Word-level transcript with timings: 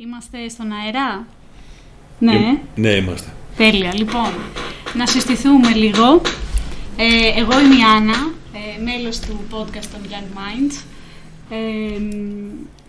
Είμαστε 0.00 0.48
στον 0.48 0.72
αέρα; 0.72 1.26
Ναι. 2.18 2.60
Ναι, 2.74 2.90
είμαστε. 2.90 3.32
Τέλεια. 3.56 3.94
Λοιπόν, 3.94 4.32
να 4.94 5.06
συστηθούμε 5.06 5.72
λίγο. 5.72 6.20
Ε, 6.96 7.40
εγώ 7.40 7.60
είμαι 7.60 7.74
η 7.74 7.82
Άννα, 7.96 8.32
ε, 8.52 8.82
μέλος 8.82 9.20
του 9.20 9.40
podcast 9.50 9.86
των 9.92 10.00
Young 10.08 10.36
Minds. 10.38 10.82
Ε, 11.50 11.56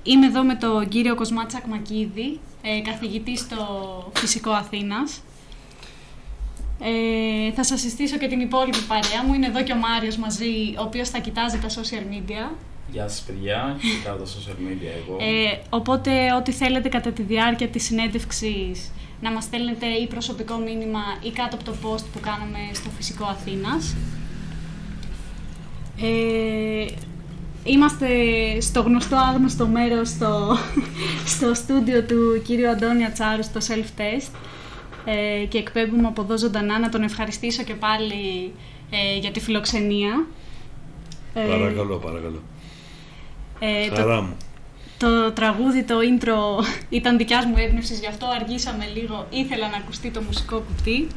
είμαι 0.03 0.25
εδώ 0.25 0.43
με 0.43 0.55
τον 0.55 0.87
κύριο 0.87 1.15
Κοσμάτσα 1.15 1.61
Μακίδη, 1.69 2.39
ε, 2.61 2.79
καθηγητής 2.81 3.39
στο 3.39 3.65
Φυσικό 4.15 4.51
Αθήνας. 4.51 5.21
Ε, 6.79 7.51
θα 7.51 7.63
σας 7.63 7.79
συστήσω 7.79 8.17
και 8.17 8.27
την 8.27 8.39
υπόλοιπη 8.39 8.81
παρέα 8.87 9.23
μου. 9.25 9.33
Είναι 9.33 9.47
εδώ 9.47 9.63
και 9.63 9.73
ο 9.73 9.75
Μάριος 9.75 10.17
μαζί, 10.17 10.75
ο 10.77 10.81
οποίος 10.81 11.09
θα 11.09 11.19
κοιτάζει 11.19 11.57
τα 11.57 11.67
social 11.67 12.13
media. 12.13 12.55
Γεια 12.91 13.07
σας 13.07 13.21
παιδιά, 13.21 13.77
κοιτάω 13.97 14.15
τα 14.15 14.25
social 14.25 14.55
media 14.67 14.91
εγώ. 15.03 15.17
Ε, 15.19 15.59
οπότε, 15.69 16.11
ό,τι 16.39 16.51
θέλετε 16.51 16.89
κατά 16.89 17.11
τη 17.11 17.21
διάρκεια 17.21 17.67
της 17.67 17.83
συνέντευξης 17.83 18.91
να 19.21 19.31
μας 19.31 19.43
στέλνετε 19.43 19.85
ή 19.85 20.07
προσωπικό 20.07 20.57
μήνυμα 20.57 20.99
ή 21.21 21.31
κάτω 21.31 21.55
από 21.55 21.63
το 21.63 21.71
post 21.83 22.03
που 22.13 22.19
κάναμε 22.19 22.57
στο 22.73 22.89
Φυσικό 22.89 23.25
Αθήνας. 23.25 23.95
Ε, 26.01 26.85
είμαστε 27.63 28.07
στο 28.61 28.81
γνωστό 28.81 29.15
άγνωστο 29.15 29.67
μέρος 29.67 30.09
στο, 30.09 30.57
στο 31.35 31.53
στούντιο 31.53 32.03
του 32.03 32.41
κύριου 32.45 32.69
Αντώνια 32.69 33.11
Τσάρου 33.11 33.43
στο 33.43 33.59
self-test 33.59 34.31
ε, 35.05 35.45
και 35.45 35.57
εκπέμπουμε 35.57 36.07
από 36.07 36.21
εδώ 36.21 36.37
ζωντανά 36.37 36.79
να 36.79 36.89
τον 36.89 37.03
ευχαριστήσω 37.03 37.63
και 37.63 37.73
πάλι 37.73 38.53
ε, 38.89 39.17
για 39.17 39.31
τη 39.31 39.39
φιλοξενία. 39.39 40.25
Ε, 41.33 41.41
παρακαλώ, 41.41 41.97
παρακαλώ. 41.97 42.41
Ε, 43.59 43.89
Χαρά 43.95 44.15
το, 44.15 44.21
μου. 44.21 44.37
το 44.97 45.31
τραγούδι, 45.31 45.83
το 45.83 45.95
intro 45.99 46.65
ήταν 46.99 47.17
δικιάς 47.17 47.45
μου 47.45 47.55
έμπνευσης, 47.57 47.99
γι' 47.99 48.07
αυτό 48.07 48.25
αργήσαμε 48.25 48.85
λίγο. 48.95 49.27
Ήθελα 49.29 49.69
να 49.69 49.77
ακουστεί 49.77 50.09
το 50.11 50.21
μουσικό 50.21 50.59
κουτί. 50.59 51.07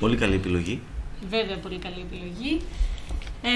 Πολύ 0.00 0.16
καλή 0.16 0.34
επιλογή. 0.34 0.80
Βέβαια, 1.28 1.56
πολύ 1.56 1.78
καλή 1.78 2.06
επιλογή. 2.10 2.60
Ε, 3.42 3.50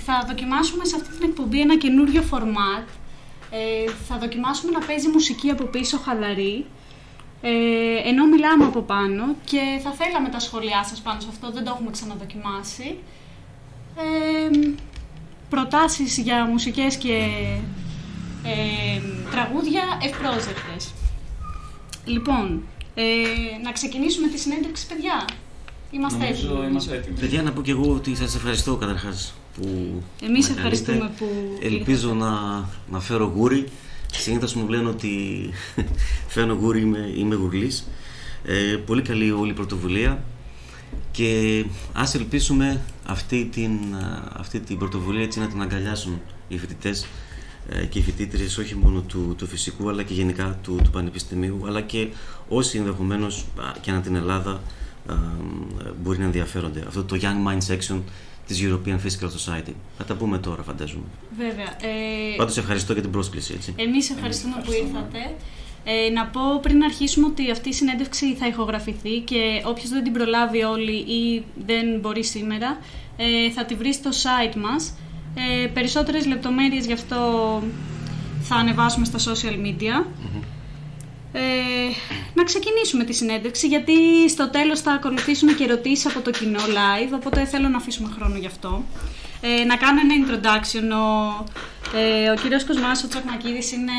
θα 0.00 0.24
δοκιμάσουμε 0.28 0.84
σε 0.84 0.96
αυτή 0.96 1.16
την 1.16 1.28
εκπομπή 1.28 1.60
ένα 1.60 1.76
καινούριο 1.76 2.22
format. 2.30 2.86
Ε, 3.50 3.90
θα 4.08 4.18
δοκιμάσουμε 4.18 4.72
να 4.72 4.86
παίζει 4.86 5.08
μουσική 5.08 5.50
από 5.50 5.64
πίσω 5.64 5.98
χαλαρή, 5.98 6.66
ε, 7.42 7.50
ενώ 8.04 8.26
μιλάμε 8.26 8.64
από 8.64 8.80
πάνω 8.80 9.34
και 9.44 9.80
θα 9.82 9.90
θέλαμε 9.90 10.28
τα 10.28 10.38
σχόλιά 10.38 10.84
σας 10.84 11.00
πάνω 11.00 11.20
σε 11.20 11.26
αυτό, 11.30 11.50
δεν 11.50 11.64
το 11.64 11.70
έχουμε 11.74 11.90
ξαναδοκιμάσει. 11.90 12.98
Ε, 13.96 14.70
προτάσεις 15.50 16.18
για 16.18 16.44
μουσικές 16.46 16.96
και 16.96 17.16
ε, 18.44 19.00
τραγούδια 19.30 19.82
ευπρόσδεκτες. 20.02 20.92
Λοιπόν, 22.04 22.62
ε, 22.94 23.02
να 23.64 23.72
ξεκινήσουμε 23.72 24.28
τη 24.28 24.38
συνέντευξη, 24.38 24.86
παιδιά. 24.86 25.24
Είμαστε 25.90 26.18
Νομίζω 26.24 26.46
έτοιμοι. 26.52 26.66
είμαστε 26.70 26.94
έτοιμοι. 26.96 27.18
Παιδιά, 27.18 27.42
να 27.42 27.52
πω 27.52 27.62
και 27.62 27.70
εγώ 27.70 27.92
ότι 27.94 28.16
σας 28.16 28.34
ευχαριστώ 28.34 28.76
καταρχάς 28.76 29.34
που 29.56 29.66
Εμείς 30.22 30.48
με 30.48 30.54
ευχαριστούμε 30.56 30.98
καλείτε. 30.98 31.14
που 31.18 31.58
Ελπίζω 31.62 32.08
ήρθατε. 32.08 32.24
να, 32.30 32.68
να 32.90 33.00
φέρω 33.00 33.32
γούρι. 33.36 33.68
Συνήθως 34.12 34.54
μου 34.54 34.68
λένε 34.68 34.88
ότι 34.88 35.10
φέρνω 36.32 36.54
γούρι, 36.54 36.80
είμαι, 36.80 37.12
είμαι 37.16 37.34
γουρλής. 37.34 37.88
Ε, 38.44 38.76
πολύ 38.86 39.02
καλή 39.02 39.30
όλη 39.30 39.50
η 39.50 39.54
πρωτοβουλία 39.54 40.22
και 41.10 41.64
ας 41.92 42.14
ελπίσουμε 42.14 42.80
αυτή 43.06 43.48
την, 43.52 43.94
α, 43.94 44.32
αυτή 44.36 44.60
την 44.60 44.78
πρωτοβουλία 44.78 45.22
έτσι 45.22 45.38
να 45.38 45.46
την 45.48 45.62
αγκαλιάσουν 45.62 46.20
οι 46.48 46.58
φοιτητές 46.58 47.06
και 47.88 47.98
οι 47.98 48.02
φοιτήτρε 48.02 48.44
όχι 48.44 48.74
μόνο 48.74 49.00
του, 49.00 49.34
του 49.38 49.46
φυσικού 49.46 49.88
αλλά 49.88 50.02
και 50.02 50.14
γενικά 50.14 50.58
του, 50.62 50.80
του 50.84 50.90
πανεπιστημίου 50.90 51.62
αλλά 51.66 51.80
και 51.80 52.08
όσοι 52.48 52.78
ενδεχομένως 52.78 53.44
α, 53.60 53.72
και 53.80 53.90
ανά 53.90 54.00
την 54.00 54.14
Ελλάδα 54.16 54.50
α, 55.06 55.14
μπορεί 56.02 56.18
να 56.18 56.24
ενδιαφέρονται. 56.24 56.84
Αυτό 56.86 57.04
το 57.04 57.18
Young 57.20 57.48
Mind 57.48 57.74
Section 57.74 58.00
της 58.46 58.60
European 58.62 58.96
Physical 59.04 59.26
Society. 59.28 59.72
Θα 59.98 60.04
τα 60.04 60.14
πούμε 60.14 60.38
τώρα 60.38 60.62
φαντάζομαι. 60.62 61.04
Βέβαια. 61.36 61.66
Ε, 61.66 62.36
Πάντως 62.36 62.56
ευχαριστώ 62.56 62.92
για 62.92 63.02
την 63.02 63.10
πρόσκληση. 63.10 63.52
Έτσι. 63.56 63.74
Εμείς 63.76 64.10
ευχαριστούμε 64.10 64.54
που 64.54 64.60
ευχαριστούμε. 64.60 64.98
ήρθατε. 64.98 65.34
Ε, 65.84 66.10
να 66.10 66.26
πω 66.26 66.40
πριν 66.62 66.82
αρχίσουμε 66.82 67.26
ότι 67.26 67.50
αυτή 67.50 67.68
η 67.68 67.72
συνέντευξη 67.72 68.34
θα 68.34 68.46
ηχογραφηθεί 68.46 69.18
και 69.18 69.62
όποιος 69.64 69.90
δεν 69.90 70.02
την 70.04 70.12
προλάβει 70.12 70.62
όλη 70.62 70.92
ή 70.92 71.44
δεν 71.66 71.98
μπορεί 72.00 72.24
σήμερα 72.24 72.78
ε, 73.16 73.50
θα 73.50 73.64
τη 73.64 73.74
βρει 73.74 73.92
στο 73.92 74.10
site 74.10 74.54
μας. 74.56 74.94
Ε, 75.34 75.66
περισσότερες 75.66 76.26
λεπτομέρειες 76.26 76.86
γι' 76.86 76.92
αυτό 76.92 77.16
θα 78.40 78.54
ανεβάσουμε 78.54 79.04
στα 79.04 79.18
social 79.18 79.54
media. 79.66 80.06
Ε, 81.32 81.40
να 82.34 82.44
ξεκινήσουμε 82.44 83.04
τη 83.04 83.12
συνέντευξη 83.12 83.66
γιατί 83.66 84.28
στο 84.28 84.50
τέλος 84.50 84.80
θα 84.80 84.92
ακολουθήσουν 84.92 85.56
και 85.56 85.64
ερωτήσεις 85.64 86.06
από 86.06 86.20
το 86.20 86.30
κοινό 86.30 86.58
live 86.58 87.12
οπότε 87.14 87.44
θέλω 87.44 87.68
να 87.68 87.76
αφήσουμε 87.76 88.08
χρόνο 88.18 88.36
γι' 88.36 88.46
αυτό. 88.46 88.84
Ε, 89.40 89.64
να 89.64 89.76
κάνω 89.76 90.00
ένα 90.00 90.14
introduction. 90.20 90.84
Ο, 90.92 91.44
ε, 91.98 92.30
ο 92.30 92.34
κύριος 92.42 92.64
Κοσμάς, 92.64 93.04
ο 93.04 93.08
Τσακμακίδης, 93.08 93.72
είναι 93.72 93.92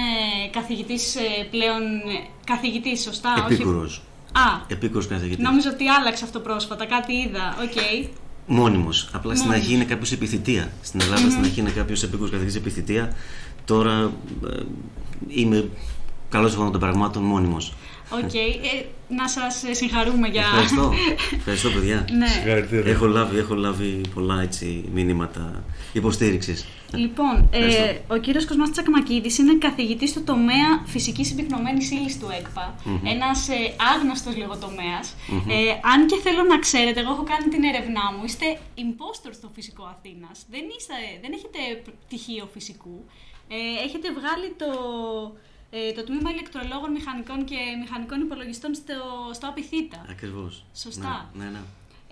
καθηγητής 0.52 1.16
ε, 1.16 1.22
πλέον... 1.52 1.82
ε, 1.84 2.28
Καθηγητής, 2.46 3.02
σωστά, 3.02 3.46
Επίκουρος. 3.50 4.02
όχι... 4.34 4.48
Α, 4.48 4.62
Επίκουρος 4.68 5.08
καθηγητής. 5.08 5.44
νόμιζα 5.46 5.70
ότι 5.70 5.88
άλλαξε 5.88 6.24
αυτό 6.24 6.40
πρόσφατα, 6.40 6.86
κάτι 6.86 7.14
είδα, 7.14 7.56
οκ. 7.64 8.08
Μόνιμος. 8.48 9.10
Απλά 9.14 9.36
στην 9.36 9.46
Μόνιμος. 9.48 9.66
αρχή 9.66 9.76
είναι 9.76 9.86
κάποιος 9.86 10.12
επί 10.12 10.28
θητεία. 10.28 10.72
Στην 10.82 11.02
Ελλάδα 11.02 11.30
στην 11.30 11.44
αρχή 11.44 11.60
είναι 11.60 11.70
κάποιος 11.70 12.04
επίκουρος 12.04 12.30
καθηγητής 12.32 12.56
επί 12.60 12.75
θητεία. 12.75 13.16
Τώρα 13.66 14.12
ε, 14.52 14.60
είμαι 15.28 15.70
καλώς 16.32 16.50
εχόντων 16.50 16.70
των 16.70 16.80
πραγμάτων 16.80 17.24
μόνιμος. 17.24 17.74
Οκ, 18.10 18.34
ε, 18.34 18.86
να 19.08 19.28
σας 19.28 19.64
ε, 19.64 19.74
συγχαρούμε 19.74 20.28
για... 20.28 20.42
Ευχαριστώ. 20.42 20.94
Ευχαριστώ, 21.38 21.70
παιδιά. 21.70 22.08
ναι. 22.12 22.28
Συγχαρητήρια. 22.28 22.92
Έχω 22.92 23.06
λάβει, 23.06 23.38
έχω 23.38 23.56
λάβει 23.56 24.02
πολλά 24.14 24.42
έτσι, 24.42 24.90
μηνύματα 24.94 25.64
υποστήριξης. 25.94 26.66
Λοιπόν, 26.94 27.50
ε, 27.52 27.58
Ευχαριστώ. 27.58 28.14
ο 28.14 28.18
κύριος 28.18 28.46
Κοσμάς 28.46 28.72
Τσακμακίδης 28.72 29.38
είναι 29.38 29.58
καθηγητής 29.58 30.10
στο 30.10 30.22
τομέα 30.22 30.70
φυσικής 30.86 31.28
συμπυκνωμένης 31.28 31.92
ύλης 31.92 32.20
του 32.20 32.28
ΕΚΠΑ. 32.38 32.76
Ένας 33.04 33.50
ε, 33.50 33.74
άγνωστος 33.96 34.36
λίγο 34.36 34.58
τομέας. 34.58 35.16
Ε, 35.48 35.72
αν 35.94 36.08
και 36.08 36.18
θέλω 36.24 36.44
να 36.44 36.60
ξέρετε, 36.60 37.00
εγώ 37.00 37.12
έχω 37.12 37.24
κάνει 37.24 37.48
την 37.54 37.64
έρευνά 37.64 38.06
μου, 38.14 38.24
είστε 38.26 38.46
impostor 38.84 39.32
στο 39.40 39.48
φυσικό 39.56 39.84
Αθήνας. 39.96 40.38
Δεν, 40.54 40.64
είστε, 40.78 40.96
δεν 41.22 41.32
έχετε 41.38 41.60
πτυχίο 42.06 42.46
φυσικού. 42.54 42.98
Ε, 43.48 43.84
έχετε 43.86 44.08
βγάλει 44.18 44.48
το, 44.62 44.70
ε, 45.72 45.92
το 45.92 46.04
τμήμα 46.04 46.32
ηλεκτρολόγων 46.32 46.92
μηχανικών 46.92 47.46
και 47.46 47.56
μηχανικών 47.80 48.22
υπολογιστών 48.22 48.74
στο, 48.74 48.94
στο 49.34 49.48
Απιθύτα. 49.48 50.06
Ακριβώς. 50.10 50.66
Σωστά. 50.74 51.32
Ναι, 51.34 51.44
ναι, 51.44 51.50
ναι. 51.50 51.60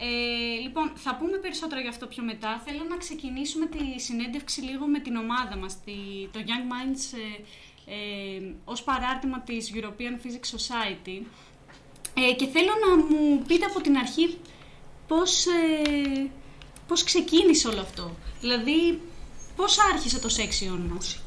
Ε, 0.01 0.59
λοιπόν, 0.61 0.91
θα 0.95 1.15
πούμε 1.15 1.37
περισσότερα 1.37 1.81
γι' 1.81 1.87
αυτό 1.87 2.05
πιο 2.07 2.23
μετά. 2.23 2.61
Θέλω 2.65 2.83
να 2.89 2.97
ξεκινήσουμε 2.97 3.65
τη 3.65 3.99
συνέντευξη 3.99 4.61
λίγο 4.61 4.85
με 4.85 4.99
την 4.99 5.15
ομάδα 5.15 5.57
μας, 5.57 5.79
τη, 5.85 5.91
το 6.31 6.39
Young 6.45 6.65
Minds, 6.71 7.17
ε, 7.17 7.95
ε, 7.95 8.53
ως 8.65 8.83
παράρτημα 8.83 9.39
της 9.41 9.71
European 9.73 10.15
Physics 10.23 10.49
Society. 10.57 11.25
Ε, 12.13 12.33
και 12.33 12.45
θέλω 12.47 12.71
να 12.87 13.03
μου 13.05 13.41
πείτε 13.47 13.65
από 13.65 13.81
την 13.81 13.97
αρχή 13.97 14.37
πώς, 15.07 15.45
ε, 15.45 16.29
πώς 16.87 17.03
ξεκίνησε 17.03 17.67
όλο 17.67 17.81
αυτό. 17.81 18.15
Δηλαδή, 18.39 19.01
πώς 19.55 19.77
άρχισε 19.93 20.19
το 20.19 20.29
section 20.37 20.79
μας. 20.93 21.21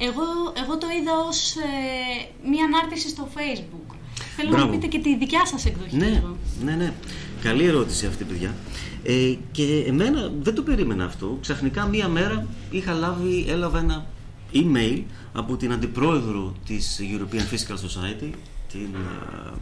Εγώ, 0.00 0.22
εγώ 0.64 0.78
το 0.78 0.86
είδα 1.00 1.12
ως 1.28 1.56
ε, 1.56 2.48
μία 2.48 2.64
ανάρτηση 2.64 3.08
στο 3.08 3.28
Facebook. 3.34 3.94
Θέλω 4.36 4.50
να 4.50 4.56
Μπράβο. 4.56 4.72
μου 4.72 4.78
πείτε 4.78 4.86
και 4.96 4.98
τη 4.98 5.16
δικιά 5.16 5.46
σας 5.46 5.64
εκδοχή. 5.66 5.96
Ναι, 5.96 6.06
λίγο. 6.08 6.36
ναι, 6.64 6.72
ναι. 6.74 6.92
Καλή 7.42 7.64
ερώτηση 7.64 8.06
αυτή, 8.06 8.24
παιδιά. 8.24 8.54
Ε, 9.02 9.34
και 9.52 9.84
εμένα 9.86 10.32
δεν 10.42 10.54
το 10.54 10.62
περίμενα 10.62 11.04
αυτό. 11.04 11.38
Ξαφνικά 11.40 11.86
μία 11.86 12.08
μέρα 12.08 12.46
είχα 12.70 12.92
λάβει, 12.92 13.44
έλαβα 13.48 13.78
ένα 13.78 14.06
email 14.54 15.02
από 15.32 15.56
την 15.56 15.72
αντιπρόεδρο 15.72 16.54
της 16.66 17.00
European 17.02 17.36
Physical 17.54 17.74
Society, 17.74 18.30
την 18.72 18.88
ε, 18.94 19.52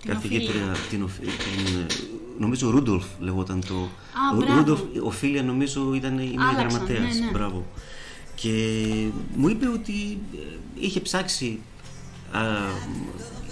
Την 0.00 0.10
καθηγήτρια, 0.10 0.74
την, 0.90 1.02
Οφ- 1.02 1.18
την, 1.20 1.76
ε, 1.80 1.86
νομίζω 2.38 2.70
Ρούντολφ 2.70 3.04
λεγόταν 3.18 3.62
το. 3.68 3.74
Α, 3.74 4.34
Ο 4.34 4.36
μπράβο. 4.36 4.54
Ρούντολφ, 4.56 4.80
Οφίλια 5.02 5.42
νομίζω 5.42 5.94
ήταν 5.94 6.18
η 6.18 6.32
μία 6.36 6.46
Άλλαξαν, 6.48 6.68
γραμματέας. 6.68 7.14
ναι, 7.18 7.24
ναι. 7.24 7.30
Μπράβο. 7.32 7.66
Και 8.40 8.50
μου 9.34 9.48
είπε 9.48 9.68
ότι 9.68 10.18
ε, 10.34 10.38
είχε 10.74 11.00
ψάξει 11.00 11.60
α, 12.32 12.40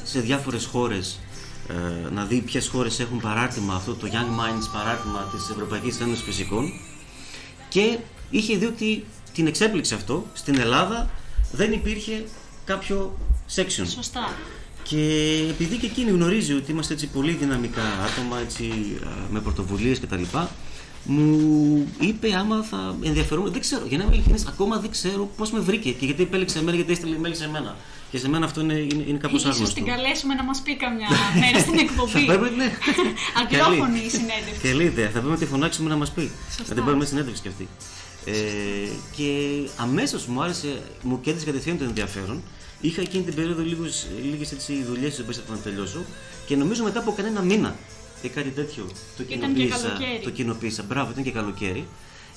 σε 0.04 0.20
διάφορες 0.20 0.64
χώρες 0.64 1.18
ε, 1.68 2.10
να 2.10 2.24
δει 2.24 2.40
ποιες 2.40 2.68
χώρες 2.68 3.00
έχουν 3.00 3.20
παράρτημα 3.20 3.74
αυτό 3.74 3.94
το 3.94 4.06
Young 4.10 4.40
Minds 4.40 4.68
παράρτημα 4.72 5.28
της 5.32 5.48
Ευρωπαϊκής 5.50 6.00
Ένωσης 6.00 6.24
Φυσικών. 6.24 6.72
Και 7.68 7.98
είχε 8.30 8.56
δει 8.56 8.64
ότι 8.66 9.04
την 9.34 9.46
εξέπληξε 9.46 9.94
αυτό. 9.94 10.26
Στην 10.32 10.58
Ελλάδα 10.58 11.10
δεν 11.52 11.72
υπήρχε 11.72 12.24
κάποιο 12.64 13.18
section. 13.54 13.86
Σωστά. 13.94 14.34
και 14.82 14.96
επειδή 15.48 15.76
και 15.76 15.86
εκείνη 15.86 16.10
γνωρίζει 16.10 16.52
ότι 16.52 16.70
είμαστε 16.70 16.92
έτσι 16.92 17.06
πολύ 17.06 17.32
δυναμικά 17.32 17.82
άτομα 17.82 18.38
έτσι, 18.38 18.64
α, 19.04 19.08
με 19.30 19.40
πρωτοβουλίες 19.40 20.00
κτλ 20.00 20.22
μου 21.04 21.88
είπε 22.00 22.34
άμα 22.34 22.62
θα 22.62 22.96
ενδιαφερόμουν. 23.02 23.52
Δεν 23.52 23.60
ξέρω, 23.60 23.84
για 23.88 23.98
να 23.98 24.04
είμαι 24.04 24.14
ειλικρινής, 24.14 24.46
ακόμα 24.46 24.78
δεν 24.78 24.90
ξέρω 24.90 25.30
πώς 25.36 25.50
με 25.50 25.58
βρήκε 25.58 25.90
και 25.92 26.04
γιατί 26.04 26.22
επέλεξε 26.22 26.58
εμένα, 26.58 26.76
γιατί 26.76 26.92
έστειλε 26.92 27.16
email 27.22 27.30
σε 27.32 27.48
μένα. 27.48 27.76
Και 28.10 28.18
σε 28.18 28.28
μένα 28.28 28.44
αυτό 28.44 28.60
είναι, 28.60 28.74
είναι, 28.74 29.04
είναι 29.06 29.18
κάπως 29.18 29.40
Ίσως 29.40 29.54
άγνωστο. 29.54 29.74
την 29.74 29.84
καλέσουμε 29.84 30.34
να 30.34 30.44
μας 30.44 30.60
πει 30.60 30.76
καμιά 30.76 31.08
μέρα 31.40 31.58
στην 31.58 31.78
εκπομπή. 31.78 32.10
Θα 32.10 32.38
πρέπει, 32.38 32.56
ναι. 32.56 32.72
Αγγλόφωνη 33.40 33.98
Καλή. 33.98 34.06
η 34.06 34.10
συνέντευξη. 34.10 34.68
Καλή 34.68 34.84
ιδέα. 34.84 35.06
Θα 35.06 35.12
πρέπει 35.12 35.28
να 35.28 35.36
τη 35.36 35.46
φωνάξουμε 35.46 35.88
να 35.88 35.96
μας 35.96 36.10
πει. 36.10 36.30
Σωστά. 36.46 36.62
Να 36.68 36.74
την 36.74 36.84
πάρουμε 36.84 37.04
συνέντευξη 37.04 37.42
κι 37.42 37.48
αυτή. 37.48 37.68
Ε, 38.24 38.32
και 39.16 39.30
αμέσως 39.76 40.26
μου 40.26 40.42
άρεσε, 40.42 40.82
μου 41.02 41.20
κέντρισε 41.20 41.46
κατευθείαν 41.46 41.78
το 41.78 41.84
ενδιαφέρον. 41.84 42.42
Είχα 42.80 43.00
εκείνη 43.00 43.24
την 43.24 43.34
περίοδο 43.34 43.62
λίγες 43.62 44.06
δουλειές 44.86 45.14
τι 45.14 45.22
οποίε 45.22 45.32
θα 45.46 45.52
να 45.52 45.58
τελειώσω 45.58 46.04
και 46.46 46.56
νομίζω 46.56 46.84
μετά 46.84 46.98
από 46.98 47.12
κανένα 47.12 47.40
μήνα 47.40 47.76
ή 48.22 48.28
κάτι 48.28 48.48
τέτοιο 48.50 48.84
το 49.16 49.22
Ήταν 49.22 49.26
και 49.26 49.34
κοινοποίησα. 49.34 49.88
καλοκαίρι. 49.88 50.20
Το 50.22 50.30
κοινοποίησα. 50.30 50.82
Μπράβο, 50.82 51.10
ήταν 51.10 51.24
και 51.24 51.30
καλοκαίρι. 51.30 51.86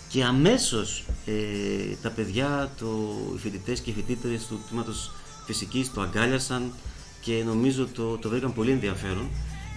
Και 0.09 0.23
αμέσως 0.23 1.05
ε, 1.25 1.95
τα 2.01 2.09
παιδιά, 2.09 2.71
το, 2.79 2.87
οι 3.35 3.39
φοιτητές 3.39 3.79
και 3.79 3.89
οι 3.89 3.93
φοιτήτρε 3.93 4.39
του 4.49 4.59
τμήματος 4.69 5.11
φυσικής 5.45 5.93
το 5.93 6.01
αγκάλιασαν 6.01 6.71
και 7.21 7.43
νομίζω 7.45 7.87
το, 7.93 8.17
το 8.17 8.29
βρήκαν 8.29 8.53
πολύ 8.53 8.71
ενδιαφέρον. 8.71 9.29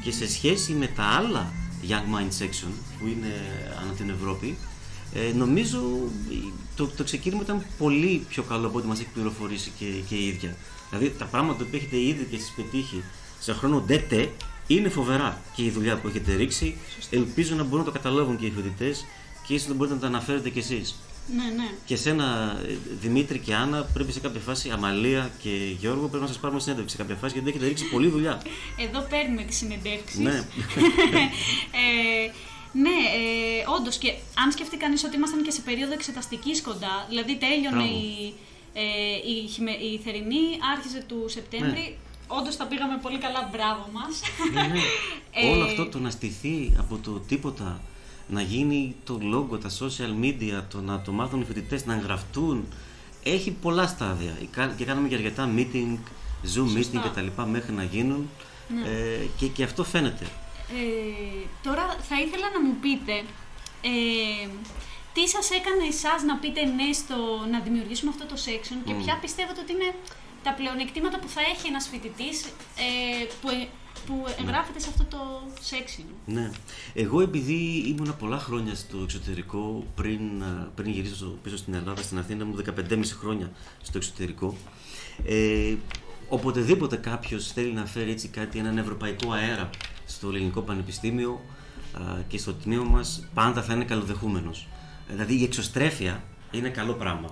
Και 0.02 0.10
σε 0.10 0.28
σχέση 0.28 0.72
με 0.72 0.86
τα 0.86 1.02
άλλα 1.02 1.52
Young 1.88 1.92
Mind 2.14 2.42
Section 2.42 2.70
που 2.98 3.06
είναι 3.06 3.32
ανά 3.82 3.92
την 3.92 4.10
Ευρώπη, 4.10 4.56
ε, 5.14 5.32
νομίζω 5.32 5.78
ε, 6.30 6.34
το, 6.76 6.86
το 6.86 7.04
ξεκίνημα 7.04 7.42
ήταν 7.42 7.64
πολύ 7.78 8.24
πιο 8.28 8.42
καλό 8.42 8.66
από 8.66 8.78
ό,τι 8.78 8.86
μας 8.86 9.00
έχει 9.00 9.08
πληροφορήσει 9.14 9.72
και, 9.78 9.84
και 10.08 10.14
η 10.14 10.26
ίδια. 10.26 10.56
Δηλαδή 10.90 11.14
τα 11.18 11.24
πράγματα 11.24 11.64
που 11.64 11.76
έχετε 11.76 11.96
ήδη 11.96 12.26
και 12.30 12.36
εσείς 12.36 12.52
πετύχει 12.56 13.02
σε 13.40 13.52
χρόνο 13.52 13.80
ντέτε 13.80 14.32
είναι 14.66 14.88
φοβερά 14.88 15.40
και 15.54 15.64
η 15.64 15.70
δουλειά 15.70 15.96
που 15.96 16.08
έχετε 16.08 16.34
ρίξει. 16.34 16.76
Ελπίζω 17.10 17.54
να 17.54 17.62
μπορούν 17.62 17.78
να 17.78 17.84
το 17.84 17.90
καταλάβουν 17.90 18.38
και 18.38 18.46
οι 18.46 18.50
φοιτητές 18.50 19.04
και 19.46 19.54
ίσως 19.54 19.68
να 19.68 19.74
μπορείτε 19.74 19.94
να 19.94 20.00
τα 20.00 20.06
αναφέρετε 20.06 20.50
κι 20.50 20.58
εσείς. 20.58 20.94
Ναι, 21.36 21.44
ναι. 21.56 21.70
Και 21.86 21.96
σένα, 21.96 22.56
ε, 22.68 22.76
Δημήτρη 23.00 23.38
και 23.38 23.54
Άννα, 23.54 23.82
πρέπει 23.82 24.12
σε 24.12 24.20
κάποια 24.20 24.40
φάση, 24.40 24.70
Αμαλία 24.70 25.30
και 25.42 25.50
Γιώργο, 25.78 26.06
πρέπει 26.06 26.22
να 26.22 26.28
σας 26.28 26.38
πάρουμε 26.38 26.60
συνέντευξη 26.60 26.96
σε 26.96 27.02
κάποια 27.02 27.16
φάση 27.16 27.32
γιατί 27.32 27.48
έχετε 27.48 27.66
ρίξει 27.66 27.84
πολλή 27.88 28.08
δουλειά. 28.08 28.42
Εδώ 28.78 29.06
παίρνουμε 29.10 29.42
τις 29.42 29.56
συνεντεύξεις. 29.56 30.18
Ναι. 30.18 30.32
ε, 31.82 32.30
ναι, 32.72 32.88
ε, 32.90 33.70
όντως 33.78 33.96
και 33.98 34.14
αν 34.44 34.52
σκεφτεί 34.52 34.76
κανείς 34.76 35.04
ότι 35.04 35.16
ήμασταν 35.16 35.42
και 35.42 35.50
σε 35.50 35.60
περίοδο 35.60 35.92
εξεταστικής 35.92 36.62
κοντά, 36.62 37.06
δηλαδή 37.08 37.36
τέλειωνε 37.36 37.76
Μπράβο. 37.76 37.94
η, 37.94 38.34
ε, 38.74 38.82
η, 39.32 39.48
χειμε- 39.48 39.80
η 39.80 40.00
θερινή, 40.04 40.44
άρχιζε 40.76 41.04
του 41.08 41.24
Σεπτέμβρη. 41.28 41.70
Ναι. 41.70 42.03
Όντως 42.26 42.56
τα 42.56 42.64
πήγαμε 42.66 42.98
πολύ 43.02 43.18
καλά, 43.18 43.48
μπράβο 43.52 43.88
μας. 43.92 44.20
Ναι, 44.52 44.62
ναι. 44.62 44.80
Ε, 45.36 45.50
Όλο 45.50 45.64
αυτό 45.64 45.86
το 45.86 45.98
να 45.98 46.10
στηθεί 46.10 46.72
από 46.78 46.96
το 46.96 47.10
τίποτα, 47.10 47.80
να 48.28 48.40
γίνει 48.42 48.94
το 49.04 49.18
logo, 49.34 49.60
τα 49.60 49.70
social 49.70 50.24
media, 50.24 50.62
το 50.70 50.80
να 50.80 51.00
το 51.00 51.12
μάθουν 51.12 51.40
οι 51.40 51.44
φοιτητές, 51.44 51.86
να 51.86 51.94
εγγραφτούν, 51.94 52.66
έχει 53.22 53.50
πολλά 53.50 53.86
στάδια. 53.86 54.32
Και 54.76 54.84
κάναμε 54.84 55.08
και 55.08 55.14
αρκετά 55.14 55.50
meeting, 55.56 55.96
zoom 56.54 56.68
Σωστά. 56.68 57.02
meeting 57.02 57.10
κτλ. 57.10 57.42
μέχρι 57.50 57.72
να 57.72 57.82
γίνουν. 57.82 58.28
Ναι. 58.68 58.88
Ε, 58.88 59.28
και, 59.38 59.46
και 59.46 59.62
αυτό 59.64 59.84
φαίνεται. 59.84 60.24
Ε, 60.24 61.46
τώρα 61.62 61.96
θα 62.08 62.20
ήθελα 62.20 62.46
να 62.54 62.60
μου 62.60 62.76
πείτε 62.80 63.12
ε, 63.82 64.48
τι 65.14 65.28
σας 65.28 65.50
έκανε 65.50 65.84
εσάς 65.88 66.22
να 66.22 66.36
πείτε 66.36 66.60
ναι 66.64 66.92
στο 66.92 67.16
να 67.50 67.58
δημιουργήσουμε 67.60 68.10
αυτό 68.14 68.24
το 68.32 68.36
section 68.46 68.78
και 68.86 68.92
Μμ. 68.92 69.02
ποια 69.02 69.18
πιστεύετε 69.24 69.60
ότι 69.60 69.72
είναι 69.72 69.94
τα 70.44 70.52
πλεονεκτήματα 70.58 71.18
που 71.18 71.28
θα 71.28 71.40
έχει 71.40 71.66
ένας 71.68 71.88
φοιτητής 71.88 72.44
ε, 72.44 73.24
που, 73.40 73.48
ε, 73.48 73.68
που 74.06 74.14
εγγράφεται 74.40 74.78
σε 74.80 74.88
αυτό 74.90 75.04
το 75.04 75.18
section. 75.70 76.04
Ναι. 76.26 76.50
Εγώ 76.94 77.20
επειδή 77.20 77.84
ήμουνα 77.86 78.12
πολλά 78.12 78.38
χρόνια 78.38 78.74
στο 78.74 78.98
εξωτερικό 79.02 79.84
πριν, 79.94 80.42
α, 80.42 80.70
πριν 80.74 80.90
γυρίσω 80.92 81.14
στο- 81.14 81.38
πίσω 81.42 81.56
στην 81.56 81.74
Ελλάδα, 81.74 82.02
στην 82.02 82.18
Αθήνα 82.18 82.44
μου 82.44 82.54
15,5 82.54 83.14
χρόνια 83.20 83.50
στο 83.82 83.98
εξωτερικό. 83.98 84.56
Ε, 85.26 85.74
οποτεδήποτε 86.28 86.96
κάποιος 86.96 87.52
θέλει 87.52 87.72
να 87.72 87.86
φέρει 87.86 88.10
έτσι 88.10 88.28
κάτι, 88.28 88.58
έναν 88.58 88.78
ευρωπαϊκό 88.78 89.32
αέρα 89.32 89.70
στο 90.06 90.28
ελληνικό 90.28 90.60
πανεπιστήμιο 90.60 91.40
α, 91.92 92.00
και 92.28 92.38
στο 92.38 92.52
τμήμα 92.54 92.84
μας 92.84 93.28
πάντα 93.34 93.62
θα 93.62 93.74
είναι 93.74 93.84
καλοδεχούμενος. 93.84 94.68
Δηλαδή 95.08 95.34
η 95.40 95.42
εξωστρέφεια 95.42 96.22
είναι 96.50 96.68
καλό 96.68 96.92
πράγμα. 96.92 97.28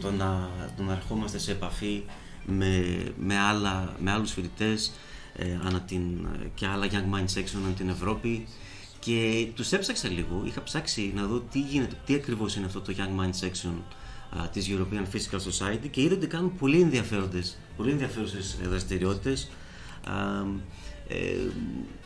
Το 0.00 0.10
να, 0.10 0.50
το 0.76 0.82
να 0.82 0.92
ερχόμαστε 0.92 1.38
σε 1.38 1.50
επαφή 1.52 2.02
με, 2.48 3.02
με, 3.18 3.38
άλλα, 3.38 3.94
με 3.98 4.10
άλλους 4.10 4.32
φοιτητές 4.32 4.92
ε, 5.36 5.58
ανά 5.64 5.80
την, 5.80 6.02
και 6.54 6.66
άλλα 6.66 6.86
Young 6.90 7.14
Mind 7.14 7.38
Section 7.38 7.60
ανά 7.64 7.74
την 7.76 7.88
Ευρώπη. 7.88 8.46
Και 8.98 9.48
τους 9.54 9.72
έψαξα 9.72 10.08
λίγο, 10.08 10.42
είχα 10.46 10.62
ψάξει 10.62 11.12
να 11.16 11.26
δω 11.26 11.40
τι 11.50 11.60
γίνεται, 11.60 11.96
τι 12.06 12.14
ακριβώς 12.14 12.56
είναι 12.56 12.66
αυτό 12.66 12.80
το 12.80 12.94
Young 12.96 13.20
Mind 13.20 13.46
Section 13.46 13.74
α, 14.38 14.48
της 14.48 14.68
European 14.70 15.14
Physical 15.14 15.38
Society 15.38 15.88
και 15.90 16.02
είδα 16.02 16.14
ότι 16.14 16.26
κάνουν 16.26 16.56
πολύ 16.56 16.80
ενδιαφέροντες, 16.80 17.58
πολύ 17.76 17.90
ενδιαφέρουσες 17.90 18.58
ε, 18.62 18.68
δραστηριότητες. 18.68 19.50
Α, 20.04 20.14
ε, 21.08 21.16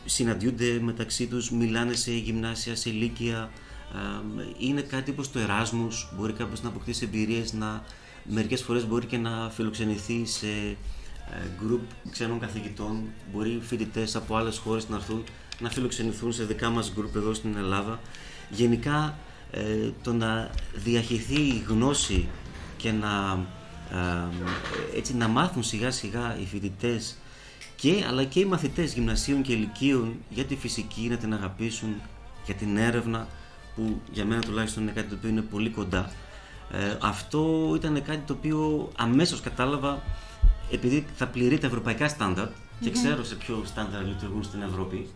συναντιούνται 0.05 0.79
μεταξύ 0.81 1.27
τους, 1.27 1.51
μιλάνε 1.51 1.93
σε 1.93 2.11
γυμνάσια, 2.11 2.75
σε 2.75 2.89
ηλίκια 2.89 3.49
Α, 3.93 4.21
είναι 4.57 4.81
κάτι 4.81 5.11
όπως 5.11 5.31
το 5.31 5.39
Erasmus, 5.39 6.15
μπορεί 6.17 6.33
κάποιος 6.33 6.61
να 6.61 6.69
αποκτήσει 6.69 7.03
εμπειρίες, 7.03 7.53
να, 7.53 7.83
μερικές 8.23 8.61
φορές 8.61 8.87
μπορεί 8.87 9.05
και 9.05 9.17
να 9.17 9.49
φιλοξενηθεί 9.49 10.25
σε 10.25 10.47
ε, 10.47 11.47
group 11.61 11.79
ξένων 12.11 12.39
καθηγητών, 12.39 13.03
μπορεί 13.33 13.59
φοιτητές 13.61 14.15
από 14.15 14.35
άλλες 14.35 14.57
χώρες 14.57 14.89
να 14.89 14.95
έρθουν 14.95 15.23
να 15.59 15.69
φιλοξενηθούν 15.69 16.33
σε 16.33 16.43
δικά 16.43 16.69
μας 16.69 16.93
group 16.97 17.15
εδώ 17.15 17.33
στην 17.33 17.55
Ελλάδα. 17.57 17.99
Γενικά 18.49 19.17
ε, 19.51 19.89
το 20.03 20.13
να 20.13 20.49
διαχυθεί 20.73 21.41
η 21.41 21.63
γνώση 21.67 22.27
και 22.77 22.91
να, 22.91 23.39
ε, 23.91 24.97
έτσι, 24.97 25.15
να 25.15 25.27
μάθουν 25.27 25.63
σιγά 25.63 25.91
σιγά 25.91 26.37
οι 26.41 26.45
φοιτητές 26.45 27.17
και, 27.75 28.03
αλλά 28.07 28.23
και 28.23 28.39
οι 28.39 28.45
μαθητές 28.45 28.93
γυμνασίων 28.93 29.41
και 29.41 29.53
ηλικίων 29.53 30.15
για 30.29 30.43
τη 30.43 30.55
φυσική 30.55 31.07
να 31.09 31.17
την 31.17 31.33
αγαπήσουν, 31.33 31.89
για 32.45 32.53
την 32.53 32.77
έρευνα 32.77 33.27
που 33.75 34.01
για 34.11 34.25
μένα 34.25 34.41
τουλάχιστον 34.41 34.83
είναι 34.83 34.91
κάτι 34.91 35.07
το 35.07 35.15
οποίο 35.15 35.29
είναι 35.29 35.41
πολύ 35.41 35.69
κοντά. 35.69 36.11
Ε, 36.71 36.97
αυτό 37.01 37.71
ήταν 37.75 38.03
κάτι 38.03 38.21
το 38.25 38.33
οποίο 38.33 38.91
αμέσως 38.97 39.41
κατάλαβα 39.41 40.01
επειδή 40.71 41.05
θα 41.15 41.27
πληρεί 41.27 41.57
τα 41.57 41.67
ευρωπαϊκά 41.67 42.07
στάνταρτ 42.07 42.51
και 42.79 42.89
ξέρω 42.89 43.23
σε 43.23 43.35
ποιο 43.35 43.61
στάνταρτ 43.65 44.07
λειτουργούν 44.07 44.43
στην 44.43 44.61
Ευρώπη, 44.61 45.09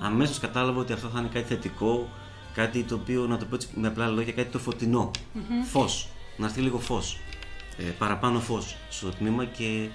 αμέσως 0.00 0.38
κατάλαβα 0.38 0.80
ότι 0.80 0.92
αυτό 0.92 1.08
θα 1.08 1.18
είναι 1.18 1.28
κάτι 1.32 1.46
θετικό, 1.46 2.08
κάτι 2.54 2.82
το 2.82 2.94
οποίο, 2.94 3.26
να 3.26 3.38
το 3.38 3.44
πω 3.44 3.54
έτσι 3.54 3.68
με 3.74 3.86
απλά 3.86 4.08
λόγια, 4.08 4.32
κάτι 4.32 4.50
το 4.50 4.58
φωτεινό. 4.58 5.10
Φως. 5.70 6.08
Να 6.36 6.46
έρθει 6.46 6.60
λίγο 6.60 6.78
φως. 6.78 7.18
Ε, 7.78 7.82
παραπάνω 7.82 8.40
φως 8.40 8.76
στο 8.90 9.08
τμήμα 9.08 9.44
και 9.44 9.88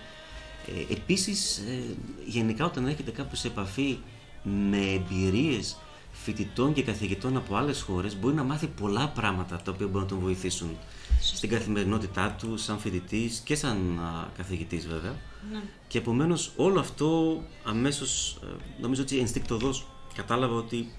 ε, 0.68 0.94
επίσης 0.94 1.58
ε, 1.58 1.96
γενικά 2.26 2.66
όταν 2.66 2.88
έρχεται 2.88 3.12
κάποιος 3.12 3.40
σε 3.40 3.48
επαφή 3.48 4.00
με 4.44 4.78
εμπειρίες 4.78 5.78
φοιτητών 6.24 6.74
και 6.74 6.84
καθηγητών 6.84 7.38
από 7.38 7.56
άλλες 7.56 7.82
χώρες 7.82 8.20
μπορεί 8.20 8.36
να 8.36 8.44
μάθει 8.44 8.68
πολλά 8.68 9.08
πράγματα 9.10 9.56
τα 9.62 9.72
οποία 9.72 9.86
μπορούν 9.88 10.02
να 10.02 10.08
τον 10.08 10.20
βοηθήσουν 10.20 10.78
στην 11.22 11.50
καθημερινότητά 11.50 12.36
του 12.40 12.58
σαν 12.58 12.80
φοιτητής 12.80 13.40
και 13.40 13.56
σαν 13.56 14.00
α, 14.00 14.28
καθηγητής 14.38 14.88
βέβαια 14.88 15.16
Ναι. 15.52 15.60
και 15.88 15.98
επομένως 15.98 16.52
όλο 16.56 16.80
αυτό 16.80 17.42
αμέσως 17.64 18.38
ε, 18.44 18.48
νομίζω 18.82 19.02
ότι 19.02 19.18
ενστικτοδός 19.20 19.86
κατάλαβα 20.16 20.56
ότι 20.56 20.92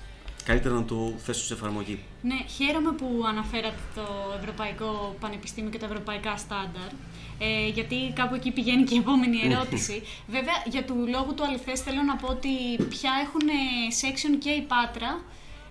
καλύτερα 0.45 0.75
να 0.75 0.85
το 0.85 1.15
θέσω 1.19 1.45
σε 1.45 1.55
εφαρμογή. 1.55 1.99
Ναι, 2.23 2.39
χαίρομαι 2.57 2.93
που 2.93 3.25
αναφέρατε 3.29 3.81
το 3.95 4.03
Ευρωπαϊκό 4.41 5.17
Πανεπιστήμιο 5.21 5.71
και 5.71 5.79
τα 5.79 5.87
ευρωπαϊκά 5.87 6.37
στάνταρ, 6.37 6.91
ε, 7.39 7.69
γιατί 7.69 8.13
κάπου 8.15 8.35
εκεί 8.35 8.51
πηγαίνει 8.51 8.85
και 8.85 8.95
η 8.95 8.99
επόμενη 8.99 9.41
ερώτηση. 9.45 10.03
Βέβαια, 10.27 10.55
για 10.71 10.85
του 10.85 10.95
λόγου 11.09 11.35
του 11.35 11.45
αληθές 11.45 11.81
θέλω 11.81 12.03
να 12.03 12.17
πω 12.17 12.29
ότι 12.29 12.49
πια 12.89 13.13
έχουν 13.25 13.49
ε, 13.49 13.63
section 14.01 14.39
και 14.39 14.51
η 14.51 14.61
Πάτρα 14.61 15.21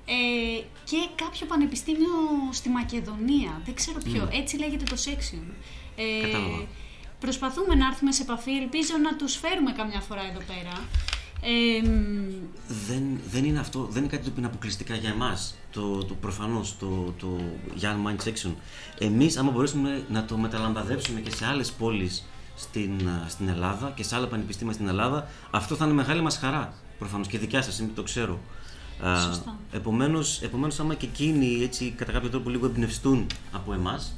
ε, 0.05 0.63
και 0.83 0.97
κάποιο 1.15 1.45
πανεπιστήμιο 1.45 2.15
στη 2.51 2.69
Μακεδονία. 2.69 3.61
Δεν 3.65 3.73
ξέρω 3.73 3.97
ποιο. 4.03 4.29
Έτσι 4.31 4.57
λέγεται 4.57 4.83
το 4.83 4.97
section. 5.05 5.43
Ε, 5.95 6.21
Κατάλαβα. 6.21 6.67
Προσπαθούμε 7.19 7.75
να 7.75 7.85
έρθουμε 7.87 8.11
σε 8.11 8.21
επαφή. 8.21 8.51
Ελπίζω 8.51 8.97
να 8.97 9.15
τους 9.15 9.35
φέρουμε 9.35 9.71
καμιά 9.71 9.99
φορά 9.99 10.21
εδώ 10.29 10.41
πέρα. 10.51 10.73
Ε, 11.41 11.88
μ, 11.88 12.21
δεν, 12.88 13.03
δεν 13.31 13.45
είναι 13.45 13.60
αυτό, 13.60 13.88
δεν 13.91 14.03
είναι 14.03 14.12
κάτι 14.12 14.24
το 14.24 14.29
οποίο 14.29 14.41
είναι 14.41 14.51
αποκλειστικά 14.51 14.95
για 14.95 15.10
εμάς. 15.10 15.55
Το, 15.71 15.98
το 16.05 16.13
προφανώς 16.13 16.77
το, 16.79 17.13
το 17.19 17.27
Young 17.81 18.07
Mind 18.07 18.27
Section. 18.27 18.51
Εμείς, 19.00 19.38
άμα 19.38 19.51
μπορέσουμε 19.51 20.05
να 20.10 20.25
το 20.25 20.38
μεταλαμπαδεύσουμε 20.38 21.19
και 21.19 21.31
σε 21.31 21.45
άλλες 21.45 21.71
πόλεις 21.71 22.25
στην, 22.55 23.07
α, 23.07 23.25
στην 23.29 23.48
Ελλάδα 23.48 23.91
και 23.95 24.03
σε 24.03 24.15
άλλα 24.15 24.27
πανεπιστήμια 24.27 24.74
στην 24.74 24.88
Ελλάδα, 24.88 25.27
αυτό 25.51 25.75
θα 25.75 25.86
είναι 25.86 25.93
μεγάλη 25.93 26.21
μας 26.21 26.38
χαρά. 26.38 26.74
Προφανώς 27.00 27.27
και 27.27 27.38
δικιά 27.38 27.62
σας, 27.62 27.83
το 27.95 28.03
ξέρω. 28.03 28.39
Α, 29.05 29.19
Σωστά. 29.19 29.57
Επομένως, 29.71 30.41
επομένως, 30.41 30.79
άμα 30.79 30.93
και 30.95 31.05
εκείνοι 31.05 31.63
έτσι, 31.63 31.93
κατά 31.98 32.12
κάποιο 32.12 32.29
τρόπο 32.29 32.50
λίγο 32.50 32.65
εμπνευστούν 32.65 33.27
από 33.51 33.74
εμάς, 33.74 34.17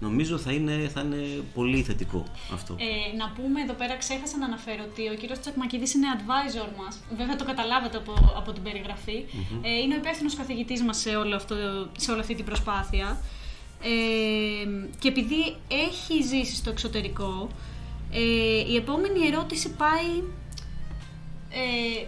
νομίζω 0.00 0.38
θα 0.38 0.52
είναι, 0.52 0.90
θα 0.94 1.00
είναι 1.00 1.42
πολύ 1.54 1.82
θετικό 1.82 2.24
αυτό. 2.52 2.76
Ε, 2.78 3.16
να 3.16 3.32
πούμε 3.36 3.60
εδώ 3.60 3.72
πέρα, 3.72 3.96
ξέχασα 3.96 4.38
να 4.38 4.44
αναφέρω 4.44 4.82
ότι 4.90 5.08
ο 5.08 5.14
κύριος 5.14 5.38
Τσακμακίδης 5.38 5.94
είναι 5.94 6.06
advisor 6.16 6.68
μας. 6.82 7.00
Βέβαια 7.16 7.36
το 7.36 7.44
καταλάβατε 7.44 7.96
από, 7.96 8.34
από 8.36 8.52
την 8.52 8.62
περιγραφη 8.62 9.24
Ε, 9.62 9.78
είναι 9.82 9.94
ο 9.94 9.96
υπεύθυνος 9.96 10.34
καθηγητής 10.34 10.82
μας 10.82 10.98
σε, 10.98 11.16
όλο 11.16 11.36
αυτό, 11.36 11.54
σε 11.96 12.10
όλη 12.10 12.20
αυτή 12.20 12.34
την 12.34 12.44
προσπάθεια. 12.44 13.20
Ε, 13.82 14.88
και 14.98 15.08
επειδή 15.08 15.56
έχει 15.68 16.22
ζήσει 16.22 16.54
στο 16.54 16.70
εξωτερικό, 16.70 17.48
Ε, 18.12 18.72
η 18.72 18.76
επόμενη 18.76 19.26
ερώτηση 19.26 19.70
πάει... 19.70 20.22
Ε, 21.50 22.06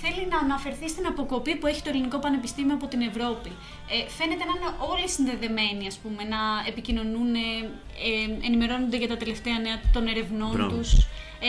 θέλει 0.00 0.22
να 0.32 0.38
αναφερθεί 0.38 0.88
στην 0.88 1.06
αποκοπή 1.06 1.52
που 1.56 1.66
έχει 1.66 1.82
το 1.82 1.90
Ελληνικό 1.92 2.18
Πανεπιστήμιο 2.18 2.74
από 2.74 2.86
την 2.92 3.00
Ευρώπη. 3.10 3.50
Ε, 3.92 3.96
φαίνεται 4.16 4.44
να 4.48 4.52
είναι 4.56 4.70
όλοι 4.92 5.08
συνδεδεμένοι, 5.08 5.84
ας 5.92 5.96
πούμε, 6.02 6.22
να 6.34 6.40
επικοινωνούν, 6.70 7.34
ε, 7.34 7.46
ε 8.08 8.46
ενημερώνονται 8.48 8.98
για 9.02 9.08
τα 9.08 9.16
τελευταία 9.16 9.58
νέα 9.58 9.76
των 9.92 10.06
ερευνών 10.12 10.56
του. 10.58 10.68
τους. 10.76 10.90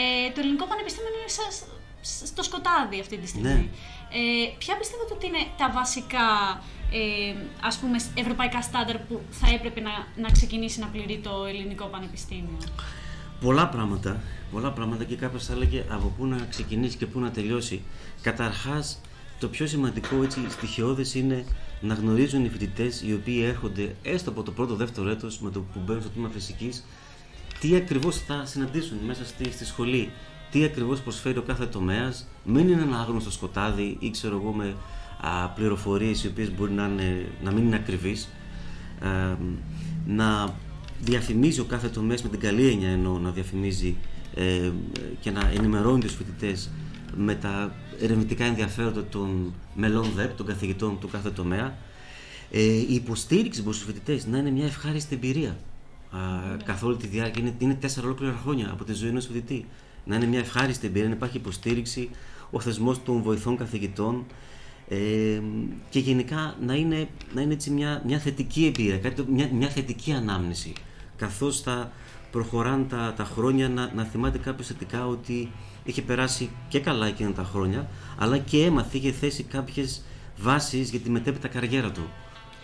Ε, 0.00 0.02
το 0.34 0.38
Ελληνικό 0.42 0.66
Πανεπιστήμιο 0.72 1.10
είναι 1.16 1.30
στο 2.32 2.42
σκοτάδι 2.42 3.00
αυτή 3.00 3.16
τη 3.18 3.26
στιγμή. 3.26 3.48
Ναι. 3.48 3.68
Ε, 4.18 4.46
ποια 4.58 4.74
πιστεύετε 4.76 5.12
ότι 5.16 5.26
είναι 5.26 5.42
τα 5.60 5.70
βασικά 5.78 6.26
ε, 6.92 7.34
ας 7.60 7.78
πούμε, 7.78 7.96
ευρωπαϊκά 8.14 8.62
στάνταρ 8.62 8.98
που 8.98 9.20
θα 9.30 9.46
έπρεπε 9.54 9.80
να, 9.80 9.90
να 10.22 10.30
ξεκινήσει 10.30 10.80
να 10.80 10.86
πληρεί 10.86 11.20
το 11.22 11.44
ελληνικό 11.48 11.86
πανεπιστήμιο; 11.86 12.58
Πολλά 13.40 13.68
πράγματα, 13.68 14.20
πολλά 14.52 14.72
πράγματα 14.72 15.04
και 15.04 15.16
κάποιος 15.16 15.46
θα 15.46 15.52
έλεγε 15.52 15.84
από 15.88 16.12
πού 16.16 16.26
να 16.26 16.46
ξεκινήσει 16.50 16.96
και 16.96 17.06
πού 17.06 17.20
να 17.20 17.30
τελειώσει. 17.30 17.82
Καταρχάς, 18.22 19.00
το 19.40 19.48
πιο 19.48 19.66
σημαντικό 19.66 20.22
έτσι 20.22 20.40
στοιχειώδες 20.48 21.14
είναι 21.14 21.44
να 21.80 21.94
γνωρίζουν 21.94 22.44
οι 22.44 22.48
φοιτητές 22.48 23.02
οι 23.02 23.12
οποίοι 23.12 23.42
έρχονται 23.46 23.94
έστω 24.02 24.30
από 24.30 24.42
το 24.42 24.50
πρώτο 24.50 24.74
δεύτερο 24.74 25.08
έτος 25.08 25.40
με 25.40 25.50
το 25.50 25.60
που 25.60 25.80
μπαίνουν 25.84 26.02
στο 26.02 26.10
τμήμα 26.10 26.28
φυσικής 26.28 26.84
τι 27.60 27.76
ακριβώς 27.76 28.16
θα 28.16 28.44
συναντήσουν 28.46 28.98
μέσα 29.06 29.24
στη, 29.24 29.52
στη 29.52 29.64
σχολή, 29.64 30.10
τι 30.50 30.64
ακριβώς 30.64 31.00
προσφέρει 31.00 31.38
ο 31.38 31.42
κάθε 31.42 31.66
τομέας, 31.66 32.26
μην 32.44 32.68
είναι 32.68 32.82
ένα 32.82 32.98
άγνωστο 33.00 33.30
σκοτάδι 33.30 33.96
ή 34.00 34.10
ξέρω 34.10 34.36
εγώ 34.36 34.52
με 34.52 34.74
πληροφορίες 35.54 36.24
οι 36.24 36.26
οποίες 36.26 36.52
μπορεί 36.52 36.72
να, 36.72 36.86
είναι, 36.86 37.26
να 37.42 37.52
μην 37.52 37.64
είναι 37.64 37.76
ακριβείς, 37.76 38.28
ε, 39.00 39.34
να 40.06 40.54
διαφημίζει 41.00 41.60
ο 41.60 41.64
κάθε 41.64 41.88
τομέας 41.88 42.22
με 42.22 42.28
την 42.28 42.40
καλή 42.40 42.68
έννοια 42.68 42.88
εννοώ 42.88 43.18
να 43.18 43.30
διαφημίζει 43.30 43.96
ε, 44.34 44.70
και 45.20 45.30
να 45.30 45.50
ενημερώνει 45.54 46.00
τους 46.00 46.14
φοιτητές 46.14 46.70
με 47.16 47.34
τα 47.34 47.74
ερευνητικά 48.00 48.44
ενδιαφέροντα 48.44 49.04
των 49.04 49.54
μελών 49.74 50.12
ΔΕΠ, 50.14 50.36
των 50.36 50.46
καθηγητών 50.46 50.98
του 51.00 51.08
κάθε 51.08 51.30
τομέα. 51.30 51.76
Ε, 52.50 52.62
η 52.62 52.94
υποστήριξη 52.94 53.62
προς 53.62 53.76
τους 53.76 53.86
φοιτητές 53.86 54.26
να 54.26 54.38
είναι 54.38 54.50
μια 54.50 54.64
ευχάριστη 54.64 55.14
εμπειρία 55.14 55.56
ναι. 56.12 56.56
καθ' 56.64 56.82
όλη 56.82 56.96
τη 56.96 57.06
διάρκεια. 57.06 57.42
Είναι, 57.42 57.54
είναι 57.58 57.74
τέσσερα 57.74 58.06
ολόκληρα 58.06 58.40
χρόνια 58.42 58.70
από 58.72 58.84
τη 58.84 58.92
ζωή 58.92 59.08
ενός 59.08 59.26
φοιτητή. 59.26 59.66
Να 60.04 60.16
είναι 60.16 60.26
μια 60.26 60.38
ευχάριστη 60.38 60.86
εμπειρία, 60.86 61.08
να 61.08 61.14
υπάρχει 61.14 61.36
υποστήριξη, 61.36 62.10
ο 62.50 62.60
θεσμός 62.60 63.02
των 63.02 63.22
βοηθών 63.22 63.56
καθηγητών 63.56 64.26
ε, 64.88 64.96
και 65.90 65.98
γενικά 65.98 66.56
να 66.66 66.74
είναι, 66.74 67.08
να 67.34 67.40
είναι 67.40 67.52
έτσι 67.52 67.70
μια, 67.70 68.02
μια 68.06 68.18
θετική 68.18 68.64
εμπειρία, 68.64 69.12
μια, 69.28 69.48
μια 69.52 69.68
θετική 69.68 70.12
ανάμνηση 70.12 70.72
καθώς 71.16 71.60
θα 71.60 71.92
προχωράνε 72.30 72.84
τα, 72.84 73.14
τα 73.16 73.24
χρόνια 73.24 73.68
να, 73.68 73.92
να 73.94 74.04
θυμάται 74.04 74.38
κάποιος 74.38 74.66
θετικά 74.66 75.06
ότι 75.06 75.50
είχε 75.90 76.02
περάσει 76.02 76.50
και 76.68 76.80
καλά 76.80 77.06
εκείνα 77.06 77.32
τα 77.32 77.42
χρόνια 77.42 77.88
αλλά 78.18 78.38
και 78.38 78.64
έμαθε, 78.64 78.96
είχε 78.96 79.12
θέσει 79.12 79.42
κάποιες 79.42 80.02
βάσεις 80.36 80.90
για 80.90 81.00
τη 81.00 81.10
μετέπειτα 81.10 81.48
καριέρα 81.48 81.90
του. 81.90 82.08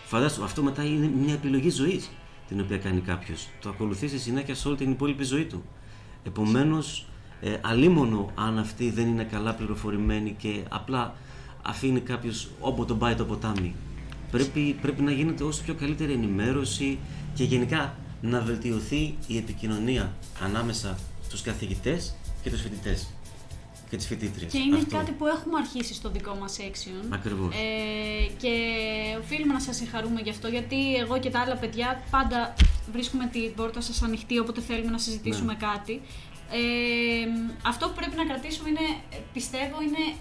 Φαντάσου, 0.05 0.43
αυτό 0.43 0.63
μετά 0.63 0.83
είναι 0.83 1.11
μια 1.21 1.33
επιλογή 1.33 1.69
ζωής 1.69 2.09
την 2.47 2.59
οποία 2.59 2.77
κάνει 2.77 3.01
κάποιος. 3.01 3.47
Το 3.61 3.69
ακολουθεί 3.69 4.07
στη 4.07 4.19
συνέχεια 4.19 4.55
σε 4.55 4.67
όλη 4.67 4.77
την 4.77 4.91
υπόλοιπη 4.91 5.23
ζωή 5.23 5.45
του. 5.45 5.63
Επομένως, 6.23 7.05
ε, 7.41 7.57
αλίμονο 7.61 8.31
αν 8.35 8.59
αυτή 8.59 8.91
δεν 8.91 9.07
είναι 9.07 9.23
καλά 9.23 9.53
πληροφορημένη 9.53 10.35
και 10.37 10.63
απλά 10.69 11.15
αφήνει 11.61 11.99
κάποιος 11.99 12.49
όπου 12.59 12.85
τον 12.85 12.97
πάει 12.97 13.15
το 13.15 13.25
ποτάμι. 13.25 13.75
Πρέπει, 14.31 14.77
πρέπει 14.81 15.01
να 15.01 15.11
γίνεται 15.11 15.43
όσο 15.43 15.63
πιο 15.63 15.73
καλύτερη 15.73 16.11
ενημέρωση 16.11 16.97
και 17.33 17.43
γενικά 17.43 17.95
να 18.21 18.41
βελτιωθεί 18.41 19.15
η 19.27 19.37
επικοινωνία 19.37 20.13
ανάμεσα 20.43 20.97
στους 21.23 21.41
καθηγητές 21.41 22.15
και 22.41 22.49
τους 22.49 22.61
φοιτητές 22.61 23.07
και 23.89 23.97
τις 23.97 24.07
φοιτήτριες. 24.07 24.51
Και 24.51 24.57
είναι 24.57 24.83
κάτι 24.89 25.11
που 25.11 25.25
έχουμε 25.27 25.57
αρχίσει 25.57 25.93
στο 25.93 26.09
δικό 26.09 26.37
μας 26.39 26.57
section. 26.59 27.05
Ακριβώς. 27.09 27.55
Ε, 27.55 28.31
και 28.37 28.53
οφείλουμε 29.19 29.53
να 29.53 29.59
σας 29.59 29.75
συγχαρούμε 29.75 30.21
γι' 30.21 30.29
αυτό, 30.29 30.47
γιατί 30.47 30.95
εγώ 30.95 31.19
και 31.19 31.29
τα 31.29 31.39
άλλα 31.39 31.55
παιδιά 31.55 32.03
πάντα 32.09 32.53
βρίσκουμε 32.91 33.27
την 33.27 33.53
πόρτα 33.55 33.81
σας 33.81 34.01
ανοιχτή 34.01 34.39
όποτε 34.39 34.61
θέλουμε 34.61 34.91
να 34.91 34.97
συζητήσουμε 34.97 35.53
ναι. 35.53 35.67
κάτι. 35.67 36.01
Ε, 36.51 37.27
αυτό 37.61 37.87
που 37.87 37.93
πρέπει 37.95 38.15
να 38.15 38.25
κρατήσουμε 38.25 38.69
είναι, 38.69 38.87
πιστεύω, 39.33 39.81
είναι 39.81 40.15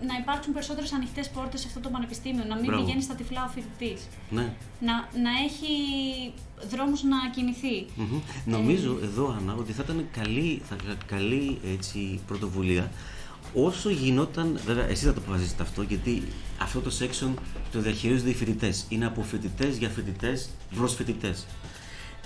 να 0.00 0.14
υπάρξουν 0.20 0.52
περισσότερες 0.52 0.92
ανοιχτές 0.92 1.28
πόρτες 1.28 1.60
σε 1.60 1.66
αυτό 1.66 1.80
το 1.80 1.88
πανεπιστήμιο. 1.88 2.44
Να 2.44 2.54
μην 2.54 2.64
Μπράβο. 2.64 2.82
πηγαίνει 2.82 3.02
στα 3.02 3.14
τυφλά 3.14 3.44
ο 3.44 3.48
φοιτητής. 3.48 4.06
Ναι. 4.30 4.52
Να, 4.80 4.92
να 4.94 5.30
έχει 5.46 5.72
δρόμους 6.70 7.02
να 7.02 7.16
κινηθεί. 7.34 7.86
Mm-hmm. 7.98 8.20
Νομίζω 8.44 8.98
εδώ, 9.02 9.36
Άννα, 9.38 9.54
ότι 9.54 9.72
θα 9.72 9.82
ήταν 9.84 10.06
καλή, 10.12 10.62
θα, 10.68 10.76
καλή 11.06 11.58
έτσι, 11.74 12.20
πρωτοβουλία 12.26 12.90
όσο 13.54 13.90
γινόταν. 13.90 14.58
Βέβαια, 14.66 14.84
εσύ 14.88 15.04
θα 15.04 15.12
το 15.12 15.20
αποφασίσετε 15.24 15.62
αυτό, 15.62 15.82
γιατί 15.82 16.22
αυτό 16.60 16.80
το 16.80 16.90
section 17.00 17.34
το 17.72 17.80
διαχειρίζονται 17.80 18.30
οι 18.30 18.34
φοιτητές. 18.34 18.86
Είναι 18.88 19.06
από 19.06 19.22
φοιτητές 19.22 19.76
για 19.76 19.88
φοιτητές 19.88 20.48
προς 20.76 20.94
φοιτητές. 20.94 21.46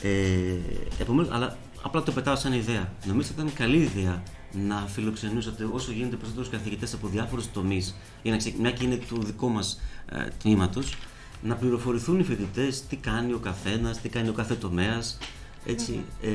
Ε, 0.02 0.56
Επομένως, 1.00 1.32
αλλά 1.34 1.56
απλά 1.82 2.02
το 2.02 2.12
πετάω 2.12 2.36
σαν 2.36 2.52
ιδέα. 2.52 2.92
Νομίζω 3.04 3.28
ότι 3.32 3.40
ήταν 3.40 3.52
καλή 3.54 3.76
ιδέα 3.76 4.22
να 4.52 4.76
φιλοξενούσατε 4.76 5.68
όσο 5.72 5.92
γίνεται 5.92 6.16
περισσότερους 6.16 6.48
καθηγητές 6.48 6.94
από 6.94 7.08
διάφορους 7.08 7.50
τομείς, 7.52 7.94
για 8.22 8.32
να 8.32 8.38
ξε... 8.38 8.52
μια 8.58 8.70
και 8.70 8.84
είναι 8.84 8.96
του 8.96 9.22
δικού 9.22 9.48
μας 9.48 9.80
ε, 10.10 10.28
τμήματος, 10.42 10.96
να 11.42 11.54
πληροφορηθούν 11.54 12.18
οι 12.18 12.22
φοιτητές 12.22 12.82
τι 12.86 12.96
κάνει 12.96 13.32
ο 13.32 13.38
καθένας, 13.38 14.00
τι 14.00 14.08
κάνει 14.08 14.28
ο 14.28 14.32
κάθε 14.32 14.54
τομέας, 14.54 15.18
έτσι, 15.66 16.04
ε, 16.22 16.30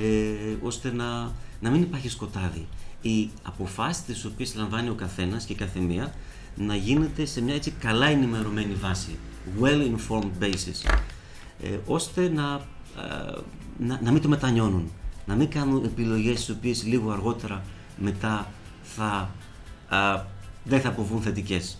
ώστε 0.61 0.93
να, 0.93 1.31
να 1.59 1.69
μην 1.69 1.81
υπάρχει 1.81 2.09
σκοτάδι. 2.09 2.67
Οι 3.01 3.29
αποφάσεις 3.43 4.03
τις 4.03 4.25
οποίες 4.25 4.55
λαμβάνει 4.55 4.89
ο 4.89 4.93
καθένας 4.93 5.45
και 5.45 5.53
η 5.53 5.55
καθεμία 5.55 6.13
να 6.55 6.75
γίνεται 6.75 7.25
σε 7.25 7.41
μια 7.41 7.55
έτσι 7.55 7.71
καλά 7.71 8.05
ενημερωμένη 8.05 8.73
βάση, 8.73 9.17
well 9.61 9.91
informed 9.95 10.43
basis, 10.43 10.95
ε, 11.63 11.77
ώστε 11.85 12.29
να, 12.29 12.61
ε, 12.97 13.39
να, 13.77 13.99
να 14.03 14.11
μην 14.11 14.21
το 14.21 14.27
μετανιώνουν, 14.27 14.91
να 15.25 15.35
μην 15.35 15.49
κάνουν 15.49 15.83
επιλογές 15.83 16.35
τις 16.35 16.49
οποίες 16.49 16.85
λίγο 16.85 17.11
αργότερα 17.11 17.63
μετά 17.97 18.51
θα, 18.83 19.29
α, 19.89 20.23
δεν 20.63 20.81
θα 20.81 20.89
αποβούν 20.89 21.21
θετικές. 21.21 21.77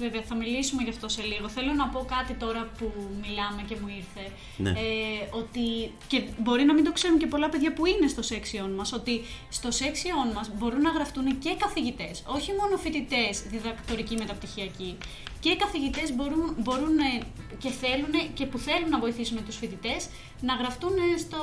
Βέβαια, 0.00 0.22
θα 0.22 0.34
μιλήσουμε 0.34 0.82
γι' 0.82 0.90
αυτό 0.90 1.08
σε 1.08 1.22
λίγο. 1.22 1.48
Θέλω 1.48 1.72
να 1.72 1.86
πω 1.88 2.06
κάτι 2.14 2.34
τώρα 2.34 2.68
που 2.78 2.92
μιλάμε 3.22 3.62
και 3.68 3.76
μου 3.80 3.88
ήρθε. 4.00 4.24
Ναι. 4.56 4.70
Ε, 4.70 5.36
ότι, 5.40 5.92
και 6.06 6.22
μπορεί 6.38 6.64
να 6.64 6.74
μην 6.74 6.84
το 6.84 6.92
ξέρουν 6.92 7.18
και 7.18 7.26
πολλά 7.26 7.48
παιδιά 7.48 7.72
που 7.72 7.86
είναι 7.86 8.08
στο 8.08 8.22
σεξιόν 8.22 8.70
μας, 8.70 8.92
ότι 8.92 9.20
στο 9.48 9.70
σεξιόν 9.70 10.28
μας 10.34 10.50
μπορούν 10.56 10.80
να 10.80 10.90
γραφτούν 10.90 11.38
και 11.38 11.52
καθηγητές, 11.58 12.22
όχι 12.26 12.50
μόνο 12.60 12.76
φοιτητές 12.76 13.42
διδακτορικοί 13.42 14.16
μεταπτυχιακοί. 14.16 14.96
Και 15.40 15.56
καθηγητές 15.56 16.14
μπορούν, 16.14 16.54
μπορούν 16.58 16.98
ε, 16.98 17.22
και 17.58 17.70
θέλουν 17.70 18.14
και 18.34 18.46
που 18.46 18.58
θέλουν 18.58 18.88
να 18.88 18.98
βοηθήσουν 18.98 19.44
τους 19.44 19.56
φοιτητές 19.56 20.08
να 20.40 20.54
γραφτούν 20.54 20.96
στο, 21.18 21.42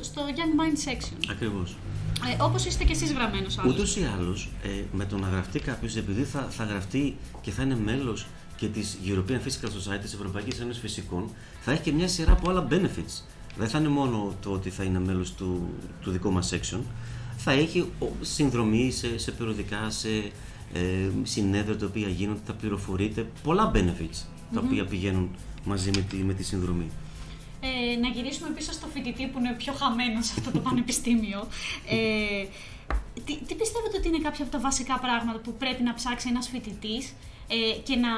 στο 0.00 0.22
Young 0.38 0.52
Mind 0.60 0.78
Section. 0.88 1.18
Ακριβώς. 1.30 1.76
Ε, 2.22 2.42
Όπως 2.42 2.64
είστε 2.64 2.84
και 2.84 2.92
εσείς 2.92 3.12
γραμμένος 3.12 3.58
Ούτως 3.66 3.96
ή 3.96 4.08
άλλως, 4.16 4.50
ε, 4.62 4.68
με 4.92 5.04
το 5.04 5.18
να 5.18 5.28
γραφτεί 5.28 5.60
κάποιος, 5.60 5.96
επειδή 5.96 6.22
θα, 6.22 6.46
θα 6.50 6.64
γραφτεί 6.64 7.16
και 7.40 7.50
θα 7.50 7.62
είναι 7.62 7.76
μέλος 7.76 8.26
και 8.56 8.66
της 8.66 8.98
European 9.06 9.38
Physical 9.46 9.66
Society, 9.66 10.00
της 10.00 10.14
Ευρωπαϊκής 10.14 10.60
Ένωσης 10.60 10.80
Φυσικών, 10.80 11.30
θα 11.60 11.72
έχει 11.72 11.82
και 11.82 11.92
μια 11.92 12.08
σειρά 12.08 12.32
από 12.32 12.50
άλλα 12.50 12.66
benefits. 12.70 13.22
Δεν 13.56 13.68
θα 13.68 13.78
είναι 13.78 13.88
μόνο 13.88 14.34
το 14.42 14.50
ότι 14.50 14.70
θα 14.70 14.82
είναι 14.82 14.98
μέλος 14.98 15.32
του, 15.32 15.68
του 16.00 16.10
δικού 16.10 16.32
μας 16.32 16.52
section, 16.54 16.80
θα 17.36 17.52
έχει 17.52 17.90
συνδρομή 18.20 18.90
σε, 18.90 19.18
σε 19.18 19.30
περιοδικά, 19.30 19.90
σε 19.90 20.08
ε, 20.72 21.08
συνέδρια 21.22 21.76
τα 21.76 21.86
οποία 21.86 22.08
γίνονται, 22.08 22.40
θα 22.46 22.52
πληροφορείτε 22.52 23.26
πολλά 23.42 23.70
benefits 23.74 24.24
τα 24.54 24.60
οποία 24.64 24.84
πηγαίνουν 24.84 25.30
μαζί 25.64 25.90
με 25.94 26.00
τη, 26.00 26.16
με 26.16 26.34
τη 26.34 26.42
συνδρομή 26.42 26.90
ε, 27.64 27.96
να 27.96 28.08
γυρίσουμε 28.08 28.50
πίσω 28.50 28.72
στο 28.72 28.86
φοιτητή 28.86 29.26
που 29.26 29.38
είναι 29.38 29.52
πιο 29.52 29.72
χαμένος 29.72 30.26
σε 30.26 30.34
αυτό 30.38 30.50
το 30.50 30.58
πανεπιστήμιο. 30.58 31.48
Ε, 31.88 32.46
τι, 33.24 33.36
τι 33.36 33.54
πιστεύετε 33.54 33.96
ότι 33.96 34.08
είναι 34.08 34.18
κάποια 34.18 34.44
από 34.44 34.52
τα 34.52 34.60
βασικά 34.60 34.98
πράγματα 34.98 35.38
που 35.38 35.52
πρέπει 35.52 35.82
να 35.82 35.94
ψάξει 35.94 36.28
ένας 36.28 36.48
φοιτητής 36.48 37.12
ε, 37.48 37.78
και 37.78 37.96
να, 37.96 38.12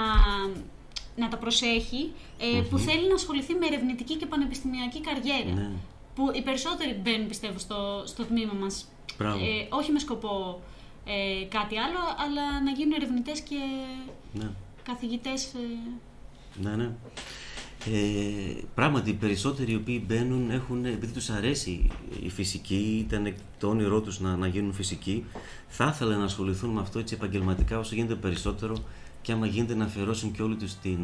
να 1.17 1.29
τα 1.29 1.37
προσέχει, 1.37 2.13
ε, 2.39 2.61
που 2.61 2.79
θέλει 2.79 3.09
να 3.09 3.15
ασχοληθεί 3.15 3.55
με 3.55 3.67
ερευνητική 3.67 4.17
και 4.17 4.27
πανεπιστημιακή 4.27 5.01
καριέρα. 5.01 5.53
Ναι. 5.55 5.71
Που 6.15 6.31
οι 6.35 6.43
περισσότεροι 6.43 7.01
μπαίνουν, 7.03 7.29
πιστεύω, 7.29 7.59
στο, 7.59 8.03
στο 8.07 8.25
τμήμα 8.25 8.53
μας. 8.53 8.89
Ε, 9.21 9.67
όχι 9.69 9.93
με 9.93 9.99
σκοπό 9.99 10.61
ε, 11.07 11.45
κάτι 11.45 11.79
άλλο, 11.79 11.99
αλλά 12.19 12.63
να 12.63 12.71
γίνουν 12.71 12.93
ερευνητές 12.93 13.41
και 13.41 13.59
ναι. 14.33 14.51
καθηγητές. 14.83 15.45
Ε. 15.45 15.59
Ναι, 16.61 16.77
ναι. 16.77 16.91
Ε, 17.93 18.63
πράγματι, 18.75 19.11
οι 19.11 19.15
περισσότεροι 19.15 19.73
οι 19.73 19.75
οποίοι 19.75 20.05
μπαίνουν 20.07 20.51
έχουν, 20.51 20.85
επειδή 20.85 21.13
τους 21.13 21.31
αρέσει 21.31 21.89
η 22.23 22.29
φυσική, 22.29 23.07
ήταν 23.09 23.35
το 23.59 23.69
όνειρό 23.69 24.01
τους 24.01 24.21
να, 24.21 24.37
να 24.37 24.47
γίνουν 24.47 24.73
φυσικοί, 24.73 25.25
θα 25.69 25.91
ήθελαν 25.95 26.19
να 26.19 26.25
ασχοληθούν 26.25 26.71
με 26.71 26.81
αυτό 26.81 26.99
έτσι 26.99 27.15
επαγγελματικά 27.15 27.79
όσο 27.79 27.95
γίνεται 27.95 28.15
περισσότερο 28.15 28.77
και 29.23 29.33
άμα 29.33 29.47
γίνεται 29.47 29.75
να 29.75 29.85
αφιερώσουν 29.85 30.33
και 30.33 30.43
όλη 30.43 30.57
τους 30.57 30.75
την, 30.75 30.99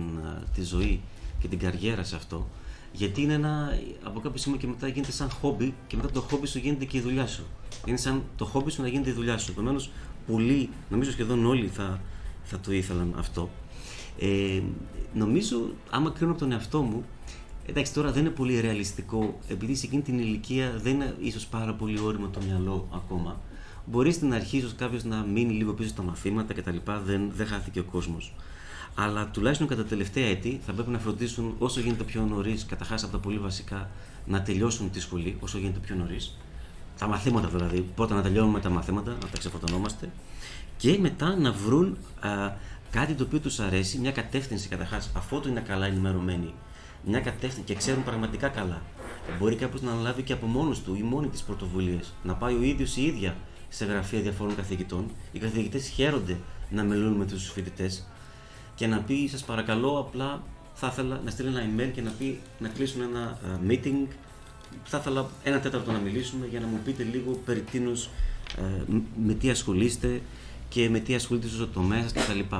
τη 0.54 0.62
ζωή 0.62 1.00
και 1.40 1.48
την 1.48 1.58
καριέρα 1.58 2.04
σε 2.04 2.16
αυτό. 2.16 2.48
Γιατί 2.92 3.22
είναι 3.22 3.32
ένα, 3.32 3.78
από 4.02 4.20
κάποιο 4.20 4.38
σημείο 4.38 4.58
και 4.58 4.66
μετά 4.66 4.88
γίνεται 4.88 5.12
σαν 5.12 5.30
χόμπι 5.30 5.74
και 5.86 5.96
μετά 5.96 6.10
το 6.10 6.20
χόμπι 6.20 6.46
σου 6.46 6.58
γίνεται 6.58 6.84
και 6.84 6.96
η 6.96 7.00
δουλειά 7.00 7.26
σου. 7.26 7.44
Είναι 7.86 7.96
σαν 7.96 8.22
το 8.36 8.44
χόμπι 8.44 8.70
σου 8.70 8.82
να 8.82 8.88
γίνεται 8.88 9.10
η 9.10 9.12
δουλειά 9.12 9.38
σου. 9.38 9.50
Επομένως, 9.50 9.90
πολλοί, 10.26 10.68
νομίζω 10.90 11.10
σχεδόν 11.10 11.46
όλοι 11.46 11.66
θα, 11.66 12.00
θα 12.44 12.60
το 12.60 12.72
ήθελαν 12.72 13.14
αυτό. 13.18 13.50
Ε, 14.18 14.62
νομίζω, 15.14 15.70
άμα 15.90 16.10
κρίνω 16.10 16.30
από 16.30 16.40
τον 16.40 16.52
εαυτό 16.52 16.82
μου, 16.82 17.04
εντάξει 17.66 17.92
τώρα 17.94 18.12
δεν 18.12 18.20
είναι 18.20 18.34
πολύ 18.34 18.60
ρεαλιστικό, 18.60 19.38
επειδή 19.48 19.74
σε 19.74 19.86
εκείνη 19.86 20.02
την 20.02 20.18
ηλικία 20.18 20.78
δεν 20.82 20.94
είναι 20.94 21.14
ίσως 21.20 21.46
πάρα 21.46 21.74
πολύ 21.74 22.00
όριμο 22.00 22.28
το 22.28 22.40
μυαλό 22.46 22.88
ακόμα. 22.94 23.40
Μπορείς 23.86 24.14
στην 24.14 24.34
αρχή 24.34 24.56
ίσως 24.56 24.74
κάποιος 24.74 25.04
να 25.04 25.16
μείνει 25.16 25.52
λίγο 25.52 25.72
πίσω 25.72 25.88
στα 25.88 26.02
μαθήματα 26.02 26.54
κτλ. 26.54 26.76
Δεν, 27.04 27.30
δεν 27.34 27.46
χάθηκε 27.46 27.80
ο 27.80 27.84
κόσμος. 27.84 28.34
Αλλά 28.94 29.28
τουλάχιστον 29.28 29.66
κατά 29.66 29.82
τα 29.82 29.88
τελευταία 29.88 30.26
έτη 30.26 30.60
θα 30.66 30.72
πρέπει 30.72 30.90
να 30.90 30.98
φροντίσουν 30.98 31.54
όσο 31.58 31.80
γίνεται 31.80 32.04
πιο 32.04 32.24
νωρίς, 32.24 32.66
καταρχάς 32.66 33.02
από 33.02 33.12
τα 33.12 33.18
πολύ 33.18 33.38
βασικά, 33.38 33.90
να 34.26 34.42
τελειώσουν 34.42 34.90
τη 34.90 35.00
σχολή 35.00 35.36
όσο 35.40 35.58
γίνεται 35.58 35.78
πιο 35.78 35.94
νωρίς. 35.96 36.38
Τα 36.98 37.06
μαθήματα 37.06 37.48
δηλαδή, 37.48 37.86
πότε 37.94 38.14
να 38.14 38.22
τελειώνουμε 38.22 38.60
τα 38.60 38.70
μαθήματα, 38.70 39.10
να 39.10 39.18
τα 39.18 39.38
ξεφορτωνόμαστε. 39.38 40.10
Και 40.76 40.98
μετά 40.98 41.36
να 41.36 41.52
βρουν 41.52 41.96
α, 42.20 42.28
κάτι 42.92 43.14
το 43.14 43.24
οποίο 43.24 43.40
τους 43.40 43.60
αρέσει, 43.60 43.98
μια 43.98 44.12
κατεύθυνση 44.12 44.68
καταρχάς, 44.68 45.10
αφού 45.16 45.42
είναι 45.46 45.60
καλά 45.60 45.86
ενημερωμένοι, 45.86 46.54
μια 47.04 47.20
κατεύθυνση 47.20 47.60
και 47.64 47.74
ξέρουν 47.74 48.04
πραγματικά 48.04 48.48
καλά. 48.48 48.82
Μπορεί 49.38 49.56
κάποιος 49.56 49.82
να 49.82 49.90
αναλάβει 49.92 50.22
και 50.22 50.32
από 50.32 50.46
μόνος 50.46 50.82
του 50.82 50.94
ή 50.94 51.02
μόνη 51.02 51.28
της 51.28 51.42
πρωτοβουλίες, 51.42 52.12
να 52.22 52.34
πάει 52.34 52.54
ο 52.54 52.62
ίδιος 52.62 52.96
ή 52.96 53.02
η 53.02 53.06
ίδια 53.06 53.36
σε 53.68 53.84
γραφεία 53.84 54.20
διαφόρων 54.20 54.56
καθηγητών. 54.56 55.10
Οι 55.32 55.38
καθηγητές 55.38 55.88
χαίρονται 55.88 56.36
να 56.70 56.82
μιλούν 56.82 57.12
με 57.12 57.24
τους 57.24 57.50
φοιτητές 57.50 58.06
και 58.74 58.86
να 58.86 58.98
πει: 58.98 59.28
Σας 59.28 59.44
παρακαλώ, 59.44 59.98
απλά 59.98 60.42
θα 60.74 60.86
ήθελα 60.86 61.20
να 61.24 61.30
στείλει 61.30 61.48
ένα 61.48 61.62
email 61.62 61.90
και 61.94 62.02
να 62.02 62.10
πει 62.10 62.40
να 62.58 62.68
κλείσουν 62.68 63.02
ένα 63.02 63.38
uh, 63.42 63.70
meeting. 63.70 64.06
Θα 64.84 64.98
ήθελα 64.98 65.30
ένα 65.42 65.60
τέταρτο 65.60 65.92
να 65.92 65.98
μιλήσουμε 65.98 66.46
για 66.46 66.60
να 66.60 66.66
μου 66.66 66.78
πείτε 66.84 67.02
λίγο 67.02 67.40
περί 67.44 67.60
τίνους, 67.60 68.08
uh, 68.08 69.00
με 69.24 69.34
τι 69.34 69.50
ασχολείστε 69.50 70.22
και 70.68 70.88
με 70.88 70.98
τι 70.98 71.14
ασχολείται 71.14 71.48
στο 71.48 71.66
τομέα 71.66 72.02
σας 72.02 72.12
κτλ. 72.12 72.54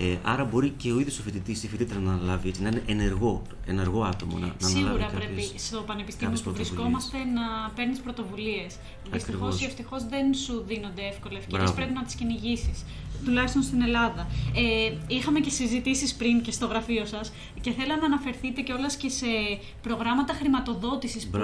Ε, 0.00 0.18
άρα 0.22 0.44
μπορεί 0.44 0.70
και 0.70 0.92
ο 0.92 1.00
ίδιος 1.00 1.18
ο 1.18 1.22
φοιτητής 1.22 1.62
ή 1.62 1.66
η 1.66 1.68
φοιτήτρια 1.68 2.00
να 2.00 2.12
αναλάβει 2.12 2.48
έτσι, 2.48 2.62
να 2.62 2.68
είναι 2.68 2.82
ενεργό, 2.86 3.42
ενεργό 3.66 4.02
άτομο. 4.02 4.38
Να, 4.38 4.46
να 4.46 4.68
Σίγουρα 4.68 4.90
αναλάβει 4.90 5.16
πρέπει 5.16 5.42
κάποιες, 5.42 5.66
στο 5.66 5.80
πανεπιστήμιο 5.80 6.38
που 6.44 6.52
βρισκόμαστε 6.52 7.16
να 7.18 7.70
παίρνεις 7.74 7.98
πρωτοβουλίες. 7.98 8.76
Δυστυχώς 9.12 9.60
ή 9.60 9.64
ευτυχώς 9.64 10.08
δεν 10.08 10.34
σου 10.34 10.64
δίνονται 10.66 11.02
εύκολα 11.02 11.38
ευκαιρίες, 11.38 11.72
πρέπει 11.72 11.92
να 11.92 12.02
τις 12.02 12.14
κυνηγήσεις. 12.14 12.84
Τουλάχιστον 13.24 13.62
στην 13.62 13.82
Ελλάδα. 13.82 14.26
Ε, 14.54 14.92
είχαμε 15.06 15.40
και 15.40 15.50
συζητήσεις 15.50 16.14
πριν 16.14 16.42
και 16.42 16.52
στο 16.52 16.66
γραφείο 16.66 17.04
σας 17.06 17.32
και 17.60 17.70
θέλω 17.70 17.94
να 18.00 18.04
αναφερθείτε 18.06 18.60
κιόλας 18.60 18.96
και 18.96 19.08
σε 19.08 19.26
προγράμματα 19.82 20.32
χρηματοδότησης 20.34 21.26
που 21.26 21.38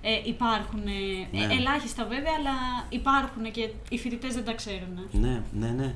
ε, 0.00 0.10
υπάρχουν. 0.24 0.80
Ε, 0.86 1.36
Ναι. 1.46 1.54
ελάχιστα 1.54 2.02
βέβαια, 2.04 2.32
αλλά 2.38 2.86
υπάρχουν 2.88 3.50
και 3.50 3.70
οι 3.88 3.98
φοιτητές 3.98 4.34
δεν 4.34 4.44
τα 4.44 4.52
ξέρουν. 4.52 4.98
Ναι, 5.12 5.42
ναι, 5.52 5.68
ναι. 5.68 5.94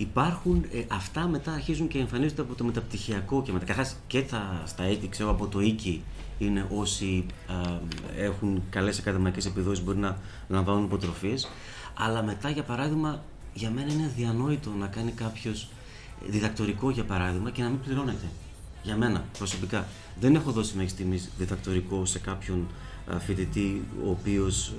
Υπάρχουν, 0.00 0.64
ε, 0.72 0.82
αυτά 0.88 1.26
μετά 1.26 1.52
αρχίζουν 1.52 1.88
και 1.88 1.98
εμφανίζονται 1.98 2.42
από 2.42 2.54
το 2.54 2.64
μεταπτυχιακό 2.64 3.42
και 3.42 3.52
μετά. 3.52 3.64
Καταρχάς 3.64 3.96
και 4.06 4.22
τα, 4.22 4.62
στα 4.66 4.82
έτη, 4.82 5.08
ξέρω 5.08 5.30
από 5.30 5.46
το 5.46 5.60
οίκη 5.60 6.02
είναι 6.38 6.66
όσοι 6.74 7.26
α, 7.46 7.78
έχουν 8.16 8.62
καλές 8.70 8.98
ακαδημαϊκές 8.98 9.46
επιδόσεις 9.46 9.84
μπορεί 9.84 9.98
να 9.98 10.18
λαμβάνουν 10.48 10.84
υποτροφίες. 10.84 11.50
Αλλά 11.94 12.22
μετά, 12.22 12.50
για 12.50 12.62
παράδειγμα, 12.62 13.22
για 13.54 13.70
μένα 13.70 13.92
είναι 13.92 14.04
αδιανόητο 14.04 14.70
να 14.70 14.86
κάνει 14.86 15.10
κάποιος 15.10 15.68
διδακτορικό, 16.26 16.90
για 16.90 17.04
παράδειγμα, 17.04 17.50
και 17.50 17.62
να 17.62 17.68
μην 17.68 17.80
πληρώνεται. 17.80 18.26
Για 18.82 18.96
μένα, 18.96 19.24
προσωπικά. 19.38 19.86
Δεν 20.20 20.34
έχω 20.34 20.50
δώσει 20.50 20.74
μέχρι 20.74 20.90
στιγμής 20.90 21.30
διδακτορικό 21.38 22.04
σε 22.04 22.18
κάποιον 22.18 22.66
α, 23.14 23.18
φοιτητή, 23.18 23.84
ο 24.06 24.10
οποίος, 24.10 24.72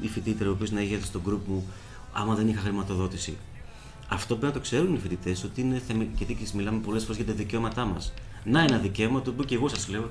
η 0.00 0.08
φοιτήτρια, 0.08 0.48
ο 0.48 0.52
οποίος 0.52 0.70
να 0.70 0.80
είχε 0.80 0.94
έρθει 0.94 1.06
στο 1.06 1.20
group 1.26 1.40
μου, 1.46 1.66
άμα 2.12 2.34
δεν 2.34 2.48
είχα 2.48 2.60
χρηματοδότηση. 2.60 3.36
Αυτό 4.12 4.36
πρέπει 4.36 4.46
να 4.46 4.52
το 4.52 4.60
ξέρουν 4.60 4.94
οι 4.94 4.98
φοιτητές, 4.98 5.44
ότι 5.44 5.60
είναι 5.60 5.82
θεμε... 5.86 6.08
γιατί 6.16 6.34
και 6.34 6.46
μιλάμε 6.54 6.78
πολλές 6.78 7.02
φορές 7.02 7.16
για 7.16 7.26
τα 7.26 7.32
δικαιώματά 7.32 7.84
μας. 7.84 8.12
Να 8.44 8.60
ένα 8.60 8.78
δικαίωμα, 8.78 9.22
το 9.22 9.30
οποίο 9.30 9.44
και 9.44 9.54
εγώ 9.54 9.68
σας 9.68 9.88
λέω 9.88 10.08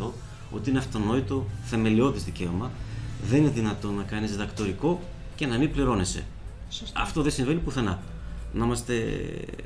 100% 0.00 0.10
ότι 0.50 0.70
είναι 0.70 0.78
αυτονόητο, 0.78 1.46
θεμελιώδης 1.64 2.24
δικαίωμα. 2.24 2.70
Δεν 3.28 3.38
είναι 3.40 3.50
δυνατόν 3.50 3.94
να 3.94 4.02
κάνεις 4.02 4.30
διδακτορικό 4.30 5.00
και 5.34 5.46
να 5.46 5.58
μην 5.58 5.72
πληρώνεσαι. 5.72 6.24
Σωστά. 6.70 7.00
Αυτό 7.00 7.22
δεν 7.22 7.32
συμβαίνει 7.32 7.58
πουθενά. 7.58 8.02
Να 8.52 8.64
είμαστε, 8.64 8.94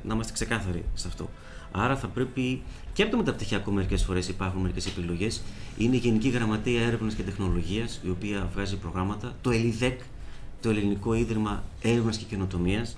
να 0.03 0.15
είμαστε 0.15 0.33
ξεκάθαροι 0.33 0.85
σε 0.95 1.09
αυτό. 1.09 1.31
Άρα 1.73 1.97
θα 1.97 2.07
πρέπει 2.07 2.63
και 2.93 3.03
από 3.03 3.11
το 3.11 3.17
μεταπτυχιακό 3.17 3.71
μερικές 3.71 4.03
φορές 4.03 4.29
υπάρχουν 4.29 4.61
μερικές 4.61 4.87
επιλογές. 4.87 5.43
Είναι 5.79 5.97
η 5.97 5.99
Γενική 5.99 6.29
Γραμματεία 6.29 6.83
Έρευνας 6.83 7.15
και 7.15 7.23
Τεχνολογίας, 7.23 8.01
η 8.05 8.09
οποία 8.09 8.49
βγάζει 8.55 8.77
προγράμματα. 8.77 9.35
Το 9.41 9.51
ΕΛΙΔΕΚ, 9.51 10.01
το 10.61 10.69
Ελληνικό 10.69 11.15
Ίδρυμα 11.15 11.65
Έρευνας 11.81 12.17
και 12.17 12.25
Καινοτομίας. 12.25 12.97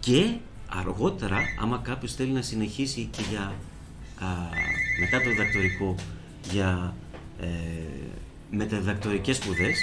Και 0.00 0.34
αργότερα, 0.68 1.38
άμα 1.60 1.80
κάποιος 1.82 2.14
θέλει 2.14 2.32
να 2.32 2.42
συνεχίσει 2.42 3.08
και 3.10 3.22
για, 3.30 3.54
α, 4.18 4.26
μετά 5.00 5.20
το 5.22 5.30
διδακτορικό 5.30 5.94
για 6.50 6.94
ε, 7.40 7.46
μεταδιδακτορικές 8.50 9.36
σπουδές, 9.36 9.78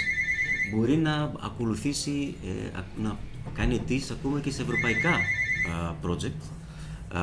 μπορεί 0.74 0.96
να 0.96 1.32
ακολουθήσει, 1.40 2.34
ε, 2.44 2.78
α- 2.78 2.84
να 3.02 3.16
κάνει 3.54 3.74
αιτήσεις 3.74 4.10
ακόμα 4.10 4.40
και 4.40 4.50
σε 4.50 4.62
ευρωπαϊκά 4.62 5.14
α, 5.14 5.94
project, 6.02 6.42
α, 7.16 7.20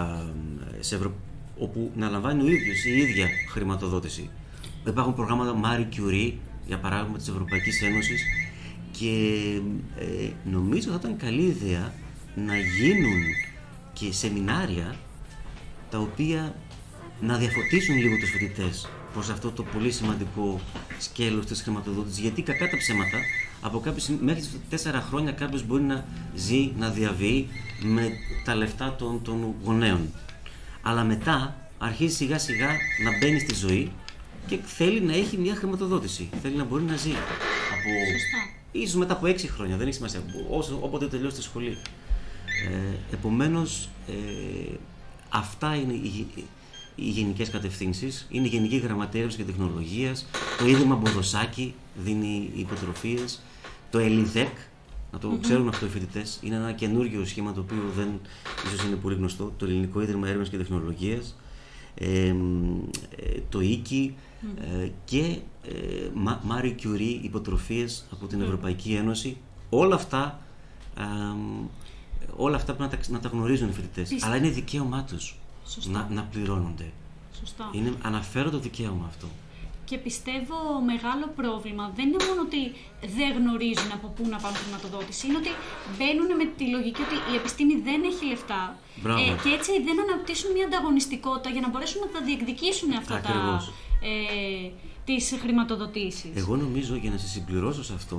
σε 0.79 0.95
ευρω... 0.95 1.13
όπου 1.57 1.91
να 1.95 2.09
λαμβάνει 2.09 2.43
ο 2.43 2.47
ίδιος 2.47 2.85
ή 2.85 2.89
η 2.89 2.97
ίδια 2.97 3.27
χρηματοδότηση. 3.49 4.29
Υπάρχουν 4.87 5.13
προγράμματα 5.13 5.59
Marie 5.63 5.95
Curie, 5.95 6.33
για 6.67 6.79
παράδειγμα 6.79 7.17
της 7.17 7.27
Ευρωπαϊκής 7.27 7.81
Ένωσης, 7.81 8.23
και 8.91 9.15
ε, 9.99 10.29
νομίζω 10.51 10.89
θα 10.89 10.97
ήταν 10.99 11.17
καλή 11.17 11.41
ιδέα 11.41 11.93
να 12.35 12.57
γίνουν 12.57 13.21
και 13.93 14.11
σεμινάρια 14.11 14.95
τα 15.89 15.97
οποία 15.99 16.55
να 17.21 17.37
διαφωτίσουν 17.37 17.97
λίγο 17.97 18.17
τους 18.17 18.29
φοιτητές 18.29 18.89
προς 19.13 19.29
αυτό 19.29 19.51
το 19.51 19.63
πολύ 19.63 19.91
σημαντικό 19.91 20.59
σκέλος 20.99 21.45
της 21.45 21.61
χρηματοδότησης 21.61 22.19
γιατί 22.19 22.41
κακά 22.41 22.69
τα 22.69 22.77
ψέματα 22.77 23.17
από 23.61 23.79
κάποιο 23.79 24.01
σημείο, 24.01 24.23
μέχρι 24.23 24.43
τέσσερα 24.69 25.01
χρόνια 25.01 25.31
κάποιος 25.31 25.65
μπορεί 25.65 25.83
να 25.83 26.05
ζει, 26.35 26.71
να 26.77 26.89
διαβεί 26.89 27.47
με 27.81 28.11
τα 28.45 28.55
λεφτά 28.55 28.95
των, 28.95 29.21
των 29.23 29.53
γονέων. 29.63 30.13
Αλλά 30.81 31.03
μετά 31.03 31.55
αρχίζει 31.77 32.15
σιγά 32.15 32.39
σιγά 32.39 32.67
να 33.03 33.17
μπαίνει 33.17 33.39
στη 33.39 33.55
ζωή 33.55 33.91
και 34.47 34.59
θέλει 34.65 35.01
να 35.01 35.13
έχει 35.13 35.37
μια 35.37 35.55
χρηματοδότηση. 35.55 36.29
Θέλει 36.41 36.55
να 36.55 36.63
μπορεί 36.63 36.83
να 36.83 36.95
ζει. 36.95 37.09
Από... 37.09 37.89
Σωστά. 38.11 38.49
Ίσως 38.71 38.95
μετά 38.95 39.13
από 39.13 39.27
έξι 39.27 39.47
χρόνια, 39.47 39.77
δεν 39.77 39.87
έχει 39.87 39.95
σημασία. 39.95 40.21
Όσο, 40.49 40.77
όποτε 40.81 41.07
τελειώσει 41.07 41.35
τη 41.35 41.43
σχολή. 41.43 41.77
Ε, 42.71 43.13
επομένως, 43.13 43.89
ε, 44.07 44.73
αυτά 45.29 45.75
είναι 45.75 45.93
οι, 45.93 46.27
οι 46.95 47.09
γενικές 47.09 47.49
κατευθύνσεις. 47.49 48.27
Είναι 48.29 48.45
η 48.45 48.49
Γενική 48.49 48.77
Γραμματεία 48.77 49.19
Έρευνας 49.19 49.45
και 49.45 49.51
Τεχνολογίας, 49.51 50.27
το 50.57 50.67
Ίδρυμα 50.67 50.95
Μποδοσάκη 50.95 51.73
δίνει 52.03 52.51
υποτροφίες, 52.55 53.41
το 53.91 53.99
ΕΛΙΔΕΚ, 53.99 54.57
να 55.11 55.19
το 55.19 55.37
ξέρουν 55.41 55.67
αυτό 55.67 55.85
οι 55.85 55.89
φοιτητές. 55.89 56.39
Είναι 56.41 56.55
ένα 56.55 56.71
καινούργιο 56.71 57.25
σχήμα 57.25 57.53
το 57.53 57.59
οποίο 57.59 57.83
δεν 57.95 58.19
ίσως 58.65 58.85
είναι 58.85 58.95
πολύ 58.95 59.15
γνωστό, 59.15 59.53
το 59.57 59.65
Ελληνικό 59.65 60.01
Ίδρυμα 60.01 60.27
Έρευνας 60.27 60.49
και 60.49 60.57
Τεχνολογίας, 60.57 61.35
ε, 61.95 62.27
ε, 62.27 62.33
το 63.49 63.61
ΙΚΙ 63.61 64.15
ε, 64.81 64.89
και 65.05 65.37
ε, 65.63 66.09
Μα- 66.13 66.41
Marie 66.49 66.75
Curie 66.83 67.19
υποτροφίες 67.21 68.05
από 68.11 68.27
την 68.27 68.41
Ευρωπαϊκή 68.41 68.93
Ένωση. 68.93 69.37
Όλα 69.69 69.95
αυτά 69.95 70.39
ε, 70.97 71.03
όλα 72.35 72.55
αυτά 72.55 72.73
πρέπει 72.73 72.95
να 72.95 72.99
τα, 73.01 73.11
να 73.11 73.19
τα 73.19 73.29
γνωρίζουν 73.29 73.69
οι 73.69 73.71
φοιτητές. 73.71 74.09
Πίστε- 74.09 74.25
Αλλά 74.27 74.35
είναι 74.37 74.49
δικαίωμά 74.49 75.03
τους 75.03 75.35
Σωστά. 75.67 75.91
να, 75.91 76.07
να 76.09 76.21
πληρώνονται. 76.23 76.91
Σωστά. 77.39 77.69
Είναι 77.71 77.93
αναφέροντο 78.01 78.57
δικαίωμα 78.59 79.05
αυτό. 79.07 79.27
Και 79.85 79.97
πιστεύω 79.97 80.55
μεγάλο 80.91 81.25
πρόβλημα 81.39 81.91
δεν 81.95 82.05
είναι 82.07 82.23
μόνο 82.29 82.41
ότι 82.49 82.61
δεν 83.17 83.29
γνωρίζουν 83.39 83.91
από 83.97 84.07
πού 84.15 84.23
να 84.33 84.37
πάρουν 84.43 84.57
χρηματοδότηση, 84.63 85.21
είναι 85.27 85.37
ότι 85.43 85.51
μπαίνουν 85.97 86.29
με 86.41 86.45
τη 86.57 86.65
λογική 86.75 87.01
ότι 87.07 87.17
η 87.31 87.35
επιστήμη 87.41 87.75
δεν 87.87 87.99
έχει 88.11 88.23
λεφτά. 88.31 88.61
Μπράβο. 89.03 89.19
Ε, 89.21 89.25
και 89.43 89.49
έτσι 89.57 89.71
δεν 89.87 89.97
αναπτύσσουν 90.05 90.49
μια 90.55 90.65
ανταγωνιστικότητα 90.69 91.49
για 91.55 91.61
να 91.65 91.69
μπορέσουν 91.69 91.99
να 92.05 92.09
τα 92.15 92.19
διεκδικήσουν 92.27 92.89
αυτά 93.01 93.15
τα, 93.25 93.29
Ακριβώς. 93.29 93.63
ε, 94.01 94.69
τις 95.05 95.23
χρηματοδοτήσεις. 95.41 96.31
Εγώ 96.41 96.53
νομίζω 96.55 96.93
για 96.95 97.11
να 97.11 97.17
σε 97.17 97.27
συμπληρώσω 97.27 97.83
σε 97.89 97.93
αυτό 97.93 98.17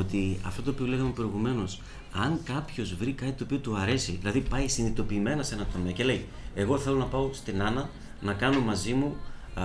ότι 0.00 0.20
αυτό 0.46 0.60
το 0.62 0.70
οποίο 0.70 0.86
λέγαμε 0.86 1.10
προηγουμένως, 1.10 1.80
αν 2.12 2.40
κάποιος 2.44 2.94
βρει 2.94 3.12
κάτι 3.12 3.32
το 3.32 3.44
οποίο 3.44 3.58
του 3.58 3.76
αρέσει, 3.76 4.18
δηλαδή 4.20 4.40
πάει 4.40 4.68
συνειδητοποιημένα 4.68 5.42
σε 5.42 5.54
ένα 5.54 5.66
τομέα 5.72 5.92
και 5.92 6.04
λέει: 6.04 6.26
Εγώ 6.54 6.78
θέλω 6.78 6.96
να 6.96 7.04
πάω 7.04 7.32
στην 7.32 7.62
Άννα 7.62 7.88
να 8.20 8.32
κάνω 8.32 8.60
μαζί 8.60 8.92
μου 8.92 9.16
α, 9.54 9.64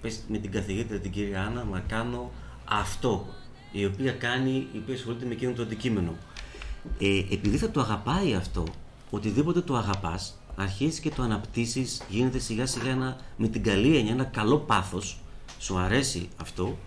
πες, 0.00 0.22
με 0.28 0.38
την 0.38 0.50
καθηγήτρια 0.50 1.00
την 1.00 1.10
κυρία 1.10 1.42
Άννα 1.42 1.64
να 1.64 1.80
κάνω 1.80 2.30
αυτό, 2.64 3.26
η 3.72 3.84
οποία 3.84 4.12
κάνει, 4.12 4.66
η 4.72 4.78
οποία 4.82 4.94
ασχολείται 4.94 5.26
με 5.26 5.32
εκείνο 5.32 5.52
το 5.52 5.62
αντικείμενο. 5.62 6.16
Ε, 6.98 7.18
επειδή 7.30 7.56
θα 7.56 7.70
το 7.70 7.80
αγαπάει 7.80 8.34
αυτό, 8.34 8.64
οτιδήποτε 9.10 9.60
το 9.60 9.76
αγαπάς, 9.76 10.38
αρχίζεις 10.56 11.00
και 11.00 11.10
το 11.10 11.22
αναπτύσσεις, 11.22 12.02
γίνεται 12.08 12.38
σιγά 12.38 12.66
σιγά 12.66 12.90
ένα, 12.90 13.16
με 13.36 13.48
την 13.48 13.62
καλή 13.62 13.96
έννοια 13.96 14.12
ένα 14.12 14.24
καλό 14.24 14.58
πάθος. 14.58 15.20
Σου 15.58 15.78
αρέσει 15.78 16.28
αυτό 16.36 16.78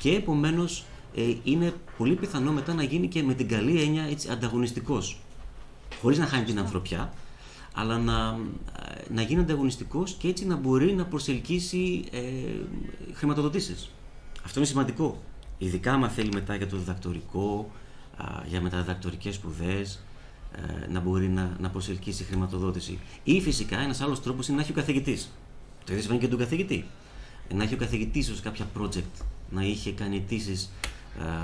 και 0.00 0.10
επομένως 0.10 0.84
ε, 1.14 1.34
είναι 1.44 1.72
πολύ 1.98 2.14
πιθανό 2.14 2.52
μετά 2.52 2.74
να 2.74 2.82
γίνει 2.82 3.08
και 3.08 3.22
με 3.22 3.34
την 3.34 3.48
καλή 3.48 3.80
έννοια 3.80 4.02
έτσι, 4.02 4.28
ανταγωνιστικός. 4.30 5.18
Χωρίς 6.00 6.18
να 6.18 6.26
χάνει 6.26 6.44
την 6.44 6.58
ανθρωπιά, 6.58 7.12
αλλά 7.74 7.98
να, 7.98 8.38
να 9.10 9.22
γίνει 9.22 9.40
ανταγωνιστικός 9.40 10.12
και 10.12 10.28
έτσι 10.28 10.46
να 10.46 10.56
μπορεί 10.56 10.92
να 10.92 11.04
προσελκύσει 11.04 12.04
ε, 12.10 12.20
χρηματοδοτήσεις. 13.12 13.90
Αυτό 14.44 14.58
είναι 14.58 14.68
σημαντικό. 14.68 15.22
Ειδικά 15.58 15.92
άμα 15.92 16.08
θέλει 16.08 16.30
μετά 16.32 16.56
για 16.56 16.66
το 16.66 16.76
διδακτορικό, 16.76 17.70
για 18.46 18.60
μεταδιδακτορικές 18.60 19.34
σπουδές, 19.34 20.04
ε, 20.56 20.92
να 20.92 21.00
μπορεί 21.00 21.28
να, 21.28 21.56
να 21.60 21.70
προσελκύσει 21.70 22.24
χρηματοδότηση. 22.24 22.98
Ή 23.22 23.40
φυσικά 23.40 23.78
ένας 23.78 24.00
άλλος 24.00 24.22
τρόπος 24.22 24.48
είναι 24.48 24.56
να 24.56 24.62
έχει 24.62 24.70
ο 24.70 24.74
καθηγητής. 24.74 25.30
Το 25.84 25.92
ίδιο 25.92 26.00
συμβαίνει 26.00 26.20
και 26.20 26.28
τον 26.28 26.38
καθηγητή. 26.38 26.84
Να 27.54 27.62
έχει 27.62 27.74
ο 27.74 27.76
καθηγητής 27.76 28.30
ως 28.30 28.40
κάποια 28.40 28.66
project, 28.78 29.24
να 29.50 29.62
είχε 29.62 29.92
κάνει 29.92 30.16
αιτήσεις 30.16 30.64
ε, 30.64 30.88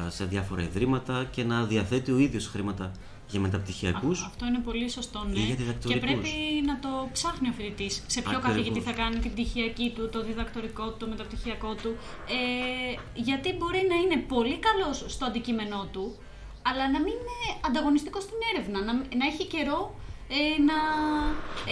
σε 0.09 0.25
διάφορα 0.25 0.63
ιδρύματα 0.63 1.29
και 1.31 1.45
να 1.45 1.65
διαθέτει 1.65 2.13
ο 2.13 2.19
ίδιος 2.19 2.47
χρήματα 2.47 2.93
για 3.31 3.41
μεταπτυχιακούς. 3.41 4.25
Αυτό 4.25 4.47
είναι 4.47 4.59
πολύ 4.59 4.91
σωστό, 4.91 5.25
ναι. 5.25 5.41
Και 5.85 5.97
πρέπει 5.97 6.29
να 6.67 6.79
το 6.79 7.09
ψάχνει 7.13 7.49
ο 7.49 7.53
φοιτητής. 7.53 8.03
Σε 8.07 8.23
ποιο 8.23 8.41
καθηγητή 8.41 8.81
θα 8.81 8.93
κάνει 8.93 9.19
την 9.19 9.33
πτυχιακή 9.33 9.93
του, 9.95 10.09
το 10.09 10.23
διδακτορικό 10.23 10.89
του, 10.89 10.97
το 10.99 11.07
μεταπτυχιακό 11.07 11.75
του. 11.75 11.97
Ε, 12.29 13.01
γιατί 13.15 13.53
μπορεί 13.53 13.87
να 13.89 13.95
είναι 13.95 14.17
πολύ 14.17 14.59
καλός 14.59 15.05
στο 15.07 15.25
αντικείμενό 15.25 15.89
του, 15.93 16.17
αλλά 16.63 16.91
να 16.91 16.99
μην 16.99 17.13
είναι 17.13 17.59
ανταγωνιστικός 17.67 18.23
στην 18.23 18.39
έρευνα. 18.55 18.79
Να, 18.81 18.93
να 18.93 19.27
έχει 19.27 19.47
καιρό 19.47 19.95
ε, 20.39 20.63
να, 20.69 20.79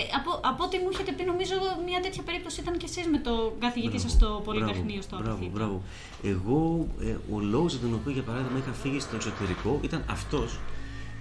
ε, 0.01 0.03
από, 0.19 0.31
από 0.51 0.65
ό,τι 0.65 0.77
μου 0.79 0.89
έχετε 0.93 1.13
πει, 1.13 1.25
νομίζω 1.25 1.55
μια 1.89 2.01
τέτοια 2.01 2.23
περίπτωση 2.23 2.61
ήταν 2.61 2.75
και 2.81 2.87
εσείς 2.91 3.07
με 3.15 3.19
το 3.19 3.35
καθηγητή 3.59 3.99
σας 3.99 4.13
στο 4.13 4.43
Πολυτεχνείο 4.45 5.03
στο 5.03 5.17
Μπράβο, 5.23 5.49
μπράβο. 5.53 5.83
Εγώ, 6.23 6.87
ε, 7.01 7.17
ο 7.35 7.41
λόγος 7.41 7.73
για 7.73 7.81
τον 7.81 7.95
οποίο 7.95 8.13
για 8.13 8.23
παράδειγμα 8.23 8.59
είχα 8.59 8.73
φύγει 8.73 9.01
στο 9.01 9.17
εξωτερικό 9.17 9.81
ήταν 9.83 10.05
αυτός. 10.11 10.59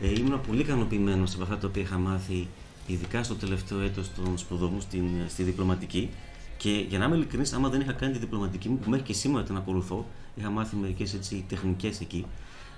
Ε, 0.02 0.19
ήμουν 0.19 0.41
πολύ 0.47 0.62
ικανοποιημένος 0.62 1.34
από 1.34 1.43
αυτά 1.43 1.58
τα 1.58 1.67
οποία 1.67 1.82
είχα 1.82 1.97
μάθει, 1.97 2.47
ειδικά 2.88 3.23
στο 3.23 3.36
τελευταίο 3.36 3.80
έτος 3.80 4.12
των 4.15 4.38
σπουδών 4.38 4.69
μου 4.73 4.82
στην, 4.82 5.06
στη 5.28 5.43
διπλωματική. 5.43 6.10
Και 6.58 6.86
για 6.89 6.97
να 6.97 7.06
είμαι 7.06 7.15
ειλικρινής, 7.15 7.54
άμα 7.54 7.69
δεν 7.69 7.82
είχα 7.82 7.93
κάνει 7.93 8.13
τη 8.13 8.19
διπλωματική 8.19 8.69
μου, 8.69 8.78
που 8.78 8.89
μέχρι 8.89 9.06
και 9.06 9.13
σήμερα 9.13 9.43
την 9.43 9.56
ακολουθώ, 9.58 10.06
είχα 10.36 10.50
μάθει 10.50 10.76
μερικές 10.76 11.19
τεχνικές 11.47 12.00
εκεί 12.00 12.26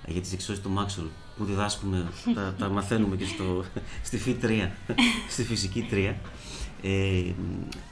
για 0.06 0.20
τις 0.20 0.32
εξώσεις 0.32 0.62
του 0.62 0.70
Μάξολ 0.70 1.04
που 1.36 1.44
διδάσκουμε, 1.44 2.06
τα, 2.34 2.54
τα 2.58 2.68
μαθαίνουμε 2.68 3.16
και 3.16 3.24
στο, 3.24 3.64
στη 4.02 4.18
φύ 4.18 4.36
3, 4.42 4.68
στη 5.28 5.44
φυσική 5.44 5.88
3. 5.90 6.14
Ε, 6.82 7.32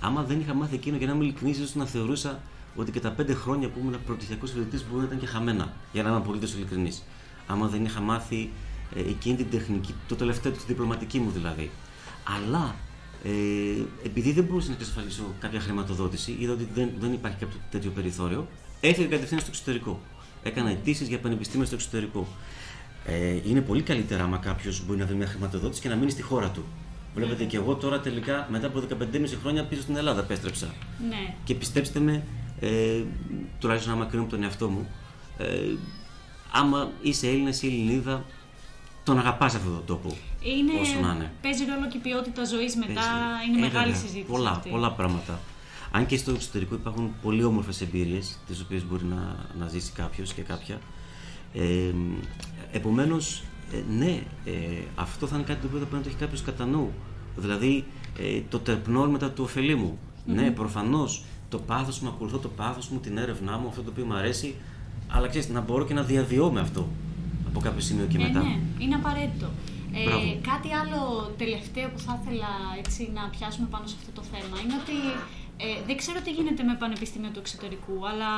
άμα 0.01 0.23
δεν 0.23 0.41
είχα 0.41 0.55
μάθει 0.55 0.75
εκείνο, 0.75 0.97
για 0.97 1.07
να 1.07 1.13
είμαι 1.13 1.25
ειλικρινής, 1.25 1.75
να 1.75 1.85
θεωρούσα 1.85 2.41
ότι 2.77 2.91
και 2.91 3.01
τα 3.01 3.11
πέντε 3.11 3.35
χρόνια 3.35 3.69
που 3.69 3.79
ήμουν 3.79 3.95
πρωτοσιακό 4.07 4.47
φοιτητή 4.47 4.85
μπορεί 4.85 5.01
να 5.01 5.07
ήταν 5.07 5.19
και 5.19 5.27
χαμένα, 5.27 5.73
για 5.93 6.03
να 6.03 6.09
είμαι 6.09 6.19
απολύτως 6.19 6.55
ειλικρινής. 6.55 7.03
Άμα 7.47 7.67
δεν 7.67 7.85
είχα 7.85 8.01
μάθει 8.01 8.51
ε, 8.97 9.01
εκείνη 9.01 9.37
την 9.37 9.51
τεχνική, 9.51 9.95
το 10.09 10.15
τελευταίο 10.15 10.53
της 10.53 10.65
διπλωματική 10.65 11.19
μου 11.19 11.31
δηλαδή. 11.31 11.71
Αλλά 12.37 12.75
ε, 13.25 13.31
επειδή 14.05 14.33
δεν 14.33 14.45
μπορούσα 14.45 14.69
να 14.69 14.75
εξασφαλίσω 14.75 15.23
κάποια 15.39 15.61
χρηματοδότηση, 15.61 16.37
είδα 16.39 16.53
ότι 16.53 16.69
δεν, 16.75 16.91
δεν 17.01 17.13
υπάρχει 17.13 17.39
κάποιο 17.39 17.59
τέτοιο 17.71 17.91
περιθώριο, 17.91 18.49
έφυγε 18.81 19.07
κατευθείαν 19.07 19.41
στο 19.41 19.51
εξωτερικό 19.53 20.01
έκανα 20.43 20.71
αιτήσεις 20.71 21.09
για 21.09 21.19
πανεπιστήμια 21.19 21.67
στο 21.67 21.75
εξωτερικό. 21.75 22.27
Ε, 23.05 23.41
είναι 23.45 23.61
πολύ 23.61 23.83
καλύτερα 23.83 24.23
άμα 24.23 24.37
κάποιος 24.37 24.87
μπορεί 24.87 24.99
να 24.99 25.05
δει 25.05 25.15
μια 25.15 25.27
χρηματοδότηση 25.27 25.81
και 25.81 25.89
να 25.89 25.97
μείνει 25.97 26.11
στη 26.11 26.23
χώρα 26.23 26.49
του. 26.51 26.65
Βλέπετε 27.15 27.45
και 27.45 27.57
εγώ 27.57 27.75
τώρα 27.75 28.01
τελικά 28.01 28.47
μετά 28.51 28.67
από 28.67 28.83
15,5 28.89 29.07
χρόνια 29.43 29.65
πίσω 29.65 29.83
στην 29.83 29.97
Ελλάδα 29.97 30.21
επέστρεψα. 30.21 30.67
Ναι. 31.09 31.35
Και 31.45 31.55
πιστέψτε 31.55 32.01
με, 32.01 32.23
ε, 32.61 33.03
τουλάχιστον 33.59 33.93
άμα 33.93 34.05
κρίνω 34.05 34.25
τον 34.25 34.43
εαυτό 34.43 34.69
μου, 34.69 34.89
ε, 35.39 35.47
άμα 36.53 36.91
είσαι 37.03 37.29
Έλληνας 37.29 37.63
ή 37.63 37.67
Ελληνίδα, 37.67 38.25
τον 39.05 39.19
αγαπάς 39.19 39.55
αυτόν 39.55 39.73
τον 39.73 39.85
τόπο. 39.87 40.17
Είναι, 40.43 40.73
όσο 40.81 41.01
να 41.01 41.15
είναι. 41.15 41.33
Παίζει 41.43 41.65
ρόλο 41.65 41.89
και 41.89 41.97
η 41.97 42.01
ποιότητα 42.01 42.45
ζωής 42.45 42.77
μετά, 42.77 43.03
είναι 43.49 43.59
ε, 43.59 43.61
μεγάλη 43.61 43.95
συζήτηση. 43.95 44.25
Πολλά, 44.29 44.51
αυτή. 44.51 44.69
πολλά 44.71 44.93
πράγματα. 44.93 45.41
Αν 45.91 46.07
και 46.07 46.17
στο 46.17 46.31
εξωτερικό 46.31 46.75
υπάρχουν 46.75 47.11
πολύ 47.23 47.45
όμορφες 47.45 47.81
εμπειρίες, 47.81 48.39
τις 48.47 48.61
οποίες 48.61 48.85
μπορεί 48.87 49.05
να, 49.05 49.47
να 49.59 49.69
ζήσει 49.69 49.93
κάποιος 49.93 50.33
και 50.33 50.43
κάποια. 50.43 50.79
Ε, 51.53 51.93
Επομένως, 52.73 53.43
ε, 53.73 53.95
ναι, 53.97 54.23
ε, 54.45 54.53
αυτό 54.95 55.27
θα 55.27 55.37
είναι 55.37 55.45
κάτι 55.45 55.61
το 55.61 55.67
οποίο 55.67 55.79
θα 55.79 55.85
πρέπει 55.85 55.97
να 55.97 56.03
το 56.03 56.09
έχει 56.09 56.19
κάποιος 56.19 56.43
κατά 56.43 56.67
νου. 56.67 56.93
Δηλαδή, 57.37 57.85
ε, 58.19 58.41
το 58.49 58.59
τερπνό 58.59 59.09
μετά 59.09 59.31
του 59.31 59.45
ωφελή 59.45 59.75
μου. 59.75 59.99
Mm-hmm. 59.99 60.33
Ναι, 60.35 60.51
προφανώς 60.51 61.25
το 61.49 61.59
πάθος 61.59 62.01
μου, 62.01 62.09
ακολουθώ 62.09 62.39
το 62.39 62.49
πάθος 62.49 62.89
μου, 62.89 62.99
την 62.99 63.19
έρευνά 63.19 63.59
μου, 63.59 63.69
αυτό 63.69 63.83
το 63.83 63.91
οποίο 63.91 64.05
μου 64.05 64.15
αρέσει, 64.15 64.55
αλλά 65.09 65.29
ξέρεις, 65.29 65.49
να 65.49 65.61
μπορώ 65.61 65.85
και 65.85 65.95
να 65.95 66.03
διαβιώ 66.03 66.51
με 66.51 66.61
αυτό 66.61 66.89
από 67.47 67.61
κάποιο 67.61 67.81
σημείο 67.81 68.07
και 68.07 68.17
ε, 68.17 68.21
μετά. 68.21 68.41
Ναι, 68.43 68.59
είναι 68.79 68.95
απαραίτητο. 68.95 69.47
Ε, 69.93 70.49
κάτι 70.51 70.69
άλλο 70.81 71.01
τελευταίο 71.37 71.89
που 71.89 71.99
θα 71.99 72.21
ήθελα 72.21 72.51
έτσι, 72.85 73.11
να 73.15 73.23
πιάσουμε 73.35 73.67
πάνω 73.71 73.87
σε 73.87 73.97
αυτό 73.99 74.11
το 74.21 74.23
θέμα 74.33 74.57
είναι 74.63 74.75
ότι 74.83 74.97
ε, 75.61 75.87
δεν 75.87 75.97
ξέρω 75.97 76.21
τι 76.21 76.31
γίνεται 76.31 76.63
με 76.63 76.75
πανεπιστήμια 76.79 77.31
του 77.31 77.39
εξωτερικού, 77.39 78.09
αλλά 78.11 78.33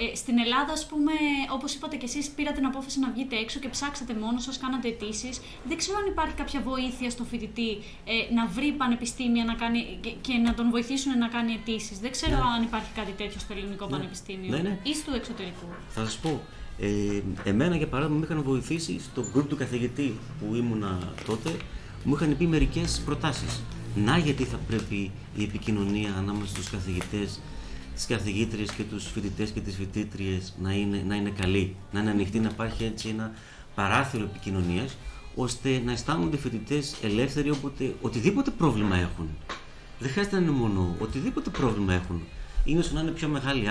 ε, 0.00 0.14
στην 0.14 0.38
Ελλάδα, 0.38 0.72
ας 0.72 0.86
πούμε, 0.86 1.12
όπως 1.52 1.74
είπατε 1.74 1.96
και 1.96 2.04
εσείς, 2.04 2.28
πήρατε 2.28 2.56
την 2.56 2.66
απόφαση 2.66 2.98
να 3.00 3.10
βγείτε 3.10 3.36
έξω 3.36 3.58
και 3.58 3.68
ψάξατε 3.68 4.14
μόνος 4.14 4.42
σας, 4.42 4.58
κάνατε 4.58 4.88
αιτήσεις. 4.88 5.40
Δεν 5.68 5.76
ξέρω 5.76 5.98
αν 6.02 6.06
υπάρχει 6.12 6.34
κάποια 6.34 6.60
βοήθεια 6.60 7.10
στο 7.10 7.24
φοιτητή 7.24 7.70
ε, 8.04 8.34
να 8.34 8.46
βρει 8.46 8.72
πανεπιστήμια 8.72 9.44
να 9.44 9.54
κάνει, 9.54 9.98
και, 10.20 10.32
να 10.32 10.54
τον 10.54 10.70
βοηθήσουν 10.70 11.18
να 11.18 11.28
κάνει 11.28 11.52
αιτήσεις. 11.52 11.98
Δεν 11.98 12.10
ξέρω 12.10 12.36
ναι. 12.36 12.50
αν 12.56 12.62
υπάρχει 12.62 12.90
κάτι 12.94 13.12
τέτοιο 13.12 13.40
στο 13.40 13.52
ελληνικό 13.52 13.84
ναι. 13.84 13.90
πανεπιστήμιο 13.90 14.50
ναι, 14.50 14.58
ναι. 14.58 14.78
ή 14.82 14.94
στο 14.94 15.12
εξωτερικό. 15.14 15.66
Θα 15.88 16.04
σας 16.04 16.16
πω. 16.18 16.40
Ε, 16.80 17.22
εμένα, 17.44 17.76
για 17.76 17.86
παράδειγμα, 17.86 18.18
με 18.18 18.24
είχαν 18.24 18.42
βοηθήσει 18.42 19.00
στο 19.00 19.24
group 19.34 19.46
του 19.48 19.56
καθηγητή 19.56 20.18
που 20.38 20.54
ήμουνα 20.54 21.12
τότε, 21.26 21.50
μου 22.04 22.14
είχαν 22.14 22.36
πει 22.36 22.46
μερικές 22.46 23.02
προτάσεις. 23.04 23.60
Να 23.94 24.18
γιατί 24.18 24.44
θα 24.44 24.56
πρέπει 24.56 25.10
η 25.36 25.42
επικοινωνία 25.42 26.14
ανάμεσα 26.18 26.46
στους 26.46 26.70
καθηγητές, 26.70 27.40
τις 27.94 28.06
καθηγήτριες 28.06 28.70
και 28.70 28.82
τους 28.82 29.06
φοιτητές 29.06 29.50
και 29.50 29.60
τις 29.60 29.74
φοιτήτριες 29.74 30.54
να 30.62 30.72
είναι, 30.72 31.04
να 31.06 31.14
είναι 31.14 31.30
καλή, 31.30 31.76
να 31.92 32.00
είναι 32.00 32.10
ανοιχτή, 32.10 32.38
να 32.38 32.48
υπάρχει 32.48 32.84
έτσι 32.84 33.08
ένα 33.08 33.32
παράθυρο 33.74 34.24
επικοινωνίας, 34.24 34.96
ώστε 35.34 35.82
να 35.84 35.92
αισθάνονται 35.92 36.36
οι 36.36 36.38
φοιτητές 36.38 36.96
ελεύθεροι 37.02 37.50
όποτε, 37.50 37.94
οτιδήποτε 38.00 38.50
πρόβλημα 38.50 38.96
έχουν. 38.96 39.28
Δεν 39.98 40.10
χρειάζεται 40.10 40.36
να 40.36 40.42
είναι 40.42 40.50
μόνο 40.50 40.96
οτιδήποτε 40.98 41.50
πρόβλημα 41.50 41.92
έχουν. 41.92 42.22
Είναι 42.64 42.78
όσο 42.78 42.94
να 42.94 43.00
είναι 43.00 43.10
πιο 43.10 43.28
μεγάλοι, 43.28 43.64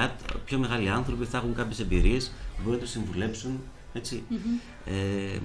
πιο 0.46 0.58
μεγάλοι 0.60 0.90
άνθρωποι, 0.90 1.26
θα 1.26 1.38
έχουν 1.38 1.56
κάποιες 1.56 1.80
εμπειρίες, 1.80 2.32
μπορεί 2.64 2.76
να 2.76 2.82
τους 2.82 2.90
συμβουλέψουν. 2.90 3.60
Έτσι. 3.94 4.24
Mm-hmm. 4.32 4.62
Ε, 4.86 5.40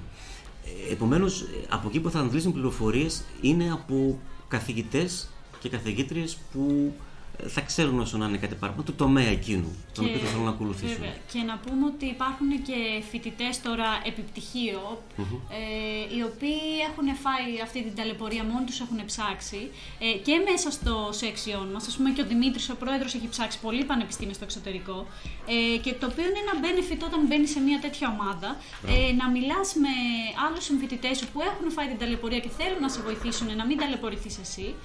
Επομένως, 0.91 1.45
από 1.69 1.87
εκεί 1.87 1.99
που 1.99 2.09
θα 2.09 2.19
αντλήσουν 2.19 2.53
πληροφορίες 2.53 3.23
είναι 3.41 3.71
από 3.71 4.19
καθηγητές 4.53 5.27
και 5.59 5.69
καθηγήτριες 5.69 6.37
που 6.51 6.93
θα 7.47 7.61
ξέρουν 7.61 7.99
όσο 7.99 8.17
να 8.17 8.25
είναι 8.25 8.37
κάτι 8.37 8.55
παραπάνω 8.55 8.83
του 8.83 8.93
τομέα 8.93 9.29
εκείνου, 9.29 9.75
τον 9.93 10.05
οποίο 10.05 10.19
θα 10.19 10.27
θέλουν 10.27 10.43
να 10.43 10.49
ακολουθήσουν. 10.49 10.97
Βέβαια. 10.97 11.15
Και 11.31 11.39
να 11.39 11.57
πούμε 11.57 11.85
ότι 11.85 12.05
υπάρχουν 12.05 12.49
και 12.67 13.03
φοιτητές 13.09 13.61
τώρα 13.61 13.87
επιπτυχίο, 14.05 15.03
ε, 15.49 16.15
οι 16.15 16.21
οποίοι 16.29 16.63
έχουν 16.89 17.07
φάει 17.23 17.61
αυτή 17.63 17.83
την 17.83 17.95
ταλαιπωρία, 17.95 18.43
μόνοι 18.43 18.65
τους 18.65 18.79
έχουν 18.79 19.05
ψάξει 19.05 19.61
ε, 19.99 20.17
και 20.25 20.35
μέσα 20.49 20.71
στο 20.71 21.09
σεξιόν 21.11 21.67
μας. 21.73 21.87
Α 21.87 21.91
πούμε 21.97 22.09
και 22.09 22.21
ο 22.21 22.25
Δημήτρης, 22.25 22.69
ο 22.69 22.75
πρόεδρος, 22.75 23.13
έχει 23.13 23.27
ψάξει 23.29 23.59
πολύ 23.59 23.83
πανεπιστήμια 23.83 24.33
στο 24.33 24.43
εξωτερικό. 24.43 25.07
Ε, 25.47 25.77
και 25.77 25.93
το 25.93 26.05
οποίο 26.11 26.25
είναι 26.29 26.41
ένα 26.45 26.55
benefit 26.65 27.01
όταν 27.09 27.19
μπαίνει 27.27 27.47
σε 27.47 27.59
μια 27.59 27.79
τέτοια 27.79 28.07
ομάδα, 28.15 28.49
ε, 28.87 29.11
να 29.19 29.29
μιλάς 29.29 29.67
με 29.83 29.93
άλλους 30.47 30.63
συμφοιτητές 30.63 31.17
σου 31.17 31.27
που 31.33 31.39
έχουν 31.41 31.71
φάει 31.71 31.87
την 31.87 31.97
ταλαιπωρία 31.97 32.39
και 32.39 32.49
θέλουν 32.57 32.81
να 32.81 32.89
σε 32.89 33.01
βοηθήσουν 33.01 33.55
να 33.55 33.65
μην 33.65 33.77
ταλαιπωρηθείς 33.77 34.37
εσύ 34.45 34.75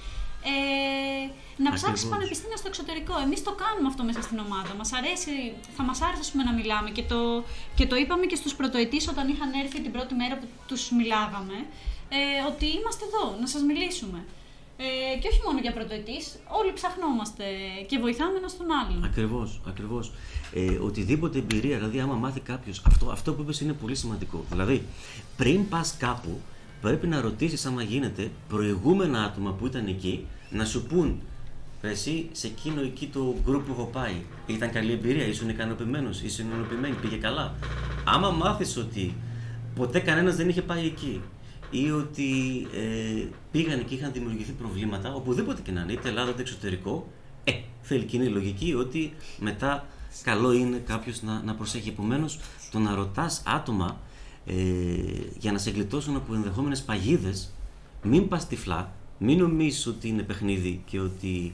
ε, 0.43 1.31
να 1.63 1.73
ψάξει 1.73 2.09
πανεπιστήμια 2.09 2.57
στο 2.57 2.67
εξωτερικό. 2.67 3.13
Εμείς 3.25 3.43
το 3.43 3.53
κάνουμε 3.63 3.87
αυτό 3.87 4.03
μέσα 4.03 4.21
στην 4.21 4.39
ομάδα. 4.39 4.73
Μας 4.77 4.93
αρέσει, 4.93 5.53
θα 5.77 5.83
μας 5.83 6.01
άρεσε 6.01 6.31
πούμε, 6.31 6.43
να 6.43 6.53
μιλάμε 6.53 6.89
και 6.89 7.03
το, 7.03 7.43
και 7.75 7.85
το 7.87 7.95
είπαμε 7.95 8.25
και 8.25 8.35
στους 8.35 8.55
πρωτοετής 8.55 9.07
όταν 9.07 9.27
είχαν 9.29 9.49
έρθει 9.63 9.81
την 9.81 9.91
πρώτη 9.91 10.13
μέρα 10.15 10.35
που 10.37 10.47
τους 10.67 10.91
μιλάγαμε. 10.91 11.57
Ε, 12.09 12.17
ότι 12.51 12.65
είμαστε 12.65 13.03
εδώ 13.09 13.37
να 13.39 13.47
σας 13.47 13.61
μιλήσουμε. 13.61 14.19
Ε, 14.81 15.17
και 15.19 15.27
όχι 15.27 15.41
μόνο 15.45 15.59
για 15.59 15.73
πρωτοετής, 15.73 16.39
όλοι 16.47 16.73
ψαχνόμαστε 16.73 17.43
και 17.87 17.97
βοηθάμε 17.97 18.37
ένας 18.37 18.57
τον 18.57 18.67
άλλον. 18.71 19.03
Ακριβώς, 19.03 19.61
ακριβώς. 19.67 20.11
Ε, 20.53 20.77
οτιδήποτε 20.77 21.37
εμπειρία, 21.37 21.77
δηλαδή, 21.77 21.99
άμα 21.99 22.13
μάθει 22.13 22.39
κάποιος, 22.39 22.81
αυτό, 22.85 23.09
αυτό 23.09 23.33
που 23.33 23.41
είπες 23.41 23.61
είναι 23.61 23.73
πολύ 23.73 23.95
σημαντικό. 23.95 24.45
Δηλαδή, 24.49 24.85
πριν 25.37 25.69
πας 25.69 25.95
κάπου, 25.97 26.41
πρέπει 26.81 27.07
να 27.07 27.21
ρωτήσεις 27.21 27.65
άμα 27.65 27.83
γίνεται 27.83 28.31
προηγούμενα 28.47 29.23
άτομα 29.23 29.51
που 29.51 29.65
ήταν 29.65 29.87
εκεί 29.87 30.25
να 30.49 30.65
σου 30.65 30.85
πούν 30.85 31.21
εσύ 31.81 32.29
σε 32.31 32.47
εκείνο 32.47 32.81
εκεί 32.81 33.07
το 33.07 33.35
group 33.47 33.61
που 33.65 33.71
έχω 33.71 33.85
πάει 33.85 34.21
ήταν 34.47 34.71
καλή 34.71 34.91
εμπειρία, 34.91 35.25
ήσουν 35.25 35.49
ικανοποιημένος, 35.49 36.21
ήσουν 36.21 36.47
ικανοποιημένη, 36.47 36.95
πήγε 36.95 37.15
καλά. 37.15 37.55
Άμα 38.03 38.29
μάθεις 38.29 38.77
ότι 38.77 39.15
ποτέ 39.75 39.99
κανένας 39.99 40.35
δεν 40.35 40.49
είχε 40.49 40.61
πάει 40.61 40.85
εκεί 40.85 41.21
ή 41.71 41.91
ότι 41.91 42.31
ε, 42.73 43.25
πήγαν 43.51 43.85
και 43.85 43.95
είχαν 43.95 44.11
δημιουργηθεί 44.11 44.51
προβλήματα, 44.51 45.13
οπουδήποτε 45.13 45.61
και 45.61 45.71
να 45.71 45.81
είναι, 45.81 45.91
είτε 45.91 46.09
Ελλάδα 46.09 46.29
είτε 46.29 46.41
εξωτερικό, 46.41 47.07
ε, 47.43 47.51
θέλει 47.81 48.03
κοινή 48.03 48.27
λογική 48.27 48.73
ότι 48.73 49.13
μετά 49.39 49.85
καλό 50.23 50.51
είναι 50.51 50.77
κάποιος 50.77 51.21
να, 51.21 51.41
να 51.45 51.55
προσέχει. 51.55 51.89
Επομένως, 51.89 52.39
το 52.71 52.79
να 52.79 52.95
ρωτάς 52.95 53.43
άτομα 53.45 53.99
ε, 54.45 54.53
για 55.37 55.51
να 55.51 55.57
σε 55.57 55.69
γλιτώσουν 55.69 56.15
από 56.15 56.33
ενδεχόμενες 56.33 56.81
παγίδες, 56.81 57.53
μην 58.03 58.27
πας 58.27 58.47
τυφλά, 58.47 58.91
μην 59.17 59.37
νομίζεις 59.37 59.87
ότι 59.87 60.07
είναι 60.07 60.21
παιχνίδι 60.21 60.81
και 60.85 60.99
ότι 60.99 61.53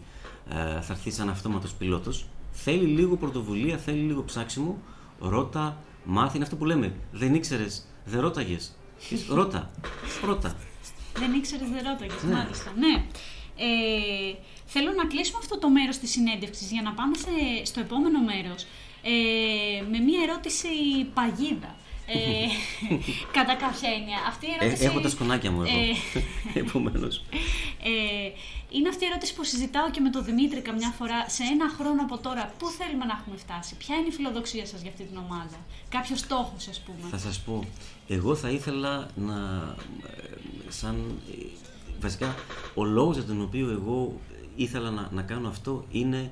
ε, 0.49 0.81
θα 0.81 0.93
έρθεις 0.93 1.15
σαν 1.15 1.29
αυτόματος 1.29 1.73
πιλότος. 1.73 2.25
Θέλει 2.51 2.85
λίγο 2.85 3.15
πρωτοβουλία, 3.15 3.77
θέλει 3.77 4.01
λίγο 4.01 4.23
ψάξιμο. 4.23 4.77
Ρώτα, 5.19 5.77
μάθει. 6.03 6.35
Είναι 6.35 6.45
αυτό 6.45 6.55
που 6.55 6.65
λέμε. 6.65 6.93
Δεν 7.11 7.33
ήξερες, 7.33 7.85
δεν 8.05 8.21
ρώταγες. 8.21 8.75
Ρώτα. 9.29 9.71
Ρώτα. 10.25 10.55
Δεν 11.17 11.33
ήξερες, 11.33 11.69
δεν 11.69 11.83
ρώταγες. 11.83 12.23
Ναι. 12.23 12.33
Μάλιστα. 12.33 12.73
Ναι. 12.77 13.05
Ε, 13.57 14.35
θέλω 14.65 14.91
να 14.91 15.05
κλείσουμε 15.05 15.37
αυτό 15.41 15.57
το 15.59 15.69
μέρος 15.69 15.97
της 15.97 16.11
συνέντευξης 16.11 16.71
για 16.71 16.81
να 16.81 16.91
πάμε 16.93 17.15
σε, 17.17 17.65
στο 17.65 17.79
επόμενο 17.79 18.23
μέρος 18.23 18.63
ε, 19.03 19.81
με 19.91 19.99
μία 19.99 20.19
ερώτηση 20.29 20.67
παγίδα. 21.13 21.75
Ε, 22.07 22.17
κατά 23.37 23.55
κάποια 23.55 23.89
έννοια. 23.97 24.17
Αυτή 24.27 24.45
η 24.45 24.49
Ε, 24.59 24.63
ερώτηση, 24.65 24.85
έχω 24.85 24.99
τα 24.99 25.09
σκονάκια 25.09 25.51
μου 25.51 25.61
εδώ. 25.61 25.77
Ε, 25.79 25.93
Επομένως. 26.63 27.23
ε, 27.83 28.29
είναι 28.69 28.89
αυτή 28.89 29.03
η 29.03 29.07
ερώτηση 29.07 29.33
που 29.35 29.43
συζητάω 29.43 29.91
και 29.91 29.99
με 29.99 30.09
τον 30.09 30.23
Δημήτρη 30.23 30.61
καμιά 30.61 30.89
φορά. 30.97 31.29
Σε 31.29 31.43
ένα 31.43 31.69
χρόνο 31.77 32.01
από 32.01 32.17
τώρα, 32.17 32.53
πού 32.59 32.67
θέλουμε 32.69 33.05
να 33.05 33.17
έχουμε 33.19 33.37
φτάσει, 33.37 33.75
Ποια 33.75 33.95
είναι 33.95 34.07
η 34.07 34.11
φιλοδοξία 34.11 34.65
σας 34.65 34.81
για 34.81 34.89
αυτή 34.89 35.03
την 35.03 35.17
ομάδα, 35.17 35.57
Κάποιος 35.89 36.19
στόχος, 36.19 36.67
ας 36.67 36.79
πούμε. 36.85 37.09
Θα 37.09 37.17
σας 37.17 37.39
πω, 37.39 37.63
εγώ 38.07 38.35
θα 38.35 38.49
ήθελα 38.49 39.07
να, 39.15 39.35
ε, 40.07 40.71
σαν, 40.71 41.19
ε, 41.31 41.45
βασικά, 41.99 42.35
ο 42.73 42.83
λόγος 42.83 43.15
για 43.15 43.25
τον 43.25 43.41
οποίο 43.41 43.69
εγώ 43.71 44.19
ήθελα 44.55 44.89
να, 44.91 45.09
να 45.11 45.21
κάνω 45.21 45.47
αυτό 45.49 45.85
είναι, 45.91 46.31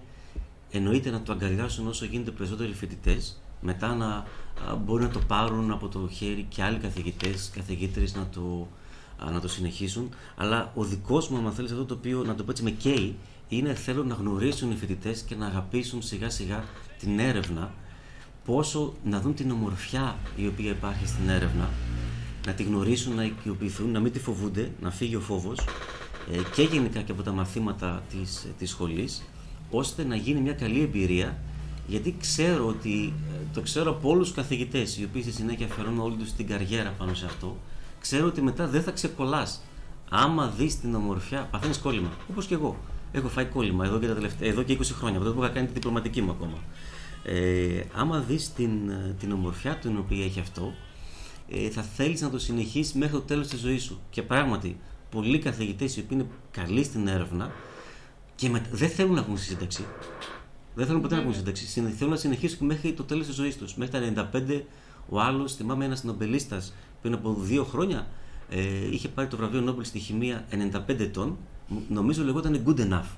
εννοείται 0.71 1.09
να 1.09 1.21
το 1.21 1.31
αγκαλιάσουν 1.31 1.87
όσο 1.87 2.05
γίνεται 2.05 2.31
περισσότεροι 2.31 2.73
φοιτητές, 2.73 3.41
μετά 3.61 3.95
να 3.95 4.25
α, 4.69 4.75
μπορούν 4.75 5.05
να 5.05 5.11
το 5.11 5.19
πάρουν 5.27 5.71
από 5.71 5.87
το 5.87 6.09
χέρι 6.11 6.45
και 6.49 6.63
άλλοι 6.63 6.77
καθηγητές, 6.77 7.51
καθηγήτρες 7.55 8.15
να 8.15 8.27
το, 8.33 8.67
α, 9.25 9.31
να 9.31 9.39
το 9.39 9.47
συνεχίσουν, 9.47 10.09
αλλά 10.35 10.71
ο 10.75 10.83
δικός 10.83 11.29
μου, 11.29 11.47
αν 11.47 11.51
θέλεις, 11.51 11.71
αυτό 11.71 11.85
το 11.85 11.93
οποίο, 11.93 12.23
να 12.23 12.35
το 12.35 12.43
πω 12.43 12.51
έτσι, 12.51 12.63
με 12.63 12.69
καίει, 12.71 13.15
είναι 13.47 13.73
θέλω 13.73 14.03
να 14.03 14.15
γνωρίσουν 14.15 14.71
οι 14.71 14.75
φοιτητές 14.75 15.21
και 15.21 15.35
να 15.35 15.45
αγαπήσουν 15.45 16.01
σιγά 16.01 16.29
σιγά 16.29 16.63
την 16.99 17.19
έρευνα. 17.19 17.71
Πόσο 18.45 18.93
να 19.03 19.19
δουν 19.19 19.33
την 19.33 19.51
ομορφιά 19.51 20.17
η 20.35 20.47
οποία 20.47 20.69
υπάρχει 20.69 21.07
στην 21.07 21.29
έρευνα, 21.29 21.69
να 22.47 22.53
τη 22.53 22.63
γνωρίσουν, 22.63 23.15
να 23.15 23.23
οικειοποιηθούν, 23.23 23.91
να 23.91 23.99
μην 23.99 24.11
τη 24.11 24.19
φοβούνται, 24.19 24.71
να 24.81 24.91
φύγει 24.91 25.15
ο 25.15 25.19
φόβος 25.19 25.59
ε, 26.31 26.37
και 26.55 26.61
γενικά 26.61 27.01
και 27.01 27.11
από 27.11 27.23
τα 27.23 27.31
μαθήματα 27.31 28.03
της, 28.09 28.47
της 28.57 28.69
σχολής, 28.69 29.23
ώστε 29.71 30.03
να 30.03 30.15
γίνει 30.15 30.39
μια 30.39 30.53
καλή 30.53 30.81
εμπειρία 30.81 31.37
γιατί 31.87 32.15
ξέρω 32.19 32.67
ότι, 32.67 33.13
ε, 33.33 33.43
το 33.53 33.61
ξέρω 33.61 33.89
από 33.89 34.09
όλους 34.09 34.27
τους 34.27 34.35
καθηγητές 34.35 34.97
οι 34.97 35.03
οποίοι 35.03 35.21
στη 35.21 35.31
συνέχεια 35.31 35.65
αφιερώνουν 35.65 35.99
όλη 35.99 36.15
τους 36.15 36.31
την 36.31 36.47
καριέρα 36.47 36.93
πάνω 36.97 37.13
σε 37.13 37.25
αυτό, 37.25 37.57
ξέρω 37.99 38.27
ότι 38.27 38.41
μετά 38.41 38.67
δεν 38.67 38.83
θα 38.83 38.91
ξεκολλάς. 38.91 39.61
Άμα 40.09 40.47
δεις 40.47 40.79
την 40.79 40.95
ομορφιά, 40.95 41.47
παθαίνεις 41.51 41.77
κόλλημα, 41.77 42.09
όπως 42.29 42.45
και 42.45 42.53
εγώ. 42.53 42.77
Έχω 43.11 43.27
φάει 43.29 43.45
κόλλημα 43.45 43.85
εδώ 43.85 43.99
και, 43.99 44.07
τα 44.07 44.13
τελευταία, 44.13 44.49
εδώ 44.49 44.63
και 44.63 44.73
20 44.73 44.93
χρόνια, 44.93 45.17
από 45.17 45.25
τότε 45.25 45.37
που 45.37 45.43
είχα 45.43 45.53
κάνει 45.53 45.67
τη 45.67 45.73
διπλωματική 45.73 46.21
μου 46.21 46.31
ακόμα. 46.31 46.57
Ε, 47.23 47.81
άμα 47.93 48.19
δεις 48.19 48.53
την, 48.53 48.89
ε, 48.89 49.15
την 49.19 49.31
ομορφιά 49.31 49.75
την 49.75 49.97
οποία 49.97 50.25
έχει 50.25 50.39
αυτό, 50.39 50.73
ε, 51.49 51.69
θα 51.69 51.81
θέλεις 51.81 52.21
να 52.21 52.29
το 52.29 52.39
συνεχίσεις 52.39 52.93
μέχρι 52.93 53.13
το 53.13 53.21
τέλος 53.21 53.47
της 53.47 53.59
ζωής 53.59 53.83
σου. 53.83 53.99
Και 54.09 54.21
πράγματι, 54.21 54.77
πολλοί 55.11 55.39
καθηγητές 55.39 55.95
οι 55.95 55.99
οποίοι 55.99 56.17
είναι 56.21 56.27
καλοί 56.51 56.83
στην 56.83 57.07
έρευνα 57.07 57.51
και 58.35 58.49
με, 58.49 58.65
δεν 58.71 58.89
θέλουν 58.89 59.13
να 59.13 59.23
βγουν 59.23 59.37
στη 59.37 59.45
σύνταξη. 59.45 59.85
Δεν 60.75 60.85
θέλουν 60.85 61.01
ποτέ 61.01 61.15
να 61.15 61.21
βγουν 61.21 61.33
στη 61.33 61.39
σύνταξη. 61.41 61.67
Συνε- 61.67 61.93
Θέλουν 61.95 62.13
να 62.13 62.19
συνεχίσουν 62.19 62.57
και 62.57 62.63
μέχρι 62.65 62.93
το 62.93 63.03
τέλος 63.03 63.25
της 63.25 63.35
ζωής 63.35 63.57
τους. 63.57 63.75
Μέχρι 63.75 63.93
τα 63.93 63.99
95, 63.99 64.65
ο 65.09 65.19
άλλος, 65.19 65.53
θυμάμαι 65.55 65.85
ένας 65.85 66.03
νομπελίστας 66.03 66.73
πριν 67.01 67.13
από 67.13 67.33
δύο 67.39 67.63
χρόνια, 67.63 68.07
ε, 68.49 68.61
είχε 68.91 69.07
πάρει 69.07 69.27
το 69.27 69.37
βραβείο 69.37 69.61
Νόμπελ 69.61 69.83
στη 69.85 69.99
χημεία 69.99 70.45
95 70.49 71.03
ετών. 71.03 71.37
Μ- 71.67 71.91
Νομίζω 71.91 72.23
λεγόταν 72.23 72.63
Good 72.67 72.79
Enough. 72.79 73.09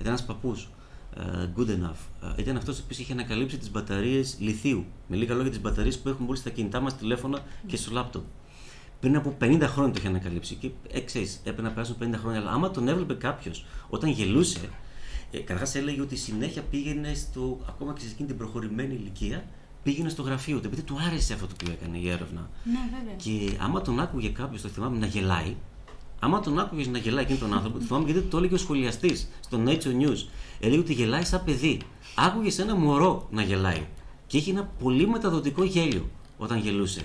Ήταν 0.00 0.06
ένας 0.06 0.24
παππούς. 0.24 0.68
ε, 1.16 1.48
good 1.56 1.68
enough. 1.68 2.28
Ε, 2.36 2.40
ήταν 2.42 2.56
αυτός 2.56 2.78
ο 2.78 2.80
οποίος 2.84 2.98
είχε 2.98 3.12
ανακαλύψει 3.12 3.58
τις 3.58 3.70
μπαταρίες 3.70 4.36
λιθίου. 4.38 4.84
Με 5.06 5.16
λίγα 5.16 5.34
λόγια, 5.34 5.50
τις 5.50 5.60
μπαταρίες 5.60 5.98
που 5.98 6.08
έχουμε 6.08 6.28
όλοι 6.28 6.38
στα 6.38 6.50
κινητά 6.50 6.80
μας, 6.80 6.96
τηλέφωνα 6.96 7.38
και 7.66 7.76
στο 7.76 7.90
λάπτοπ. 7.92 8.22
Πριν 9.00 9.16
από 9.16 9.36
50 9.40 9.66
χρόνια 9.68 9.92
το 9.92 9.98
είχε 9.98 10.08
ανακαλύψει 10.08 10.54
και 10.54 10.70
ε, 10.92 11.00
ξέρεις, 11.00 11.36
έπρεπε 11.38 11.62
να 11.62 11.70
περάσουν 11.70 11.96
50 12.00 12.14
χρόνια. 12.18 12.40
Αλλά 12.40 12.50
άμα 12.50 12.70
τον 12.70 12.88
έβλεπε 12.88 13.14
κάποιος 13.14 13.64
όταν 13.88 14.10
γελούσε, 14.10 14.60
ε, 15.30 15.38
καταρχάς 15.38 15.74
έλεγε 15.74 16.00
ότι 16.00 16.16
συνέχεια 16.16 16.62
πήγαινε 16.62 17.14
στο, 17.14 17.58
ακόμα 17.68 17.92
και 17.92 18.00
σε 18.00 18.06
εκείνη 18.12 18.28
την 18.28 18.36
προχωρημένη 18.36 18.94
ηλικία, 18.94 19.44
πήγαινε 19.82 20.08
στο 20.08 20.22
γραφείο 20.22 20.60
του 20.60 20.66
επειδή 20.66 20.82
του 20.82 20.98
άρεσε 21.06 21.32
αυτό 21.32 21.46
το 21.46 21.52
οποίο 21.60 21.72
έκανε 21.72 21.98
η 21.98 22.08
έρευνα. 22.08 22.50
Ναι, 22.64 22.78
βέβαια. 22.98 23.14
Και 23.16 23.56
άμα 23.60 23.80
τον 23.80 24.00
άκουγε 24.00 24.28
κάποιος, 24.28 24.62
το 24.62 24.68
θυμάμαι, 24.68 24.98
να 24.98 25.06
γελάει, 25.06 25.56
άμα 26.20 26.40
τον 26.40 26.58
άκουγες 26.58 26.86
να 26.88 26.98
γελάει 26.98 27.22
εκείνον 27.24 27.40
τον 27.40 27.52
άνθρωπο, 27.54 27.78
το 27.78 27.84
θυμάμαι 27.84 28.10
γιατί 28.10 28.20
το 28.26 28.36
έλεγε 28.36 28.54
ο 28.54 28.58
σχολιαστής 28.58 29.28
στο 29.40 29.62
Nature 29.66 30.02
News. 30.06 30.26
Έλεγε 30.60 30.78
ότι 30.78 30.92
γελάει 30.92 31.24
σαν 31.24 31.44
παιδί. 31.44 31.80
Άκουγες 32.14 32.58
ένα 32.58 32.74
μωρό 32.74 33.28
να 33.30 33.42
γελάει. 33.42 33.86
Και 34.26 34.36
είχε 34.36 34.50
ένα 34.50 34.64
πολύ 34.82 35.08
μεταδοτικό 35.08 35.64
γέλιο 35.64 36.10
όταν 36.38 36.58
γελούσε. 36.58 37.00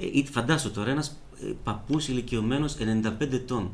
Ε, 0.00 0.06
ή- 0.12 0.26
φαντάσου 0.30 0.70
τώρα, 0.70 0.90
ένας 0.90 1.16
παππούς 1.64 2.08
ηλικιωμένος 2.08 2.74
95 2.74 3.32
ετών. 3.36 3.70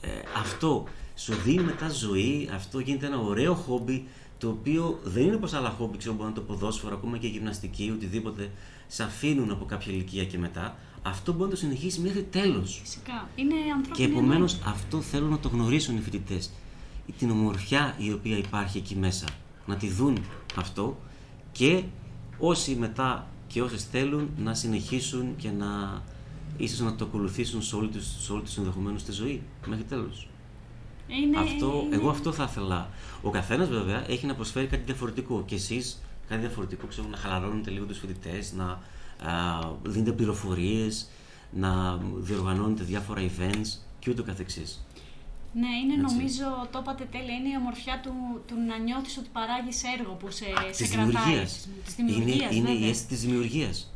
Ε, 0.00 0.08
αυτό 0.36 0.84
σου 1.16 1.34
δίνει 1.34 1.62
μετά 1.62 1.88
ζωή, 1.88 2.48
αυτό 2.54 2.78
γίνεται 2.78 3.06
ένα 3.06 3.18
ωραίο 3.18 3.54
χόμπι 3.54 4.06
το 4.38 4.48
οποίο 4.48 5.00
δεν 5.04 5.22
είναι 5.24 5.34
όπως 5.34 5.52
άλλα 5.52 5.70
χόμπι, 5.70 5.98
ξέρω 5.98 6.14
μπορεί 6.14 6.28
να 6.28 6.34
είναι 6.36 6.46
το 6.46 6.52
ποδόσφαιρο, 6.52 6.94
ακόμα 6.94 7.18
και 7.18 7.26
η 7.26 7.30
γυμναστική, 7.30 7.92
οτιδήποτε 7.94 8.50
σε 8.86 9.02
αφήνουν 9.02 9.50
από 9.50 9.64
κάποια 9.64 9.92
ηλικία 9.92 10.24
και 10.24 10.38
μετά. 10.38 10.76
Αυτό 11.02 11.32
μπορεί 11.32 11.44
να 11.44 11.50
το 11.50 11.56
συνεχίσεις 11.56 11.98
μέχρι 11.98 12.22
τέλος. 12.22 12.78
Φυσικά. 12.82 13.28
Είναι 13.36 13.54
ανθρώπινη 13.76 14.06
Και 14.06 14.12
επομένως 14.12 14.54
ανάγκη. 14.54 14.70
αυτό 14.70 15.00
θέλω 15.00 15.26
να 15.26 15.38
το 15.38 15.48
γνωρίσουν 15.48 15.96
οι 15.96 16.00
φοιτητές. 16.00 16.50
Την 17.18 17.30
ομορφιά 17.30 17.94
η 17.98 18.12
οποία 18.12 18.36
υπάρχει 18.36 18.78
εκεί 18.78 18.96
μέσα. 18.96 19.26
Να 19.66 19.76
τη 19.76 19.88
δουν 19.88 20.18
αυτό 20.56 20.96
και 21.52 21.82
όσοι 22.38 22.74
μετά 22.74 23.26
και 23.46 23.62
όσες 23.62 23.84
θέλουν 23.84 24.30
να 24.38 24.54
συνεχίσουν 24.54 25.36
και 25.36 25.50
να 25.50 26.02
ίσως 26.56 26.80
να 26.80 26.94
το 26.94 27.04
ακολουθήσουν 27.04 27.62
σε 27.62 27.76
όλη 27.76 27.88
τους, 27.88 28.06
σε 28.24 28.32
όλη 28.32 28.42
τους 28.42 28.56
ενδεχομένως 28.56 29.02
τη 29.02 29.12
ζωή 29.12 29.42
μέχρι 29.66 29.84
τέλος. 29.84 30.28
Είναι, 31.08 31.38
Αυτό, 31.38 31.82
είναι- 31.86 31.94
εγώ 31.96 32.08
αυτό 32.10 32.32
θα 32.32 32.44
ήθελα. 32.50 32.90
Ο 33.22 33.30
καθένας 33.30 33.68
βέβαια 33.68 34.04
έχει 34.10 34.26
να 34.26 34.34
προσφέρει 34.34 34.66
κάτι 34.66 34.82
διαφορετικό. 34.82 35.42
Και 35.46 35.54
εσείς 35.54 36.02
κάτι 36.28 36.40
διαφορετικό, 36.40 36.86
ξέρω, 36.86 37.08
να 37.08 37.16
χαλαρώνετε 37.16 37.70
λίγο 37.70 37.84
τους 37.84 37.98
φοιτητές, 37.98 38.52
να 38.52 38.64
α, 38.64 38.80
δίνετε 39.82 40.12
πληροφορίες, 40.12 41.08
να 41.50 41.96
διοργανώνετε 42.16 42.84
διάφορα 42.84 43.20
events 43.22 43.78
και 43.98 44.10
ούτω 44.10 44.22
καθεξής. 44.22 44.86
Ναι, 45.54 45.66
είναι 45.84 46.02
Έτσι. 46.02 46.14
νομίζω, 46.14 46.68
το 46.72 46.78
είπατε 46.82 47.04
τέλεια, 47.10 47.34
είναι 47.34 47.48
η 47.48 47.56
ομορφιά 47.58 48.00
του, 48.02 48.12
του 48.46 48.54
να 48.68 48.78
νιώθεις 48.78 49.16
ότι 49.18 49.28
παράγεις 49.32 49.82
έργο 49.98 50.12
που 50.12 50.30
σε, 50.30 50.44
σε 50.70 50.82
Της 50.82 50.90
κρατάει. 50.90 51.06
δημιουργίας. 51.12 51.68
Της 51.84 51.96
Είναι, 51.98 52.12
δημιουργίας, 52.12 52.54
είναι 52.54 52.70
η 52.70 52.72
βέβαια. 52.72 52.88
αίσθηση 52.88 53.06
της 53.08 53.20
δημιουργίας. 53.20 53.92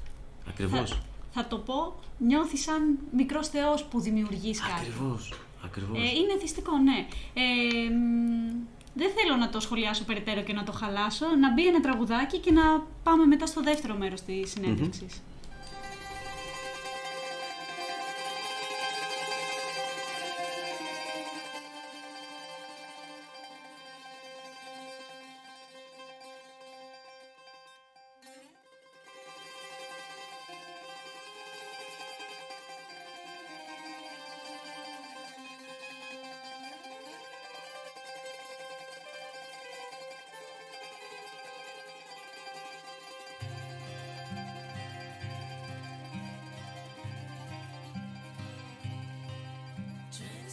Ακριβώς. 0.48 0.90
Θα, 0.90 0.96
θα 1.32 1.46
το 1.46 1.56
πω, 1.58 1.94
νιώθεις 2.18 2.60
σαν 2.62 2.98
μικρός 3.16 3.48
θεός 3.48 3.84
που 3.84 4.00
δημιουργείς 4.00 4.60
κάτι. 4.60 4.72
Ακριβώς. 4.72 5.32
Ακριβώς. 5.64 5.98
Ε, 5.98 6.02
είναι 6.02 6.38
θυστικό, 6.40 6.78
ναι. 6.78 7.06
Ε, 7.34 7.90
μ, 7.90 8.66
δεν 8.94 9.10
θέλω 9.16 9.36
να 9.36 9.48
το 9.50 9.60
σχολιάσω 9.60 10.04
περαιτέρω 10.04 10.42
και 10.42 10.52
να 10.52 10.64
το 10.64 10.72
χαλάσω. 10.72 11.26
Να 11.40 11.52
μπει 11.52 11.66
ένα 11.66 11.80
τραγουδάκι 11.80 12.38
και 12.38 12.52
να 12.52 12.62
πάμε 13.02 13.26
μετά 13.26 13.46
στο 13.46 13.62
δεύτερο 13.62 13.94
μέρος 13.96 14.20
της 14.20 14.50
συνέντευξης. 14.50 15.22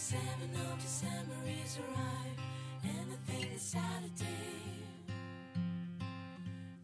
7th 0.08 0.72
of 0.72 0.82
December 0.82 1.36
is 1.65 1.80
arrived, 1.80 2.39
and 2.82 3.12
I 3.12 3.30
think 3.30 3.50
it's 3.54 3.63
Saturday. 3.63 4.56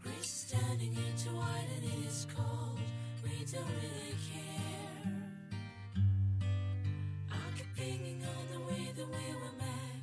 Grace 0.03 0.19
is 0.19 0.51
turning 0.51 0.93
into 0.93 1.29
white 1.29 1.69
and 1.73 1.85
it 1.85 2.05
is 2.05 2.27
cold. 2.35 2.79
We 3.23 3.29
don't 3.45 3.63
really 3.79 4.17
care. 4.27 5.13
I 7.31 7.33
keep 7.55 7.73
thinking 7.77 8.21
on 8.25 8.45
the 8.51 8.59
way 8.67 8.91
that 8.93 9.07
we 9.07 9.25
were 9.39 9.55
met. 9.57 9.99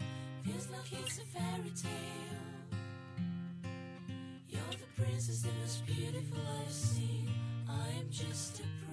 Feels 0.46 0.70
like 0.70 0.90
it's 1.04 1.18
a 1.18 1.26
fairy 1.26 1.72
tale. 1.76 2.40
You're 4.48 4.76
the 4.80 5.02
princess, 5.02 5.42
the 5.42 5.52
most 5.60 5.84
beautiful 5.84 6.40
I've 6.64 6.72
seen. 6.72 7.28
I 7.68 7.98
am 7.98 8.08
just 8.10 8.60
a 8.60 8.62
princess. 8.62 8.89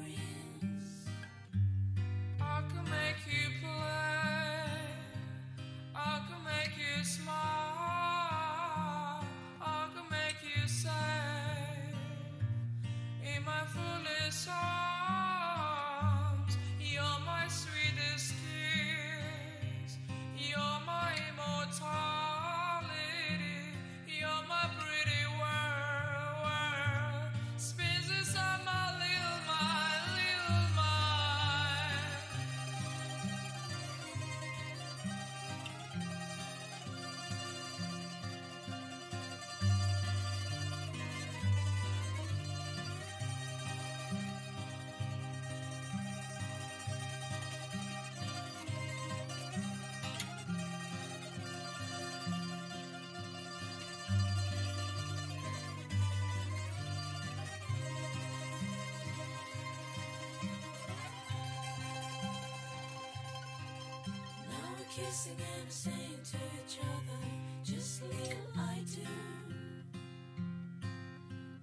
Kissing 64.98 65.38
and 65.60 65.72
saying 65.72 66.22
to 66.32 66.38
each 66.58 66.80
other, 66.82 67.20
just 67.64 68.02
little 68.02 68.48
I 68.58 68.80
do. 68.96 69.08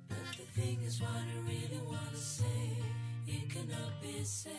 But 0.08 0.18
the 0.38 0.60
thing 0.60 0.78
is, 0.86 1.00
what 1.00 1.10
I 1.10 1.38
really 1.44 1.82
want 1.84 2.10
to 2.12 2.16
say, 2.16 2.78
it 3.26 3.50
cannot 3.50 4.00
be 4.00 4.22
said. 4.22 4.52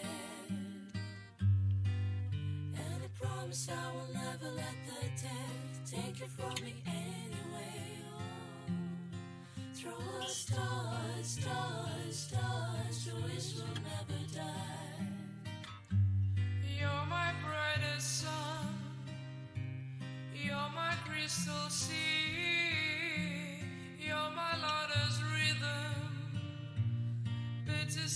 And 1.39 2.99
I 3.03 3.09
promise 3.17 3.69
I 3.69 3.93
will 3.93 4.13
never 4.13 4.49
let 4.53 4.75
the 4.87 5.07
death 5.23 5.79
take 5.89 6.21
it 6.21 6.29
from 6.37 6.55
me 6.65 6.73
anyway. 6.85 8.03
Oh, 8.13 8.73
throw 9.73 10.25
stars, 10.27 10.64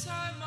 sun 0.09 0.38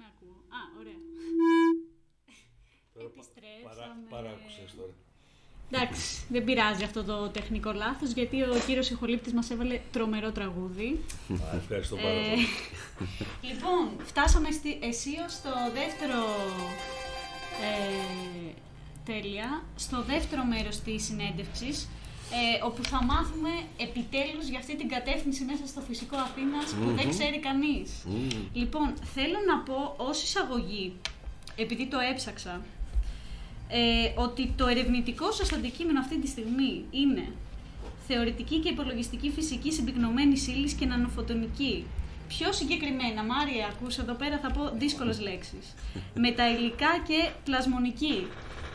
με 0.00 0.06
ακούω. 0.12 0.36
Α, 0.58 0.60
ωραία. 0.80 0.98
Τώρα 2.94 3.06
Επιστρέψαμε. 3.12 3.68
Παρά, 3.68 3.86
παράκουσες 4.14 4.70
τώρα. 4.78 4.94
Εντάξει, 5.72 6.24
δεν 6.28 6.44
πειράζει 6.44 6.84
αυτό 6.84 7.04
το 7.04 7.28
τεχνικό 7.28 7.72
λάθος, 7.72 8.10
γιατί 8.10 8.42
ο 8.42 8.56
κύριος 8.66 8.90
ηχολήπτης 8.90 9.32
μας 9.32 9.50
έβαλε 9.50 9.80
τρομερό 9.92 10.30
τραγούδι. 10.32 11.00
Α, 11.52 11.56
ευχαριστώ 11.56 11.96
πάρα 11.96 12.08
Ε, 12.08 12.28
πολύ. 12.30 12.46
λοιπόν, 13.48 14.04
φτάσαμε 14.04 14.50
στη, 14.50 14.78
αισίως 14.82 15.32
στο 15.32 15.50
δεύτερο... 15.74 16.18
Ε, 17.62 18.52
τέλεια, 19.04 19.62
στο 19.76 20.02
δεύτερο 20.02 20.44
μέρος 20.44 20.80
της 20.80 21.04
συνέντευξης, 21.04 21.88
ε, 22.38 22.64
όπου 22.64 22.84
θα 22.84 23.04
μάθουμε 23.04 23.50
επιτέλους 23.76 24.48
για 24.48 24.58
αυτή 24.58 24.76
την 24.76 24.88
κατεύθυνση 24.88 25.44
μέσα 25.44 25.66
στο 25.66 25.80
φυσικό 25.80 26.16
Αθήνας 26.16 26.64
που 26.64 26.90
δεν 26.96 27.08
ξέρει 27.08 27.38
κανείς. 27.38 27.88
Λοιπόν, 28.52 28.94
θέλω 29.14 29.38
να 29.46 29.58
πω 29.58 29.94
ως 29.96 30.22
εισαγωγή, 30.22 30.92
επειδή 31.56 31.86
το 31.86 31.98
έψαξα, 32.12 32.60
ε, 33.68 34.12
ότι 34.14 34.52
το 34.56 34.66
ερευνητικό 34.66 35.32
σας 35.32 35.52
αντικείμενο 35.52 36.00
αυτή 36.00 36.18
τη 36.18 36.28
στιγμή 36.28 36.84
είναι 36.90 37.26
θεωρητική 38.06 38.58
και 38.58 38.68
υπολογιστική 38.68 39.30
φυσική 39.30 39.72
συμπυκνωμένη 39.72 40.44
ύλη 40.48 40.74
και 40.74 40.86
νανοφωτονική. 40.86 41.86
Πιο 42.28 42.52
συγκεκριμένα, 42.52 43.22
Μάρια, 43.22 43.66
ακούς 43.66 43.98
εδώ 43.98 44.12
πέρα 44.12 44.38
θα 44.38 44.50
πω 44.50 44.70
δύσκολες 44.78 45.20
λέξεις. 45.20 45.74
Μεταηλικά 46.24 46.92
και 47.06 47.30
πλασμονική. 47.44 48.26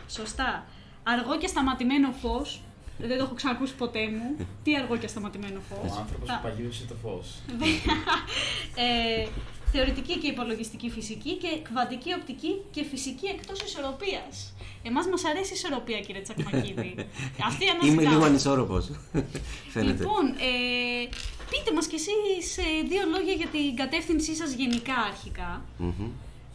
Σωστά. 0.09 0.65
Αργό 1.03 1.37
και 1.37 1.47
σταματημένο 1.47 2.11
φως. 2.11 2.61
Δεν 2.97 3.17
το 3.17 3.23
έχω 3.23 3.34
ξανακούσει 3.34 3.73
ποτέ 3.75 3.99
μου. 4.10 4.47
Τι 4.63 4.75
αργό 4.75 4.97
και 4.97 5.08
σταματημένο 5.08 5.60
φως. 5.69 5.91
Ο 5.91 5.95
άνθρωπος 5.99 6.29
Θα- 6.29 6.36
που 6.36 6.47
παγίδευσε 6.47 6.86
το 6.86 6.95
φως. 7.03 7.27
ε, 8.86 9.27
θεωρητική 9.71 10.17
και 10.17 10.27
υπολογιστική 10.27 10.89
φυσική 10.89 11.34
και 11.38 11.47
κβαντική 11.63 12.13
οπτική 12.13 12.51
και 12.71 12.84
φυσική 12.91 13.27
εκτός 13.27 13.62
ισορροπίας. 13.62 14.53
Εμάς 14.84 15.05
μας 15.08 15.25
αρέσει 15.25 15.51
η 15.53 15.55
ισορροπία, 15.55 15.99
κύριε 15.99 16.21
Τσακμακίδη. 16.21 16.95
Αυτή 17.49 17.63
Είμαι 17.63 17.71
αναζητάμε. 17.73 18.10
λίγο 18.10 18.23
ανισόρροπος. 18.23 18.86
Φαίνεται. 19.73 19.97
Λοιπόν, 20.03 20.25
ε, 20.27 21.08
πείτε 21.49 21.73
μας 21.75 21.88
κι 21.88 21.95
εσείς 21.95 22.58
ε, 22.58 22.63
δύο 22.88 23.01
λόγια 23.13 23.34
για 23.34 23.47
την 23.47 23.75
κατεύθυνσή 23.75 24.36
σας 24.36 24.51
γενικά 24.53 24.93
αρχικά. 25.12 25.62
Μμμ. 25.77 26.10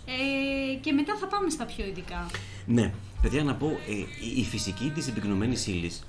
Ε, 0.06 0.74
και 0.74 0.92
μετά 0.92 1.16
θα 1.20 1.26
πάμε 1.26 1.50
στα 1.50 1.64
πιο 1.64 1.84
ειδικά. 1.86 2.26
Ναι, 2.66 2.92
παιδιά 3.22 3.42
να 3.44 3.54
πω, 3.54 3.66
ε, 3.66 3.92
η- 4.26 4.40
η 4.40 4.44
φυσική 4.44 4.90
της 4.94 5.08
επικοινωμένης 5.08 5.66
ύλης 5.66 6.02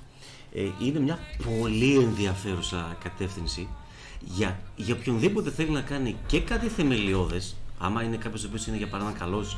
ε, 0.54 0.68
είναι 0.80 1.00
μια 1.00 1.18
πολύ 1.44 1.94
ενδιαφέρουσα 1.96 2.96
κατεύθυνση 3.02 3.68
για, 4.20 4.60
για 4.76 4.94
οποιονδήποτε 4.94 5.50
θέλει 5.50 5.70
να 5.70 5.80
κάνει 5.80 6.16
και 6.26 6.40
κάτι 6.40 6.68
θεμελιώδες, 6.68 7.56
άμα 7.78 8.02
είναι 8.02 8.16
κάποιος 8.16 8.44
ο 8.44 8.46
οποίος 8.46 8.66
είναι 8.66 8.76
για 8.76 8.88
παράδειγμα 8.88 9.18
καλός 9.18 9.56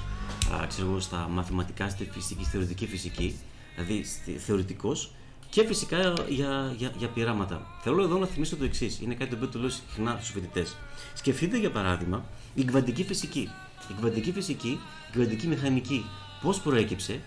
α, 0.53 0.67
ξέρω 0.67 0.89
εγώ, 0.89 1.01
στα 1.01 1.29
μαθηματικά, 1.31 1.89
στη 1.89 2.09
φυσική, 2.13 2.43
στη 2.43 2.51
θεωρητική 2.51 2.87
φυσική, 2.87 3.39
δηλαδή 3.75 4.05
στη, 4.05 4.33
θεωρητικός, 4.33 5.11
και 5.51 5.65
φυσικά 5.67 6.15
για, 6.29 6.75
για, 6.77 6.93
για 6.99 7.09
πειράματα. 7.09 7.67
Θέλω 7.83 8.03
εδώ 8.03 8.19
να 8.19 8.27
θυμίσω 8.27 8.57
το 8.57 8.65
εξής. 8.65 9.01
Είναι 9.01 9.15
κάτι 9.15 9.31
το 9.31 9.37
οποίο 9.37 9.49
το 9.49 9.59
λέω 9.59 9.69
συχνά 9.69 10.17
στους 10.17 10.31
φοιτητές. 10.31 10.77
Σκεφτείτε 11.15 11.59
για 11.59 11.71
παράδειγμα 11.71 12.25
η 12.55 12.65
κβαντική 12.65 13.05
φυσική. 13.05 13.49
Η 13.91 13.95
κβαντική 13.99 14.33
φυσική, 14.33 14.81
η 15.09 15.13
κβαντική 15.13 15.47
μηχανική, 15.47 16.05
πώς 16.43 16.61
προέκυψε, 16.61 17.21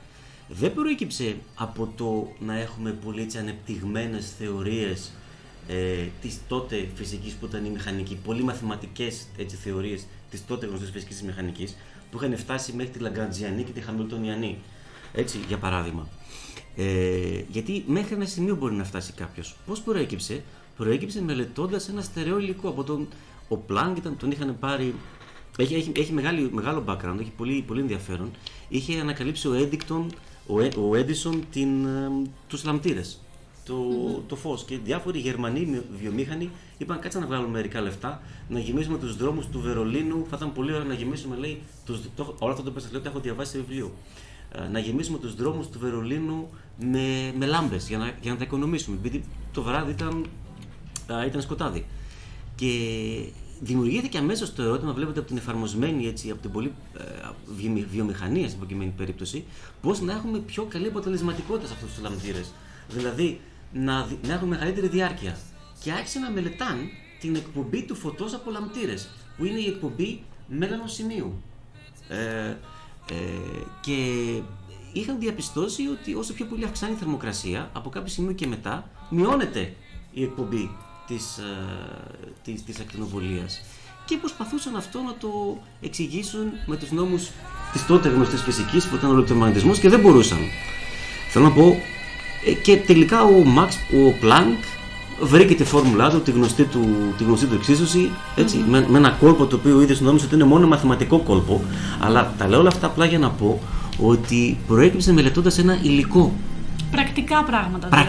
δεν 0.48 0.74
προέκυψε 0.74 1.38
από 1.56 1.94
το 1.96 2.28
να 2.40 2.60
έχουμε 2.60 2.92
πολύ 2.92 3.22
έτσι 3.22 3.38
ανεπτυγμένες 3.38 4.34
θεωρίες 4.38 5.12
ε, 5.68 6.08
της 6.22 6.40
τότε 6.48 6.88
φυσικής 6.96 7.34
που 7.34 7.46
ήταν 7.46 7.66
η 7.66 7.70
μηχανική, 7.70 8.16
πολύ 8.16 8.44
μαθηματικές 8.44 9.28
έτσι, 9.38 9.56
θεωρίες 9.56 10.06
της 10.30 10.46
τότε 10.46 10.66
γνωστής 10.66 10.90
φυσικής 10.90 11.22
μηχανικής 11.22 11.76
που 12.12 12.18
είχαν 12.18 12.38
φτάσει 12.38 12.74
μέχρι 12.74 12.92
τη 12.92 13.00
Λαγκραντζιανή 13.00 13.64
και 13.64 13.72
τη 13.72 13.82
Χαμιλτονιανή. 13.82 14.58
Έτσι, 15.14 15.40
για 15.48 15.58
παράδειγμα. 15.58 16.08
Ε, 16.76 17.42
γιατί 17.48 17.84
μέχρι 17.88 18.16
ένα 18.16 18.26
σημείο 18.26 18.56
μπορεί 18.56 18.74
να 18.74 18.84
φτάσει 18.84 19.14
κάποιος. 19.14 19.56
Πώς 19.66 19.82
προέκυψε, 19.82 20.44
προέκυψε 20.78 21.22
μελετώντας 21.22 21.90
ένα 21.90 22.02
στερεό 22.02 22.40
υλικό. 22.40 22.70
Από 22.70 22.84
τον, 22.84 23.08
ο 23.48 23.58
Πλάνκ 23.58 23.98
ήταν, 23.98 24.18
τον 24.18 24.32
είχαν 24.32 24.60
πάρει. 24.60 24.96
Έχει, 25.58 25.76
έχει, 25.76 25.92
έχει 25.96 26.14
μεγάλη, 26.14 26.50
μεγάλο 26.52 26.84
background, 26.88 27.18
έχει 27.20 27.32
πολύ, 27.38 27.64
πολύ 27.68 27.82
ενδιαφέρον. 27.82 28.32
Είχε 28.70 29.00
ανακαλύψει 29.00 29.48
ο 29.48 29.54
Έντικτον, 29.54 30.12
ο, 30.48 30.60
Ε- 30.62 30.72
ο 30.90 30.96
Έντισον, 30.96 31.44
την, 31.52 31.86
ε, 31.86 32.12
τους 32.48 32.64
λαμπτήρες. 32.64 33.20
το, 33.66 33.76
το 34.28 34.36
φως 34.36 34.64
και 34.66 34.78
διάφοροι 34.78 35.20
Γερμανοί 35.20 35.66
μη- 35.66 35.82
βιομήχανοι 36.00 36.50
είπαν 36.78 37.00
κάτσε 37.00 37.20
να 37.20 37.26
βγάλουμε 37.26 37.50
μερικά 37.50 37.82
λεφτά 37.82 38.22
να 38.50 38.60
γεμίσουμε 38.60 38.98
τους 38.98 39.16
δρόμους 39.18 39.48
του 39.48 39.60
Βερολίνου 39.60 40.26
θα 40.30 40.36
ήταν 40.36 40.54
πολύ 40.54 40.74
ωραίο 40.74 40.88
να 40.88 40.94
γεμίσουμε 40.94 41.36
λέει 41.36 41.62
τους, 41.86 42.00
το, 42.16 42.36
όλα 42.40 42.52
αυτά 42.52 42.64
το 42.64 42.70
οποίο 42.70 42.82
σας 42.82 42.92
λέω 42.92 43.02
το 43.02 43.10
έχω 43.10 43.20
διαβάσει 43.20 43.52
σε 43.52 43.58
βιβλίο 43.58 43.92
Ε, 44.52 44.68
να 44.72 44.80
γεμίσουμε 44.80 45.18
τους 45.18 45.36
δρόμους 45.36 45.68
του 45.68 45.80
Βερολίνου 45.80 46.50
με, 46.80 47.34
με 47.38 47.46
λάμπες 47.46 47.88
για 47.88 47.98
να, 47.98 48.12
για 48.22 48.32
να 48.32 48.38
τα 48.38 48.44
οικονομήσουμε 48.44 48.98
επειδή 49.00 49.24
το 49.54 49.62
βράδυ 49.62 49.92
ήταν, 49.92 50.26
α, 51.14 51.26
ήταν 51.26 51.42
σκοτάδι 51.42 51.86
και 52.56 52.68
δημιουργήθηκε 53.60 54.18
αμέσως 54.18 54.54
το 54.54 54.62
ερώτημα, 54.64 54.94
βλέπετε 54.94 55.20
από 55.20 55.28
την 55.28 55.38
εφαρμοσμένη 55.38 56.08
έτσι, 56.08 56.30
από 56.30 56.42
την 56.42 56.52
πολύ 56.52 56.74
ε, 56.98 57.04
βιομη- 57.58 57.88
βιομηχανία 57.92 58.46
στην 58.48 58.58
προκειμένη 58.60 58.94
περίπτωση, 58.98 59.44
πώς 59.82 60.02
να 60.02 60.14
έχουμε 60.14 60.38
πιο 60.40 60.64
καλή 60.64 60.88
αποτελεσματικότητα 60.88 61.68
σε 61.68 61.74
αυτούς 61.74 61.94
τους 61.94 62.04
λαμπτήρε. 62.04 62.42
Δηλαδή, 62.90 63.40
να, 63.74 64.04
δι- 64.04 64.28
να 64.28 64.34
έχουμε 64.34 64.56
μεγαλύτερη 64.56 64.88
διάρκεια. 64.88 65.38
Και 65.84 65.92
άρχισε 65.92 66.20
να 66.20 66.30
μελετάν 66.32 66.78
την 67.20 67.36
εκπομπή 67.36 67.84
του 67.84 67.96
φωτός 67.96 68.34
από 68.34 68.52
λαμπτήρε, 68.52 68.94
που 69.38 69.46
είναι 69.46 69.60
η 69.60 69.68
εκπομπή 69.68 70.24
μέγανος 70.48 70.94
σημείου. 70.94 71.42
Ε, 72.10 72.50
ε, 72.50 72.56
και 73.82 73.96
είχαν 74.94 75.20
διαπιστώσει 75.20 75.88
ότι 75.88 76.14
όσο 76.16 76.34
πιο 76.34 76.46
πολύ 76.46 76.64
αυξάνει 76.64 76.94
η 76.94 76.96
θερμοκρασία, 76.96 77.70
από 77.74 77.90
κάποιο 77.90 78.10
σημείο 78.12 78.32
και 78.34 78.48
μετά, 78.48 78.90
μειώνεται 79.10 79.76
η 80.14 80.24
εκπομπή 80.24 80.70
της, 81.08 81.38
ε, 81.38 81.44
της, 82.44 82.64
της 82.64 82.80
ακτινοβολίας. 82.80 83.62
Και 84.06 84.18
προσπαθούσαν 84.18 84.76
αυτό 84.76 85.02
να 85.02 85.14
το 85.20 85.58
εξηγήσουν 85.82 86.46
με 86.66 86.76
τους 86.76 86.92
νόμους 86.92 87.30
της 87.74 87.86
τότε 87.86 88.10
γνωστής 88.10 88.42
φυσικής 88.42 88.86
που 88.88 88.96
ήταν 88.96 89.10
ο 89.10 89.14
ηλεκτρομαγνητισμός 89.14 89.80
και 89.80 89.90
δεν 89.90 90.00
μπορούσαν. 90.00 90.38
Θέλω 91.32 91.46
να 91.46 91.52
πω, 91.52 91.78
ε, 92.46 92.52
και 92.52 92.78
τελικά 92.78 93.24
ο 93.24 93.44
Μαξ, 93.44 93.76
ο 93.76 94.20
Πλάνκ 94.20 94.58
βρήκε 95.22 95.56
τη 95.56 95.64
φόρμουλά 95.64 96.10
του, 96.10 96.22
τη 96.22 96.32
γνωστή 96.32 96.64
του, 96.64 97.14
τη 97.18 97.24
γνωστή 97.24 97.46
του 97.46 97.56
εξίσωση, 97.56 98.10
έτσι, 98.36 98.58
με, 98.68 98.86
με 98.90 98.98
ένα 98.98 99.10
κόλπο 99.10 99.46
το 99.46 99.56
οποίο 99.56 99.78
ο 99.78 99.82
ίδιος 99.82 100.02
νόμιζες 100.02 100.26
ότι 100.26 100.36
είναι 100.36 100.44
μόνο 100.44 100.68
μαθηματικό 100.68 101.20
κόλπο. 101.20 101.62
Αλλά 102.00 102.34
τα 102.38 102.48
λέω 102.48 102.60
όλα 102.60 102.70
αυτά 102.70 102.88
απλά 102.88 103.06
για 103.06 103.20
να 103.20 103.30
πω 103.30 103.60
ότι 104.02 104.58
προέκυψε 104.68 105.14
μελετώντας 105.14 105.58
ένα 105.58 105.80
υλικό 105.82 106.34
Πρακτικά 106.92 107.44
πράγματα. 107.44 107.88
δηλαδή. 107.88 108.04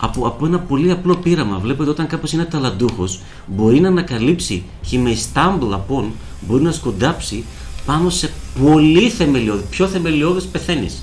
Πρακτικό 0.00 0.26
από, 0.26 0.26
από 0.26 0.46
ένα 0.46 0.58
πολύ 0.58 0.90
απλό 0.90 1.16
πείραμα. 1.16 1.58
Βλέπετε 1.58 1.90
όταν 1.90 2.06
κάποιος 2.06 2.32
είναι 2.32 2.44
ταλαντούχος, 2.44 3.20
μπορεί 3.46 3.80
να 3.80 3.88
ανακαλύψει 3.88 4.64
he 4.90 4.94
may 4.94 5.16
stumble 5.34 5.74
upon, 5.74 6.04
μπορεί 6.40 6.62
να 6.62 6.72
σκοντάψει 6.72 7.44
πάνω 7.86 8.10
σε 8.10 8.30
πολύ 8.62 9.08
θεμελιώδη. 9.08 9.64
Πιο 9.70 9.86
θεμελιώδη 9.86 10.46
πεθαίνεις. 10.46 11.02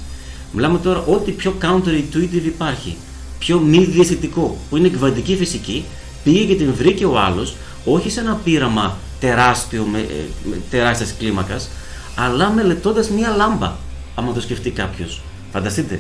Μιλάμε 0.52 0.78
τώρα 0.78 1.04
ό,τι 1.08 1.32
πιο 1.32 1.54
counterintuitive 1.62 2.46
υπάρχει. 2.46 2.96
Πιο 3.40 3.60
μη 3.60 3.84
διαισθητικό, 3.86 4.58
που 4.70 4.78
είναι 4.78 4.90
κβαντική 4.90 5.36
φυσική, 5.36 5.86
πήγε 6.24 6.44
και 6.44 6.56
την 6.56 6.74
βρήκε 6.74 7.06
ο 7.06 7.20
άλλος, 7.20 7.56
όχι 7.86 8.10
σε 8.10 8.20
ένα 8.20 8.40
πείραμα 8.44 8.98
τεράστιο, 9.20 9.84
με, 9.84 10.00
ε, 10.00 10.26
με 10.50 10.62
τεράστιας 10.70 11.14
κλίμακας, 11.20 11.70
αλλά 12.16 12.50
μελετώντας 12.50 13.10
μία 13.10 13.34
λάμπα, 13.38 13.76
άμα 14.16 14.34
το 14.34 14.42
σκεφτεί 14.42 14.70
κάποιος. 14.70 15.22
Φανταστείτε. 15.52 16.00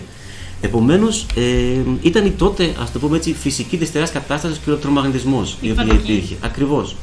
Επομένως, 0.62 1.26
ε, 1.36 1.82
ήταν 2.01 2.26
η 2.26 2.32
τότε, 2.32 2.76
ας 2.82 2.91
το 2.91 2.99
πούμε 2.99 3.18
έτσι, 3.18 3.34
φυσική 3.34 3.78
τη 3.78 3.89
τεράστια 3.89 4.20
κατάστασης 4.20 4.58
και 4.58 4.64
ο 4.70 4.72
ηλεκτρομαγνητισμός 4.72 5.58
η 5.62 5.72
οποία 5.72 5.86
φαντική. 5.86 6.12
υπήρχε. 6.12 6.36
Ακριβώς. 6.41 6.95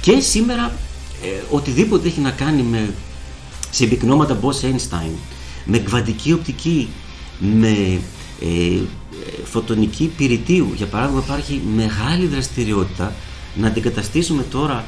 Και 0.00 0.20
σήμερα, 0.20 0.72
ε, 1.22 1.42
οτιδήποτε 1.50 2.08
έχει 2.08 2.20
να 2.20 2.30
κάνει 2.30 2.62
με 2.62 2.90
συμπυκνώματα 3.70 4.38
Bose-Einstein, 4.42 5.12
με 5.64 5.78
κβαντική 5.78 6.32
οπτική, 6.32 6.88
με 7.38 8.00
ε, 8.40 8.46
ε, 8.46 8.80
φωτονική 9.44 10.12
πυρητίου, 10.16 10.72
για 10.76 10.86
παράδειγμα, 10.86 11.22
υπάρχει 11.24 11.60
μεγάλη 11.74 12.26
δραστηριότητα 12.26 13.12
να 13.54 13.66
αντικαταστήσουμε 13.66 14.42
τώρα 14.50 14.84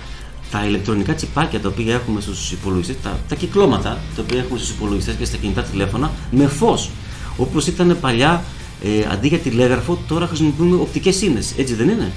τα 0.50 0.64
ηλεκτρονικά 0.64 1.14
τσιπάκια 1.14 1.60
τα 1.60 1.68
οποία 1.68 1.94
έχουμε 1.94 2.20
στους 2.20 2.52
υπολογιστές, 2.52 2.96
τα, 3.02 3.18
τα 3.28 3.34
κυκλώματα 3.34 3.98
τα 4.16 4.22
οποία 4.22 4.38
έχουμε 4.38 4.58
στους 4.58 4.70
υπολογιστές 4.70 5.14
και 5.14 5.24
στα 5.24 5.36
κινητά 5.36 5.62
τηλέφωνα 5.62 6.10
με 6.30 6.46
φως. 6.46 6.90
Όπως 7.36 7.66
ήταν 7.66 7.96
παλιά, 8.00 8.44
ε, 8.84 9.12
αντί 9.12 9.28
για 9.28 9.38
τηλέγραφο, 9.38 9.98
τώρα 10.08 10.26
χρησιμοποιούμε 10.26 10.76
οπτικές 10.76 11.22
ίνες, 11.22 11.52
έτσι 11.56 11.74
δεν 11.74 11.88
ειναι 11.88 12.12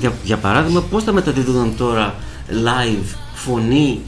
Για, 0.00 0.12
για 0.24 0.36
παράδειγμα, 0.36 0.80
πώς 0.80 1.04
θα 1.04 1.12
μεταδίδονταν 1.12 1.74
τώρα 1.76 2.14
live, 2.50 3.16
φωνή, 3.34 4.00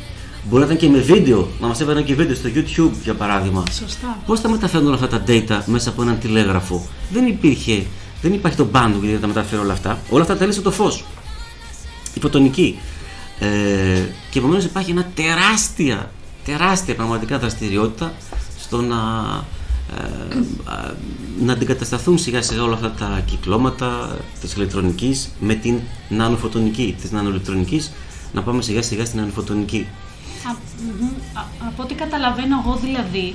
μπορεί 0.48 0.60
να 0.60 0.66
ήταν 0.66 0.76
και 0.76 0.88
με 0.88 0.98
βίντεο, 0.98 1.48
να 1.60 1.66
μας 1.66 1.80
έβαλαν 1.80 2.04
και 2.04 2.14
βίντεο 2.14 2.34
στο 2.34 2.48
YouTube 2.54 2.92
για 3.02 3.14
παράδειγμα. 3.14 3.64
Σωστά. 3.72 4.18
Πώς 4.26 4.40
θα 4.40 4.48
μεταφέρουν 4.48 4.92
αυτά 4.92 5.08
τα 5.08 5.22
data 5.26 5.58
μέσα 5.66 5.90
από 5.90 6.02
έναν 6.02 6.18
τηλέγραφο; 6.18 6.86
Δεν 7.12 7.26
υπήρχε, 7.26 7.86
δεν 8.22 8.32
υπάρχει 8.32 8.56
το 8.56 8.66
bandwidth 8.72 9.02
για 9.02 9.14
να 9.14 9.20
τα 9.20 9.26
μεταφέρει 9.26 9.62
όλα 9.62 9.72
αυτά. 9.72 9.98
Όλα 10.10 10.22
αυτά 10.22 10.36
τα 10.36 10.44
έλυσε 10.44 10.60
το 10.60 10.70
φως. 10.70 11.04
Η 12.14 12.20
φωτονική. 12.20 12.78
Ε, 13.38 13.46
και 14.30 14.38
επομένως 14.38 14.64
υπάρχει 14.64 14.90
ένα 14.90 15.06
τεράστια, 15.14 16.10
τεράστια 16.44 16.94
πραγματικά 16.94 17.38
δραστηριότητα 17.38 18.12
στο 18.60 18.80
να, 18.80 18.96
ε, 18.96 18.98
α, 18.98 19.42
να 21.40 21.52
αντικατασταθούν 21.52 22.18
σιγά 22.18 22.42
σιγά 22.42 22.62
όλα 22.62 22.74
αυτά 22.74 22.90
τα 22.90 23.22
κυκλώματα 23.26 24.16
της 24.40 24.54
ηλεκτρονικής 24.54 25.28
με 25.40 25.54
την 25.54 25.80
νανοφωτονική, 26.08 26.96
της 27.00 27.10
νανοηλεκτρονικής 27.10 27.92
να 28.32 28.42
πάμε 28.42 28.62
σιγά 28.62 28.82
σιγά 28.82 29.04
στην 29.04 29.18
νανοφωτονική. 29.20 29.86
Α, 30.48 30.54
μμμ. 31.00 31.08
Α- 31.38 31.66
από 31.68 31.82
ό,τι 31.82 31.94
καταλαβαίνω 31.94 32.62
εγώ 32.64 32.76
δηλαδή, 32.82 33.34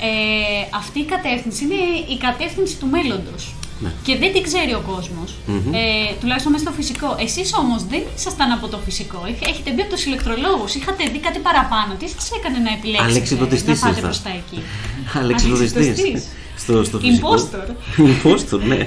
ε, 0.00 0.76
αυτή 0.76 0.98
η 0.98 1.04
κατεύθυνση 1.04 1.64
είναι 1.64 1.74
η 2.14 2.18
κατεύθυνση 2.18 2.76
του 2.76 2.86
μέλλοντος. 2.86 3.54
Ναι. 3.82 3.92
Και 4.02 4.16
δεν 4.22 4.32
την 4.32 4.42
ξέρει 4.42 4.72
ο 4.80 4.82
κόσμος, 4.92 5.30
Μμμ. 5.46 5.74
ε, 5.74 5.78
τουλάχιστον 6.20 6.52
μέσα 6.52 6.64
στο 6.64 6.72
φυσικό. 6.72 7.16
Εσείς 7.26 7.48
όμως 7.62 7.80
δεν 7.92 8.02
ήσασταν 8.16 8.50
από 8.56 8.66
το 8.68 8.78
φυσικό, 8.86 9.18
Έχ- 9.30 9.48
έχετε 9.52 9.70
μπει 9.72 9.80
από 9.80 9.92
τους 9.94 10.04
ηλεκτρολόγους, 10.04 10.74
είχατε 10.74 11.02
δει 11.12 11.18
κάτι 11.18 11.38
παραπάνω. 11.38 11.90
Τι 11.98 12.06
σας 12.08 12.30
έκανε 12.38 12.58
να 12.66 12.70
επιλέξετε 12.78 13.10
Αλεξιπτωτιστής 13.10 13.80
να 13.80 13.86
πάτε 13.86 13.94
ήρθα. 13.96 14.06
προς 14.08 14.22
τα 14.22 14.30
εκεί. 14.40 14.58
Αλεξιπτωτιστής. 15.22 15.76
Αλεξιπτωτιστής. 15.86 16.22
στο, 16.62 16.84
στο 16.84 16.98
φυσικό. 16.98 17.28
Impostor. 17.34 17.66
Impostor, 18.12 18.60
ναι. 18.70 18.86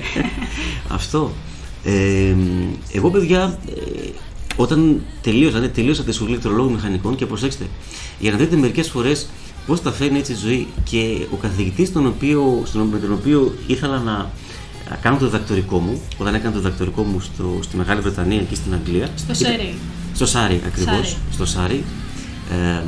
Αυτό. 0.87 1.31
Ε, 1.83 2.35
εγώ, 2.91 3.09
παιδιά, 3.09 3.59
ε, 3.69 4.09
όταν 4.55 5.01
τελείωσα, 5.21 5.59
ναι, 5.59 5.67
τελείωσα 5.67 6.03
τη 6.03 6.11
σχολή 6.11 6.29
ηλεκτρολόγου 6.29 6.71
μηχανικών 6.71 7.15
και 7.15 7.25
προσέξτε, 7.25 7.65
για 8.19 8.31
να 8.31 8.37
δείτε 8.37 8.55
μερικές 8.55 8.89
φορές 8.89 9.27
πώς 9.67 9.81
τα 9.81 9.91
φέρνει 9.91 10.17
έτσι 10.19 10.31
η 10.31 10.35
ζωή 10.35 10.67
και 10.89 11.17
ο 11.31 11.35
καθηγητής 11.35 11.91
τον 11.93 12.05
οποίο, 12.07 12.61
στον, 12.65 12.81
με 12.87 12.99
τον 12.99 13.11
οποίο 13.13 13.53
ήθελα 13.67 13.97
να 13.97 14.01
να 14.11 14.31
κάνω 15.01 15.17
το 15.17 15.25
διδακτορικό 15.25 15.79
μου, 15.79 16.01
όταν 16.17 16.35
έκανα 16.35 16.51
το 16.53 16.57
διδακτορικό 16.57 17.03
μου 17.03 17.19
στο, 17.19 17.59
στη 17.61 17.77
Μεγάλη 17.77 18.01
Βρετανία 18.01 18.41
και 18.41 18.55
στην 18.55 18.73
Αγγλία. 18.73 19.05
Στο 19.15 19.33
ήταν- 19.33 19.35
Σέρι. 19.35 19.73
Στο 20.13 20.25
Σάρι, 20.25 20.61
ακριβώς. 20.65 20.93
Σάρι. 20.95 21.15
Στο 21.31 21.45
Σάρι. 21.45 21.83
Ε, 22.51 22.83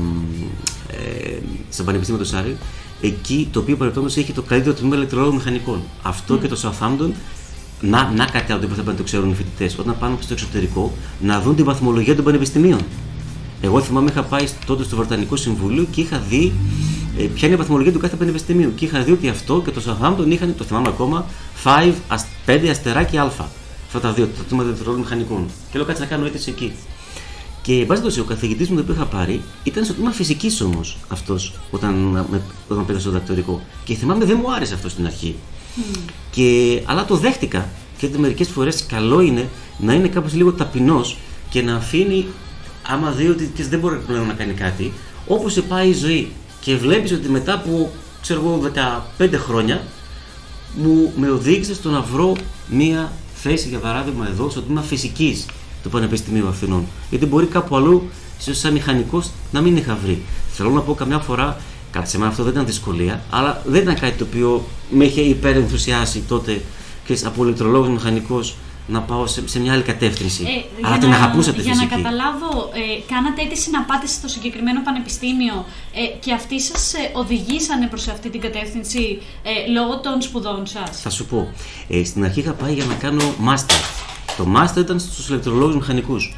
ε, 0.96 1.38
στο 1.70 1.84
Πανεπιστήμιο 1.84 2.22
του 2.22 2.28
Σάρι. 2.28 2.58
Εκεί 3.02 3.48
το 3.52 3.60
οποίο 3.60 3.76
παρεπτόντως 3.78 4.18
έχει 4.18 4.32
το 4.32 4.42
καλύτερο 4.42 4.76
τμήμα 4.76 4.96
ηλεκτρολόγων 4.96 5.36
μηχανικών. 5.36 5.82
Αυτό 6.02 6.38
και 6.38 6.48
το 6.48 6.60
Southampton. 6.62 7.10
Να, 7.82 8.12
να 8.16 8.26
κάτι 8.26 8.52
άλλο 8.52 8.62
που 8.62 8.68
θα 8.68 8.74
πρέπει 8.74 8.88
να 8.88 8.96
το 8.96 9.04
ξέρουν 9.04 9.30
οι 9.30 9.34
φοιτητές. 9.34 9.78
Όταν 9.78 9.96
πάνε 10.00 10.16
στο 10.20 10.34
εξωτερικό, 10.34 10.94
να 11.22 11.42
δουν 11.42 11.56
τη 11.56 11.64
βαθμολογία 11.64 12.16
των 12.16 12.24
πανεπιστημίων. 12.26 12.80
Εγώ 13.62 13.82
θυμάμαι, 13.82 14.10
είχα 14.12 14.24
πάει 14.24 14.46
τότε 14.66 14.84
στο 14.84 14.96
Βρετανικό 14.96 15.36
Συμβούλιο 15.36 15.88
και 15.92 16.02
είχα 16.02 16.20
δει 16.30 16.46
ε, 16.46 17.05
ποια 17.16 17.48
είναι 17.48 17.54
η 17.56 17.60
βαθμολογία 17.60 17.92
του 17.92 18.00
κάθε 18.00 18.16
πανεπιστημίου; 18.16 18.74
Και 18.76 18.86
είχα 18.86 19.00
δει 19.04 19.12
ότι 19.12 19.30
αυτό 19.30 19.62
και 19.66 19.72
το 19.72 19.82
Southampton 19.86 20.26
είχαν, 20.28 20.56
το 20.58 20.64
θυμάμαι 20.64 20.88
ακόμα, 20.88 21.26
5, 21.64 21.94
5 22.46 22.68
αστεράκι 22.70 23.18
Α. 23.18 23.32
Αυτά 23.88 24.00
τα 24.00 24.12
δύο, 24.14 24.26
το 24.38 24.44
τμήμα 24.50 24.64
ηλεκτρολόγων 24.64 25.00
μηχανικών. 25.02 25.46
Και 25.72 25.78
λέω 25.78 25.86
κάτσε 25.88 26.02
να 26.02 26.08
κάνω 26.10 26.26
αίτηση 26.26 26.50
εκεί. 26.50 26.72
Και 27.62 27.72
εν 27.74 27.78
πάση 27.80 27.88
περιπτώσει, 27.88 28.20
ο 28.20 28.24
καθηγητής 28.24 28.70
μου 28.70 28.76
το 28.76 28.82
οποίο 28.82 28.94
είχα 28.94 29.06
πάρει 29.06 29.42
ήταν 29.64 29.84
στο 29.84 29.94
τμήμα 29.94 30.12
φυσικής 30.12 30.62
όμως 30.62 30.98
αυτός 31.08 31.54
όταν, 31.72 31.94
με- 32.32 32.42
όταν 32.68 32.86
πήγα 32.86 33.00
στο 33.00 33.10
διδακτορικό. 33.10 33.62
Και 33.84 33.94
θυμάμαι 33.96 34.26
δεν 34.26 34.38
μου 34.42 34.54
άρεσε 34.54 34.74
αυτό 34.74 34.90
στην 34.90 35.06
αρχή. 35.06 35.36
Και, 36.32 36.82
αλλά 36.86 37.06
το 37.06 37.16
δέχτηκα 37.16 37.70
και 37.98 38.06
ότι 38.06 38.18
μερικές 38.20 38.48
φορές 38.48 38.86
καλό 38.86 39.22
είναι 39.22 39.50
να 39.80 39.94
είναι 39.94 40.08
κάπως 40.08 40.34
λίγο 40.34 40.52
ταπεινός 40.54 41.18
και 41.50 41.62
να 41.62 41.76
αφήνει, 41.76 42.26
άμα 42.88 43.12
δει 43.12 43.28
ότι 43.28 43.52
και 43.56 43.64
δεν 43.64 43.80
μπορεί 43.80 43.98
πλέον 44.08 44.28
να 44.28 44.34
κάνει 44.34 44.54
κάτι, 44.54 44.94
όπως 45.28 45.54
σε 45.54 45.62
πάει 45.62 45.90
η 45.90 45.94
ζωή. 45.94 46.32
Και 46.66 46.76
βλέπεις 46.76 47.12
ότι 47.12 47.30
μετά 47.30 47.54
από 47.54 47.92
ξέρω 48.22 48.40
εγώ 48.40 48.72
15 49.20 49.30
χρόνια 49.34 49.82
μου 50.76 51.14
με 51.18 51.30
οδήγησε 51.30 51.74
στο 51.74 51.90
να 51.90 52.02
βρω 52.02 52.36
μία 52.70 53.12
θέση 53.36 53.68
για 53.68 53.80
παράδειγμα 53.80 54.28
εδώ 54.28 54.50
στο 54.50 54.62
τμήμα 54.62 54.82
φυσικής 54.82 55.46
του 55.84 55.90
Πανεπιστημίου 55.90 56.48
Αθηνών. 56.48 56.86
Γιατί 57.10 57.26
μπορεί 57.26 57.46
κάπου 57.46 57.76
αλλού, 57.76 58.10
ίσως 58.40 58.58
σαν 58.58 58.74
μηχανικός, 58.74 59.32
να 59.52 59.62
μην 59.62 59.78
είχα 59.78 59.98
βρει. 60.04 60.22
Θέλω 60.52 60.70
να 60.70 60.82
πω 60.82 60.94
καμιά 60.94 61.20
φορά, 61.20 61.58
κάτι 61.92 62.10
σε 62.10 62.18
μένα 62.18 62.30
αυτό 62.30 62.44
δεν 62.44 62.52
ήταν 62.52 62.66
δυσκολία, 62.66 63.24
αλλά 63.30 63.62
δεν 63.66 63.82
ήταν 63.82 64.00
κάτι 64.00 64.18
το 64.18 64.24
οποίο 64.24 64.66
με 64.90 65.06
είχε 65.06 65.22
υπερενθουσιάσει 65.22 66.24
τότε 66.28 66.62
ξέρεις, 67.04 67.26
από 67.26 67.44
ηλεκτρολόγος 67.44 67.90
μηχανικός 67.90 68.56
να 68.88 69.02
πάω 69.02 69.28
σε, 69.28 69.48
σε 69.48 69.60
μια 69.60 69.74
άλλη 69.74 69.82
κατεύθυνση. 69.82 70.44
Ε, 70.44 70.48
Αλλά 70.86 70.90
για 70.96 70.98
την 71.00 71.10
να- 71.10 71.16
αγαπούσα 71.16 71.54
τη 71.54 71.62
Για 71.62 71.74
φυσική. 71.74 71.90
να 71.90 71.96
καταλάβω, 71.96 72.70
ε, 72.74 73.14
κάνατε 73.14 73.42
αίτηση 73.42 73.70
να 73.70 73.82
πάτε 73.82 74.08
στο 74.08 74.28
συγκεκριμένο 74.28 74.82
πανεπιστήμιο 74.84 75.66
ε, 75.94 76.18
και 76.20 76.34
αυτοί 76.34 76.62
σας 76.62 76.94
ε, 76.94 77.12
οδηγήσανε 77.14 77.88
προς 77.88 78.08
αυτή 78.08 78.30
την 78.30 78.42
κατεύθυνση 78.42 79.22
ε, 79.44 79.72
λόγω 79.72 80.00
των 80.00 80.22
σπουδών 80.22 80.66
σας; 80.68 81.02
Θα 81.02 81.10
σου 81.10 81.26
πω. 81.26 81.52
Ε, 81.90 82.04
στην 82.04 82.24
αρχή 82.24 82.40
είχα 82.40 82.54
πάει 82.54 82.74
για 82.74 82.86
να 82.86 82.94
κάνω 82.94 83.22
master. 83.48 83.80
Το 84.38 84.46
master 84.56 84.78
ήταν 84.80 85.00
στους 85.00 85.30
ηλεκτρολόγους 85.30 85.76
μηχανικούς. 85.76 86.36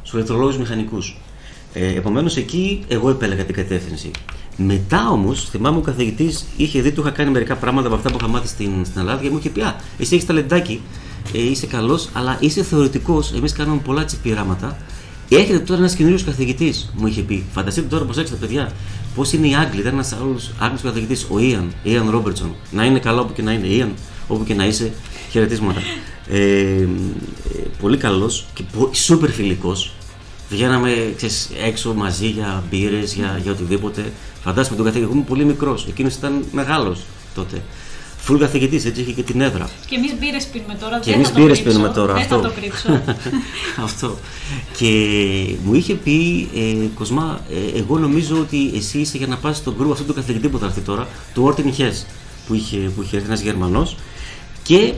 Στους 0.00 0.12
ηλεκτρολόγους 0.12 0.58
μηχανικούς. 0.58 1.16
Ε, 1.72 1.86
Επομένως 1.94 2.36
εκεί 2.36 2.84
εγώ 2.88 3.10
επέλεγα 3.10 3.44
την 3.44 3.54
κατεύθυνση. 3.54 4.10
Μετά 4.56 5.08
όμως, 5.10 5.48
θυμάμαι 5.50 5.76
ο 5.78 5.80
καθηγητής 5.80 6.44
είχε 6.56 6.80
δει, 6.80 6.92
του 6.92 7.00
είχα 7.00 7.10
κάνει 7.10 7.30
μερικά 7.30 7.54
πράγματα 7.56 7.86
από 7.86 7.96
αυτά 7.96 8.10
που 8.10 8.16
είχα 8.20 8.28
μάθει 8.28 8.46
στην, 8.48 8.84
στην 8.84 9.00
Ελλάδα 9.00 9.22
και 9.22 9.30
μου 9.30 9.38
είχε 9.38 9.48
πει: 9.50 9.60
Α, 9.60 9.76
εσύ 9.98 10.14
έχεις 10.14 10.26
ταλεντάκι, 10.26 10.80
ε, 11.32 11.50
είσαι 11.50 11.66
καλός, 11.66 12.08
αλλά 12.12 12.36
είσαι 12.40 12.62
θεωρητικός. 12.62 13.32
Εμείς 13.32 13.52
κάνουμε 13.52 13.80
πολλά 13.84 14.00
έτσι 14.00 14.16
πειράματα. 14.22 14.76
Έχετε 15.28 15.58
τώρα 15.58 15.80
ένας 15.80 15.94
καινούριο 15.94 16.18
καθηγητής, 16.24 16.92
μου 16.96 17.06
είχε 17.06 17.22
πει. 17.22 17.44
Φανταστείτε 17.52 17.86
τώρα, 17.86 18.04
προσέξτε, 18.04 18.36
παιδιά, 18.36 18.72
πώ 19.14 19.24
είναι 19.34 19.46
οι 19.48 19.54
Άγγλοι. 19.54 19.80
Ήταν 19.80 19.92
ένας 19.92 20.12
άλλος 20.12 20.50
Άγγλος 20.58 20.82
καθηγητής, 20.82 21.26
ο 21.30 21.38
Ιαν, 21.38 21.72
Ιαν 21.82 22.10
Ρόμπερτσον. 22.10 22.54
Να 22.70 22.84
είναι 22.84 22.98
καλά 22.98 23.20
όπου 23.20 23.32
και 23.32 23.42
να 23.42 23.52
είναι, 23.52 23.66
Ιαν, 23.66 23.92
όπου 24.28 24.44
και 24.44 24.54
να 24.54 24.66
είσαι. 24.66 24.92
Χαιρετίσματα. 25.30 25.80
Ε, 26.28 26.38
ε, 26.38 26.86
πολύ 27.80 27.96
καλός 27.96 28.46
και 28.54 28.62
σούπερ 28.92 29.30
φιλικός. 29.30 29.92
Βγαίναμε 30.50 31.12
ξέρεις, 31.16 31.50
έξω 31.64 31.94
μαζί 31.94 32.26
για 32.26 32.62
μπύρες, 32.70 33.14
για, 33.14 33.38
για 33.42 33.52
οτιδήποτε. 33.52 34.12
Φαντάζομαι 34.42 34.76
τον 34.76 34.84
καθηγητή, 34.84 35.10
εγώ 35.10 35.14
ήμουν 35.14 35.28
πολύ 35.28 35.44
μικρός. 35.44 35.86
Εκείνος 35.88 36.14
ήταν 36.14 36.44
μεγάλος 36.52 37.00
τότε. 37.34 37.62
Φουλ 38.24 38.38
καθηγητής, 38.38 38.84
έτσι 38.84 39.00
είχε 39.00 39.12
και 39.12 39.22
την 39.22 39.40
έδρα. 39.40 39.70
Και 39.86 39.94
εμείς 39.94 40.14
μπύρες 40.18 40.46
πίνουμε 40.46 40.74
τώρα, 40.74 40.98
Και 40.98 41.04
δεν 41.04 41.14
εμείς 41.14 41.28
θα 41.28 41.34
το 41.34 41.40
μπύρες 41.40 41.60
κρύψω. 41.60 41.76
πίνουμε 41.78 41.94
τώρα. 41.94 42.12
Δεν 42.12 42.22
αυτό. 42.22 42.36
θα 42.36 42.42
το 42.42 42.52
κρύψω. 42.60 43.02
αυτό. 43.86 44.18
Και 44.76 44.88
μου 45.64 45.74
είχε 45.74 45.94
πει, 45.94 46.48
ε, 46.54 46.86
Κοσμά, 46.94 47.40
ε, 47.50 47.78
εγώ 47.78 47.98
νομίζω 47.98 48.38
ότι 48.38 48.70
εσύ 48.76 48.98
είσαι 48.98 49.16
για 49.18 49.26
να 49.26 49.36
πας 49.36 49.56
στον 49.56 49.74
γκρουπ 49.76 49.92
αυτού 49.92 50.04
του 50.04 50.14
καθηγητή 50.14 50.48
που 50.48 50.58
θα 50.58 50.66
έρθει 50.66 50.80
τώρα, 50.80 51.08
του 51.34 51.42
Όρτιν 51.42 51.72
Χες, 51.74 52.06
που 52.46 52.54
είχε, 52.54 52.76
που 52.76 53.02
είχε 53.02 53.16
έρθει 53.16 53.28
ένας 53.28 53.40
Γερμανός. 53.40 53.96
Και 54.62 54.92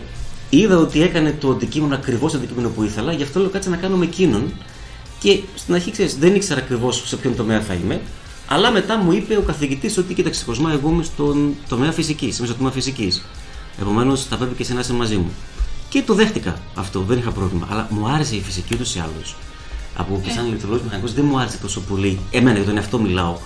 είδα 0.51 0.77
ότι 0.79 1.03
έκανε 1.03 1.37
το 1.41 1.51
αντικείμενο 1.51 1.95
ακριβώς 1.95 2.33
το 2.33 2.39
αντικείμενο 2.39 2.69
που 2.69 2.83
ήθελα, 2.83 3.13
γι' 3.13 3.23
αυτό 3.23 3.41
λέω 3.41 3.49
κάτσε 3.49 3.71
να 3.71 3.77
κάνω 3.77 3.97
με 3.97 4.05
εκείνον. 4.05 4.53
Και 5.19 5.41
στην 5.55 5.75
αρχή, 5.75 5.91
ξέρεις, 5.91 6.17
δεν 6.19 6.35
ήξερα 6.35 6.61
ακριβώς 6.61 7.03
σε 7.07 7.17
ποιον 7.17 7.37
τομέα 7.37 7.61
θα 7.61 7.75
είμαι. 7.75 8.01
Αλλά 8.49 8.71
μετά 8.71 8.97
μου 8.97 9.13
είπε 9.13 9.37
ο 9.37 9.41
καθηγητής 9.41 9.99
ότι 9.99 10.15
κοίταξε, 10.15 10.45
Κοσμά, 10.45 10.73
εγώ 10.73 10.89
είμαι 10.91 11.03
στον 11.03 11.55
τομέα 11.69 11.93
φυσικής, 11.93 12.39
είμαι 12.39 12.47
στο 12.47 12.57
τμήμα 12.57 12.71
φυσικής. 12.71 13.25
Επομένως, 13.81 14.25
θα 14.25 14.37
πρέπει 14.37 14.55
και 14.55 14.63
εσύ 14.63 14.75
να 14.75 14.81
είσαι 14.81 14.93
μαζί 14.93 15.17
μου. 15.17 15.31
Και 15.89 16.03
το 16.03 16.15
δέχτηκα 16.15 16.57
αυτό, 16.75 17.01
δεν 17.01 17.19
είχα 17.19 17.31
πρόβλημα. 17.31 17.67
Αλλά 17.71 17.87
μου 17.91 18.09
άρεσε 18.09 18.37
η 18.37 18.41
φυσική 18.41 18.75
ούτως 18.75 18.95
ή 18.95 18.99
άλλως. 18.99 19.37
Από 19.97 20.15
που 20.15 20.31
σαν 20.35 20.47
ηλεκτρολόγος 20.47 20.85
μηχανικός 20.85 21.15
δεν 21.15 21.25
μου 21.25 21.39
άρεσε 21.39 21.57
τόσο 21.57 21.81
πολύ. 21.81 22.19
Εμένα 22.31 22.57
για 22.57 22.67
τον 22.67 22.77
εαυτό 22.77 22.99
μιλάω. 22.99 23.37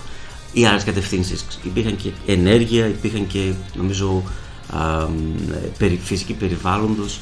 Οι 0.53 0.65
άλλες 0.65 0.83
κατευθύνσεις. 0.83 1.45
Υπήρχαν 1.63 1.95
και 1.95 2.11
ενέργεια, 2.25 2.87
υπήρχαν 2.87 3.27
και 3.27 3.51
νομίζω 3.75 4.23
α, 4.69 5.07
μ, 5.07 5.51
ε, 5.51 5.55
περι, 5.77 5.99
φυσική 6.03 6.33
περιβάλλοντος. 6.33 7.19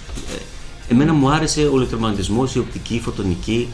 Εμένα 0.88 1.14
μου 1.14 1.30
άρεσε 1.30 1.62
ο 1.62 1.76
ηλεκτρομαγνητισμός, 1.76 2.56
η 2.56 2.60
οπτική, 2.60 2.96
η 2.96 3.00
φωτονική, 3.00 3.68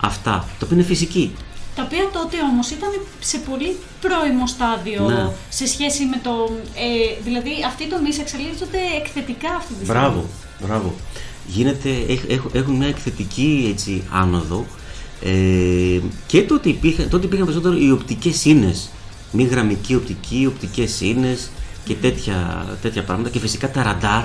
αυτά. 0.00 0.48
Το 0.58 0.64
οποίο 0.64 0.76
είναι 0.76 0.86
φυσική. 0.86 1.32
Τα 1.74 1.82
οποία 1.82 2.08
τότε 2.12 2.36
όμως 2.52 2.70
ήταν 2.70 2.88
σε 3.20 3.38
πολύ 3.38 3.76
πρώιμο 4.00 4.46
στάδιο 4.46 5.08
Ναι. 5.08 5.28
σε 5.48 5.66
σχέση 5.66 6.04
με 6.04 6.20
το... 6.22 6.50
Ε, 6.74 7.22
δηλαδή 7.24 7.50
αυτοί 7.66 7.82
οι 7.84 7.86
τομείς 7.86 8.18
εξελίσσονται 8.18 8.78
εκθετικά 9.00 9.48
αυτή 9.58 9.74
τη 9.74 9.84
στιγμή. 9.84 10.00
Μπράβο, 10.00 10.24
μπράβο. 10.66 10.94
Γίνεται, 11.46 11.88
έχ- 12.08 12.28
έχ- 12.30 12.50
έχουν 12.54 12.74
μια 12.74 12.86
εκθετική 12.88 13.68
έτσι, 13.72 14.02
άνοδο 14.10 14.66
ε, 15.24 16.00
και 16.26 16.42
τότε 16.42 16.68
υπήρχαν, 16.68 17.08
τότε 17.08 17.26
υπήρχαν 17.26 17.46
περισσότερο 17.46 17.76
οι 17.76 17.90
οπτικές 17.90 18.44
ίνες. 18.44 18.90
Μη 19.32 19.44
γραμμική 19.44 19.94
οπτική, 19.94 20.46
οπτικές 20.46 21.00
ίνες 21.00 21.50
και 21.84 21.94
τέτοια, 21.94 22.66
τέτοια 22.82 23.04
πράγματα 23.04 23.30
και 23.30 23.38
φυσικά 23.38 23.70
τα 23.70 23.82
ραντάρ, 23.82 24.22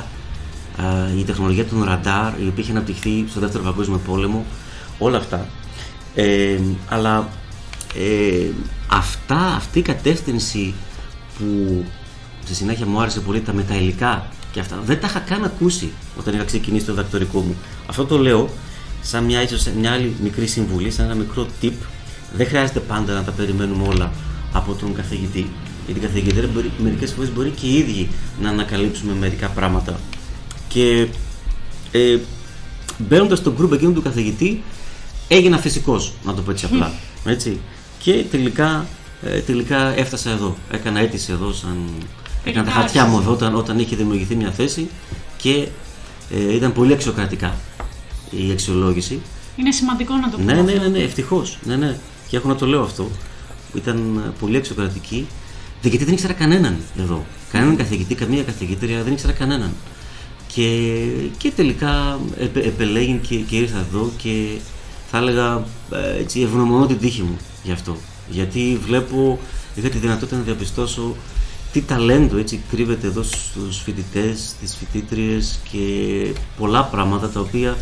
ε, 1.17 1.19
η 1.19 1.23
τεχνολογία 1.23 1.65
των 1.65 1.83
ραντάρ 1.83 2.27
η 2.43 2.47
οποία 2.47 2.63
είχε 2.63 2.71
αναπτυχθεί 2.71 3.25
στο 3.29 3.39
δεύτερο 3.39 3.63
παγκόσμιο 3.63 4.01
πόλεμο, 4.05 4.45
όλα 4.99 5.17
αυτά. 5.17 5.47
Ε, 6.15 6.59
αλλά 6.89 7.29
ε, 7.95 8.49
αυτά, 8.87 9.37
αυτή 9.55 9.79
η 9.79 9.81
κατεύθυνση 9.81 10.73
που 11.37 11.83
στη 12.43 12.55
συνέχεια 12.55 12.85
μου 12.85 13.01
άρεσε 13.01 13.19
πολύ 13.19 13.41
τα 13.41 13.53
μεταηλικά 13.53 14.27
και 14.51 14.59
αυτά. 14.59 14.81
Δεν 14.85 14.99
τα 14.99 15.07
είχα 15.07 15.19
καν 15.19 15.43
ακούσει 15.43 15.91
όταν 16.19 16.33
είχα 16.33 16.43
ξεκινήσει 16.43 16.85
το 16.85 16.93
διδακτορικό 16.93 17.39
μου. 17.39 17.55
Αυτό 17.85 18.05
το 18.05 18.17
λέω 18.17 18.49
σαν 19.01 19.23
μια, 19.23 19.41
ίσως, 19.41 19.67
μια 19.79 19.91
άλλη 19.91 20.15
μικρή 20.23 20.47
συμβουλή, 20.47 20.91
σαν 20.91 21.05
ένα 21.05 21.15
μικρό 21.15 21.47
tip. 21.61 21.73
Δεν 22.35 22.47
χρειάζεται 22.47 22.79
πάντα 22.79 23.13
να 23.13 23.23
τα 23.23 23.31
περιμένουμε 23.31 23.87
όλα 23.87 24.11
από 24.53 24.73
τον 24.73 24.93
καθηγητή. 24.93 25.49
Γιατί 25.85 25.99
η 25.99 26.03
καθηγητή 26.03 26.47
μπορεί, 26.47 26.71
μερικές 26.77 27.11
φορές 27.11 27.31
μπορεί 27.33 27.49
και 27.49 27.67
οι 27.67 27.75
ίδιοι 27.77 28.09
να 28.41 28.49
ανακαλύψουμε 28.49 29.13
μερικά 29.13 29.47
πράγματα. 29.47 29.99
Και 30.67 31.07
ε, 31.91 32.17
μπαίνοντας 32.97 33.37
στο 33.37 33.53
group 33.59 33.71
εκείνου 33.71 33.93
του 33.93 34.01
καθηγητή, 34.01 34.63
έγινα 35.27 35.57
φυσικός, 35.57 36.13
να 36.23 36.33
το 36.33 36.41
πω 36.41 36.51
έτσι 36.51 36.65
απλά. 36.65 36.91
Έτσι. 37.25 37.59
Και 37.99 38.23
τελικά, 38.31 38.85
ε, 39.23 39.39
τελικά 39.39 39.97
έφτασα 39.97 40.29
εδώ. 40.29 40.55
Έκανα 40.71 40.99
αίτηση 40.99 41.31
εδώ, 41.31 41.51
σαν... 41.53 41.77
έκανα 42.43 42.65
τα 42.65 42.71
χαρτιά 42.71 43.05
μου 43.05 43.17
εδώ 43.19 43.31
όταν, 43.31 43.55
όταν 43.55 43.79
είχε 43.79 43.95
δημιουργηθεί 43.95 44.35
μια 44.35 44.51
θέση 44.51 44.89
και 45.37 45.67
ε, 46.29 46.53
ήταν 46.55 46.73
πολύ 46.73 46.93
αξιοκρατικά 46.93 47.55
η 48.29 48.51
αξιολόγηση. 48.51 49.21
Είναι 49.55 49.71
σημαντικό 49.71 50.15
να 50.15 50.29
το 50.29 50.37
πούμε 50.37 50.53
Ναι, 50.53 50.61
ναι, 50.61 50.71
αυτό. 50.71 50.83
ναι, 50.83 50.87
ναι 50.97 51.03
ευτυχώς. 51.03 51.57
Ναι, 51.63 51.75
ναι. 51.75 51.97
Και 52.27 52.37
έχω 52.37 52.47
να 52.47 52.55
το 52.55 52.65
λέω 52.65 52.81
αυτό. 52.81 53.09
Ήταν 53.75 54.21
ε, 54.27 54.33
πολύ 54.39 54.57
αξιοκρατική. 54.57 55.27
Δεν- 55.81 55.89
Γιατί 55.91 56.05
δεν 56.05 56.13
ήξερα 56.13 56.33
κανέναν 56.33 56.77
εδώ. 56.99 57.25
Κανέναν 57.51 57.75
καθηγητή, 57.75 58.15
καμία 58.15 58.43
καθηγήτρια, 58.43 59.03
δεν 59.03 59.13
ήξερα 59.13 59.33
κανέναν. 59.33 59.71
Και, 60.53 60.97
και 61.37 61.51
τελικά 61.55 62.19
επε, 62.39 62.59
επελέγην 62.59 63.21
και, 63.21 63.35
και 63.35 63.55
ήρθα 63.55 63.77
εδώ 63.79 64.11
και 64.17 64.45
θα 65.11 65.17
έλεγα 65.17 65.63
ε, 65.91 66.19
έτσι 66.19 66.41
ευγνωμονώ 66.41 66.85
την 66.85 66.99
τύχη 66.99 67.21
μου 67.21 67.37
γι' 67.63 67.71
αυτό. 67.71 67.97
Γιατί 68.29 68.79
βλέπω, 68.85 69.39
είχα 69.75 69.89
τη 69.89 69.97
δυνατότητα 69.97 70.37
να 70.37 70.43
διαπιστώσω 70.43 71.15
τι 71.71 71.81
ταλέντο 71.81 72.37
έτσι 72.37 72.61
κρύβεται 72.71 73.07
εδώ 73.07 73.23
στους 73.23 73.81
φοιτητές, 73.81 74.39
στις 74.39 74.75
φοιτήτριες 74.75 75.59
και 75.71 75.79
πολλά 76.57 76.83
πράγματα 76.83 77.29
τα 77.29 77.39
οποία 77.39 77.77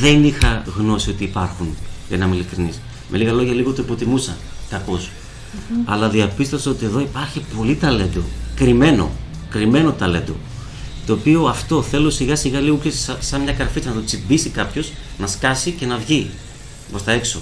δεν 0.00 0.24
είχα 0.24 0.62
γνώση 0.76 1.10
ότι 1.10 1.24
υπάρχουν, 1.24 1.76
για 2.08 2.16
να 2.16 2.24
είμαι 2.24 2.34
ειλικρινής. 2.34 2.80
Με 3.10 3.18
λίγα 3.18 3.32
λόγια 3.32 3.52
λίγο 3.52 3.72
το 3.72 3.82
υποτιμούσα, 3.82 4.36
κακώς. 4.70 5.10
Αλλά 5.84 6.08
διαπίστωσα 6.08 6.70
ότι 6.70 6.84
εδώ 6.84 7.00
υπάρχει 7.00 7.44
πολύ 7.56 7.76
ταλέντο, 7.76 8.20
κρυμμένο, 8.54 9.10
κρυμμένο 9.50 9.92
ταλέντο. 9.92 10.34
Το 11.06 11.12
οποίο 11.12 11.44
αυτό 11.46 11.82
θέλω 11.82 12.10
σιγά 12.10 12.36
σιγά 12.36 12.60
λίγο 12.60 12.76
ξέρεις, 12.76 13.00
σαν, 13.00 13.16
σαν 13.20 13.40
μια 13.40 13.52
καρφίτσα 13.52 13.88
να 13.88 13.94
το 13.94 14.04
τσιμπήσει 14.04 14.48
κάποιος, 14.50 14.92
να 15.18 15.26
σκάσει 15.26 15.70
και 15.70 15.86
να 15.86 15.96
βγει 15.96 16.30
προς 16.90 17.04
τα 17.04 17.12
έξω. 17.12 17.40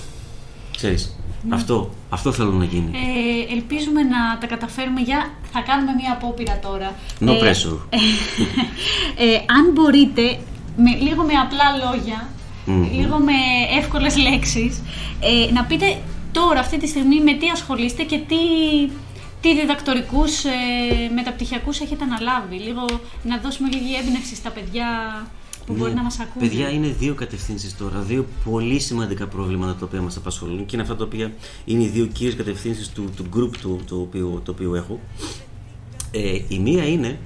Ξέρεις, 0.77 1.17
αυτό, 1.49 1.91
αυτό 2.11 2.33
θέλω 2.33 2.51
να 2.51 2.65
γίνει. 2.65 2.91
Ε, 2.93 3.53
ελπίζουμε 3.53 4.03
να 4.03 4.39
τα 4.41 4.47
καταφέρουμε 4.47 5.01
για... 5.01 5.31
Θα 5.53 5.61
κάνουμε 5.61 5.93
μία 6.01 6.13
απόπειρα 6.13 6.59
τώρα. 6.63 6.95
No 7.21 7.29
Ε, 7.29 7.39
pressure. 7.43 7.79
ε, 9.25 9.35
αν 9.35 9.73
μπορείτε, 9.73 10.23
με, 10.77 10.91
λίγο 11.01 11.23
με 11.23 11.33
απλά 11.33 11.65
λόγια, 11.85 12.29
Μμμ. 12.65 12.89
λίγο 12.93 13.17
με 13.19 13.39
εύκολες 13.79 14.17
λέξεις, 14.17 14.83
ε, 15.21 15.53
να 15.53 15.65
πείτε 15.65 15.99
τώρα 16.33 16.61
αυτή 16.61 16.79
τη 16.79 16.87
στιγμή 16.87 17.21
με 17.21 17.33
τι 17.33 17.49
ασχολείστε 17.49 18.03
και 18.03 18.19
τι, 18.29 18.37
τι 19.41 19.55
διδακτορικούς 19.61 20.45
ε, 20.45 20.51
μεταπτυχιακούς 21.15 21.81
έχετε 21.81 22.05
αναλάβει; 22.05 22.57
Λίγο 22.57 22.85
να 23.25 23.39
δώσουμε 23.39 23.69
λίγη 23.69 23.95
έμπνευση 23.97 24.35
στα 24.35 24.51
παιδιά 24.51 24.87
που 25.67 25.73
μπορεί 25.73 25.91
Ναι. 25.91 25.97
να 25.97 26.03
μας 26.03 26.19
ακούνε. 26.21 26.49
Παιδιά, 26.49 26.69
είναι 26.71 26.87
δύο 26.99 27.15
κατευθύνσεις 27.15 27.77
τώρα. 27.77 27.99
Δύο 28.01 28.27
πολύ 28.45 28.79
σημαντικά 28.81 29.27
προβλήματα 29.27 29.75
τα 29.75 29.85
οποία 29.85 30.01
μας 30.01 30.17
απασχολούν 30.17 30.59
και 30.67 30.71
είναι 30.73 30.83
αυτά 30.83 30.97
τα 30.97 31.05
οποία 31.05 31.33
είναι 31.65 31.83
οι 31.83 31.87
δύο 31.89 32.07
κύριες 32.07 32.35
κατευθύνσεις 32.37 32.89
του, 32.89 33.05
του 33.17 33.25
group 33.37 33.57
του, 33.61 33.81
το, 33.89 33.97
οποίο, 34.01 34.41
το 34.45 34.51
οποίο 34.51 34.75
έχω. 34.75 35.01
Ε, 36.13 36.39
η 36.49 36.59
μία 36.59 36.85
είναι 36.89 37.19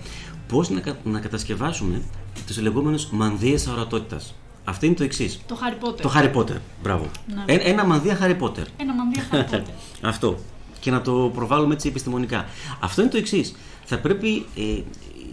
πώς 0.49 0.69
να, 0.71 0.81
κα- 0.81 0.97
να 1.05 1.21
κατασκευάσουμε 1.21 2.03
τους 2.47 2.61
λεγόμενους 2.61 3.07
μανδύες 3.11 3.67
αορατότητα. 3.67 4.21
Αυτό 4.65 4.87
είναι 4.87 4.95
το 4.95 5.05
εξής. 5.05 5.41
Το 5.47 5.59
Harry 5.63 5.87
Potter. 5.89 6.01
Το 6.01 6.13
Harry 6.17 6.33
Potter. 6.35 6.57
Μπράβο. 6.83 7.07
Ναι. 7.35 7.55
Ε, 7.55 7.71
ένα 7.71 7.85
μανδύα 7.85 8.19
Harry 8.23 8.39
Potter. 8.41 8.65
Ένα 8.77 8.95
μανδύα 8.95 9.23
Harry 9.31 9.55
Potter. 9.55 9.61
Αυτό. 10.13 10.39
Και 10.85 10.91
να 10.91 11.01
το 11.01 11.31
προβάλλουμε 11.35 11.75
έτσι 11.75 11.89
επιστημονικά. 11.89 12.47
Αυτό 12.81 13.01
είναι 13.03 13.11
το 13.11 13.17
εξής. 13.17 13.55
Θα 13.85 13.99
πρέπει. 13.99 14.47
Ε, 14.57 14.81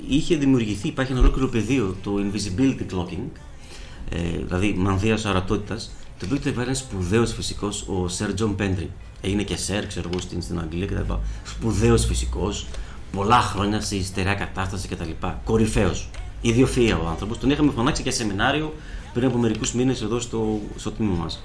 είχε 0.07 0.35
δημιουργηθεί, 0.35 0.87
υπάρχει 0.87 1.11
ένα 1.11 1.21
ολόκληρο 1.21 1.47
πεδίο, 1.47 1.95
το 2.03 2.11
invisibility 2.17 2.95
clocking, 2.95 3.39
ε, 4.09 4.17
δηλαδή 4.45 4.73
μανδύας 4.77 5.25
ορατότητας, 5.25 5.91
το 6.19 6.25
οποίο 6.25 6.39
το 6.39 6.49
έβαλε 6.49 6.65
ένα 6.65 6.75
σπουδαίος 6.75 7.33
φυσικός, 7.33 7.81
ο 7.81 8.05
Sir 8.17 8.41
John 8.41 8.55
Pendry. 8.55 8.87
Έγινε 9.21 9.43
και 9.43 9.55
Sir, 9.67 9.83
ξέρω 9.87 10.09
εγώ, 10.11 10.19
στην, 10.19 10.41
στην 10.41 10.59
Αγγλία 10.59 10.85
κτλ. 10.85 11.13
Σπουδαίος 11.43 12.05
φυσικός, 12.05 12.67
πολλά 13.15 13.41
χρόνια 13.41 13.81
στη 13.81 14.03
στερεά 14.03 14.33
κατάσταση 14.33 14.87
κτλ. 14.87 15.09
Κορυφαίος. 15.43 16.09
ιδιοφυΐα 16.43 16.97
ο 17.03 17.07
άνθρωπος. 17.07 17.37
Τον 17.37 17.49
είχαμε 17.49 17.71
φωνάξει 17.71 18.03
και 18.03 18.11
σεμινάριο 18.11 18.73
πριν 19.13 19.27
από 19.27 19.37
μερικούς 19.37 19.73
μήνες 19.73 20.01
εδώ 20.01 20.19
στο, 20.19 20.59
στο 20.75 20.91
τμήμα 20.91 21.15
μας. 21.15 21.43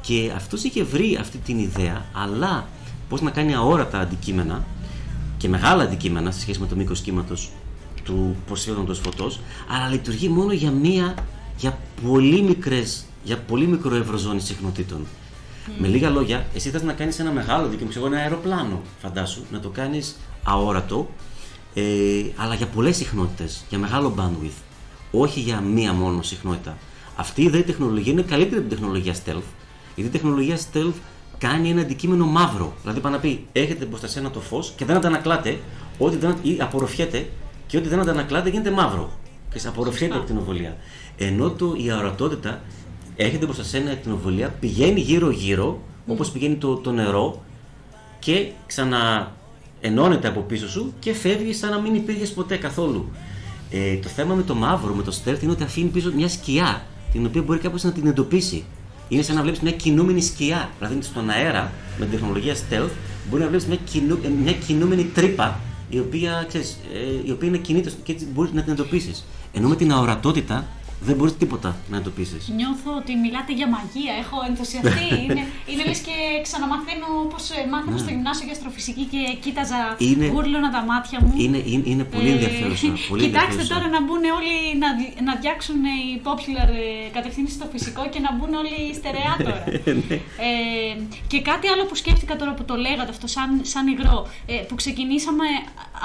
Και 0.00 0.32
αυτός 0.36 0.64
είχε 0.64 0.82
βρει 0.82 1.16
αυτή 1.20 1.38
την 1.38 1.58
ιδέα, 1.58 2.04
αλλά 2.12 2.66
πώς 3.12 3.20
να 3.20 3.30
κάνει 3.30 3.54
αόρατα 3.54 3.98
αντικείμενα 3.98 4.64
και 5.36 5.48
μεγάλα 5.48 5.82
αντικείμενα 5.82 6.30
σε 6.30 6.40
σχέση 6.40 6.60
με 6.60 6.66
το 6.66 6.76
μήκος 6.76 7.00
κύματος 7.00 7.50
του 8.04 8.36
προσφέροντος 8.46 8.98
φωτός, 8.98 9.40
αλλά 9.68 9.88
λειτουργεί 9.88 10.28
μόνο 10.28 10.52
για 10.52 10.70
μία, 10.70 11.14
για 11.56 11.78
πολύ 12.02 12.42
μικρές, 12.42 13.04
για 13.24 13.38
πολύ 13.38 13.66
μικρό 13.66 13.94
ευρωζώνη 13.94 14.40
συχνοτήτων. 14.40 15.06
Με 15.78 15.88
λίγα 15.88 16.10
λόγια, 16.10 16.46
εσύ 16.54 16.70
θες 16.70 16.82
να 16.82 16.92
κάνεις 16.92 17.18
ένα 17.18 17.30
μεγάλο 17.30 17.68
δίκαιο, 17.68 17.86
ξέρω 17.86 18.04
εγώ, 18.06 18.14
ένα 18.14 18.22
αεροπλάνο, 18.22 18.80
φαντάσου, 19.02 19.42
να 19.50 19.60
το 19.60 19.68
κάνεις 19.68 20.16
αόρατο, 20.42 21.08
ε, 21.74 21.82
αλλά 22.36 22.54
για 22.54 22.66
πολλές 22.66 22.96
συχνότητες, 22.96 23.64
για 23.68 23.78
μεγάλο 23.78 24.14
bandwidth, 24.18 24.62
όχι 25.10 25.40
για 25.40 25.60
μία 25.60 25.92
μόνο 25.92 26.22
συχνότητα. 26.22 26.76
Αυτή 27.16 27.42
η 27.42 27.44
ιδέα 27.44 27.64
τεχνολογία 27.64 28.12
είναι 28.12 28.22
καλύτερη 28.22 28.60
από 28.60 28.68
την 28.68 28.78
τεχνολογία 28.78 29.14
stealth, 29.14 29.48
γιατί 29.94 30.10
η 30.10 30.18
τεχνολογία 30.18 30.58
stealth 30.58 30.94
κάνει 31.42 31.70
ένα 31.70 31.80
αντικείμενο 31.80 32.26
μαύρο. 32.26 32.72
Δηλαδή, 32.82 33.00
πάει 33.00 33.12
να 33.12 33.18
πει: 33.18 33.46
Έχετε 33.52 33.84
μπροστά 33.84 34.06
σε 34.06 34.18
ένα 34.18 34.30
το 34.30 34.40
φως 34.40 34.72
και 34.76 34.84
δεν 34.84 34.96
αντανακλάτε, 34.96 35.58
ό,τι 35.98 36.16
δεν, 36.16 36.36
ή 36.42 36.56
απορροφιέται 36.60 37.28
και 37.66 37.76
ό,τι 37.76 37.88
δεν 37.88 38.00
αντανακλάται 38.00 38.48
γίνεται 38.48 38.70
μαύρο. 38.70 39.10
Και 39.52 39.58
σε 39.58 39.68
απορροφιέται 39.68 40.16
από 40.16 40.26
την 40.26 40.36
οβολία. 40.36 40.76
Ενώ 41.16 41.50
το, 41.50 41.74
η 41.76 41.90
αορατότητα 41.90 42.60
έχετε 43.16 43.44
μπροστά 43.44 43.64
σε 43.64 43.76
ένα 43.78 43.90
ακτινοβολία, 43.90 44.48
πηγαίνει 44.60 45.00
γύρω-γύρω, 45.00 45.80
όπως 46.06 46.30
πηγαίνει 46.30 46.54
το, 46.54 46.76
το 46.76 46.92
νερό, 46.92 47.42
και 48.18 48.50
ξαναενώνεται 48.66 50.28
από 50.28 50.40
πίσω 50.40 50.68
σου 50.68 50.92
και 50.98 51.14
φεύγει 51.14 51.52
σαν 51.52 51.70
να 51.70 51.80
μην 51.80 51.94
υπήρχε 51.94 52.26
ποτέ 52.26 52.56
καθόλου. 52.56 53.10
Ε, 53.70 53.96
το 53.96 54.08
θέμα 54.08 54.34
με 54.34 54.42
το 54.42 54.54
μαύρο, 54.54 54.94
με 54.94 55.02
το 55.02 55.20
stealth, 55.24 55.42
είναι 55.42 55.52
ότι 55.52 55.62
αφήνει 55.62 55.88
πίσω 55.88 56.12
μια 56.14 56.28
σκιά 56.28 56.82
την 57.12 57.26
οποία 57.26 57.42
μπορεί 57.42 57.58
κάποιος 57.58 57.82
να 57.82 57.92
την 57.92 58.06
εντοπίσει. 58.06 58.64
Είναι 59.12 59.22
σαν 59.22 59.34
να 59.36 59.42
βλέπεις 59.42 59.60
μια 59.60 59.72
κινούμενη 59.72 60.22
σκιά. 60.22 60.70
Δηλαδή 60.78 61.02
στον 61.02 61.30
αέρα 61.30 61.72
με 61.98 62.06
την 62.06 62.18
τεχνολογία 62.18 62.54
stealth 62.54 62.90
μπορεί 63.30 63.42
να 63.42 63.48
βλέπεις 63.48 63.66
μια, 63.66 63.76
κινου, 63.76 64.18
ε, 64.24 64.28
μια 64.28 64.52
κινούμενη 64.52 65.04
τρύπα 65.04 65.60
η 65.88 65.98
οποία, 65.98 66.44
ξέρεις, 66.48 66.78
ε, 66.94 67.28
η 67.28 67.30
οποία 67.30 67.48
είναι 67.48 67.58
κινείται 67.58 67.92
και 68.02 68.12
έτσι 68.12 68.26
μπορείς 68.32 68.52
να 68.52 68.62
την 68.62 68.72
εντοπίσεις. 68.72 69.24
Ενώ 69.52 69.68
με 69.68 69.76
την 69.76 69.92
αορατότητα 69.92 70.66
δεν 71.06 71.14
μπορείς 71.16 71.36
τίποτα 71.42 71.70
να 71.90 71.96
εντοπίσει. 72.00 72.36
Νιώθω 72.60 72.90
ότι 73.00 73.12
μιλάτε 73.24 73.52
για 73.58 73.68
μαγεία. 73.74 74.12
Έχω 74.22 74.36
ενθουσιαστεί. 74.50 75.06
είναι 75.24 75.42
είναι 75.70 75.82
λες 75.90 76.00
και 76.06 76.14
ξαναμαθαίνω 76.46 77.06
όπω 77.26 77.36
μάθαινα 77.72 77.98
στο 78.02 78.10
γυμνάσιο 78.14 78.44
για 78.48 78.54
αστροφυσική 78.58 79.04
και 79.12 79.20
κοίταζα 79.44 79.78
Είναι- 79.98 80.28
γούρλωνα 80.34 80.70
τα 80.76 80.82
μάτια 80.90 81.18
μου. 81.22 81.32
Είναι, 81.44 81.60
είναι, 81.72 81.82
είναι 81.92 82.04
πολύ 82.14 82.28
Ε, 82.28 82.32
ενδιαφέρουσα. 82.36 82.86
Πολύ 83.12 83.22
Κοιτάξτε 83.24 83.48
ενδιαφέρουσα. 83.50 83.74
τώρα 83.74 83.86
να 83.94 84.00
μπουν 84.04 84.22
όλοι 84.38 84.54
να, 84.82 84.88
δι- 84.98 85.14
να 85.28 85.32
διάξουν 85.42 85.78
οι 85.94 86.02
popular 86.28 86.68
ε, 86.84 87.08
κατευθύνσεις 87.16 87.54
στο 87.58 87.66
φυσικό 87.74 88.02
και 88.12 88.20
να 88.26 88.30
μπουν 88.36 88.52
όλοι 88.62 88.74
στερεά 88.98 89.32
τώρα. 89.46 89.60
Ναι. 90.08 90.16
ε, 90.48 90.92
και 91.30 91.38
κάτι 91.50 91.66
άλλο 91.72 91.84
που 91.88 91.94
σκέφτηκα 92.02 92.34
τώρα 92.40 92.52
που 92.56 92.64
το 92.70 92.74
λέγατε 92.86 93.10
αυτό 93.16 93.26
σαν, 93.36 93.48
σαν 93.72 93.84
υγρό, 93.94 94.18
ε, 94.52 94.54
που 94.68 94.74
ξεκινήσαμε 94.82 95.46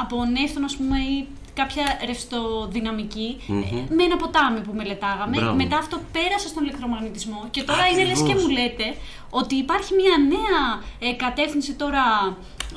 από 0.04 0.16
νεύτων 0.36 0.64
ας 0.70 0.76
πούμε 0.78 0.98
ή 1.00 1.18
κάποια 1.62 1.86
ρευστοδυναμική 2.10 3.30
Μμμ. 3.48 3.62
ε, 3.62 3.94
με 3.98 4.04
ένα 4.08 4.16
ποτάμι 4.24 4.60
που 4.66 4.74
μελετάγαμε. 4.80 5.36
Μπράβο. 5.38 5.56
Μετά 5.62 5.78
αυτό 5.78 5.96
πέρασε 6.16 6.48
στον 6.48 6.64
ηλεκτρομαγνητισμό 6.64 7.40
και 7.52 7.62
τώρα 7.70 7.84
είναι 7.92 8.04
λες 8.10 8.18
και 8.18 8.24
Ακριβώς. 8.24 8.44
μου 8.44 8.50
λέτε 8.58 8.86
ότι 9.30 9.56
υπάρχει 9.56 9.92
μια 10.02 10.16
νέα 10.34 10.62
ε, 11.10 11.14
κατεύθυνση 11.26 11.72
τώρα 11.74 12.04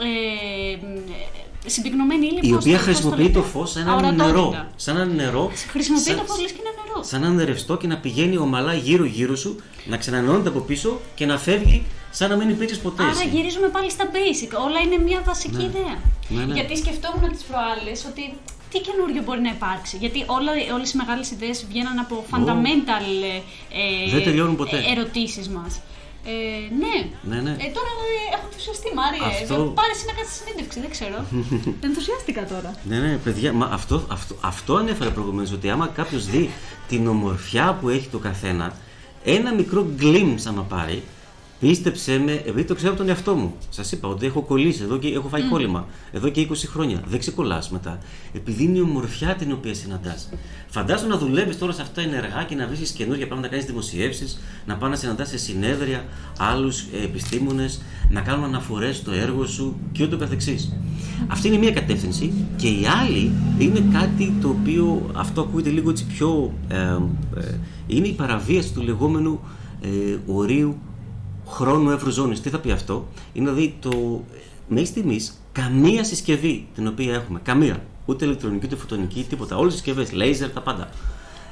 ε, 0.09 0.73
ε, 0.73 1.69
συμπυκνωμένη 1.75 2.27
ύλη 2.27 2.39
η 2.43 2.49
πώς 2.51 2.59
οποία 2.65 2.73
το- 2.79 2.85
πώς 2.85 2.85
χρησιμοποιεί 2.85 3.31
το 3.31 3.39
λέτε; 3.39 3.51
φως 3.53 3.71
σαν 3.71 3.83
ένα 3.83 3.93
Αορατότητα. 3.93 4.25
νερό. 4.27 4.67
Σαν 4.77 4.97
ένα 4.97 5.05
νερό. 5.05 5.51
Χρησιμοποιεί 5.71 6.03
σαν- 6.03 6.17
το 6.17 6.25
φως 6.25 6.41
λες 6.41 6.51
και 6.53 6.61
είναι 6.61 6.73
νερό. 6.85 7.03
Σαν 7.11 7.21
να 7.21 7.27
είναι 7.27 7.45
ρευστό 7.45 7.77
και 7.77 7.87
να 7.87 7.97
πηγαίνει 7.97 8.37
ομαλά 8.37 8.75
γύρω-γύρω 8.75 9.37
σου, 9.37 9.61
να 9.87 9.97
ξανανώνεται 9.97 10.49
από 10.49 10.61
πίσω 10.61 11.01
και 11.15 11.27
να 11.27 11.39
φεύγει 11.39 11.87
σαν 12.11 12.31
να 12.31 12.37
μην 12.37 12.49
υπήρξες 12.49 12.79
ποτέ. 12.79 13.03
Άρα 13.03 13.13
εσύ. 13.13 13.29
γυρίζουμε 13.29 13.69
πάλι 13.69 13.91
στα 13.91 14.05
basic. 14.13 14.51
Όλα 14.67 14.79
είναι 14.85 14.99
μια 15.05 15.21
βασική 15.25 15.57
Ναι. 15.57 15.63
ιδέα. 15.63 15.97
Ναι, 16.29 16.45
ναι. 16.45 16.55
Γιατί 16.55 16.77
σκεφτόμουν 16.77 17.33
τις 17.33 17.43
προάλλες 17.43 18.05
ότι 18.11 18.35
τι 18.71 18.79
καινούριο 18.81 19.23
μπορεί 19.23 19.41
να 19.41 19.51
υπάρξει; 19.51 19.97
Γιατί 19.97 20.25
όλα, 20.27 20.51
όλες 20.75 20.93
οι 20.93 20.97
μεγάλες 20.97 21.31
ιδέες 21.31 21.67
βγαίναν 21.69 21.99
από 21.99 22.25
fundamental 22.33 23.05
ε, 24.09 24.11
Δεν 24.11 24.23
τελειώνουν 24.25 24.57
ποτέ. 24.57 24.77
ε, 24.77 24.91
ερωτήσεις 24.93 25.49
μας. 25.49 25.81
Ε, 26.25 26.31
ναι. 26.83 26.97
Ναι, 27.35 27.41
ναι. 27.41 27.51
Ε, 27.51 27.55
τώρα 27.77 27.91
ε, 28.07 28.35
έχω 28.35 28.45
ενθουσιαστεί, 28.51 28.89
Μάρια. 28.95 29.27
Αυτό- 29.27 29.55
Αυτό... 29.55 29.65
Πάρε 29.79 29.93
εσύ 29.95 30.05
να 30.07 30.13
κάτσεις 30.13 30.37
συνέντευξη, 30.41 30.81
δεν 30.81 30.91
ξέρω. 30.91 31.17
Ενθουσιάστηκα 31.89 32.45
τώρα. 32.47 32.75
Ναι, 32.89 32.99
ναι, 32.99 33.17
παιδιά, 33.17 33.53
μα 33.53 33.67
αυτό, 33.73 34.05
αυτό, 34.11 34.35
αυτό 34.41 34.75
ανέφερα 34.77 35.11
προηγουμένως. 35.11 35.53
Ότι 35.53 35.71
άμα 35.71 35.87
κάποιος 35.87 36.27
δει 36.27 36.51
την 36.89 37.07
ομορφιά 37.07 37.79
που 37.81 37.89
έχει 37.89 38.09
το 38.09 38.19
καθένα, 38.19 38.73
ένα 39.25 39.55
μικρό 39.55 39.87
glimpse 40.01 40.43
άμα 40.49 40.63
πάρει, 40.63 41.03
πίστεψέ 41.61 42.19
με, 42.19 42.33
επειδή 42.33 42.65
το 42.65 42.75
ξέρω 42.75 42.91
από 42.91 43.01
τον 43.01 43.09
εαυτό 43.09 43.35
μου. 43.35 43.55
Σας 43.71 43.93
είπα 43.93 44.09
ότι 44.09 44.27
έχω 44.27 44.43
κολλήσει 44.43 44.83
εδώ 44.83 44.99
και 44.99 45.09
έχω 45.09 45.29
φάει 45.29 45.43
κόλλημα 45.43 45.87
εδώ 46.13 46.29
και 46.29 46.47
20 46.51 46.55
χρόνια. 46.67 47.03
Δεν 47.07 47.19
ξεκολλάς 47.19 47.71
μετά. 47.71 47.99
Επειδή 48.33 48.63
είναι 48.63 48.79
η 48.79 48.81
ομορφιά 48.81 49.35
την 49.35 49.53
οποία 49.53 49.75
συναντάς. 49.75 50.29
Φαντάσου 50.69 51.07
να 51.07 51.19
δουλεύεις 51.19 51.59
τώρα 51.59 51.73
σε 51.73 51.83
αυτά 51.83 52.01
ενεργά 52.01 52.45
και 52.49 52.55
να 52.55 52.67
βρίσκεις 52.67 52.91
καινούργια 52.91 53.27
πράγματα, 53.27 53.49
να 53.49 53.57
κάνεις 53.57 53.71
δημοσιεύσεις, 53.71 54.41
να 54.67 54.77
πάει 54.77 54.91
να 54.91 54.97
συναντάς 54.97 55.29
σε 55.29 55.39
συνέδρια 55.39 56.05
άλλους 56.39 56.85
επιστήμονες, 57.05 57.83
να 58.11 58.21
κάνουν 58.21 58.45
αναφορές 58.45 58.97
στο 58.97 59.13
έργο 59.13 59.47
σου 59.47 59.77
και 59.93 60.05
ούτω 60.05 60.17
καθεξής. 60.17 60.73
Αυτή 61.27 61.49
είναι 61.49 61.57
μία 61.57 61.71
κατεύθυνση 61.71 62.33
και 62.57 62.69
η 62.69 62.87
άλλη 63.03 63.33
είναι 63.59 63.85
κάτι 63.93 64.33
το 64.41 64.49
οποίο 64.49 65.11
αυτό 65.15 65.41
ακούγεται 65.41 65.71
λίγο 65.71 65.91
έτσι 65.91 66.07
πιο... 66.07 66.53
ε, 66.69 66.77
ε, 66.77 67.59
είναι 67.87 68.07
η 68.07 68.13
παραβίαση 68.13 68.73
του 68.73 68.83
λεγόμενου 68.83 69.41
ε, 69.81 70.17
ορίου 70.27 70.79
χρόνου 71.51 71.91
ευρωζώνης. 71.91 72.41
Τι 72.41 72.49
θα 72.49 72.59
πει 72.59 72.71
αυτό; 72.71 73.07
Είναι 73.33 73.51
δηλαδή 73.51 73.77
το 73.81 74.25
μέχρι 74.69 74.87
στιγμής 74.87 75.41
καμία 75.53 76.05
συσκευή 76.05 76.67
την 76.75 76.87
οποία 76.87 77.15
έχουμε, 77.15 77.41
καμία, 77.43 77.85
ούτε 78.07 78.25
ηλεκτρονική 78.25 78.67
ούτε 78.67 78.77
φωτονική, 78.77 79.27
τίποτα, 79.29 79.57
όλες 79.57 79.73
οι 79.73 79.77
συσκευές, 79.77 80.13
λέιζερ, 80.13 80.51
τα 80.51 80.61
πάντα, 80.61 80.89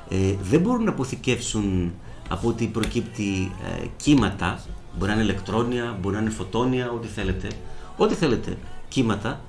ε, 0.08 0.34
δεν 0.42 0.60
μπορούν 0.60 0.84
να 0.84 0.90
αποθηκεύσουν 0.90 1.92
από 2.28 2.48
ότι 2.48 2.66
προκύπτει 2.66 3.52
ε, 3.82 3.86
κύματα, 3.96 4.60
μπορεί 4.98 5.10
να 5.10 5.12
είναι 5.12 5.22
ηλεκτρόνια, 5.22 5.98
μπορεί 6.00 6.14
να 6.14 6.20
είναι 6.20 6.30
φωτόνια, 6.30 6.90
ό,τι 6.90 7.06
θέλετε, 7.06 7.48
ό,τι 7.96 8.14
θέλετε, 8.14 8.58
κύματα, 8.88 9.40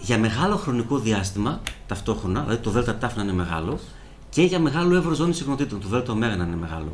για 0.00 0.18
μεγάλο 0.18 0.56
χρονικό 0.56 0.98
διάστημα 0.98 1.60
ταυτόχρονα, 1.86 2.42
δηλαδή 2.42 2.62
το 2.62 2.70
ΔΤ 2.70 3.04
να 3.16 3.22
είναι 3.22 3.32
μεγάλο, 3.32 3.78
και 4.30 4.42
για 4.42 4.58
μεγάλο 4.58 4.96
εύρο 4.96 5.14
ζώνη 5.14 5.34
συχνοτήτων, 5.34 5.80
το 5.80 5.88
ΔΟ 5.88 6.14
να 6.14 6.26
είναι 6.26 6.56
μεγάλο. 6.60 6.92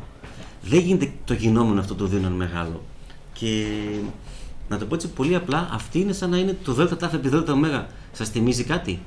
Δεν 0.61 0.79
γίνεται 0.79 1.11
το 1.25 1.33
γινόμενο 1.33 1.79
αυτό 1.79 1.95
το 1.95 2.05
δύο 2.05 2.19
να 2.19 2.27
είναι 2.27 2.35
μεγάλο. 2.35 2.81
Και 3.33 3.65
να 4.69 4.77
το 4.77 4.85
πω 4.85 4.95
έτσι 4.95 5.07
πολύ 5.09 5.35
απλά, 5.35 5.69
αυτή 5.71 5.99
είναι 5.99 6.13
σαν 6.13 6.29
να 6.29 6.37
είναι 6.37 6.57
το 6.63 6.73
ΔΤ 6.73 7.03
επί 7.13 7.29
ΔΟ. 7.29 7.43
Σας 8.11 8.29
θυμίζει 8.29 8.63
κάτι; 8.63 8.99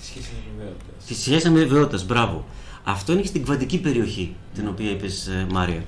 Τη 0.00 0.04
σχέση 0.06 0.30
με 0.32 0.54
βεβαιότητας. 0.56 1.04
Τη 1.06 1.14
σχέση 1.14 1.50
με 1.50 1.58
βεβαιότητας, 1.58 2.06
μπράβο. 2.06 2.44
Αυτό 2.84 3.12
είναι 3.12 3.20
και 3.20 3.26
στην 3.26 3.42
κβαντική 3.42 3.78
περιοχή, 3.80 4.34
την 4.54 4.68
οποία 4.68 4.90
είπες 4.90 5.30
Μάρια. 5.50 5.84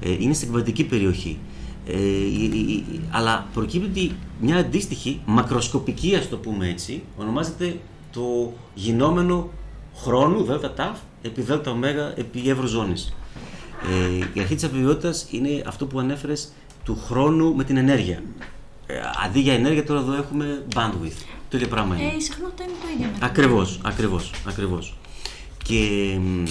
Ε, 0.00 0.12
είναι 0.12 0.32
στην 0.34 0.48
κβαντική 0.48 0.84
περιοχή. 0.84 1.38
Ε, 1.86 1.98
η- 2.00 2.50
η- 2.54 2.72
η- 2.92 3.00
αλλά 3.10 3.46
προκύπτει 3.54 3.88
ότι 3.88 4.14
μια 4.40 4.56
αντίστοιχη 4.56 5.20
μακροσκοπική, 5.26 6.16
ας 6.16 6.28
το 6.28 6.36
πούμε 6.36 6.68
έτσι, 6.68 7.02
ονομάζεται 7.16 7.78
το 8.12 8.52
γινόμενο 8.74 9.50
χρόνου 9.96 10.44
ΔΤ 10.44 10.80
επί 11.22 11.42
ΔΟ 11.42 11.60
επί 12.16 12.48
ευρωζώνης. 12.50 13.14
Ε, 13.88 14.24
η 14.34 14.40
αρχή 14.40 14.54
της 14.54 14.64
αβεβαιότητας 14.64 15.26
είναι 15.30 15.62
αυτό 15.66 15.86
που 15.86 15.98
ανέφερες 15.98 16.48
του 16.84 16.98
χρόνου 17.06 17.54
με 17.54 17.64
την 17.64 17.76
ενέργεια. 17.76 18.22
Ε, 18.86 18.94
αντί 19.24 19.40
για 19.40 19.52
ενέργεια 19.54 19.84
τώρα 19.84 20.00
εδώ 20.00 20.14
έχουμε 20.14 20.64
bandwidth. 20.74 21.24
Το 21.48 21.56
ίδιο 21.56 21.68
πράγμα 21.68 21.96
είναι. 21.96 22.04
Ε, 22.12 22.16
η 22.16 22.20
συχνότητα 22.20 22.62
είναι 22.62 22.72
το 22.82 22.88
ίδιο. 22.94 23.06
με 23.12 23.18
το- 23.18 23.26
Ακριβώς, 23.26 23.80
ακριβώς, 23.84 24.30
ακριβώς. 24.48 24.96
Και 25.64 25.78
μ, 26.20 26.42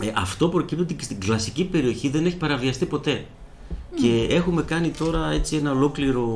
ε, 0.00 0.12
αυτό 0.16 0.48
προκύπτει 0.48 0.82
ότι 0.82 0.94
και 0.94 1.04
στην 1.04 1.20
κλασική 1.20 1.64
περιοχή 1.64 2.08
δεν 2.08 2.26
έχει 2.26 2.36
παραβιαστεί 2.36 2.86
ποτέ. 2.86 3.24
Και 4.00 4.26
έχουμε 4.30 4.62
κάνει 4.62 4.88
τώρα 4.90 5.30
έτσι 5.30 5.56
ένα 5.56 5.70
ολόκληρο, 5.70 6.28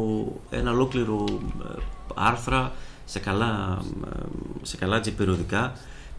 ένα 0.50 0.70
ολόκληρο 0.70 1.24
ε, 1.64 1.80
άρθρα 2.14 2.72
σε 3.05 3.18
καλά, 3.18 3.78
ε, 4.07 4.18
σε 4.62 4.76
καλά 4.76 4.96
έτσι, 4.96 5.12
περιοδικά 5.12 5.72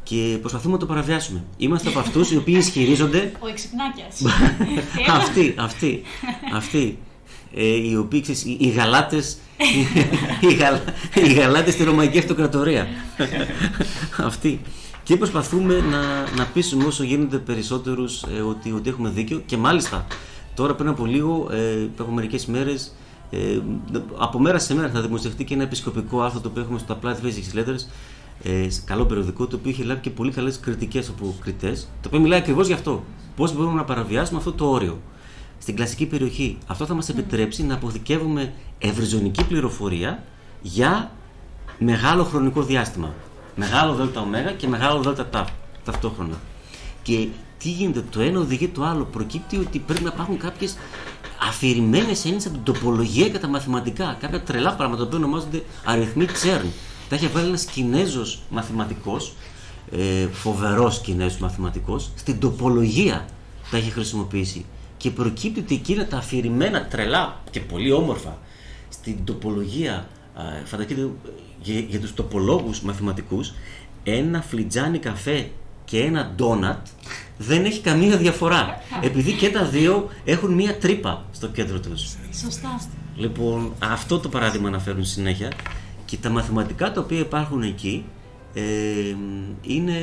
και 0.05 0.37
προσπαθούμε 0.41 0.73
να 0.73 0.79
το 0.79 0.85
παραβιάσουμε. 0.85 1.43
Είμαστε 1.57 1.89
από 1.89 1.99
αυτούς 1.99 2.31
οι 2.31 2.37
οποίοι 2.37 2.55
ισχυρίζονται 2.57 3.31
Ο 3.39 3.47
εξυπνάκιας. 3.47 4.21
αυτοί, 5.21 5.55
αυτοί, 5.57 6.01
αυτοί. 6.53 6.97
Ε, 7.55 7.65
οι 7.65 7.95
οποίοι 7.95 8.21
ξέρεις, 8.21 8.45
οι, 8.45 8.57
οι 8.59 8.67
γαλάτες 8.69 9.37
οι, 10.49 10.53
γαλα, 10.53 10.83
οι 11.13 11.33
γαλάτες 11.33 11.73
στη 11.73 11.83
Ρωμαϊκή 11.83 12.17
Αυτοκρατορία 12.17 12.87
αυτοί 14.17 14.61
και 15.03 15.17
προσπαθούμε 15.17 15.79
να, 15.79 16.01
να 16.37 16.45
πείσουμε 16.53 16.85
όσο 16.85 17.03
γίνεται 17.03 17.37
περισσότερους 17.37 18.23
ε, 18.23 18.41
ότι, 18.41 18.71
ότι 18.71 18.89
έχουμε 18.89 19.09
δίκιο 19.09 19.41
και 19.45 19.57
μάλιστα 19.57 20.07
τώρα 20.55 20.75
πριν 20.75 20.89
από 20.89 21.05
λίγο 21.05 21.47
ε, 21.51 21.55
πριν 21.55 21.91
από 21.97 22.11
μερικές 22.11 22.45
μέρες 22.45 22.95
ε, 23.29 23.59
από 24.17 24.39
μέρα 24.39 24.59
σε 24.59 24.75
μέρα 24.75 24.89
θα 24.89 25.01
δημοσιευτεί 25.01 25.43
και 25.43 25.53
ένα 25.53 25.63
επισκοπικό 25.63 26.21
άρθρο 26.21 26.39
το 26.39 26.47
οποίο 26.47 26.61
έχουμε 26.61 26.79
στο 26.79 26.97
Applied 27.01 27.25
Physics 27.25 27.59
Letters 27.59 27.85
ε, 28.43 28.69
σε 28.69 28.81
καλό 28.85 29.05
περιοδικό 29.05 29.47
το 29.47 29.55
οποίο 29.55 29.71
είχε 29.71 29.83
λάβει 29.83 30.01
και 30.01 30.09
πολύ 30.09 30.31
καλές 30.31 30.59
κριτικές 30.59 31.09
από 31.09 31.35
κριτές, 31.41 31.81
το 32.01 32.07
οποίο 32.07 32.19
μιλάει 32.19 32.39
ακριβώς 32.39 32.67
γι' 32.67 32.73
αυτό. 32.73 33.03
Πώς 33.35 33.53
μπορούμε 33.53 33.75
να 33.75 33.83
παραβιάσουμε 33.83 34.37
αυτό 34.37 34.51
το 34.53 34.69
όριο 34.69 34.99
στην 35.59 35.75
κλασική 35.75 36.05
περιοχή. 36.05 36.57
Αυτό 36.67 36.85
θα 36.85 36.93
μας 36.93 37.09
επιτρέψει 37.09 37.63
να 37.63 37.73
αποθηκεύουμε 37.73 38.53
ευρυζωνική 38.79 39.43
πληροφορία 39.43 40.23
για 40.61 41.11
μεγάλο 41.79 42.23
χρονικό 42.23 42.61
διάστημα. 42.61 43.13
Μεγάλο 43.55 43.93
ΔΟ 43.93 44.27
και 44.57 44.67
μεγάλο 44.67 45.01
ΔΤ 45.01 45.35
ταυτόχρονα. 45.83 46.35
Και 47.03 47.27
τι 47.57 47.69
γίνεται, 47.69 48.03
το 48.09 48.21
ένα 48.21 48.39
οδηγεί 48.39 48.67
το 48.67 48.83
άλλο. 48.83 49.03
Προκύπτει 49.03 49.57
ότι 49.57 49.79
πρέπει 49.79 50.03
να 50.03 50.11
υπάρχουν 50.13 50.37
κάποιες 50.37 50.77
αφηρημένες 51.47 52.25
έννοιες 52.25 52.45
από 52.45 52.55
την 52.55 52.73
τοπολογία 52.73 53.29
και 53.29 53.39
τα 53.39 53.47
μαθηματικά. 53.47 54.17
Κάποια 54.19 54.41
τρελά 54.41 54.73
πράγματα, 54.73 55.01
τα 55.01 55.07
οποία 55.07 55.17
ονομάζονται 55.17 55.63
αριθμοί 55.83 56.25
Τσέρν. 56.25 56.65
Τα 57.09 57.15
είχε 57.15 57.27
βάλει 57.27 57.47
ένας 57.47 57.65
Κινέζος 57.65 58.41
μαθηματικός, 58.49 59.33
ε, 59.91 60.27
φοβερός 60.27 60.99
Κινέζος 60.99 61.37
μαθηματικός, 61.37 62.11
στην 62.15 62.39
τοπολογία 62.39 63.25
τα 63.71 63.77
είχε 63.77 63.89
χρησιμοποιήσει. 63.89 64.65
Και 64.97 65.11
προκύπτει 65.11 65.59
ότι 65.59 65.75
εκείνα 65.75 66.07
τα 66.07 66.17
αφηρημένα 66.17 66.85
τρελά 66.85 67.41
και 67.51 67.59
πολύ 67.59 67.91
όμορφα 67.91 68.37
στην 68.89 69.23
τοπολογία, 69.23 70.07
ε, 70.37 70.65
φανταστείτε 70.65 71.09
για, 71.61 71.79
για 71.79 71.99
τους 71.99 72.13
τοπολόγους 72.13 72.81
μαθηματικούς, 72.81 73.53
ένα 74.03 74.41
φλιτζάνι 74.41 74.99
καφέ 74.99 75.49
και 75.85 75.99
ένα 75.99 76.31
ντόνατ 76.35 76.87
δεν 77.37 77.65
έχει 77.65 77.79
καμία 77.81 78.17
διαφορά. 78.17 78.81
Επειδή 79.01 79.31
και 79.31 79.49
τα 79.49 79.65
δύο 79.65 80.09
έχουν 80.25 80.53
μία 80.53 80.77
τρύπα 80.77 81.25
στο 81.31 81.47
κέντρο 81.47 81.79
τους. 81.79 82.15
Σωστά. 82.41 82.81
Λοιπόν, 83.15 83.73
αυτό 83.79 84.19
το 84.19 84.29
παράδειγμα 84.29 84.67
αναφέρουν 84.67 85.05
συνέχεια 85.05 85.51
και 86.05 86.17
τα 86.17 86.29
μαθηματικά 86.29 86.91
τα 86.91 87.01
οποία 87.01 87.19
υπάρχουν 87.19 87.61
εκεί 87.61 88.05
ε, 88.53 88.61
είναι, 89.61 89.97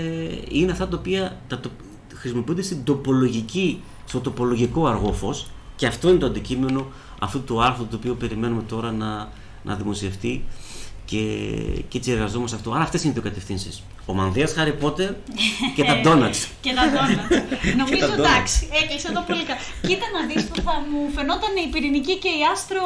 είναι 0.48 0.72
αυτά 0.72 0.88
τα 0.88 0.96
οποία 0.96 1.40
τα, 1.48 1.60
το, 1.60 1.70
χρησιμοποιούνται 2.14 2.62
στην 2.62 2.84
τοπολογική, 2.84 3.82
στο 4.04 4.20
τοπολογικό 4.20 4.86
αργόφως 4.86 5.50
και 5.76 5.86
αυτό 5.86 6.08
είναι 6.08 6.18
το 6.18 6.26
αντικείμενο 6.26 6.86
αυτού 7.20 7.42
του 7.42 7.62
άρθρου 7.62 7.86
το 7.86 7.96
οποίο 7.96 8.14
περιμένουμε 8.14 8.62
τώρα 8.62 8.92
να, 8.92 9.28
να 9.62 9.74
δημοσιευτεί 9.74 10.44
και, 11.04 11.18
και 11.88 11.98
έτσι 11.98 12.10
εργαζόμαστε 12.10 12.56
αυτό. 12.56 12.72
Άρα 12.72 12.82
αυτές 12.82 13.02
είναι 13.02 13.10
οι 13.10 13.14
δύο 13.14 13.22
κατευθύνσεις. 13.22 13.82
Ο 14.06 14.14
Μανδίας 14.14 14.52
Χάρι 14.52 14.72
Πότερ 14.72 15.10
και 15.74 15.84
τα 15.84 15.94
ντόνατς. 16.02 16.48
και 16.60 16.72
τα 16.74 16.82
ντόνατς. 16.82 17.46
Νομίζω 17.82 18.06
donuts. 18.06 18.18
εντάξει, 18.18 18.68
έκλεισε 18.82 19.12
το 19.12 19.24
πολύ 19.26 19.44
καλά. 19.44 19.60
Κοίτα 19.86 20.06
να 20.16 20.26
δεις 20.26 20.44
που 20.44 20.60
θα 20.60 20.72
μου 20.90 21.10
φαινόταν 21.14 21.52
η 21.66 21.70
πυρηνική 21.72 22.16
και 22.18 22.28
η 22.28 22.42
άστρο 22.52 22.82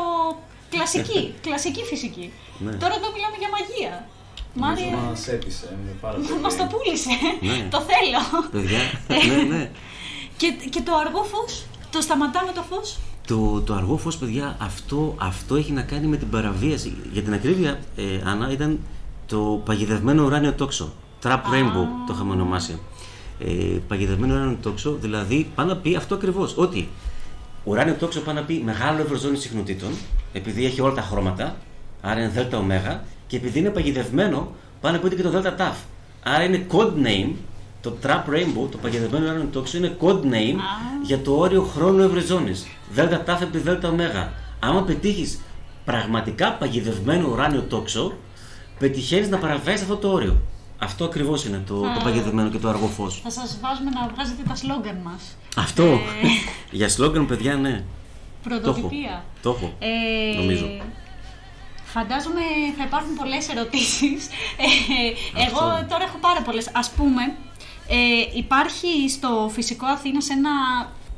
κλασική, 0.71 1.35
κλασική 1.41 1.83
φυσική. 1.83 2.33
Ναι. 2.59 2.73
Τώρα 2.73 2.95
εδώ 2.95 3.09
μιλάμε 3.15 3.37
για 3.43 3.49
μαγεία. 3.57 4.09
Μάρια, 4.59 4.85
Νομίζω 4.91 5.09
μας 5.11 5.29
έπεισε 5.29 5.79
με 5.85 5.91
πάρα 6.01 6.15
πολύ. 6.15 6.41
μας 6.41 6.57
το 6.57 6.67
πούλησε. 6.71 7.11
Ναι. 7.41 7.69
το 7.71 7.81
θέλω. 7.91 8.49
Παιδιά, 8.53 8.79
ναι, 9.09 9.57
ναι. 9.57 9.71
και, 10.37 10.55
και 10.71 10.81
το 10.83 10.93
αργό 11.07 11.23
φως, 11.23 11.65
το 11.91 12.01
σταματάμε 12.01 12.53
το 12.53 12.63
φως; 12.71 12.99
Το, 13.27 13.61
το 13.61 13.75
αργό 13.75 13.97
φως, 13.97 14.17
παιδιά, 14.17 14.57
αυτό, 14.61 15.15
αυτό 15.19 15.55
έχει 15.55 15.73
να 15.73 15.83
κάνει 15.83 16.07
με 16.07 16.17
την 16.17 16.31
παραβίαση. 16.31 16.97
Για 17.13 17.23
την 17.23 17.33
ακρίβεια, 17.33 17.79
ε, 17.97 18.03
Άννα, 18.25 18.51
ήταν 18.51 18.81
το 19.27 19.63
παγιδευμένο 19.65 20.25
ουράνιο 20.25 20.53
τόξο. 20.53 20.93
Trap 21.23 21.41
Rainbow 21.53 21.87
το 22.07 22.13
είχαμε 22.15 22.33
ονομάσει. 22.33 22.79
Ε, 23.39 23.79
παγιδευμένο 23.89 24.35
ουράνιο 24.35 24.59
τόξο, 24.63 24.97
δηλαδή 25.01 25.51
πάνω 25.55 25.69
να 25.69 25.77
πει 25.77 25.97
αυτό 25.97 26.15
ακριβώς. 26.15 26.55
Ότι 26.57 26.89
ουράνιο 27.65 27.95
τόξο 27.95 28.21
πάνω 28.21 28.41
να 28.41 28.47
πει 28.47 28.63
μεγάλο 28.65 29.01
ευρωζώνη 29.01 29.37
συχνοτήτων, 29.37 29.91
επειδή 30.37 30.65
έχει 30.65 30.81
όλα 30.81 30.95
τα 30.95 31.03
χρώματα, 31.03 31.57
άρα 32.01 32.21
είναι 32.21 32.29
δέλτα 32.29 32.59
ωμέγα, 32.59 33.03
και 33.27 33.37
επειδή 33.37 33.59
είναι 33.59 33.71
παγιδευμένο, 33.71 34.53
πάνω 34.81 34.95
να 34.95 35.01
πει 35.01 35.07
ότι 35.07 35.17
και 35.17 35.23
το 35.23 35.31
δέλτα 35.31 35.55
ταφ. 35.55 35.77
Άρα 36.23 36.43
είναι 36.43 36.67
code 36.71 37.07
name, 37.07 37.33
το 37.81 37.97
Trap 38.03 38.31
Rainbow, 38.31 38.69
το 38.71 38.79
παγιδευμένο 38.83 39.25
ουράνιο 39.25 39.49
τόξο, 39.53 39.77
είναι 39.77 39.97
code 40.01 40.23
name 40.23 40.59
για 41.03 41.19
το 41.19 41.37
όριο 41.37 41.63
χρόνου 41.63 42.03
ευρωζώνης. 42.03 42.67
Δέλτα 42.93 43.23
ταφ 43.23 43.43
επί 43.43 43.59
δέλτα 43.59 43.89
ωμέγα. 43.89 44.33
Άμα 44.61 44.83
πετύχεις 44.83 45.41
πραγματικά 45.85 46.53
παγιδευμένο 46.53 47.29
ουράνιο 47.29 47.63
τόξο, 47.63 48.13
πετυχαίνεις 48.79 49.29
να 49.29 49.39
παραβιάσεις 49.39 49.83
αυτό 49.83 49.97
το 49.97 50.09
όριο. 50.09 50.43
Αυτό 50.79 51.05
ακριβώς 51.05 51.45
είναι 51.45 51.63
το, 51.67 51.81
το 51.81 52.01
παγιδευμένο 52.05 52.49
και 52.51 52.59
το 52.59 52.69
αργό 52.69 52.87
φως. 52.87 53.21
Θα 53.23 53.31
σας 53.31 53.59
βάζουμε 53.63 53.91
να 53.91 54.09
βγάζετε 54.15 54.43
τα 54.49 54.55
σλόγκαν 54.55 54.97
μας. 55.05 55.37
Αυτό. 55.57 55.83
Ε, 55.83 55.99
Για 56.79 56.89
σλόγκαν, 56.89 57.27
παιδιά, 57.27 57.57
ναι. 57.57 57.85
Το 58.49 58.55
έχω. 58.55 58.73
Πρωτοτυπία. 58.73 59.25
Το 59.43 59.51
έχω. 59.51 59.73
Ε, 59.79 60.37
Νομίζω. 60.37 60.67
Φαντάζομαι 61.85 62.41
θα 62.77 62.85
υπάρχουν 62.85 63.15
πολλές 63.17 63.49
ερωτήσεις. 63.49 64.27
Ε, 65.37 65.43
εγώ 65.47 65.59
Αυτό. 65.59 65.87
τώρα 65.89 66.05
έχω 66.05 66.19
πάρα 66.19 66.43
πολλές. 66.43 66.71
Ας 66.73 66.91
πούμε, 66.91 67.23
ε, 67.89 68.39
υπάρχει 68.39 69.09
στο 69.09 69.51
Φυσικό 69.53 69.87
Αθήνας 69.87 70.31
ένα 70.31 70.51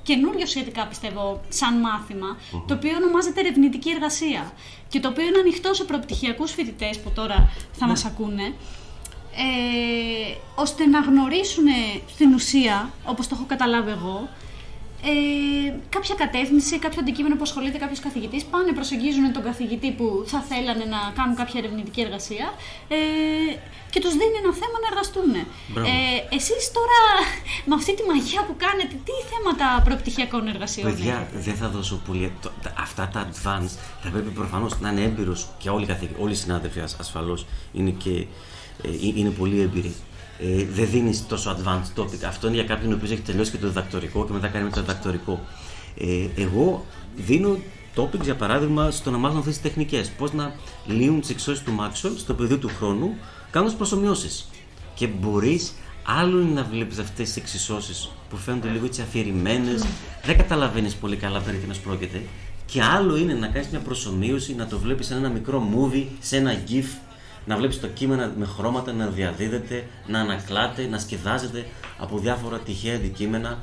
καινούριο 0.02 0.46
σχετικά 0.46 0.86
πιστεύω 0.86 1.40
σαν 1.48 1.80
μάθημα 1.80 2.36
το 2.66 2.74
οποίο 2.74 2.96
ονομάζεται 2.96 3.40
ερευνητική 3.40 3.90
εργασία 3.90 4.52
και 4.88 5.00
το 5.00 5.08
οποίο 5.08 5.24
είναι 5.24 5.38
ανοιχτό 5.38 5.74
σε 5.74 5.84
προπτυχιακούς 5.84 6.52
φοιτητές 6.52 6.98
που 6.98 7.10
τώρα 7.14 7.50
θα 7.72 7.86
μας 7.86 8.04
ακούνε 8.04 8.54
ε, 9.40 10.34
ώστε 10.54 10.86
να 10.86 11.00
γνωρίσουν 11.00 11.64
στην 12.14 12.34
ουσία, 12.34 12.90
όπως 13.04 13.28
το 13.28 13.34
έχω 13.38 13.44
καταλάβει 13.46 13.90
εγώ, 13.90 14.28
ε, 15.02 15.74
κάποια 15.88 16.14
κατεύθυνση, 16.14 16.78
κάποιο 16.78 16.98
αντικείμενο 17.00 17.34
που 17.36 17.42
ασχολείται 17.42 17.78
κάποιος 17.78 18.00
καθηγητής, 18.00 18.44
πάνε, 18.44 18.72
προσεγγίζουν 18.72 19.32
τον 19.32 19.42
καθηγητή 19.42 19.90
που 19.90 20.22
θα 20.26 20.40
θέλανε 20.40 20.84
να 20.84 21.00
κάνουν 21.16 21.36
κάποια 21.36 21.58
ερευνητική 21.62 22.00
εργασία 22.00 22.46
ε, 22.88 22.96
και 23.90 24.00
τους 24.00 24.12
δίνει 24.12 24.36
ένα 24.44 24.52
θέμα 24.60 24.76
να 24.82 24.86
εργαστούν. 24.92 25.30
Μπράβο. 25.72 25.88
Ε, 25.88 26.36
Εσείς 26.36 26.62
τώρα 26.78 27.00
με 27.68 27.74
αυτή 27.74 27.92
τη 27.96 28.02
μαγεία 28.10 28.42
που 28.46 28.54
κάνετε, 28.64 28.94
τι 29.06 29.14
θέματα 29.30 29.66
προπτυχιακών 29.86 30.48
εργασιών 30.48 30.86
Παιδιά, 30.90 31.14
έχετε; 31.14 31.38
δεν 31.46 31.54
θα 31.54 31.68
δώσω 31.68 32.00
πολύ. 32.06 32.32
το- 32.42 32.50
τα- 32.62 32.72
αυτά 32.78 33.08
τα 33.12 33.20
advanced 33.28 33.74
θα 34.02 34.08
πρέπει 34.10 34.30
προφανώς 34.30 34.80
να 34.80 34.90
είναι 34.90 35.00
έμπειρος 35.02 35.48
και 35.58 35.68
όλοι 35.70 35.84
οι, 35.84 35.86
καθηγητέ, 35.86 36.22
όλοι 36.22 36.32
οι 36.32 36.40
συνάδελφοι 36.44 36.80
ασφαλώς 36.80 37.46
είναι, 37.72 37.90
και, 37.90 38.10
ε, 38.82 38.88
ε, 38.88 38.98
είναι 39.14 39.30
πολύ 39.30 39.60
έμπειροι. 39.60 39.94
Ε, 40.38 40.64
δεν 40.64 40.88
δίνεις 40.90 41.26
τόσο 41.26 41.56
advanced 41.56 42.00
topic. 42.00 42.22
Αυτό 42.26 42.46
είναι 42.46 42.56
για 42.56 42.64
κάποιον 42.64 42.92
ο 42.92 42.94
οποίος 42.94 43.10
έχει 43.10 43.20
τελειώσει 43.20 43.50
και 43.50 43.56
το 43.56 43.66
διδακτορικό 43.66 44.26
και 44.26 44.32
μετά 44.32 44.48
κάνει 44.48 44.70
το 44.70 44.80
διδακτορικό. 44.80 45.40
Ε, 45.98 46.42
εγώ 46.42 46.84
δίνω 47.16 47.58
topics 47.96 48.22
για 48.22 48.36
παράδειγμα 48.36 48.90
στο 48.90 49.10
να 49.10 49.18
μάθουν 49.18 49.38
αυτέ 49.38 49.50
τι 49.50 49.58
τεχνικές. 49.58 50.10
Πώς 50.10 50.32
να 50.32 50.54
λύουν 50.86 51.20
τις 51.20 51.30
εξώσεις 51.30 51.62
του 51.64 51.76
Maxwell 51.80 52.12
στο 52.16 52.34
πεδίο 52.34 52.58
του 52.58 52.70
χρόνου 52.78 53.16
κάνοντας 53.50 53.74
προσωμιώσεις. 53.74 54.48
Και 54.94 55.06
μπορείς 55.06 55.72
άλλο 56.04 56.40
είναι 56.40 56.52
να 56.52 56.64
βλέπεις 56.64 56.98
αυτές 56.98 57.26
τις 57.26 57.36
εξισώσεις 57.36 58.10
που 58.30 58.36
φαίνονται 58.36 58.68
λίγο 58.68 58.84
έτσι 58.84 59.02
αφηρημένες, 59.02 59.84
δεν 60.24 60.36
καταλαβαίνεις 60.36 60.94
πολύ 60.94 61.16
καλά 61.16 61.40
περί 61.40 61.56
τίνος 61.56 61.78
πρόκειται. 61.78 62.22
Και 62.66 62.82
άλλο 62.82 63.16
είναι 63.16 63.34
να 63.34 63.46
κάνεις 63.46 63.68
μια 63.68 63.80
προσωμείωση, 63.80 64.54
να 64.54 64.66
το 64.66 64.78
βλέπεις 64.78 65.06
σε 65.06 65.14
ένα 65.14 65.28
μικρό 65.28 65.68
movie, 65.74 66.04
σε 66.20 66.36
ένα 66.36 66.54
GIF, 66.68 66.84
να 67.46 67.56
βλέπεις 67.56 67.80
το 67.80 67.86
κείμενο 67.86 68.32
με 68.36 68.46
χρώματα 68.46 68.92
να 68.92 69.06
διαδίδεται, 69.06 69.86
να 70.06 70.20
ανακλάται, 70.20 70.86
να 70.86 70.98
σκεδάζεται 70.98 71.66
από 71.98 72.18
διάφορα 72.18 72.58
τυχαία 72.58 72.96
αντικείμενα. 72.96 73.58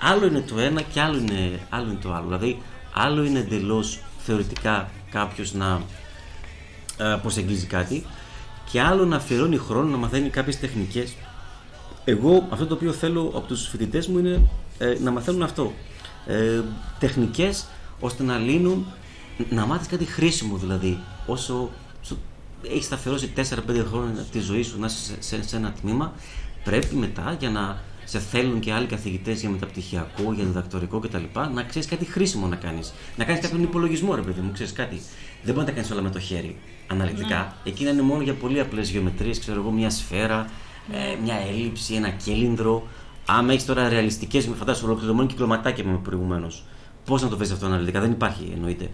Άλλο 0.00 0.26
είναι 0.26 0.40
το 0.40 0.58
ένα 0.58 0.82
και 0.82 1.00
άλλο 1.00 1.18
είναι, 1.18 1.60
άλλο 1.68 1.90
είναι 1.90 2.00
το 2.02 2.12
άλλο. 2.12 2.24
Δηλαδή, 2.24 2.62
άλλο 2.94 3.24
είναι 3.24 3.38
εντελώς 3.38 4.00
θεωρητικά 4.18 4.90
κάποιος 5.10 5.52
να 5.52 5.82
ε, 6.96 7.18
προσεγγίζει 7.22 7.66
κάτι 7.66 8.04
και 8.70 8.80
άλλο 8.80 9.04
να 9.04 9.16
αφιερώνει 9.16 9.56
χρόνο 9.56 9.88
να 9.88 9.96
μαθαίνει 9.96 10.28
κάποιες 10.28 10.58
τεχνικές. 10.58 11.14
Εγώ 12.04 12.46
αυτό 12.50 12.66
το 12.66 12.74
οποίο 12.74 12.92
θέλω 12.92 13.32
από 13.34 13.46
τους 13.46 13.68
φοιτητές 13.68 14.06
μου 14.06 14.18
είναι 14.18 14.48
ε, 14.78 14.96
να 15.00 15.10
μαθαίνουν 15.10 15.42
αυτό. 15.42 15.72
Ε, 16.26 16.60
τεχνικές 16.98 17.66
ώστε 18.00 18.22
να 18.22 18.38
λύνουν, 18.38 18.86
να 19.50 19.66
μάθεις 19.66 19.86
κάτι 19.86 20.04
χρήσιμο 20.04 20.56
δηλαδή. 20.56 20.98
Όσο 21.26 21.70
σου, 22.62 22.72
έχεις 22.74 22.92
αφιερώσει 22.92 23.32
4-5 23.36 23.40
χρόνια 23.88 24.26
τη 24.32 24.40
ζωή 24.40 24.62
σου 24.62 24.78
να 24.80 24.86
είσαι 24.86 24.98
σε, 24.98 25.16
σε, 25.20 25.48
σε 25.48 25.56
ένα 25.56 25.72
τμήμα, 25.80 26.12
πρέπει 26.64 26.94
μετά 26.94 27.36
για 27.38 27.50
να 27.50 27.82
σε 28.04 28.18
θέλουν 28.18 28.60
και 28.60 28.72
άλλοι 28.72 28.86
καθηγητές 28.86 29.40
για 29.40 29.50
μεταπτυχιακό, 29.50 30.32
για 30.32 30.44
διδακτορικό 30.44 30.98
κτλ. 30.98 31.22
Να 31.54 31.62
ξέρεις 31.62 31.88
κάτι 31.88 32.04
χρήσιμο 32.04 32.46
να 32.46 32.56
κάνεις. 32.56 32.92
Να 33.16 33.24
κάνεις 33.24 33.40
κάποιον 33.40 33.62
υπολογισμό, 33.62 34.14
ρε 34.14 34.20
παιδί 34.20 34.40
μου, 34.40 34.52
ξέρεις 34.52 34.72
κάτι. 34.72 35.00
Δεν 35.42 35.54
μπορεί 35.54 35.58
να 35.58 35.64
τα 35.64 35.72
κάνεις 35.72 35.90
όλα 35.90 36.02
με 36.02 36.10
το 36.10 36.18
χέρι 36.18 36.56
αναλυτικά. 36.86 37.54
Εκείνα 37.64 37.90
είναι 37.90 38.02
μόνο 38.02 38.22
για 38.22 38.34
πολύ 38.34 38.60
απλές 38.60 38.90
γεωμετρίες, 38.90 39.38
ξέρω 39.38 39.60
εγώ, 39.60 39.70
μια 39.70 39.90
σφαίρα, 39.90 40.50
ε, 40.92 41.22
μια 41.22 41.34
έλλειψη, 41.48 41.94
ένα 41.94 42.10
κέλινδρο. 42.10 42.86
Άμα 43.26 43.52
έχεις 43.52 43.64
τώρα 43.64 43.88
ρεαλιστικές, 43.88 44.46
με 44.46 44.54
φαντάζομαι 44.54 44.88
ολοκληρωμένο 44.90 45.28
κυκλωματάκια 45.28 45.84
με 45.84 45.98
προηγουμένως. 46.02 46.64
Πώς 47.04 47.22
να 47.22 47.28
το 47.28 47.36
βρεις 47.36 47.50
αυτό 47.50 47.66
αναλυτικά, 47.66 48.00
δεν 48.00 48.10
υπάρχει 48.10 48.50
εννοείται. 48.54 48.90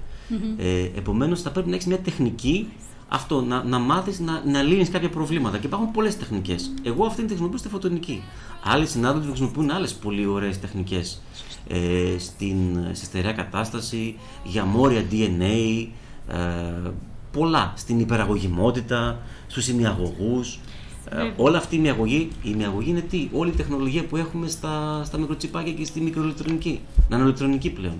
Ε, 0.56 0.98
Επομένως, 0.98 1.42
θα 1.42 1.50
πρέπει 1.50 1.68
να 1.68 1.74
έχεις 1.74 1.86
μια 1.86 1.98
τεχνική 1.98 2.68
αυτό, 3.08 3.40
να, 3.42 3.64
να 3.64 3.78
μάθεις 3.78 4.20
να, 4.20 4.42
να 4.46 4.62
λύνεις 4.62 4.90
κάποια 4.90 5.08
προβλήματα. 5.08 5.58
Και 5.58 5.66
υπάρχουν 5.66 5.90
πολλές 5.90 6.16
τεχνικές. 6.16 6.72
Εγώ 6.82 7.06
αυτή 7.06 7.22
τη 7.22 7.28
χρησιμοποιώ 7.28 7.58
στη 7.58 7.68
φωτονική. 7.68 8.22
Άλλοι 8.64 8.86
συνάδελφοι 8.86 9.28
χρησιμοποιούν 9.28 9.70
άλλες 9.70 9.94
πολύ 9.94 10.26
ωραίες 10.26 10.60
τεχνικές. 10.60 11.22
Ε, 11.68 12.18
στην, 12.18 12.56
στη 12.92 13.04
στερεά 13.04 13.32
κατάσταση, 13.32 14.16
για 14.44 14.64
μόρια 14.64 15.04
DNA, 15.10 15.86
ε, 16.28 16.90
πολλά. 17.32 17.72
Στην 17.76 18.00
υπεραγωγημότητα, 18.00 19.18
στους 19.46 19.68
ημιαγωγούς. 19.68 20.58
Ε, 21.10 21.16
Βέβαια. 21.16 21.32
όλα 21.36 21.58
αυτή 21.58 21.76
η 21.76 21.78
μιαγωγή, 21.78 22.28
η 22.42 22.54
μιαγωγή 22.54 22.90
είναι 22.90 23.00
τι, 23.00 23.28
όλη 23.32 23.50
η 23.50 23.54
τεχνολογία 23.54 24.04
που 24.04 24.16
έχουμε 24.16 24.48
στα, 24.48 25.02
στα 25.04 25.18
μικροτσιπάκια 25.18 25.72
και 25.72 25.84
στη 25.84 26.00
μικροηλεκτρονική, 26.00 26.80
νανοηλεκτρονική 27.08 27.70
πλέον. 27.70 27.96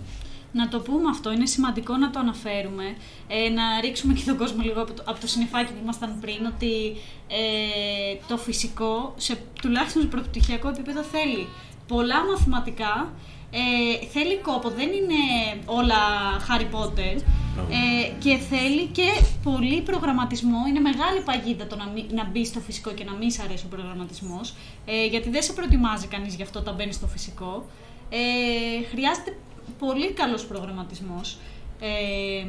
Να 0.57 0.69
το 0.69 0.81
πούμε 0.81 1.09
αυτό, 1.11 1.33
είναι 1.33 1.47
σημαντικό 1.47 1.97
να 1.97 2.11
το 2.11 2.19
αναφέρουμε, 2.19 2.85
ε, 3.29 3.49
να 3.49 3.81
ρίξουμε 3.81 4.13
και 4.13 4.23
τον 4.27 4.37
κόσμο 4.37 4.63
λίγο 4.63 4.83
από 4.83 4.93
το, 4.93 5.03
από 5.07 5.21
το 5.21 5.27
συννεφάκι 5.27 5.73
που 5.73 5.79
ήμασταν 5.83 6.19
πριν, 6.21 6.47
ότι 6.55 6.97
ε, 7.29 8.17
το 8.29 8.37
φυσικό, 8.37 9.15
σε, 9.17 9.39
τουλάχιστον 9.63 10.03
σε 10.03 10.09
πρωτοπτυχιακό 10.09 10.69
επίπεδο, 10.69 11.03
θέλει 11.03 11.49
πολλά 11.87 12.25
μαθηματικά, 12.25 13.13
ε, 13.51 14.07
θέλει 14.07 14.39
κόπο, 14.39 14.69
δεν 14.69 14.89
είναι 14.89 15.21
όλα 15.67 16.01
Harry 16.49 16.69
Potter 16.75 17.23
Μπράβο. 17.55 17.69
ε, 17.71 18.13
και 18.19 18.37
θέλει 18.37 18.87
και 18.87 19.09
πολύ 19.43 19.81
προγραμματισμό. 19.81 20.59
Είναι 20.69 20.81
μεγάλη 20.81 21.21
παγίδα 21.25 21.67
το 21.67 21.77
να, 21.77 21.87
μην, 21.87 22.05
να 22.13 22.25
μπεις 22.25 22.49
στο 22.49 22.61
φυσικό 22.61 22.91
και 22.91 23.05
να 23.05 23.13
μην 23.13 23.31
σ' 23.31 23.41
αρέσει 23.41 23.65
ο 23.67 23.69
προγραμματισμός, 23.69 24.55
ε, 24.87 25.07
γιατί 25.07 25.31
δεν 25.31 25.43
σε 25.43 25.53
προετοιμάζει 25.53 26.07
κανείς 26.07 26.35
γι' 26.35 26.43
αυτό 26.43 26.59
όταν 26.59 26.75
μπαίνεις 26.75 26.95
στο 26.95 27.07
φυσικό. 27.07 27.67
Ε, 28.11 28.85
χρειάζεται 28.91 29.37
πολύ 29.79 30.13
καλός 30.13 30.45
προγραμματισμός. 30.47 31.39
Ε, 31.81 32.47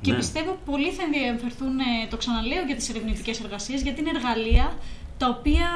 και 0.00 0.10
Ναι. 0.10 0.16
πιστεύω 0.16 0.58
πολλοί 0.64 0.90
θα 0.90 1.02
ενδιαφερθούν, 1.02 1.78
ε, 1.78 2.06
το 2.10 2.16
ξαναλέω, 2.16 2.62
για 2.66 2.76
τις 2.76 2.88
ερευνητικές 2.88 3.40
εργασίες, 3.40 3.82
γιατί 3.82 4.00
είναι 4.00 4.10
εργαλεία 4.14 4.72
τα 5.18 5.28
οποία 5.28 5.68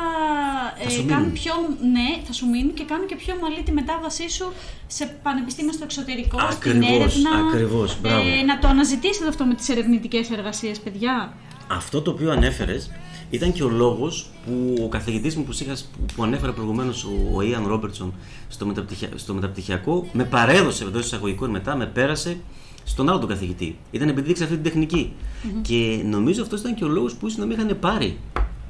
Θα 0.83 0.91
σου 0.91 1.01
ε, 1.01 1.05
κάνουν 1.05 1.23
μείνουν. 1.29 1.33
πιο, 1.43 1.53
ναι, 1.91 2.09
θα 2.25 2.33
σου 2.33 2.49
μείνουν 2.49 2.75
και 2.75 2.85
κάνουν 2.85 3.07
και 3.07 3.17
πιο 3.17 3.35
ομαλή 3.35 3.63
τη 3.63 3.73
μετάβασή 3.73 4.31
σου 4.31 4.53
σε 4.87 5.07
πανεπιστήμια 5.23 5.73
στο 5.73 5.85
εξωτερικό, 5.85 6.39
στην 6.51 6.71
Ακριβώς, 6.71 6.89
έρευνα. 6.91 7.31
ακριβώς, 7.49 8.01
μπράβο. 8.01 8.29
Ε, 8.29 8.43
να 8.43 8.59
το 8.59 8.69
αναζητήσετε 8.69 9.29
αυτό 9.29 9.45
με 9.45 9.55
τις 9.55 9.69
ερευνητικές 9.69 10.31
εργασίες, 10.31 10.81
παιδιά. 10.81 11.33
Αυτό 11.71 12.03
το 12.03 12.11
οποίο 12.11 12.31
ανέφερες 12.33 12.91
ήταν 13.31 13.53
και 13.53 13.63
ο 13.63 13.69
λόγος 13.69 14.27
που 14.45 14.77
ο 14.85 14.89
καθηγητής 14.89 15.37
μου 15.37 15.45
που, 15.45 15.53
είχα, 15.61 15.73
που, 15.73 16.15
που 16.15 16.23
ανέφερε 16.23 16.53
προηγουμένως 16.53 17.05
ο, 17.05 17.11
ο 17.35 17.43
Ιαν 17.43 17.67
Ρόμπερτσον 17.67 18.15
στο, 18.49 18.67
μεταπτυχια, 18.67 19.09
στο 19.15 19.35
μεταπτυχιακό, 19.35 20.07
με 20.13 20.25
παρέδωσε 20.25 20.85
εντό 20.85 20.99
εισαγωγικών 20.99 21.51
μετά, 21.51 21.77
με 21.77 21.87
πέρασε 21.87 22.41
στον 22.85 23.09
άλλο 23.09 23.19
τον 23.19 23.29
καθηγητή. 23.29 23.79
Ήταν 23.91 24.09
επειδή 24.09 24.31
ήξερε 24.31 24.51
αυτή 24.51 24.63
την 24.63 24.73
τεχνικη 24.73 25.13
Και 25.63 26.03
νομίζω 26.05 26.43
αυτός 26.43 26.61
ήταν 26.61 26.75
και 26.75 26.85
ο 26.85 26.89
λόγος 26.89 27.15
που 27.15 27.27
ίσως 27.27 27.39
να 27.39 27.47
με 27.47 27.55
είχαν 27.55 27.79
πάρει 27.81 28.19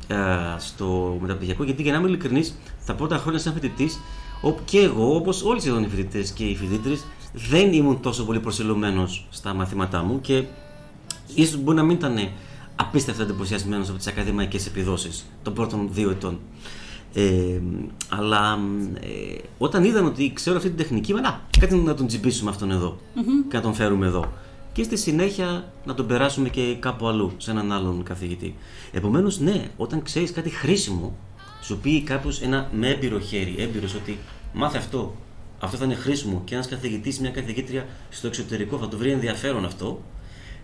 ε, 0.06 0.16
στο 0.58 1.18
μεταπτυχιακό. 1.20 1.64
Γιατί 1.64 1.82
για 1.82 1.92
να 1.92 1.98
είμαι 1.98 2.08
ειλικρινής, 2.08 2.58
τα 2.86 2.94
πρώτα 2.94 3.16
χρόνια 3.18 3.40
σαν 3.40 3.52
φοιτητής, 3.52 4.00
και 4.64 4.78
εγώ, 4.78 5.14
όπως 5.14 5.42
όλοι 5.42 5.60
σχεδόν 5.60 5.82
οι 5.82 5.88
φοιτητές 5.88 6.30
και 6.30 6.44
οι 6.44 6.56
φοιτήτρε, 6.56 6.94
δεν 7.32 7.72
ήμουν 7.72 8.00
τόσο 8.00 8.24
πολύ 8.24 8.40
προσιλωμένος 8.40 9.26
στα 9.30 9.54
μαθήματά 9.54 10.02
μου 10.02 10.20
και 10.20 10.44
ίσως 11.34 11.56
μπορεί 11.60 11.76
να 11.76 11.82
μην 11.82 11.96
ήταν 11.96 12.16
απίστευτα 12.80 13.22
εντυπωσιασμένος 13.22 13.88
από 13.88 13.98
τις 13.98 14.06
ακαδημαϊκές 14.06 14.66
επιδόσεις 14.66 15.26
των 15.42 15.54
πρώτων 15.54 15.88
δύο 15.92 16.10
ετών. 16.10 16.38
Ε, 17.14 17.60
αλλά 18.08 18.58
ε, 19.00 19.38
όταν 19.58 19.84
είδαν 19.84 20.04
ότι 20.04 20.32
ξέρω 20.32 20.56
αυτή 20.56 20.68
την 20.68 20.78
τεχνική, 20.78 21.10
είπαν, 21.10 21.24
«Α, 21.24 21.40
κάτι 21.58 21.74
να 21.74 21.94
τον 21.94 22.06
τσιμπήσουμε 22.06 22.50
αυτόν 22.50 22.70
εδώ 22.70 22.98
και 23.48 23.56
να 23.56 23.62
τον 23.62 23.74
φέρουμε 23.74 24.06
εδώ. 24.06 24.32
Και 24.72 24.82
στη 24.82 24.96
συνέχεια 24.96 25.72
να 25.84 25.94
τον 25.94 26.06
περάσουμε 26.06 26.48
και 26.48 26.76
κάπου 26.80 27.08
αλλού, 27.08 27.32
σε 27.36 27.50
έναν 27.50 27.72
άλλον 27.72 28.02
καθηγητή. 28.02 28.54
Επομένως, 28.92 29.40
ναι, 29.40 29.70
όταν 29.76 30.02
ξέρεις 30.02 30.32
κάτι 30.32 30.50
χρήσιμο, 30.50 31.16
σου 31.62 31.78
πει 31.78 32.02
κάποιο 32.02 32.32
ένα 32.42 32.68
με 32.72 32.88
έμπειρο 32.88 33.18
χέρι, 33.18 33.54
έμπειρος 33.58 33.94
ότι 33.94 34.18
μάθε 34.52 34.78
αυτό, 34.78 35.14
αυτό 35.58 35.76
θα 35.76 35.84
είναι 35.84 35.94
χρήσιμο 35.94 36.42
και 36.44 36.54
ένας 36.54 36.68
καθηγητής, 36.68 37.20
μια 37.20 37.30
καθηγήτρια 37.30 37.86
στο 38.10 38.26
εξωτερικό 38.26 38.78
θα 38.78 38.88
το 38.88 38.96
βρει 38.96 39.10
ενδιαφέρον 39.10 39.64
αυτό, 39.64 40.02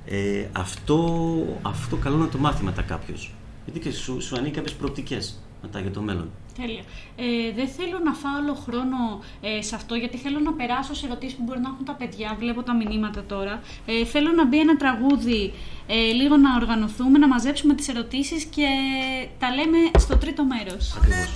ε, 0.06 0.46
αυτό, 0.52 1.18
αυτό 1.62 1.96
καλό 1.96 2.16
να 2.16 2.28
το 2.28 2.38
μάθει 2.38 2.64
μετά 2.64 2.82
κάποιος. 2.82 3.34
Γιατί 3.64 3.80
και 3.80 3.90
σου, 3.90 4.22
σου 4.22 4.36
ανοίγει 4.36 4.54
κάποιες 4.54 4.74
προοπτικές 4.74 5.40
μετά 5.62 5.80
για 5.80 5.90
το 5.90 6.00
μέλλον. 6.00 6.30
Τέλεια. 6.60 6.82
Ε, 7.16 7.52
δεν 7.54 7.68
θέλω 7.68 7.98
να 8.04 8.12
φάω 8.12 8.36
όλο 8.42 8.54
χρόνο 8.54 8.96
ε, 9.40 9.62
σε 9.62 9.74
αυτό, 9.74 9.94
γιατί 9.94 10.16
θέλω 10.16 10.38
να 10.38 10.52
περάσω 10.52 10.94
σε 10.94 11.06
ερωτήσεις 11.06 11.36
που 11.36 11.42
μπορεί 11.42 11.60
να 11.60 11.68
έχουν 11.68 11.84
τα 11.84 11.92
παιδιά. 11.92 12.36
Βλέπω 12.38 12.62
τα 12.62 12.74
μηνύματα 12.74 13.24
τώρα. 13.24 13.60
Ε, 13.86 14.04
θέλω 14.04 14.30
να 14.32 14.46
μπει 14.46 14.58
ένα 14.60 14.76
τραγούδι, 14.76 15.52
ε, 15.86 15.94
λίγο 15.94 16.36
να 16.36 16.54
οργανωθούμε, 16.54 17.18
να 17.18 17.28
μαζέψουμε 17.28 17.74
τις 17.74 17.88
ερωτήσεις 17.88 18.44
και 18.44 18.68
τα 19.38 19.54
λέμε 19.54 19.78
στο 19.98 20.16
τρίτο 20.16 20.44
μέρος. 20.44 20.94
Ακριβώς. 20.96 21.32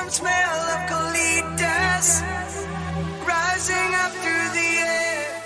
Warm 0.00 0.10
smell 0.10 0.60
of 0.74 0.80
colitas 0.88 2.22
rising 3.26 3.90
up 4.02 4.12
through 4.22 4.48
the 4.58 4.70
air. 4.96 5.42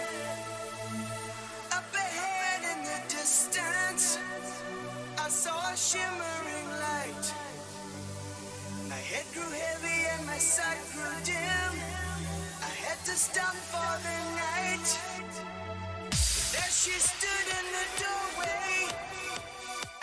Up 1.73 1.91
ahead 1.93 2.63
in 2.73 2.85
the 2.85 3.01
distance, 3.09 4.19
I 5.19 5.29
saw 5.29 5.59
a 5.73 5.77
shimmering 5.77 6.69
light. 6.87 7.27
My 8.89 9.03
head 9.11 9.27
grew 9.35 9.51
heavy 9.51 10.01
and 10.15 10.27
my 10.27 10.39
sight 10.39 10.83
grew 10.93 11.15
dim. 11.25 11.73
I 12.63 12.73
had 12.87 12.99
to 13.07 13.17
stop 13.27 13.57
for 13.73 13.93
the 14.07 14.19
night. 14.45 14.89
There 16.53 16.73
she 16.83 16.97
stood 17.13 17.47
in 17.59 17.67
the 17.77 17.87
doorway. 18.03 18.95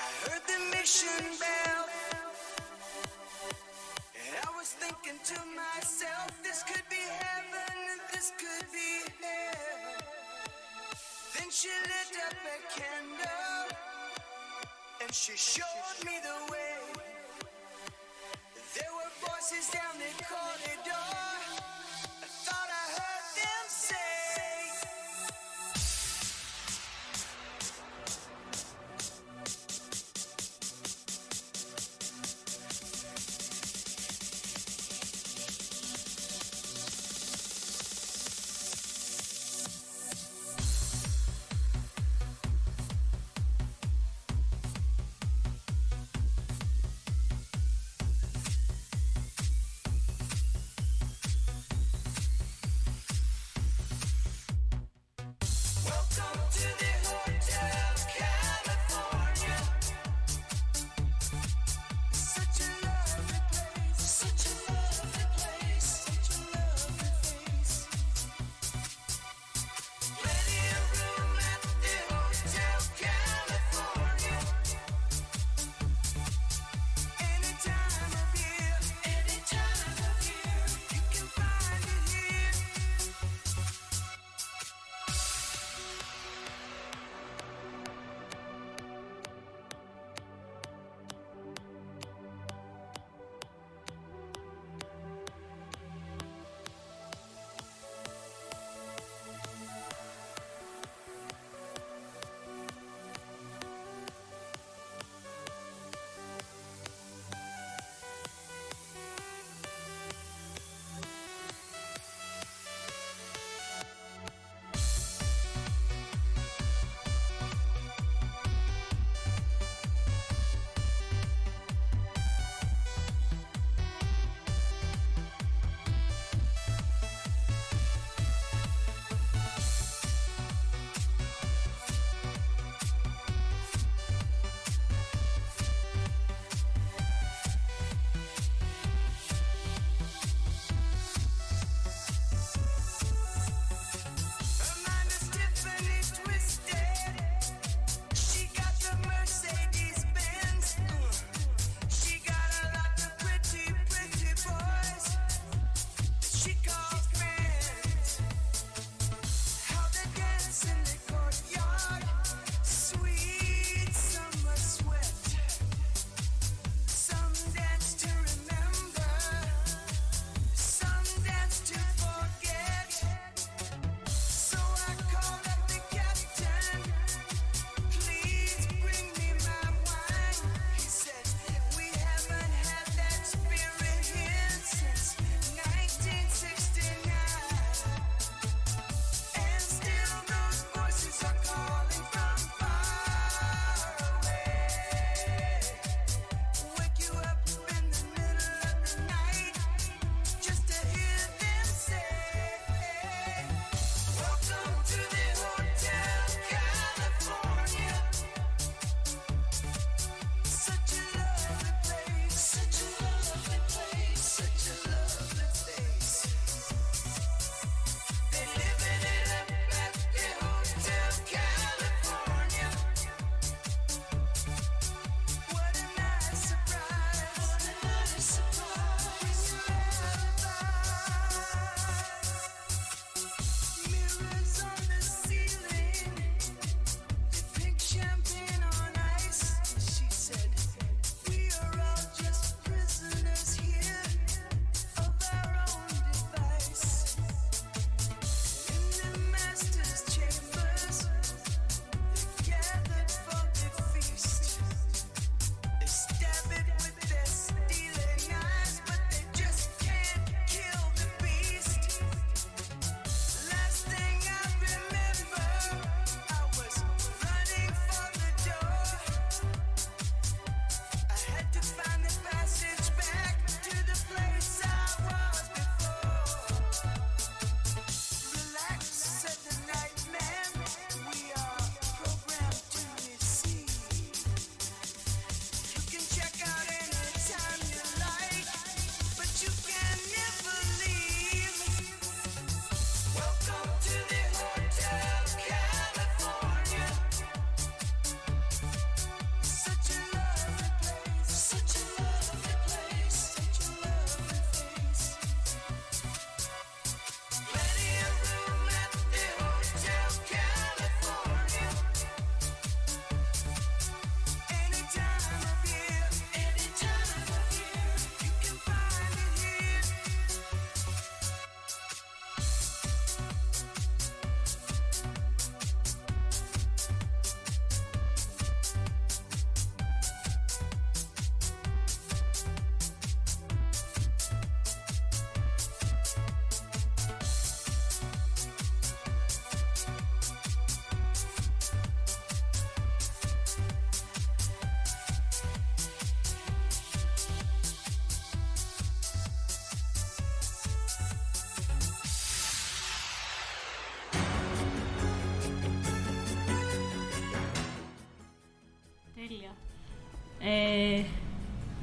I 0.05 0.07
heard 0.23 0.43
the 0.45 0.59
mission 0.75 1.23
bell. 1.39 2.00
Thinking 4.79 5.19
to 5.25 5.39
myself, 5.55 6.31
this 6.43 6.63
could 6.63 6.87
be 6.89 6.95
heaven, 6.95 7.99
this 8.13 8.31
could 8.37 8.67
be 8.71 9.03
hell. 9.21 10.03
Then 11.37 11.49
she 11.51 11.69
lit 11.69 12.15
up 12.27 12.37
a 12.45 12.57
candle 12.79 13.77
and 15.01 15.13
she 15.13 15.33
showed 15.35 16.05
me 16.05 16.13
the 16.23 16.51
way. 16.51 16.77
There 18.75 18.93
were 18.95 19.11
voices 19.27 19.69
down 19.71 19.99
the 19.99 20.23
corridor. 20.23 21.40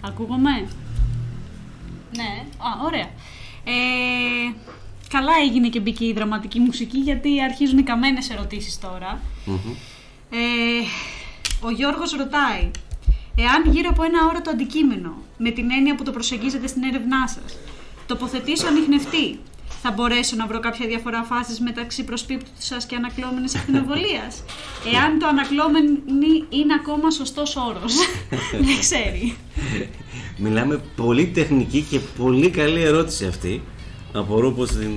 Ακούγομαι; 0.00 0.68
Ναι, 2.16 2.44
α, 2.58 2.84
ωραία. 2.84 3.10
Ε, 3.64 4.52
καλά 5.08 5.32
έγινε 5.42 5.68
και 5.68 5.80
μπήκε 5.80 6.04
η 6.04 6.12
δραματική 6.12 6.60
μουσική 6.60 6.98
γιατί 6.98 7.42
αρχίζουν 7.42 7.78
οι 7.78 7.82
καμένες 7.82 8.30
ερωτήσεις 8.30 8.78
τώρα. 8.78 9.20
Μμμ. 9.44 9.74
Ε, 10.30 10.36
ο 11.60 11.70
Γιώργος 11.70 12.12
ρωτάει, 12.12 12.70
εάν 13.36 13.72
γύρω 13.72 13.88
από 13.88 14.02
ένα 14.02 14.26
όρατο 14.28 14.50
αντικείμενο, 14.50 15.14
με 15.38 15.50
την 15.50 15.70
έννοια 15.70 15.94
που 15.94 16.02
το 16.02 16.10
προσεγγίζετε 16.10 16.66
στην 16.66 16.82
έρευνά 16.82 17.28
σας, 17.28 17.56
τοποθετήσω 18.06 18.66
ανιχνευτή, 18.66 19.38
θα 19.82 19.90
μπορέσω 19.90 20.36
να 20.36 20.46
βρω 20.46 20.60
κάποια 20.60 20.86
διαφορά 20.86 21.22
φάσης 21.22 21.60
μεταξύ 21.60 22.04
προσπίπτου 22.04 22.50
σας 22.58 22.86
και 22.86 22.96
ανακλώμενης 22.96 23.54
ακτινοβολίας. 23.54 24.42
Εάν 24.94 25.18
το 25.18 25.26
ανακλώμενη 25.26 25.88
είναι 26.48 26.74
ακόμα 26.80 27.10
σωστός 27.10 27.56
όρος. 27.56 27.94
Δεν 28.66 28.78
ξέρει. 28.80 29.36
Μιλάμε 30.36 30.80
πολύ 30.96 31.26
τεχνική 31.26 31.86
και 31.90 31.98
πολύ 32.18 32.50
καλή 32.50 32.80
ερώτηση 32.82 33.26
αυτή. 33.26 33.62
Απορώ 34.12 34.50
πώς 34.50 34.68
την. 34.70 34.90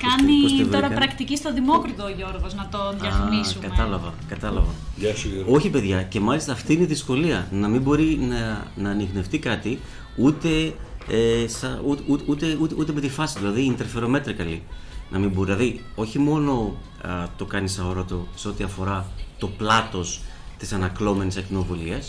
πώς 0.00 0.14
τη- 0.26 0.42
πώς 0.42 0.50
τη 0.52 0.56
Κάνει 0.58 0.70
τώρα 0.70 0.86
βρήκα. 0.86 1.00
πρακτική 1.00 1.36
στο 1.36 1.52
Δημόκριτο 1.52 2.04
ο 2.04 2.08
Γιώργος, 2.16 2.54
να 2.54 2.68
το 2.70 2.78
Α, 2.78 2.92
διαφημίσουμε. 3.00 3.66
κατάλαβα, 3.68 4.14
κατάλαβα. 4.28 4.70
Γεια 4.96 5.14
σου 5.16 5.28
Γιώργο. 5.28 5.52
Όχι, 5.54 5.68
παιδιά, 5.70 6.02
και 6.02 6.20
μάλιστα 6.20 6.52
αυτή 6.52 6.72
είναι 6.72 6.82
η 6.82 6.86
δυσκολία. 6.86 7.48
Να 7.50 7.68
μην 7.68 7.80
μπορεί 7.82 8.18
να, 8.20 8.66
να 8.76 8.90
ανοιχνευτεί 8.90 9.38
κάτι 9.38 9.78
ούτε, 10.16 10.74
ε, 11.08 11.48
σα, 11.48 11.80
ούτε, 11.80 12.02
ούτε, 12.06 12.24
ούτε, 12.26 12.56
ούτε, 12.60 12.74
ούτε 12.78 12.92
με 12.92 13.00
τη 13.00 13.08
φάση, 13.08 13.38
δηλαδή 13.38 13.76
interferometrically. 13.76 14.60
Να 15.10 15.18
μην 15.18 15.30
μπορεί. 15.30 15.52
Δηλαδή, 15.52 15.84
όχι 15.94 16.18
μόνο 16.18 16.76
α, 17.02 17.28
το 17.36 17.44
κάνεις 17.44 17.78
αόρατο 17.78 18.26
σε 18.34 18.48
ό,τι 18.48 18.64
αφορά 18.64 19.10
το 19.38 19.46
πλάτος 19.46 20.20
της 20.58 20.72
ανακλώμενης 20.72 21.36
ακτινοβολία, 21.36 22.02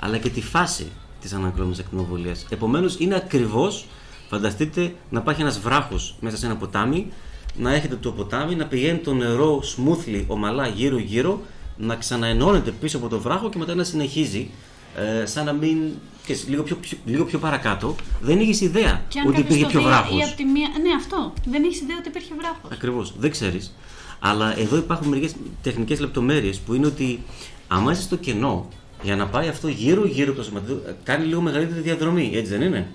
αλλά 0.00 0.18
και 0.18 0.28
τη 0.28 0.42
φάση 0.42 0.86
της 1.20 1.32
ανακλώμενης 1.32 1.78
ακτινοβολία. 1.78 2.34
Επομένως, 2.48 2.96
είναι 2.98 3.14
ακριβώς, 3.14 3.86
φανταστείτε, 4.28 4.94
να 5.10 5.20
υπάρχει 5.20 5.40
ένας 5.40 5.58
βράχος 5.58 6.16
μέσα 6.20 6.36
σε 6.36 6.46
ένα 6.46 6.56
ποτάμι, 6.56 7.12
να 7.56 7.74
έχετε 7.74 7.96
το 7.96 8.12
ποτάμι, 8.12 8.54
να 8.54 8.66
πηγαίνει 8.66 8.98
το 8.98 9.14
νερό 9.14 9.62
smoothly, 9.62 10.24
ομαλά 10.26 10.66
γύρω-γύρω, 10.66 11.40
να 11.76 11.96
ξαναενώνεται 11.96 12.70
πίσω 12.70 12.96
από 12.96 13.08
το 13.08 13.20
βράχο 13.20 13.48
και 13.48 13.58
μετά 13.58 13.74
να 13.74 13.84
συνεχίζει. 13.84 14.50
Ε, 14.96 15.26
σαν 15.26 15.44
να 15.44 15.52
μην. 15.52 15.78
Ξέρεις, 16.26 16.48
λίγο, 16.48 16.62
πιο, 16.62 16.76
πιο- 16.76 16.98
λίγο 17.04 17.24
πιο 17.24 17.38
παρακάτω, 17.38 17.94
δεν 18.20 18.40
είχε 18.40 18.64
ιδέα 18.64 19.02
Και 19.08 19.18
αν 19.20 19.26
ότι 19.26 19.36
κάποιος 19.36 19.56
υπήρχε 19.58 19.62
το 19.62 19.68
πιο 19.68 19.80
δει 19.80 19.86
βράχος. 19.86 20.18
ή 20.20 20.22
από 20.22 20.36
τη 20.36 20.44
μία... 20.44 20.68
Ναι, 20.82 20.90
αυτό. 20.96 21.32
Δεν 21.50 21.64
έχεις 21.64 21.80
ιδέα 21.80 21.96
ότι 21.98 22.08
υπήρχε 22.08 22.32
βράχος. 22.38 22.70
Ακριβώς, 22.72 23.14
δεν 23.18 23.30
ξέρεις. 23.30 23.74
Αλλά 24.20 24.58
εδώ 24.58 24.76
υπάρχουν 24.76 25.08
μερικές 25.08 25.34
τεχνικές 25.62 26.00
λεπτομέρειες 26.00 26.58
που 26.58 26.74
είναι 26.74 26.86
ότι 26.86 27.20
άμα 27.68 27.92
είσαι 27.92 28.02
στο 28.02 28.16
κενό, 28.16 28.68
για 29.02 29.16
να 29.16 29.26
πάει 29.26 29.48
αυτό 29.48 29.68
γύρω-γύρω 29.68 30.28
από 30.30 30.38
το 30.38 30.44
σωματίδιο, 30.44 30.82
κάνει 31.02 31.24
λίγο 31.26 31.40
μεγαλύτερη 31.40 31.80
διαδρομή, 31.80 32.30
έτσι 32.34 32.52
δεν 32.52 32.62
είναι; 32.62 32.86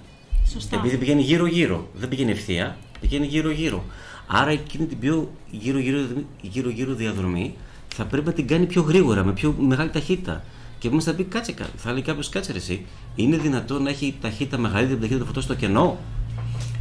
Σωστά. 0.53 0.77
Επειδή 0.77 0.97
πηγαίνει 0.97 1.21
γύρω-γύρω, 1.21 1.87
δεν 1.93 2.09
πηγαίνει 2.09 2.31
ευθεία, 2.31 2.77
πηγαίνει 3.01 3.25
γύρω-γύρω. 3.25 3.83
Άρα 4.27 4.49
εκείνη 4.49 4.85
την 4.85 4.99
πιο 4.99 5.31
γύρω-γύρω, 5.51 5.99
γύρω-γύρω 6.41 6.93
διαδρομή 6.93 7.55
θα 7.95 8.05
πρέπει 8.05 8.25
να 8.25 8.33
την 8.33 8.47
κάνει 8.47 8.65
πιο 8.65 8.81
γρήγορα, 8.81 9.23
με 9.23 9.31
πιο 9.33 9.55
μεγάλη 9.59 9.89
ταχύτητα. 9.89 10.43
Και 10.81 10.87
εμεί 10.87 11.01
θα 11.01 11.13
πει, 11.13 11.23
κάτσε, 11.23 11.51
κα- 11.51 11.69
θα 11.77 11.91
λέει 11.91 12.01
κάποιος, 12.01 12.29
κάτσε 12.29 12.51
ρε, 12.51 12.57
εσύ, 12.57 12.85
είναι 13.15 13.37
δυνατόν 13.37 13.83
να 13.83 13.89
έχει 13.89 14.15
ταχύτητα 14.21 14.57
μεγαλύτερη 14.57 14.93
από 14.93 15.01
την 15.01 15.09
ταχύτητα 15.09 15.19
του 15.19 15.27
φωτό 15.27 15.41
στο 15.41 15.55
κενό; 15.55 15.97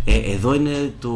Ε, 0.05 0.17
εδώ 0.33 0.55
είναι 0.55 0.93
το. 1.01 1.13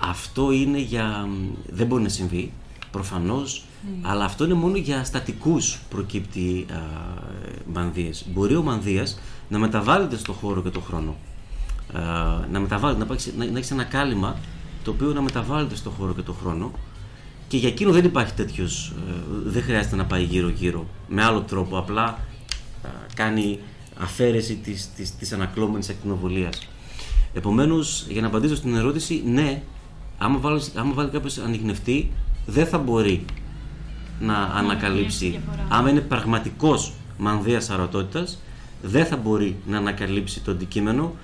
Αυτό 0.00 0.52
είναι 0.52 0.78
για. 0.78 1.28
Δεν 1.70 1.86
μπορεί 1.86 2.02
να 2.02 2.08
συμβεί, 2.08 2.52
προφανώς, 2.90 3.64
αλλά 4.02 4.24
αυτό 4.24 4.44
είναι 4.44 4.54
μόνο 4.54 4.76
για 4.76 5.04
στατικούς 5.04 5.78
προκύπτει 5.90 6.66
α, 6.72 6.76
μανδύες. 7.72 8.24
Μπορεί 8.32 8.56
ο 8.56 8.62
μανδύας 8.62 9.18
να 9.48 9.58
μεταβάλλεται 9.58 10.16
στο 10.16 10.32
χώρο 10.32 10.62
και 10.62 10.70
το 10.70 10.80
χρόνο. 10.80 11.16
Α, 11.92 12.00
να, 12.52 12.60
μεταβάλλεται, 12.60 12.98
να, 12.98 13.04
υπάρξει- 13.04 13.36
να, 13.36 13.44
να 13.44 13.58
έχει 13.58 13.72
ένα 13.72 13.84
κάλυμα 13.84 14.36
το 14.84 14.90
οποίο 14.90 15.12
να 15.12 15.20
μεταβάλλεται 15.22 15.74
στο 15.76 15.90
χώρο 15.90 16.14
και 16.14 16.22
το 16.22 16.32
χρόνο 16.32 16.70
και 17.48 17.56
για 17.56 17.68
εκείνο 17.68 17.92
δεν 17.92 18.04
υπάρχει 18.04 18.32
τέτοιος, 18.32 18.92
ε, 19.08 19.12
δεν 19.44 19.62
χρειάζεται 19.62 19.96
να 19.96 20.04
πάει 20.04 20.22
γύρω-γύρω 20.22 20.86
με 21.08 21.24
άλλο 21.24 21.40
τρόπο, 21.40 21.78
απλά 21.78 22.04
α, 22.04 22.18
κάνει 23.14 23.58
αφαίρεση 23.98 24.54
της, 24.54 24.88
της, 24.96 25.16
της 25.16 25.32
ανακλώμενης 25.32 25.88
ακτινοβολίας. 25.88 26.68
Επομένως, 27.34 28.06
για 28.08 28.20
να 28.20 28.26
απαντήσω 28.26 28.56
στην 28.56 28.76
ερώτηση, 28.76 29.22
ναι, 29.26 29.62
άμα, 30.18 30.38
βάλεις, 30.38 30.72
άμα 30.74 30.92
βάλει 30.94 31.10
κάποιος 31.10 31.38
ανοιχνευτή, 31.38 32.12
δεν 32.46 32.66
θα 32.66 32.78
μπορεί 32.78 33.24
να 34.20 34.34
ανακαλύψει. 34.34 35.28
διαφορά. 35.28 35.66
Άμα 35.68 35.90
είναι 35.90 36.00
πραγματικός 36.00 36.92
μανδύας 37.18 37.70
αρωτότητας, 37.70 38.38
δεν 38.82 39.06
θα 39.06 39.16
μπορεί 39.16 39.56
να 39.66 39.76
ανακαλύψει 39.78 40.40
το 40.40 40.50
αντικείμενο, 40.50 41.14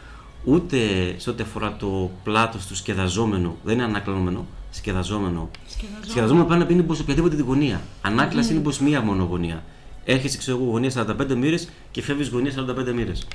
ούτε 0.45 0.79
σε 1.17 1.31
ό,τι 1.31 1.43
αφορά 1.43 1.77
το 1.77 2.11
πλάτος 2.25 2.67
του 2.67 2.77
σκεδαζόμενου, 2.77 3.57
δεν 3.65 3.75
είναι 3.75 3.85
ανακλωμένο, 3.85 4.47
σκεδαζόμενο. 4.75 5.51
Σκεδαζόμενο. 5.67 6.11
Σκεδαζόμενο 6.11 6.47
πάει 6.47 6.59
να 6.59 6.67
πει 6.67 6.73
είναι 6.73 6.95
σε 6.95 7.03
οποιαδήποτε 7.03 7.37
την 7.37 7.45
γωνία. 7.45 7.81
Ανάκλαση 8.03 8.53
είναι 8.53 8.63
προς 8.63 8.79
μία 8.79 9.01
μόνο 9.01 9.25
γωνία. 9.25 9.63
Έρχεσαι, 10.05 10.39
ξέρω 10.39 10.57
εγώ, 10.57 10.71
γωνία 10.71 10.91
45 10.91 11.35
μοίρες 11.35 11.69
και 11.91 12.03
φεύγεις 12.03 12.29
γωνία 12.29 12.53
45 12.53 12.93
μοίρες. 12.93 13.27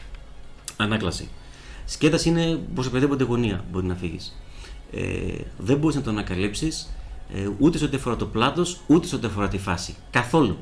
Ανάκλαση. 0.77 1.29
Σκέταση 1.85 2.29
είναι 2.29 2.59
προ 2.75 2.83
οποιαδήποτε 2.87 3.23
γωνία 3.23 3.65
μπορεί 3.71 3.85
να 3.85 3.95
φύγεις. 3.95 4.39
Ε, 4.91 5.01
δεν 5.57 5.77
μπορείς 5.77 5.95
να 5.95 6.01
το 6.01 6.09
ανακαλύψεις 6.09 6.89
ε, 7.33 7.49
ούτε 7.59 7.77
σε 7.77 7.85
ό,τι 7.85 7.95
αφορά 7.95 8.15
το 8.15 8.25
πλάτος, 8.25 8.81
ούτε 8.87 9.07
σε 9.07 9.15
ό,τι 9.15 9.25
αφορά 9.27 9.47
τη 9.47 9.57
φάση. 9.57 9.95
Καθόλου. 10.11 10.57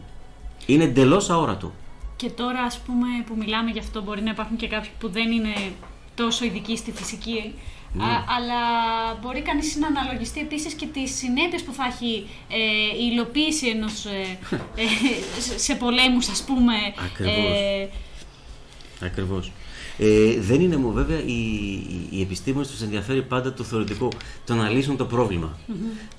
Είναι 0.65 0.83
εντελώς 0.83 1.29
αόρατο. 1.29 1.73
Και 2.15 2.29
τώρα, 2.29 2.61
ας 2.61 2.79
πούμε, 2.79 3.07
που 3.25 3.35
μιλάμε 3.37 3.71
γι' 3.71 3.79
αυτό, 3.79 4.01
μπορεί 4.01 4.21
να 4.21 4.31
υπάρχουν 4.31 4.57
και 4.57 4.67
κάποιοι 4.67 4.89
που 4.99 5.09
δεν 5.09 5.31
είναι 5.31 5.53
τόσο 6.15 6.45
ειδικοί 6.45 6.77
στη 6.77 6.91
φυσική. 6.91 7.53
Ναι. 7.97 8.03
Α, 8.03 8.23
αλλά 8.37 8.59
μπορεί 9.21 9.41
κανείς 9.41 9.75
να 9.75 9.87
αναλογιστεί 9.87 10.39
επίσης 10.39 10.73
και 10.73 10.85
τις 10.85 11.15
συνέπειες 11.17 11.63
που 11.63 11.73
θα 11.73 11.83
έχει 11.85 12.27
ε, 12.49 12.57
η 13.03 13.09
υλοποίηση 13.11 13.67
ενός 13.67 14.05
ε, 14.05 14.37
ε, 14.81 15.41
σε- 15.41 15.59
σε 15.59 15.75
πολέμους, 15.75 16.27
ας 16.29 16.43
πούμε. 16.43 16.73
Ακριβώς. 17.05 17.59
Ε, 17.59 17.89
Ακριβώς. 19.05 19.51
Ε, 19.97 20.39
δεν 20.39 20.61
είναι 20.61 20.77
μου 20.77 20.91
βέβαια 20.91 21.19
οι, 21.19 21.31
οι, 21.31 22.07
οι 22.09 22.21
επιστήμονες 22.21 22.67
τους 22.67 22.81
ενδιαφέρει 22.81 23.21
πάντα 23.23 23.53
το 23.53 23.63
θεωρητικό, 23.63 24.09
το 24.45 24.55
να 24.55 24.69
λύσουν 24.69 24.97
το 24.97 25.05
προβλημα 25.05 25.57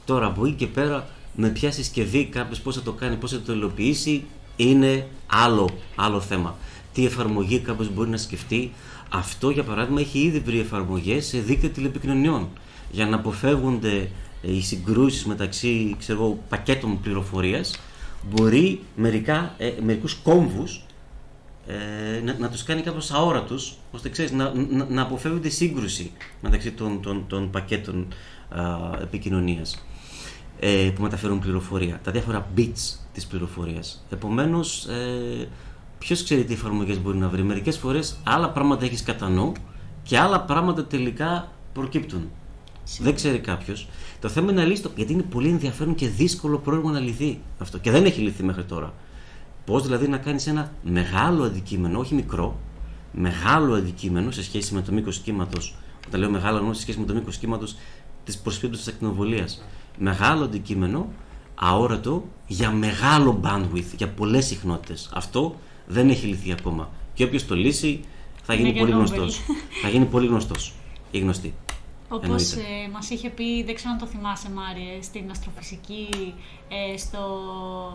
Τώρα 0.05 0.26
από 0.26 0.47
εκεί 0.47 0.55
και 0.55 0.66
πέρα 0.66 1.09
με 1.35 1.49
ποια 1.49 1.70
συσκευή 1.72 2.24
κάποιος 2.24 2.61
πώς 2.61 2.74
θα 2.74 2.83
το 2.83 2.93
κάνει, 2.93 3.16
πώς 3.16 3.31
θα 3.31 3.41
το 3.41 3.53
υλοποιήσει 3.53 4.24
είναι 4.57 5.07
άλλο, 5.26 5.68
άλλο 5.97 6.20
θέμα. 6.20 6.57
Τι 6.93 7.05
εφαρμογή 7.07 7.59
κάποιος 7.59 7.91
μπορεί 7.95 8.11
να 8.11 8.16
σκεφτεί. 8.16 8.72
Αυτό 9.09 9.50
για 9.50 9.62
παράδειγμα 9.62 10.00
έχει 10.00 10.18
ήδη 10.18 10.38
βρει 10.38 10.59
εφαρμογές 10.59 11.26
σε 11.26 11.38
δίκτυα 11.38 11.70
τηλεπικοινωνιών 11.70 12.48
για 12.90 13.06
να 13.06 13.16
αποφεύγονται 13.16 14.09
ε, 14.42 14.52
οι 14.52 14.61
συγκρούσεις 14.61 15.24
μεταξύ 15.24 15.96
ξέρω, 15.98 16.22
εγώ, 16.22 16.38
πακέτων 16.48 17.00
πληροφορίας. 17.00 17.80
Μπορεί 18.30 18.80
μερικά, 18.96 19.54
ε, 19.59 19.72
μερικούς 19.82 20.14
κόμβους 20.14 20.82
ε, 21.66 22.20
να, 22.20 22.36
να 22.38 22.48
τους 22.48 22.62
κάνει 22.62 22.82
κάπως 22.82 23.11
αόρατους, 23.11 23.74
ώστε 23.92 24.09
ξέρεις, 24.09 24.32
να, 24.32 24.52
να, 24.54 24.86
να 24.88 25.02
αποφεύγεται 25.02 25.48
σύγκρουση 25.48 26.11
μεταξύ 26.40 26.72
των, 26.72 27.02
των, 27.02 27.24
των 27.26 27.50
πακέτων 27.50 28.06
α, 28.48 28.62
επικοινωνίας 29.02 29.84
ε, 30.61 30.90
που 30.94 31.02
μεταφέρουν 31.02 31.38
πληροφορία, 31.38 32.00
τα 32.04 32.11
διάφορα 32.11 32.48
bits 32.56 32.98
της 33.12 33.26
πληροφορίας. 33.26 34.04
Επομένως, 34.11 34.86
ε, 34.86 35.48
ποιος 35.99 36.22
ξέρει 36.24 36.44
τι 36.44 36.53
εφαρμογές 36.53 37.01
μπορεί 37.01 37.18
να 37.18 37.28
βρει. 37.28 37.42
Μερικές 37.42 37.78
φορές 37.78 38.18
άλλα 38.24 38.51
πράγματα 38.51 38.84
έχεις 38.84 39.03
κατά 39.03 39.28
νου 39.28 39.53
και 40.03 40.18
άλλα 40.18 40.40
πράγματα 40.40 40.84
τελικά 40.84 41.53
προκύπτουν. 41.72 42.30
Δεν 42.99 43.14
ξέρει 43.14 43.38
κάποιος. 43.38 43.88
Το 44.20 44.28
θέμα 44.28 44.51
είναι 44.51 44.61
να 44.61 44.66
λύσεις 44.66 44.82
το. 44.82 44.90
Γιατί 44.96 45.12
είναι 45.12 45.22
πολύ 45.22 45.49
ενδιαφέρον 45.49 45.94
και 45.94 46.09
δύσκολο 46.09 46.59
πρόβλημα 46.59 46.92
να 46.92 47.01
λυθεί 47.01 47.40
αυτό. 47.59 47.78
Και 47.78 47.90
δεν 47.90 48.05
έχει 48.05 48.20
λυθεί 48.20 48.42
μέχρι 48.42 48.64
τώρα. 48.64 48.92
Πώς 49.64 49.82
δηλαδή 49.82 50.09
να 50.09 50.16
κάνεις 50.16 50.46
ένα 50.46 50.72
μεγάλο 50.82 51.44
αντικείμενο, 51.44 51.99
όχι 51.99 52.14
μικρό, 52.14 52.59
μεγάλο 53.12 53.74
αντικείμενο 53.74 54.30
σε 54.30 54.42
σχέση 54.42 54.74
με 54.74 54.82
το 54.82 54.92
μήκος 54.92 55.18
κύματος. 55.18 55.74
Όταν 56.07 56.20
λέω 56.20 56.30
μεγάλο, 56.30 56.59
εννοώ 56.59 56.72
σε 56.72 56.80
σχέση 56.80 56.99
με 56.99 57.07
το 57.07 57.14
μήκος 57.14 57.36
κύματος 57.36 57.76
της 58.24 58.38
προσφύτου 58.38 58.76
της 58.76 58.88
ακτινοβολίας. 58.88 59.64
Μεγάλο 59.99 60.44
αντικείμενο, 60.44 61.09
αόρατο, 61.55 62.24
για 62.46 62.70
μεγάλο 62.70 63.40
bandwidth, 63.44 63.96
για 63.96 64.09
πολλές 64.09 64.46
συχνότητες. 64.46 65.11
Αυτό 65.14 65.57
δεν 65.91 66.09
έχει 66.09 66.26
λυθεί 66.26 66.53
ακόμα. 66.53 66.91
Και 67.14 67.24
όποιος 67.24 67.47
το 67.47 67.55
λύσει 67.55 68.01
θα 68.43 68.55
Είναι 68.55 68.62
γίνει 68.62 68.72
για 68.76 68.80
πολύ 68.86 68.93
Νόμπελ. 68.95 69.09
γνωστός. 69.16 69.41
θα 69.82 69.89
γίνει 69.89 70.05
πολύ 70.05 70.26
γνωστός 70.26 70.72
ή 71.11 71.18
γνωστή. 71.18 71.55
Όπως 72.11 72.24
Εννοείται. 72.53 72.61
ε, 72.84 72.89
μας 72.93 73.11
είχε 73.11 73.28
πει, 73.28 73.62
δεν 73.64 73.74
ξέρω 73.74 73.91
αν 73.93 73.99
το 73.99 74.07
θυμάσαι 74.07 74.51
Μάριε, 74.51 75.03
στην 75.03 75.30
αστροφυσική, 75.30 76.34
ε, 76.68 76.97
στο, 76.97 77.28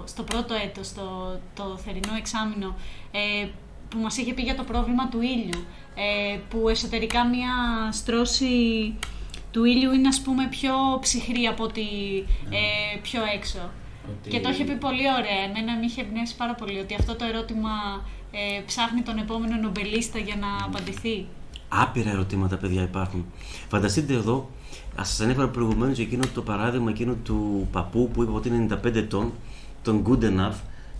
στο 0.06 0.24
πρώτο 0.24 0.54
έτος, 0.54 0.88
στο, 0.88 1.40
το 1.54 1.78
θερινό 1.86 2.16
εξάμεινο, 2.18 2.76
ε, 3.12 3.48
που 3.90 3.98
μας 3.98 4.18
είχε 4.18 4.34
πει 4.34 4.42
για 4.42 4.56
το 4.56 4.64
πρόβλημα 4.64 5.10
του 5.10 5.22
ήλιου, 5.22 5.64
ε, 5.96 6.38
που 6.50 6.70
εσωτερικά 6.70 7.28
μια 7.28 7.52
στρώση 7.92 8.94
του 9.52 9.64
ήλιου 9.66 9.92
είναι 9.94 10.08
ας 10.08 10.22
πούμε 10.22 10.48
πιο 10.50 10.74
ψυχρή 11.02 11.46
από 11.48 11.64
ότι 11.64 11.82
ε, 12.50 12.98
πιο 13.02 13.22
έξω. 13.36 13.70
Ότι- 14.10 14.30
Και 14.30 14.40
το 14.40 14.50
είχε 14.50 14.64
πει 14.64 14.76
πολύ 14.76 15.04
ωραία. 15.20 15.40
Εμένα 15.50 15.78
με 15.80 15.86
είχε 15.86 16.02
εμπνεύσει 16.02 16.36
πάρα 16.36 16.54
πολύ 16.56 16.80
ότι 16.80 16.94
αυτό 17.00 17.16
το 17.16 17.26
ερώτημα 17.26 17.70
ε, 18.32 18.62
ψάχνει 18.66 19.02
τον 19.02 19.18
επόμενο 19.18 19.56
νομπελίστα 19.56 20.20
για 20.20 20.36
να 20.36 20.48
απαντηθεί. 20.66 21.26
Άπειρα 21.70 22.10
ερωτήματα, 22.10 22.58
παιδιά, 22.58 22.82
υπάρχουν. 22.82 23.26
Φανταστείτε 23.70 24.14
εδώ, 24.14 24.50
ας 24.96 25.08
σας 25.10 25.20
ανέφερα 25.20 25.48
προηγουμένως 25.50 26.00
εκείνο 26.00 26.24
το 26.34 26.42
παράδειγμα 26.42 26.90
εκείνο 26.90 27.14
του 27.24 27.68
παππού 27.72 28.10
που 28.14 28.24
είπε 28.24 28.32
ότι 28.32 28.48
είναι 28.48 28.58
95 28.84 28.96
ετών, 29.00 29.32
τον 29.84 30.04
good 30.10 30.24
enough. 30.24 30.56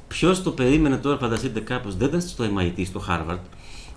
Ποιος 0.08 0.44
το 0.44 0.52
περίμενε 0.52 0.98
τώρα, 0.98 1.18
φανταστείτε 1.18 1.60
κάπως, 1.60 1.96
δεν 1.96 2.08
ήταν 2.08 2.22
στο 2.22 2.46
MIT, 2.58 2.86
στο 2.86 3.04
Harvard. 3.10 3.40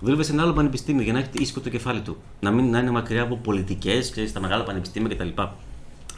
Δούλευε 0.01 0.23
σε 0.23 0.31
ένα 0.31 0.41
άλλο 0.43 0.53
πανεπιστήμιο 0.53 1.03
για 1.03 1.13
να 1.13 1.19
έχει 1.19 1.29
ήσυχο 1.33 1.59
το 1.59 1.69
κεφάλι 1.69 2.01
του. 2.01 2.17
Να 2.39 2.51
μην 2.51 2.69
να 2.69 2.79
είναι 2.79 2.91
μακριά 2.91 3.21
από 3.21 3.35
πολιτικές, 3.37 4.13
τα 4.33 4.39
μεγάλα 4.39 4.63
πανεπιστήμια 4.63 5.15
κτλ. 5.15 5.41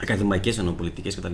Ακαδημαϊκές 0.01 0.57
εννοώ 0.57 0.73
πολιτικές 0.73 1.15
κτλ. 1.15 1.33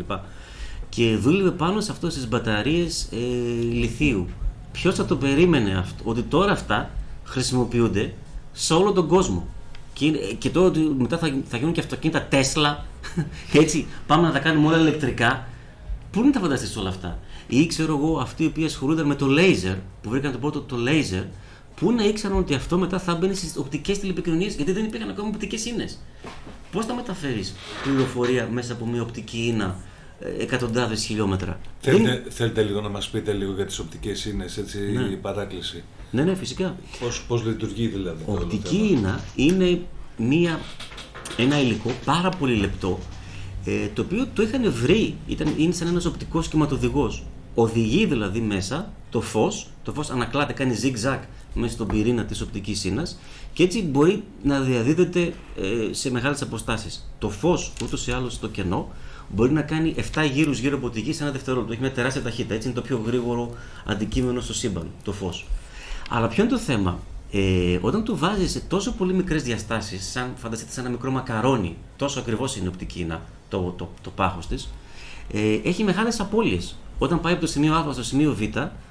Και 0.95 1.15
δούλευε 1.17 1.51
πάνω 1.51 1.81
σε 1.81 1.91
αυτό 1.91 2.09
στις 2.09 2.27
μπαταρίες 2.27 3.07
ε, 3.11 3.17
λιθίου. 3.61 4.27
Ποιος 4.72 4.95
θα 4.95 5.05
το 5.05 5.15
περίμενε 5.15 5.77
αυτό, 5.77 6.03
ότι 6.05 6.22
τώρα 6.22 6.51
αυτά 6.51 6.89
χρησιμοποιούνται 7.23 8.13
σε 8.51 8.73
όλο 8.73 8.91
τον 8.91 9.07
κόσμο; 9.07 9.47
Και, 9.93 10.05
είναι- 10.05 10.17
και 10.17 10.49
τώρα 10.49 10.67
ότι 10.67 10.80
μετά 10.80 11.17
θα, 11.17 11.34
θα 11.47 11.57
γίνουν 11.57 11.73
και 11.73 11.80
αυτοκίνητα 11.80 12.27
Tesla. 12.31 12.76
Έτσι, 13.61 13.85
πάμε 14.07 14.27
να 14.27 14.34
τα 14.34 14.39
κάνουμε 14.39 14.67
όλα 14.67 14.80
ηλεκτρικά. 14.80 15.47
Πού 16.11 16.19
είναι 16.19 16.31
τα 16.31 16.39
φανταστείς 16.39 16.77
όλα 16.77 16.89
αυτά; 16.89 17.19
Ή 17.47 17.65
ξέρω 17.65 17.97
εγώ, 17.97 18.17
αυτοί 18.19 18.43
οι 18.43 18.47
οποίοι 18.47 18.65
ασχολούνταν 18.65 19.05
με 19.05 19.15
το 19.15 19.26
laser, 19.30 19.76
που 20.01 20.09
βρήκαν 20.09 20.31
το 20.31 20.38
πρώτο 20.38 20.61
το 20.61 20.76
laser, 20.88 21.23
πού 21.76 21.91
να 21.91 22.03
ήξεραν 22.03 22.38
ότι 22.38 22.53
αυτό 22.53 22.77
μετά 22.77 22.99
θα 22.99 23.15
μπαίνει 23.15 23.35
στις 23.35 23.57
οπτικές 23.57 23.99
τηλεπικοινωνίες, 23.99 24.55
γιατί 24.55 24.72
δεν 24.72 24.84
υπήρχαν 24.85 25.09
ακόμα 25.09 25.27
οπτικές 25.27 25.65
ίνες; 25.65 25.99
Πώς 26.72 26.85
θα 26.85 26.93
μεταφέρεις 26.95 27.55
πληροφορία 27.84 28.49
μέσα 28.51 28.73
από 28.73 28.85
μια 28.85 29.01
οπτική 29.01 29.45
ίνα 29.47 29.76
ε, 30.20 30.44
εκατοντάδες 30.44 31.04
χιλιόμετρα. 31.04 31.60
Δεν- 31.82 31.96
Θέλετε, 31.96 32.30
θέλετε 32.30 32.62
λίγο 32.64 32.82
να 32.82 32.90
μας 32.90 33.10
πείτε 33.10 33.34
λίγο 33.34 33.54
για 33.54 33.66
τις 33.66 33.80
οπτικές 33.80 34.26
ίνες, 34.26 34.58
έτσι, 34.58 34.80
η 35.12 35.16
παράκληση. 35.16 35.84
Ναι, 36.12 36.24
ναι, 36.24 36.36
φυσικά. 36.36 36.76
Πώς, 37.00 37.24
πώς 37.28 37.46
λειτουργεί 37.46 37.88
δηλαδή. 37.88 38.24
το 38.26 38.32
όλο 38.32 38.42
Οπτική 38.44 38.78
θέμα; 38.78 38.90
ίνα 39.00 39.20
είναι 39.36 39.82
μια, 40.18 40.60
ένα 41.38 41.62
υλικό 41.62 41.92
πάρα 42.06 42.30
πολύ 42.30 42.56
λεπτό 42.56 43.00
ε, 43.66 43.88
το 43.94 44.02
οποίο 44.02 44.28
το 44.34 44.42
είχαν 44.44 44.72
βρει, 44.72 45.16
ήταν, 45.28 45.54
είναι 45.58 45.74
σαν 45.74 45.88
ένας 45.88 46.06
οπτικός 46.06 46.46
σχηματοδηγός. 46.46 47.24
Οδηγεί 47.56 48.06
δηλαδή 48.06 48.40
μέσα 48.40 48.94
το 49.10 49.22
φως, 49.22 49.68
το 49.84 49.94
φως 49.94 50.10
ανακλάται, 50.10 50.54
κάνει 50.54 50.76
zigzag 50.84 51.20
μέσα 51.54 51.74
στον 51.74 51.88
πυρήνα 51.88 52.26
της 52.26 52.42
οπτικής 52.42 52.84
ίνας 52.86 53.20
και 53.54 53.64
έτσι 53.64 53.82
μπορεί 53.84 54.24
να 54.44 54.60
διαδίδεται 54.60 55.22
ε, 55.62 55.94
σε 55.94 56.12
μεγάλες 56.12 56.42
αποστάσεις. 56.42 57.12
Το 57.20 57.30
φως 57.30 57.74
ούτως 57.84 58.08
ή 58.08 58.12
άλλως 58.12 58.34
στο 58.34 58.48
κενό 58.48 58.92
μπορεί 59.27 59.52
να 59.52 59.61
κάνει 59.61 59.95
7 60.14 60.30
γύρους 60.31 60.60
γύρω 60.60 60.77
από 60.77 60.89
τη 60.89 60.99
γη 60.99 61.14
σε 61.14 61.23
ένα 61.23 61.31
δευτερόλεπτο. 61.31 61.73
Έχει 61.73 61.81
μια 61.81 61.91
τεράστια 61.91 62.22
ταχύτητα. 62.22 62.53
Έτσι 62.53 62.68
είναι 62.68 62.76
το 62.76 62.81
πιο 62.81 63.02
γρήγορο 63.06 63.49
αντικείμενο 63.85 64.41
στο 64.41 64.53
σύμπαν, 64.53 64.88
το 65.03 65.11
φως. 65.11 65.45
Αλλά 66.10 66.27
ποιο 66.27 66.43
είναι 66.43 66.52
το 66.52 66.60
θέμα, 66.60 66.99
ε, 67.31 67.77
όταν 67.81 68.03
το 68.03 68.18
βάζεις 68.18 68.52
σε 68.52 68.60
τόσο 68.60 68.91
πολύ 68.91 69.14
μικρές 69.14 69.43
διαστάσεις, 69.43 70.11
σαν 70.11 70.34
φανταστείτε 70.35 70.72
σε 70.72 70.80
ένα 70.80 70.89
μικρό 70.89 71.11
μακαρόνι, 71.11 71.76
τόσο 71.95 72.19
ακριβώς 72.19 72.56
είναι 72.56 72.65
η 72.65 72.68
οπτική 72.68 72.99
ίνα, 72.99 73.22
το, 73.49 73.73
το, 73.77 73.89
το 74.02 74.10
πάχος 74.10 74.47
της, 74.47 74.69
ε, 75.34 75.60
έχει 75.64 75.84
μεγάλες 75.84 76.19
απώλειες. 76.19 76.76
Όταν 76.97 77.22
πάει 77.22 77.31
από 77.31 77.41
το 77.41 77.47
σημείο 77.47 77.73
Α 77.73 77.93
στο 77.93 78.03
σημείο 78.03 78.34
Β, 78.34 78.41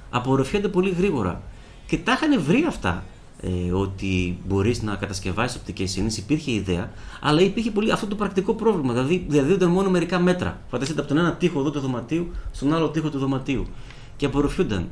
απορροφιέται 0.09 0.67
πολύ 0.67 0.89
γρήγορα. 0.89 1.41
Και 1.87 1.97
τα 1.97 2.11
είχαν 2.11 2.41
βρει 2.41 2.65
αυτά. 2.67 3.03
Ε, 3.41 3.71
ότι 3.71 4.37
μπορείς 4.47 4.81
να 4.81 4.95
κατασκευάσεις 4.95 5.57
οπτικές 5.57 5.95
ίνε, 5.95 6.11
υπήρχε 6.17 6.51
ιδέα, 6.51 6.91
αλλά 7.21 7.41
υπήρχε 7.41 7.71
πολύ 7.71 7.91
αυτό 7.91 8.07
το 8.07 8.15
πρακτικό 8.15 8.53
πρόβλημα. 8.53 8.93
Δηλαδή, 8.93 9.25
διαδίδονταν 9.29 9.69
μόνο 9.69 9.89
μερικά 9.89 10.19
μέτρα. 10.19 10.61
Φανταστείτε 10.69 10.99
από 10.99 11.09
τον 11.09 11.17
ένα 11.17 11.33
τοίχο 11.33 11.59
εδώ 11.59 11.71
του 11.71 11.79
δωματίου 11.79 12.31
στον 12.51 12.73
άλλο 12.73 12.89
τοίχο 12.89 13.09
του 13.09 13.17
δωματίου. 13.17 13.65
Και 14.17 14.25
απορροφιούνταν. 14.25 14.87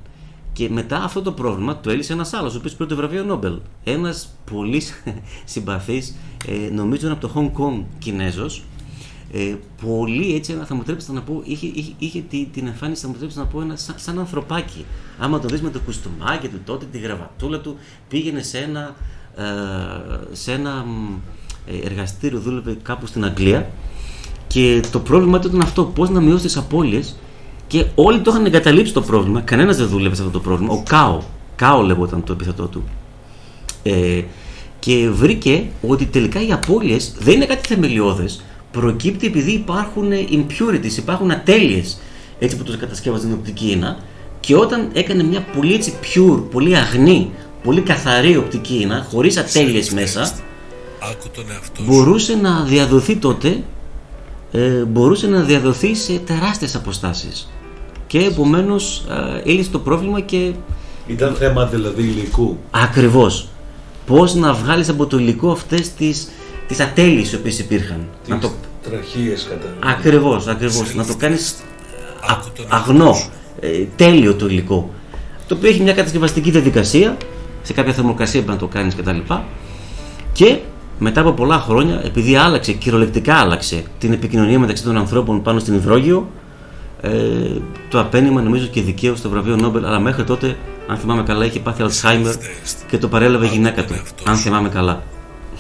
Και 0.54 0.70
μετά 0.70 1.04
αυτό 1.04 1.22
το 1.22 1.32
πρόβλημα 1.32 1.80
το 1.80 1.90
έλυσε 1.90 2.14
ένας 2.14 2.34
άλλος, 2.34 2.54
ο 2.54 2.58
οποίος 2.58 2.76
πήρε 2.76 2.90
το 2.90 2.96
βραβείο 2.96 3.24
Νόμπελ. 3.24 3.60
Ένας 3.84 4.30
πολύ 4.52 4.82
συμπαθής, 5.46 6.16
ε, 6.48 6.70
νομίζω 6.74 7.06
είναι 7.08 7.16
από 7.16 7.28
το 7.28 7.34
Hong 7.36 7.62
Kong 7.62 7.84
Κινέζος. 8.00 8.64
Ε, 9.36 9.56
πολύ 9.86 10.36
έτσι, 10.36 10.58
θα 10.66 10.76
μου 10.76 10.84
τρέψετε 10.84 11.14
να 11.14 11.22
πω, 11.22 11.42
είχε, 11.46 11.68
είχε, 11.74 11.92
είχε 11.98 12.22
τη- 12.30 12.46
την 12.54 12.68
εμφάνιση, 12.68 13.02
θα 13.02 13.08
μου 13.08 13.14
τρέψετε 13.18 13.42
να 13.44 13.48
πω, 13.50 13.62
ένα, 13.62 13.76
σαν, 13.76 13.96
σαν 13.98 14.20
ανθρωπάκι. 14.20 14.86
Άμα 15.20 15.40
το 15.40 15.48
δεις 15.48 15.62
με 15.62 15.70
το 15.70 15.80
κουστούμάκι 15.80 16.48
του 16.48 16.60
τότε, 16.66 16.86
τη 16.92 16.98
γραβατούλα 17.00 17.60
του, 17.60 17.76
πήγαινε 18.10 18.42
σε 18.42 18.58
ένα, 18.58 18.96
ε, 19.38 19.44
σε 20.32 20.52
ένα 20.52 20.72
μ, 20.88 21.14
ε, 21.68 21.86
εργαστήριο, 21.86 22.40
δούλευε 22.40 22.78
κάπου 22.84 23.06
στην 23.06 23.26
Αγγλία 23.26 23.70
και 24.48 24.82
το 24.92 25.00
πρόβλημα 25.00 25.40
του 25.40 25.48
ήταν 25.48 25.62
αυτό, 25.62 25.84
πώς 25.84 26.10
να 26.10 26.20
μειώσεις 26.22 26.42
τις 26.42 26.58
απώλειες 26.58 27.16
και 27.68 27.86
όλοι 27.96 28.20
το 28.20 28.32
είχαν 28.32 28.46
εγκαταλείψει 28.46 28.94
το 28.94 29.02
πρόβλημα, 29.02 29.42
κανένας 29.42 29.78
δεν 29.78 29.88
δούλευε 29.88 30.16
σε 30.16 30.22
αυτό 30.22 30.34
το 30.34 30.40
πρόβλημα. 30.40 30.74
Ο 30.74 30.84
Κάο, 30.90 31.22
Κάο 31.56 31.82
λεγόταν 31.82 32.24
το 32.24 32.34
επίθετό 32.34 32.68
του. 32.68 32.84
Ε, 33.84 34.22
και 34.80 35.10
βρήκε 35.10 35.66
ότι 35.88 36.06
τελικά 36.06 36.42
οι 36.46 36.52
απώλειες 36.52 37.16
δεν 37.20 37.36
είναι 37.36 37.46
κάτι 37.46 37.68
θεμελιώδες, 37.68 38.44
προκύπτει 38.74 39.28
επειδή 39.28 39.52
υπάρχουν 39.52 40.10
impurities, 40.32 40.98
υπάρχουν 40.98 41.32
ατέλειες 41.32 41.98
έτσι 42.40 42.58
που 42.58 42.64
το 42.64 42.78
κατασκεύαζε 42.78 43.26
την 43.26 43.34
οπτική 43.36 43.72
ίνα 43.72 43.98
και 44.40 44.56
όταν 44.56 44.90
έκανε 44.94 45.24
μια 45.24 45.46
πολύ 45.56 45.74
έτσι 45.74 45.94
pure, 46.02 46.44
πολύ 46.52 46.78
αγνή, 46.78 47.30
πολύ 47.64 47.82
καθαρή 47.82 48.38
οπτική 48.38 48.80
ίνα, 48.82 49.08
χωρίς 49.12 49.38
ατέλειες 49.38 49.90
μέσα, 49.90 50.22
Άκου 51.12 51.30
τον 51.36 51.44
εαυτό 51.52 51.82
σου. 51.84 51.84
μπορούσε 51.88 52.36
να 52.36 52.64
διαδοθεί 52.64 53.16
τότε 53.16 53.64
ε, 54.52 54.84
μπορούσε 54.84 55.28
να 55.28 55.42
διαδοθεί 55.42 55.96
σε 55.96 56.14
τεράστιες 56.26 56.76
αποστάσεις 56.76 57.50
και 58.08 58.20
επομένως 58.20 59.06
ε, 59.46 59.52
έλυσε 59.52 59.70
το 59.70 59.80
πρόβλημα 59.80 60.20
και 60.20 60.52
Ήταν 61.08 61.36
θέμα 61.36 61.66
δηλαδή 61.66 62.02
υλικού. 62.02 62.58
ακριβώς 62.72 63.48
πώς 64.06 64.34
να 64.36 64.54
βγάλεις 64.54 64.90
από 64.90 65.06
το 65.06 65.18
υλικό 65.18 65.52
αυτές 65.52 65.94
τις, 65.94 66.28
τις 66.76 66.86
ατέλειες 66.86 67.32
οι 67.32 67.36
οποίες 67.36 67.60
υπήρχαν 67.60 68.08
να 68.28 68.40
το, 68.40 68.52
Τραχίες 68.90 69.48
κατά. 69.50 69.92
ακριβώς, 69.94 70.48
ακριβώς 70.48 70.94
να 70.96 71.06
το 71.06 71.16
κάνεις 71.18 71.56
α- 72.22 72.32
Άκου 72.34 72.48
τον 72.56 72.66
αγνό, 72.70 73.04
εαυτό 73.06 73.20
σου. 73.20 73.30
ε, 73.60 73.86
τέλειο 73.96 74.34
το 74.36 74.46
υλικό 74.48 74.90
το 75.48 75.56
οποίο 75.56 75.70
έχει 75.70 75.82
μια 75.82 75.94
κατασκευαστική 75.94 76.52
διαδικασία 76.52 77.18
σε 77.62 77.74
κάποια 77.74 77.94
θερμοκρασία 77.94 78.42
πρέπει 78.42 78.52
να 78.62 78.68
το 78.68 78.68
κάνεις 78.68 78.96
κτλ 78.96 79.18
και 80.34 80.58
μετά 81.00 81.22
από 81.22 81.32
πολλά 81.32 81.60
χρόνια, 81.60 82.02
επειδή 82.06 82.36
άλλαξε, 82.36 82.72
κυριολεκτικά 82.72 83.36
άλλαξε 83.36 83.84
την 83.98 84.14
επικοινωνία 84.14 84.60
μεταξύ 84.60 84.84
των 84.84 84.98
ανθρώπων 84.98 85.42
πάνω 85.42 85.60
στην 85.60 85.74
υδρόγειο, 85.74 86.28
ε, 87.02 87.10
το 87.90 88.00
απένιμα 88.00 88.42
νομίζω 88.42 88.66
και 88.66 88.82
δικαίως 88.82 89.18
στο 89.20 89.30
βραβείο 89.30 89.56
Νόμπελ, 89.56 89.86
αλλά 89.86 90.00
μέχρι 90.00 90.24
τότε, 90.24 90.58
αν 90.88 90.98
θυμάμαι 90.98 91.24
καλά, 91.24 91.46
είχε 91.46 91.60
πάθει 91.60 91.84
Alzheimer 91.88 92.34
και 92.90 92.98
το 92.98 93.08
παρέλαβε 93.08 93.46
η 93.46 93.50
γυναίκα 93.50 93.86
του. 93.86 93.94
Αν 94.26 94.36
θυμάμαι 94.36 94.70
καλά. 94.70 95.04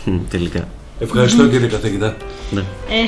Χμ, 0.03 0.17
Τελικά. 0.29 0.67
Ευχαριστώ 0.99 1.47
κύριε 1.47 1.67
καθηγητά. 1.67 2.17
Ναι. 2.51 2.59
Ε, 2.59 3.03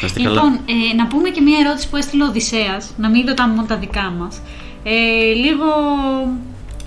Να 0.00 0.06
είστε 0.06 0.22
καλά. 0.22 0.34
λοιπόν, 0.34 0.52
ε, 0.90 0.94
να 0.96 1.06
πούμε 1.06 1.28
και 1.28 1.40
μια 1.40 1.58
ερώτηση 1.64 1.88
που 1.88 1.96
έστειλε 1.96 2.24
ο 2.24 2.26
Οδυσσέας, 2.26 2.90
να 2.96 3.08
μην 3.08 3.26
ρωτάμε 3.26 3.54
μόνο 3.54 3.66
τα 3.66 3.76
δικά 3.76 4.10
μας. 4.18 4.40
Ε, 4.82 5.32
λίγο 5.32 5.64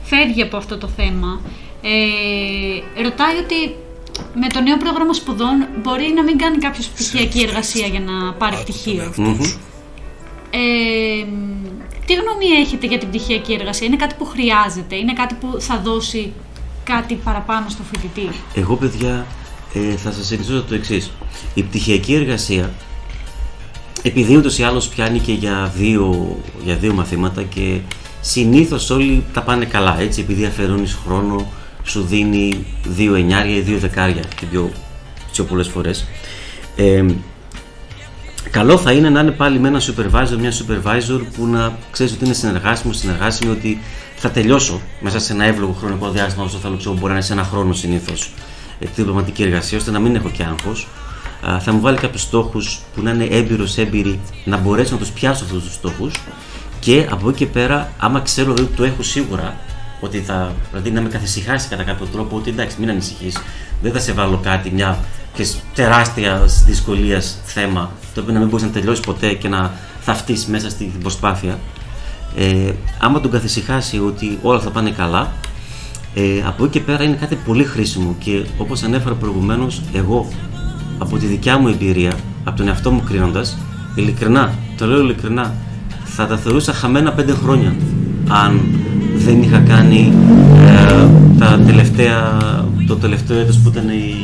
φεύγει 0.03 0.41
από 0.41 0.57
αυτό 0.57 0.77
το 0.77 0.87
θέμα. 0.87 1.41
Ε, 1.81 3.01
ρωτάει 3.03 3.35
ότι 3.37 3.75
με 4.35 4.47
το 4.47 4.61
νέο 4.61 4.77
πρόγραμμα 4.77 5.13
σπουδών 5.13 5.67
μπορεί 5.83 6.11
να 6.15 6.23
μην 6.23 6.37
κάνει 6.37 6.57
κάποιος 6.57 6.87
πτυχιακή 6.87 7.41
εργασία 7.41 7.87
για 7.87 7.99
να 7.99 8.33
πάρει 8.33 8.55
Άκου 8.55 8.63
τον 8.65 8.73
πτυχίο. 8.75 9.01
εαυτό 9.03 9.43
σου. 9.43 9.59
Ε, 10.51 11.25
τι 12.05 12.13
γνώμη 12.13 12.45
έχετε 12.61 12.87
για 12.87 12.97
την 12.97 13.09
πτυχιακή 13.09 13.53
εργασία, 13.53 13.87
είναι 13.87 13.95
κάτι 13.95 14.15
που 14.17 14.25
χρειάζεται, 14.25 14.95
είναι 14.95 15.13
κάτι 15.13 15.35
που 15.39 15.55
θα 15.59 15.77
δώσει 15.83 16.33
κάτι 16.83 17.15
παραπάνω 17.23 17.69
στο 17.69 17.83
φοιτητή; 17.83 18.29
Εγώ, 18.55 18.75
παιδιά, 18.75 19.25
ε, 19.73 19.95
θα 19.95 20.11
σας 20.11 20.31
ενισχύσω 20.31 20.63
το 20.63 20.75
εξής. 20.75 21.11
Η 21.53 21.63
πτυχιακή 21.63 22.13
εργασία, 22.13 22.71
επειδή 24.01 24.35
ούτως 24.35 24.57
ή 24.57 24.63
άλλως 24.63 24.87
πιάνει 24.87 25.19
και 25.19 25.33
για 25.33 25.71
δύο, 25.75 26.37
για 26.63 26.75
δύο 26.75 26.93
μαθήματα 26.93 27.43
και 27.43 27.79
συνήθως 28.21 28.89
όλοι 28.89 29.23
τα 29.33 29.41
πάνε 29.41 29.65
καλά, 29.65 29.99
έτσι, 29.99 30.21
επειδή 30.21 30.45
αφαιρώνεις 30.45 30.97
χρόνο, 31.05 31.51
σου 31.83 32.01
δίνει 32.01 32.65
δύο 32.83 33.15
εννιάρια 33.15 33.55
ή 33.55 33.61
δύο 33.61 33.77
δεκάρια, 33.77 34.23
και 34.39 34.45
πιο, 34.45 34.71
πιο 35.31 35.43
πολλές 35.43 35.67
φορές. 35.67 36.07
Ε, 36.75 37.05
Καλό 38.51 38.77
θα 38.77 38.91
είναι 38.91 39.09
να 39.09 39.19
είναι 39.19 39.31
πάλι 39.31 39.59
με 39.59 39.67
ένα 39.67 39.81
supervisor, 39.81 40.37
μια 40.39 40.51
supervisor 40.51 41.21
που 41.35 41.45
να 41.45 41.77
ξέρεις 41.91 42.13
ότι 42.13 42.25
είναι 42.25 42.33
συνεργάσιμος, 42.33 42.97
συνεργάσιμο, 42.97 43.51
ότι 43.51 43.79
θα 44.15 44.29
τελειώσω 44.29 44.81
μέσα 44.99 45.19
σε 45.19 45.33
ένα 45.33 45.45
εύλογο 45.45 45.71
χρονικό 45.79 46.09
διάστημα 46.09 46.43
όσο 46.45 46.57
θέλω, 46.57 46.77
ξέρω, 46.77 46.93
μπορεί 46.93 47.07
να 47.07 47.13
είναι 47.13 47.21
σε 47.21 47.33
ένα 47.33 47.43
χρόνο 47.43 47.73
συνήθως 47.73 48.31
τη 48.79 48.87
διπλωματική 48.95 49.43
εργασία, 49.43 49.77
ώστε 49.77 49.91
να 49.91 49.99
μην 49.99 50.15
έχω 50.15 50.29
και 50.29 50.43
άγχος. 50.43 50.87
Θα 51.59 51.71
μου 51.71 51.79
βάλει 51.79 51.97
κάποιους 51.97 52.21
στόχους 52.21 52.79
που 52.95 53.01
να 53.01 53.11
είναι 53.11 53.23
έμπειρος, 53.23 53.77
έμπειροι, 53.77 54.19
να 54.45 54.57
μπορέσω 54.57 54.93
να 54.93 54.99
τους 54.99 55.09
πιάσω 55.09 55.43
αυτούς 55.43 55.63
τους 55.63 55.73
στόχους 55.73 56.13
και 56.79 57.07
από 57.09 57.29
εκεί 57.29 57.37
και 57.37 57.45
πέρα, 57.45 57.91
άμα 57.97 58.19
ξέρω 58.19 58.51
ότι 58.51 58.63
το 58.63 58.83
έχω 58.83 59.03
σίγουρα, 59.03 59.55
ότι 60.01 60.19
θα, 60.19 60.53
δηλαδή 60.69 60.91
να 60.91 61.01
με 61.01 61.09
καθησυχάσει 61.09 61.67
κατά 61.67 61.83
κάποιο 61.83 62.05
τρόπο, 62.05 62.35
ότι 62.35 62.49
εντάξει, 62.49 62.75
μην 62.79 62.89
ανησυχείς, 62.89 63.37
δεν 63.81 63.91
θα 63.91 63.99
σε 63.99 64.11
βάλω 64.11 64.39
κάτι, 64.43 64.71
μια 64.71 64.99
ξέρεις, 65.33 65.59
τεράστια 65.73 66.41
δυσκολίας 66.65 67.39
θέμα, 67.43 67.91
το 68.13 68.21
οποίο 68.21 68.33
να 68.33 68.39
μην 68.39 68.47
μπορείς 68.49 68.65
να 68.65 68.71
τελειώσεις 68.71 69.05
ποτέ 69.05 69.33
και 69.33 69.47
να 69.47 69.71
θαυτεί 70.01 70.37
μέσα 70.47 70.69
στην 70.69 70.99
προσπάθεια. 70.99 71.59
Ε, 72.35 72.71
άμα 72.99 73.19
τον 73.21 73.31
καθησυχάσει 73.31 73.99
ότι 73.99 74.39
όλα 74.41 74.59
θα 74.59 74.69
πάνε 74.69 74.91
καλά, 74.91 75.31
Ε, 76.13 76.21
από 76.45 76.63
εκεί 76.63 76.79
και 76.79 76.85
πέρα 76.85 77.03
είναι 77.03 77.15
κάτι 77.15 77.35
πολύ 77.35 77.63
χρήσιμο 77.63 78.15
και 78.19 78.45
όπως 78.57 78.83
ανέφερα 78.83 79.15
προηγουμένως, 79.15 79.81
εγώ 79.93 80.27
από 80.97 81.17
τη 81.17 81.25
δικιά 81.25 81.57
μου 81.57 81.67
εμπειρία, 81.67 82.13
από 82.43 82.57
τον 82.57 82.67
εαυτό 82.67 82.91
μου 82.91 83.03
κρίνοντας, 83.03 83.57
ειλικρινά, 83.95 84.53
το 84.77 84.85
λέω 84.85 84.99
ειλικρινά, 84.99 85.53
θα 86.03 86.27
τα 86.27 86.37
θεωρούσα 86.37 86.73
χαμένα 86.73 87.13
πέντε 87.13 87.33
χρόνια 87.33 87.75
αν 88.29 88.61
δεν 89.15 89.41
είχα 89.41 89.59
κάνει 89.59 90.13
ε, 90.57 91.07
τα 91.39 91.59
τελευταία, 91.65 92.37
το 92.87 92.95
τελευταίο 92.95 93.39
έτος 93.39 93.57
που 93.59 93.69
ήταν 93.69 93.89
η, 93.89 94.15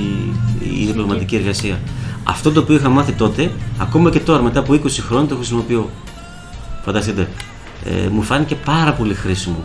η 0.82 0.86
διπλωματική 0.86 1.36
εργασία. 1.36 1.80
Αυτό 2.24 2.52
το 2.52 2.60
οποίο 2.60 2.76
είχα 2.76 2.90
μάθει 2.90 3.12
τότε, 3.12 3.52
ακόμα 3.78 4.10
και 4.10 4.20
τώρα 4.20 4.41
μετά 4.41 4.60
από 4.60 4.74
20 4.74 4.80
χρόνια 5.07 5.28
το 5.28 5.36
χρησιμοποιώ. 5.36 5.90
Φανταστείτε. 6.84 7.28
Ε, 7.86 8.10
μου 8.10 8.22
φάνηκε 8.22 8.56
πάρα 8.56 8.94
πολύ 8.94 9.14
χρήσιμο. 9.14 9.64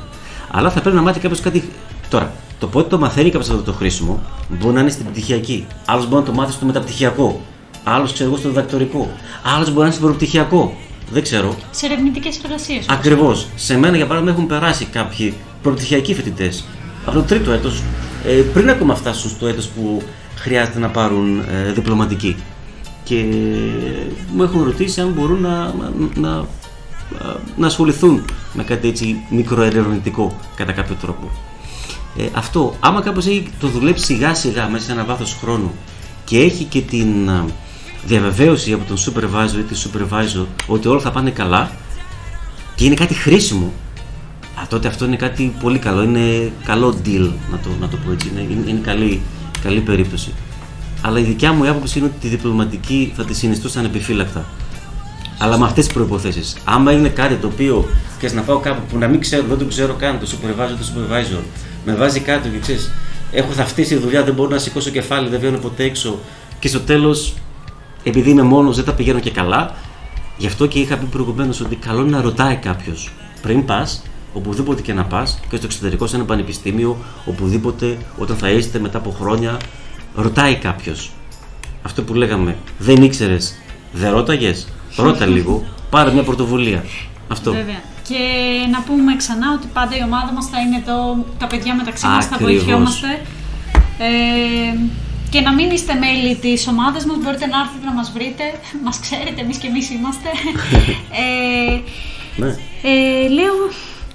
Αλλά 0.51 0.71
θα 0.71 0.81
πρέπει 0.81 0.97
να 0.97 1.03
μάθει 1.03 1.21
κάποιος 1.21 1.41
κάτι. 1.41 1.71
Τώρα, 2.11 2.33
το 2.59 2.67
πότε 2.67 2.89
το 2.89 2.99
μαθαίνει 2.99 3.31
κάποιος 3.31 3.51
αυτό 3.51 3.63
το 3.63 3.73
χρήσιμο 3.73 4.23
μπορεί 4.49 4.75
να 4.75 4.81
είναι 4.81 4.91
στην 4.91 5.07
πτυχιακή. 5.07 5.67
Άλλος 5.85 6.09
μπορεί 6.09 6.21
να 6.21 6.29
το 6.29 6.33
μάθει 6.33 6.53
στο 6.53 6.67
μεταπτυχιακό. 6.67 7.41
Άλλος 7.85 8.13
ξέρω 8.13 8.29
εγώ 8.29 8.39
στο 8.39 8.49
διδακτορικό. 8.49 9.11
Άλλος 9.43 9.67
μπορεί 9.67 9.79
να 9.79 9.85
είναι 9.85 9.95
στο 9.95 10.07
προπτυχιακό. 10.07 10.77
Δεν 11.11 11.23
ξέρω. 11.23 11.55
Σε 11.71 11.87
ερευνητικές 11.87 12.41
εργασίες. 12.45 12.87
Ακριβώς. 12.89 13.47
Σε 13.55 13.79
μένα, 13.79 13.97
για 13.97 14.07
παράδειγμα, 14.07 14.35
έχουν 14.35 14.47
περάσει 14.47 14.85
κάποιοι 14.85 15.35
προπτυχιακοί 15.63 16.15
φοιτητές 16.15 16.65
από 17.05 17.17
το 17.17 17.23
τρίτο 17.23 17.53
έτος, 17.53 17.83
ε, 18.27 18.33
πριν 18.33 18.71
ακόμα 18.71 18.95
φτάσουν 18.95 19.31
στο 19.31 19.47
έτος 19.47 19.67
που 19.67 20.03
χρειάζεται 20.37 20.79
να 20.79 20.89
πάρουν 20.89 21.41
ε, 21.41 21.73
διπλωματική. 21.73 22.37
Και 23.05 23.25
μου 24.35 24.43
έχουν 24.43 24.63
ρωτήσει 24.65 25.01
αν 25.01 25.09
μπορούν 25.09 25.41
να, 25.41 25.59
να, 25.59 25.93
να, 26.15 26.45
να 27.57 27.67
ασχοληθούν 27.67 28.25
με 28.53 28.63
κάτι 28.65 28.89
έτσι 28.89 29.17
μικροερευνητικό 29.31 30.37
κατά 30.57 30.73
κάποιο 30.73 30.95
τρόπο. 31.01 31.31
Ε, 32.17 32.25
αυτό, 32.33 32.75
άμα 32.81 33.01
κάποιος 33.01 33.27
έχει 33.27 33.51
το 33.61 33.69
δουλέψει 33.69 34.05
σιγά 34.05 34.35
σιγά 34.35 34.69
μέσα 34.69 34.85
σε 34.85 34.93
ένα 34.93 35.05
βάθος 35.05 35.37
χρόνου 35.41 35.73
και 36.25 36.39
έχει 36.39 36.65
και 36.65 36.81
την 36.81 37.31
α, 37.31 37.45
διαβεβαίωση 38.05 38.73
από 38.73 38.85
τον 38.85 38.97
supervisor 38.97 39.59
ή 39.59 39.63
τη 39.63 39.83
supervisor 39.85 40.47
ότι 40.67 40.89
όλα 40.89 41.01
θα 41.01 41.11
πάνε 41.11 41.31
καλά 41.31 41.71
και 42.75 42.85
είναι 42.85 42.95
κάτι 42.95 43.15
χρήσιμο 43.15 43.73
α, 44.61 44.67
τότε 44.69 44.89
αυτό 44.89 45.05
είναι 45.05 45.17
κάτι 45.17 45.55
πολύ 45.63 45.79
καλό, 45.79 46.03
είναι 46.03 46.53
καλό 46.65 46.95
deal 47.05 47.31
να 47.51 47.59
το, 47.59 47.69
να 47.81 47.89
το 47.89 47.97
πω 47.97 48.13
έτσι, 48.13 48.31
είναι, 48.33 48.41
είναι, 48.41 48.71
είναι 48.71 48.81
καλή, 48.83 49.21
καλή 49.63 49.81
περίπτωση. 49.81 50.33
Αλλά 51.03 51.19
η 51.19 51.23
δικιά 51.23 51.53
μου 51.53 51.71
άποψη 51.71 51.99
είναι 51.99 52.07
ότι 52.07 52.17
τη 52.21 52.29
διπλωματική 52.29 53.13
θα 53.17 53.25
τη 53.25 53.35
συνιστούσαν 53.35 53.85
επιφύλακτα. 53.85 54.45
Αλλά 55.39 55.59
με 55.59 55.65
αυτές 55.65 55.85
τις 55.85 55.95
προποθέσει. 55.95 56.43
Άμα 56.65 56.93
είναι 56.93 57.09
κάτι 57.09 57.35
το 57.35 57.47
οποίο 57.47 57.89
και 58.19 58.31
να 58.31 58.43
πάω 58.43 58.59
κάπου 58.59 58.83
που 58.91 58.99
να 58.99 59.09
μην 59.09 59.21
ξέρω, 59.21 59.45
δεν 59.49 59.59
το 59.59 59.65
ξέρω 59.65 59.95
καν, 59.95 60.19
το 60.19 60.27
supervisor, 60.31 60.77
το 60.79 60.87
supervisor, 60.95 61.43
με 61.85 61.95
βάζει 61.95 62.21
κάτω 62.21 62.49
και 62.49 62.59
ξέρεις, 62.59 62.91
έχω 63.33 63.53
θαυτίσει 63.53 63.95
τη 63.95 64.01
δουλειά, 64.01 64.25
δεν 64.25 64.35
μπορώ 64.35 64.51
να 64.51 64.59
σηκώσω 64.59 64.91
κεφάλι, 64.91 65.29
δεν 65.29 65.41
βγαίνω 65.41 65.59
ποτέ 65.59 65.85
έξω. 65.85 66.19
Και 66.59 66.69
στο 66.69 66.81
τέλος, 66.81 67.35
επειδή 68.05 68.31
είμαι 68.31 68.43
μόνος, 68.43 68.77
δεν 68.77 68.85
τα 68.85 68.93
πηγαίνω 68.93 69.21
και 69.21 69.31
καλά. 69.31 69.75
Γι' 70.37 70.47
αυτό 70.47 70.67
και 70.67 70.79
είχα 70.79 70.97
πει 70.97 71.05
προηγουμένως 71.05 71.61
ότι 71.61 71.77
καλό 71.77 72.01
είναι 72.01 72.11
να 72.11 72.21
ρωτάει 72.21 72.57
κάποιος 72.57 73.11
πριν 73.43 73.65
πας, 73.65 74.03
οπουδήποτε 74.33 74.83
και 74.83 74.93
να 74.93 75.05
πας, 75.05 75.41
και 75.51 75.57
στο 75.57 75.67
εξωτερικό, 75.67 76.07
σε 76.07 76.17
ένα 76.17 76.25
πανεπιστήμιο, 76.25 76.97
οπουδήποτε, 77.25 77.99
όταν 78.19 78.37
θα 78.37 78.51
είστε 78.51 78.79
μετά 78.79 78.99
από 78.99 79.11
χρόνια, 79.11 79.57
ρωτάει 80.15 80.55
κάποιος. 80.55 81.11
Αυτό 81.83 82.03
που 82.03 82.15
λέγαμε, 82.15 82.57
δεν 82.79 83.03
ήξερες, 83.03 83.55
δεν 83.93 84.11
ρώταγες, 84.13 84.69
ρώτα 84.97 85.27
λίγο, 85.27 85.65
πάρε 85.91 86.13
μια 86.13 86.23
πρωτοβουλία. 86.23 86.85
Αυτό. 87.29 87.53
Βέβαια. 87.53 87.81
Και 88.11 88.23
να 88.71 88.81
πούμε 88.81 89.17
ξανά 89.17 89.53
ότι 89.57 89.67
πάντα 89.73 89.97
η 89.97 90.03
ομάδα 90.03 90.33
μας 90.33 90.47
θα 90.53 90.61
είναι 90.61 90.77
εδώ, 90.77 91.25
τα 91.39 91.47
παιδιά 91.47 91.75
μεταξύ 91.75 92.07
μας 92.07 92.27
θα 92.27 92.35
Ακριβώς. 92.35 92.55
βοηθιόμαστε. 92.55 93.11
Ε, 93.99 94.77
και 95.31 95.41
να 95.41 95.53
μην 95.55 95.71
είστε 95.71 95.95
μέλη 95.95 96.37
της 96.37 96.67
ομάδας 96.69 97.05
μας, 97.05 97.17
μπορείτε 97.23 97.47
να 97.47 97.59
έρθετε 97.61 97.85
να 97.85 97.93
μας 97.93 98.11
βρείτε. 98.15 98.45
Μας 98.85 99.01
ξέρετε, 99.01 99.41
εμείς 99.41 99.57
και 99.57 99.67
εμείς 99.67 99.91
είμαστε. 99.91 100.29
ε, 101.23 101.81
Ναι. 102.37 102.49
ε, 102.83 103.29
λέω, 103.29 103.55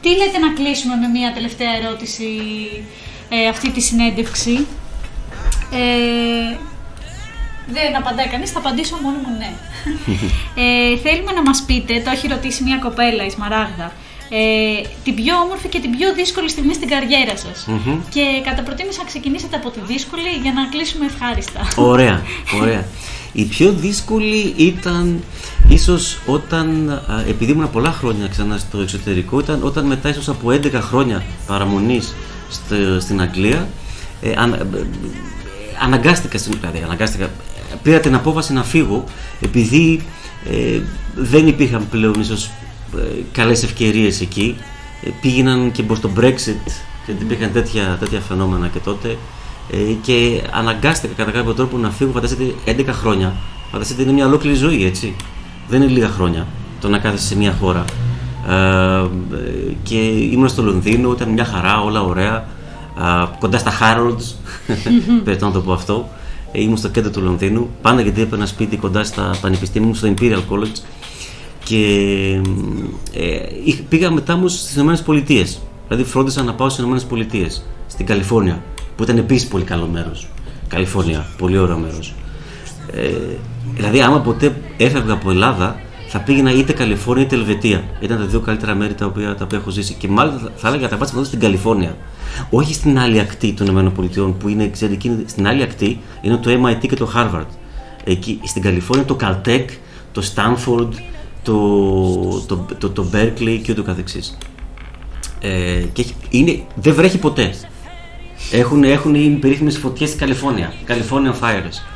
τι 0.01 0.09
λέτε 0.09 0.37
να 0.45 0.53
κλείσουμε 0.53 0.95
με 0.95 1.07
μια 1.07 1.33
τελευταία 1.33 1.71
ερώτηση 1.81 2.27
ε, 3.29 3.47
αυτή 3.47 3.69
τη 3.71 3.81
συνέντευξη; 3.81 4.67
Ε, 5.71 6.55
δεν 7.73 7.95
απαντάει 8.01 8.27
κανείς, 8.27 8.51
θα 8.51 8.59
απαντήσω 8.59 8.95
μόνο 9.01 9.17
μου 9.23 9.31
ναι. 9.37 9.51
ε, 10.63 10.97
θέλουμε 10.97 11.31
να 11.31 11.41
μας 11.41 11.63
πείτε, 11.67 12.01
το 12.05 12.09
έχει 12.15 12.27
ρωτήσει 12.27 12.63
μια 12.63 12.77
κοπέλα, 12.77 13.25
η 13.25 13.29
Σμαράγδα, 13.29 13.91
ε, 14.29 14.87
την 15.03 15.15
πιο 15.15 15.35
όμορφη 15.45 15.67
και 15.67 15.79
την 15.79 15.91
πιο 15.97 16.13
δύσκολη 16.13 16.49
στιγμή 16.49 16.73
στην 16.73 16.89
καριέρα 16.89 17.37
σας. 17.37 17.65
Μμμ. 17.67 17.99
Και 18.09 18.23
κατά 18.43 18.61
προτίμηση 18.61 18.97
να 18.97 19.03
ξεκινήσετε 19.03 19.55
από 19.55 19.69
τη 19.69 19.79
δύσκολη 19.87 20.29
για 20.41 20.53
να 20.53 20.65
κλείσουμε 20.65 21.05
ευχάριστα. 21.05 21.61
Ωραία, 21.75 22.21
ωραία. 22.61 22.85
Η 23.33 23.43
πιο 23.43 23.71
δύσκολη 23.71 24.53
ήταν 24.57 25.23
ίσως 25.69 26.17
όταν, 26.25 26.89
α, 26.89 27.23
επειδή 27.27 27.51
ήμουν 27.51 27.69
πολλά 27.71 27.91
χρόνια 27.91 28.27
ξανά 28.27 28.57
στο 28.57 28.79
εξωτερικό, 28.79 29.39
ήταν 29.39 29.59
όταν 29.63 29.85
μετά 29.85 30.09
ίσως 30.09 30.29
από 30.29 30.51
11 30.51 30.71
χρόνια 30.81 31.23
παραμονής 31.47 32.15
στο- 32.49 32.99
στην 32.99 33.21
Αγγλία, 33.21 33.67
ε, 34.21 34.33
αν- 34.37 34.53
ε, 34.53 34.57
ε, 34.77 34.85
αναγκάστηκα, 35.83 36.37
στην- 36.37 36.53
δηλαδή 36.59 36.81
αναγκάστηκα, 36.83 37.29
πήρα 37.83 37.99
την 37.99 38.15
απόφαση 38.15 38.53
να 38.53 38.63
φύγω 38.63 39.03
επειδή 39.41 40.01
ε, 40.49 40.81
δεν 41.15 41.47
υπήρχαν 41.47 41.87
πλέον 41.89 42.13
ίσως 42.19 42.49
ε, 42.97 43.21
καλές 43.31 43.63
ευκαιρίες 43.63 44.21
εκεί. 44.21 44.55
Ε, 45.03 45.09
πήγαιναν 45.21 45.71
και 45.71 45.83
προς 45.83 45.99
το 45.99 46.09
Brexit 46.19 46.71
και 47.05 47.11
υπήρχαν 47.11 47.51
τέτοια, 47.51 47.97
τέτοια 47.99 48.19
φαινόμενα 48.19 48.67
και 48.67 48.79
τότε 48.79 49.17
ε, 49.71 49.77
και 50.01 50.41
αναγκάστηκα 50.51 51.13
κατά 51.13 51.31
κάποιο 51.31 51.53
τρόπο 51.53 51.77
να 51.77 51.89
φύγω, 51.89 52.11
φανταστείτε 52.11 52.53
11 52.65 52.85
χρόνια. 52.87 53.33
Φανταστείτε 53.71 54.01
είναι 54.01 54.11
μια 54.11 54.25
ολόκληρη 54.25 54.55
ζωή, 54.55 54.85
έτσι. 54.85 55.15
Δεν 55.69 55.81
είναι 55.81 55.91
λίγα 55.91 56.09
χρόνια 56.09 56.47
το 56.81 56.89
να 56.89 56.97
κάθεσαι 56.97 57.25
σε 57.25 57.37
μια 57.37 57.55
χώρα. 57.59 57.85
Ε, 58.49 58.53
ε, 58.53 59.73
και 59.83 59.95
ήμουν 60.31 60.47
στο 60.47 60.61
Λονδίνο, 60.61 61.11
ήταν 61.11 61.29
μια 61.29 61.45
χαρά, 61.45 61.81
όλα 61.81 62.01
ωραία. 62.01 62.47
Α, 62.95 63.27
κοντά 63.39 63.57
στα 63.57 63.71
Harrods, 63.79 64.35
πρέπει 65.23 65.43
να 65.43 65.51
το 65.51 65.61
πω 65.61 65.73
αυτό. 65.73 66.09
Ε, 66.55 66.61
ήμουν 66.61 66.77
στο 66.77 66.89
κέντρο 66.89 67.11
του 67.11 67.21
Λονδίνου, 67.21 67.69
πάντα 67.81 68.01
γιατί 68.01 68.21
έπαιρνα 68.21 68.45
σπίτι 68.45 68.77
κοντά 68.77 69.03
στα 69.03 69.35
πανεπιστήμια 69.41 69.87
μου, 69.87 69.93
στο 69.93 70.13
Imperial 70.17 70.41
College. 70.49 70.81
Και 71.63 71.77
ε, 73.13 73.37
είχ- 73.65 73.81
πήγα 73.81 74.11
μετά 74.11 74.35
μου 74.35 74.47
στις 74.47 74.75
Ηνωμένες 74.75 75.01
Πολιτείες. 75.01 75.59
Δηλαδή 75.87 76.03
φρόντισα 76.09 76.43
να 76.43 76.53
πάω 76.53 76.67
στις 76.67 76.79
Ηνωμένες 76.79 77.05
Πολιτείες, 77.05 77.65
στην 77.87 78.05
Καλιφόρνια, 78.05 78.63
που 78.95 79.03
ήταν 79.03 79.17
επίσης 79.17 79.47
πολύ 79.47 79.63
καλό 79.63 79.87
μέρος. 79.87 80.27
Καλιφόρνια, 80.67 81.25
πολύ 81.37 81.57
ωραίο 81.57 81.77
μέρος. 81.77 82.13
Ε, 82.93 83.09
δηλαδή, 83.75 84.01
άμα 84.01 84.19
ποτέ 84.19 84.55
έφευγα 84.77 85.13
από 85.13 85.29
Ελλάδα, 85.29 85.79
θα 86.17 86.21
πήγαινα 86.23 86.51
είτε 86.51 86.73
Καλιφόρνια 86.73 87.23
είτε 87.25 87.35
Ελβετία. 87.35 87.83
Ήταν 87.99 88.17
τα 88.17 88.25
δύο 88.25 88.39
καλύτερα 88.39 88.75
μέρη 88.75 88.93
τα 88.93 89.05
οποία, 89.05 89.35
τα 89.35 89.43
οποία 89.43 89.57
έχω 89.57 89.69
ζήσει. 89.69 89.93
Και 89.93 90.07
μάλιστα 90.07 90.39
θα- 90.39 90.51
θα 90.55 90.67
έλεγα 90.67 90.87
τα 90.89 90.97
πάτε 90.97 91.23
στην 91.23 91.39
Καλιφόρνια. 91.39 91.97
Όχι 92.49 92.73
στην 92.73 92.99
άλλη 92.99 93.19
ακτή 93.19 93.53
των 93.53 93.67
ΗΠΑ 93.67 94.23
που 94.39 94.47
είναι, 94.49 94.67
ξέρετε, 94.69 94.95
εκείνη- 94.95 95.23
στην 95.27 95.47
άλλη 95.47 95.61
ακτή 95.63 95.99
είναι 96.21 96.37
το 96.37 96.49
MIT 96.51 96.87
και 96.87 96.95
το 96.95 97.11
Harvard. 97.15 97.45
Εκεί, 98.03 98.39
στην 98.43 98.61
Καλιφόρνια 98.61 99.05
το 99.05 99.17
Caltech, 99.21 99.65
το 100.11 100.21
Stanford, 100.35 100.89
το, 101.43 101.55
το, 102.47 102.65
το, 102.77 102.89
το 102.89 103.05
Berkeley 103.13 103.59
και 103.63 103.71
ούτω 103.71 103.83
καθεξής. 103.83 104.37
Ε, 105.39 105.81
και 105.93 106.01
έχει- 106.01 106.15
είναι, 106.29 106.61
δεν 106.75 106.93
βρέχει 106.93 107.17
ποτέ. 107.17 107.53
Έχουν, 108.51 108.83
έχουν 108.83 109.15
οι 109.15 109.37
περίφημες 109.41 109.77
φωτιές 109.77 110.09
στην 110.09 110.21
Καλιφόρνια, 110.21 110.73
California 110.87 111.31
Fires. 111.43 111.94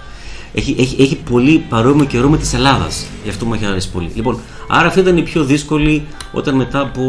Έχει, 0.54 0.76
έχει, 0.80 1.02
έχει 1.02 1.16
πολύ 1.16 1.66
παρόμοιο 1.70 2.06
καιρό 2.06 2.30
με 2.30 2.38
της 2.38 2.54
Ελλάδας, 2.54 3.06
γι' 3.24 3.30
αυτό 3.30 3.46
μου 3.46 3.54
έχει 3.54 3.66
αρέσει 3.66 3.92
πολύ. 3.92 4.12
Λοιπόν, 4.16 4.40
άρα 4.68 4.88
αυτή 4.88 5.00
ήταν 5.00 5.18
η 5.18 5.22
πιο 5.22 5.44
δύσκολη 5.44 6.08
όταν 6.32 6.56
μετά 6.56 6.80
από 6.80 7.02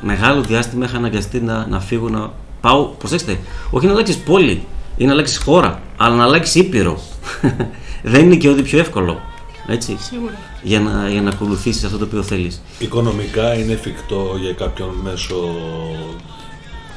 μεγάλο 0.00 0.42
διάστημα 0.42 0.84
είχα 0.84 0.96
αναγκαστεί 0.96 1.40
να, 1.40 1.66
να 1.66 1.80
φύγω 1.80 2.08
να 2.08 2.32
πάω, 2.60 2.84
προσέξτε, 2.84 3.38
όχι 3.70 3.86
να 3.86 3.92
αλλάξεις 3.92 4.16
πόλη 4.16 4.64
ή 4.96 5.04
να 5.04 5.12
αλλάξεις 5.12 5.38
χώρα, 5.38 5.82
αλλά 5.96 6.14
να 6.14 6.24
αλλάξεις 6.24 6.54
ήπειρο. 6.54 7.00
δεν 8.02 8.24
είναι 8.24 8.36
και 8.36 8.48
ό,τι 8.48 8.62
πιο 8.62 8.78
εύκολο, 8.78 9.20
έτσι, 9.66 9.96
Σίγουρα. 10.00 10.38
για 10.62 10.80
να, 10.80 11.08
για 11.08 11.22
να 11.22 11.30
ακολουθήσεις 11.30 11.84
αυτό 11.84 11.98
το 11.98 12.04
οποίο 12.04 12.22
θέλεις. 12.22 12.62
Οικονομικά 12.78 13.54
είναι 13.54 13.72
εφικτό 13.72 14.36
για 14.40 14.52
κάποιον 14.52 14.94
μέσο. 15.02 15.36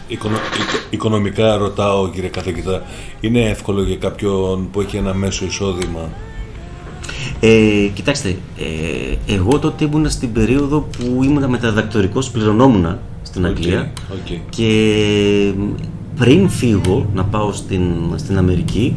Οικονο... 0.07 0.35
οικο- 0.35 0.85
Οικονομικά 0.89 1.55
ρωτάω 1.57 2.09
κύριε 2.09 2.29
καθηγητά, 2.29 2.81
είναι 3.19 3.41
εύκολο 3.49 3.83
για 3.83 3.95
κάποιον 3.95 4.69
που 4.71 4.81
έχει 4.81 4.97
ένα 4.97 5.13
μέσο 5.13 5.45
εισόδημα; 5.45 6.09
Ε, 7.39 7.87
κοιτάξτε, 7.93 8.29
ε, 8.59 9.33
εγώ 9.33 9.59
τότε 9.59 9.83
ήμουν 9.85 10.09
στην 10.09 10.31
περίοδο 10.31 10.79
που 10.97 11.23
ήμουν 11.23 11.49
μεταδιδακτορικός, 11.49 12.29
πληρωνόμουν 12.29 12.97
στην 13.23 13.45
Οκ, 13.45 13.49
Αγγλία 13.49 13.91
οκ. 14.11 14.39
και 14.49 14.71
πριν 16.19 16.49
φύγω 16.49 17.09
να 17.13 17.23
πάω 17.23 17.51
στην, 17.53 17.81
στην 18.15 18.37
Αμερική 18.37 18.95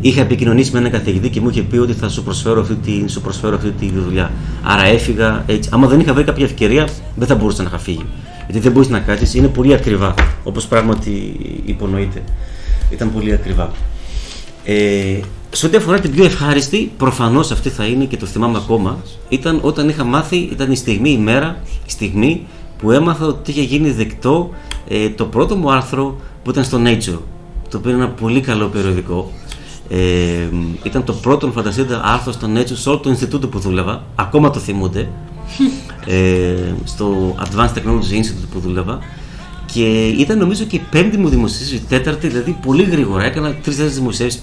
είχα 0.00 0.20
επικοινωνήσει 0.20 0.72
με 0.72 0.78
έναν 0.78 0.90
καθηγητή 0.90 1.30
και 1.30 1.40
μου 1.40 1.48
είχε 1.48 1.62
πει 1.62 1.78
ότι 1.78 1.92
θα 1.92 2.08
σου 2.08 2.22
προσφέρω 2.22 2.60
αυτή 2.60 2.74
τη, 2.74 3.10
σου 3.10 3.20
προσφέρω 3.20 3.56
αυτή 3.56 3.70
τη 3.70 3.90
δουλειά. 4.06 4.30
Άρα 4.62 4.84
έφυγα 4.84 5.44
έτσι. 5.46 5.70
Άμα 5.72 5.86
δεν 5.86 6.00
είχα 6.00 6.14
βρει 6.14 6.24
κάποια 6.24 6.44
ευκαιρία 6.44 6.88
δεν 7.16 7.26
θα 7.28 7.34
μπορούσα 7.34 7.62
να 7.62 7.68
είχα 7.68 7.78
φύγει. 7.78 8.04
Γιατί 8.56 8.68
Γιατί 8.68 8.88
δεν 8.88 8.94
μπορείς 8.96 9.06
να 9.06 9.14
κάτσεις, 9.14 9.34
είναι 9.34 9.48
πολύ 9.48 9.74
ακριβά. 9.74 10.14
Όπως 10.44 10.66
πράγματι 10.66 11.36
υπονοείται. 11.64 12.22
Ήταν 12.90 13.12
πολύ 13.12 13.32
ακριβά. 13.32 13.70
Ε, 14.64 15.20
σε 15.50 15.66
ό,τι 15.66 15.76
αφορά 15.76 16.00
την 16.00 16.10
πιο 16.10 16.24
ευχάριστη, 16.24 16.92
προφανώς 16.96 17.50
αυτή 17.50 17.68
θα 17.68 17.84
είναι 17.86 18.04
και 18.04 18.16
το 18.16 18.26
θυμάμαι 18.26 18.58
ακόμα, 18.58 18.98
ήταν 19.28 19.58
όταν 19.62 19.88
είχα 19.88 20.04
μάθει, 20.04 20.36
ήταν 20.36 20.72
η 20.72 20.76
στιγμή, 20.76 21.10
η 21.10 21.18
μέρα, 21.18 21.62
η 21.86 21.90
στιγμή 21.90 22.46
που 22.78 22.90
έμαθα 22.90 23.26
ότι 23.26 23.50
είχε 23.50 23.62
γίνει 23.62 23.90
δεκτό 23.90 24.50
ε, 24.88 25.08
το 25.08 25.24
πρώτο 25.24 25.56
μου 25.56 25.72
άρθρο 25.72 26.16
που 26.42 26.50
ήταν 26.50 26.64
στο 26.64 26.78
Nature. 26.84 27.18
Το 27.70 27.76
οποίο 27.78 27.90
είναι 27.90 28.04
ένα 28.04 28.08
πολύ 28.08 28.40
καλό 28.40 28.66
περιοδικό. 28.66 29.32
Ε, 29.88 29.98
ήταν 30.82 31.04
το 31.04 31.12
πρώτο, 31.12 31.50
φανταστείτε, 31.50 32.00
άρθρο 32.02 32.32
στο 32.32 32.48
Nature 32.54 32.76
σε 32.76 32.88
όλο 32.88 32.98
το 32.98 33.10
Ινστιτούτο 33.10 33.48
που 33.48 33.58
δούλευα. 33.58 34.04
Ακόμα 34.14 34.50
το 34.50 34.58
θυμούνται. 34.58 35.08
Ε, 36.06 36.54
στο 36.84 37.36
Advanced 37.38 37.74
Technology 37.74 38.12
Institute 38.12 38.48
που 38.52 38.60
δούλευα. 38.60 38.98
Και 39.72 40.06
ήταν 40.06 40.38
νομίζω 40.38 40.64
και 40.64 40.76
η 40.76 40.82
πέμπτη 40.90 41.18
μου 41.18 41.28
δημοσίευση, 41.28 41.74
η 41.74 41.82
τέταρτη, 41.88 42.28
δηλαδή 42.28 42.56
πολύ 42.62 42.82
γρήγορα. 42.82 43.24
Έκανα 43.24 43.48
τρει-τέσσερι 43.48 43.88
δημοσίευσεις 43.88 44.42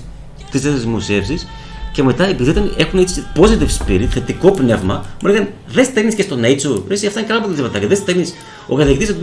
τρει-τέσσερι 0.52 0.82
δημοσίευσεις 0.82 1.48
και 1.94 2.04
μετά 2.04 2.28
επειδή 2.28 2.50
ήταν, 2.50 2.74
έχουν 2.78 3.00
έτσι 3.00 3.24
positive 3.36 3.88
spirit, 3.88 4.08
θετικό 4.10 4.52
πνεύμα, 4.52 5.06
μου 5.22 5.30
λέγανε 5.30 5.54
Δες 5.68 5.94
ταινεί 5.94 6.14
και 6.14 6.22
στο 6.22 6.36
Nature. 6.36 6.84
Ρε, 6.88 6.94
εσύ, 6.94 7.08
αυτά 7.08 7.20
είναι 7.20 7.28
καλά 7.28 7.40
από 7.40 7.48
τα 7.48 7.54
διαβατάκια. 7.54 7.88
Δες 7.88 8.04
ταινεί. 8.04 8.26
Ο 8.68 8.76
καθηγητής 8.76 9.10
εν 9.10 9.16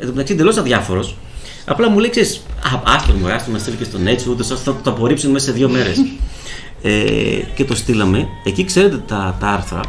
τω 0.00 0.06
μεταξύ 0.06 0.32
εντελώς 0.32 0.56
αδιάφορος. 0.56 1.16
Απλά 1.64 1.88
μου 1.90 1.98
λέει: 1.98 2.10
Ξέρεις, 2.10 2.42
Α, 2.62 2.94
άστο 2.96 3.12
μου, 3.12 3.28
άστο 3.28 3.50
μας 3.50 3.60
στείλει 3.60 3.76
και 3.76 3.84
στο 3.84 3.98
Nature, 4.04 4.30
ούτε 4.30 4.42
ώστε 4.42 4.54
θα 4.54 4.76
το 4.82 4.90
απορρίψουν 4.90 5.30
μέσα 5.30 5.44
σε 5.44 5.52
δύο 5.52 5.68
μέρες. 5.68 5.96
ε, 6.82 6.90
και 7.54 7.64
το 7.64 7.74
στείλαμε. 7.74 8.28
Εκεί 8.44 8.64
ξέρετε 8.64 9.02
τα, 9.06 9.36
τα 9.40 9.46
άρθρα 9.46 9.80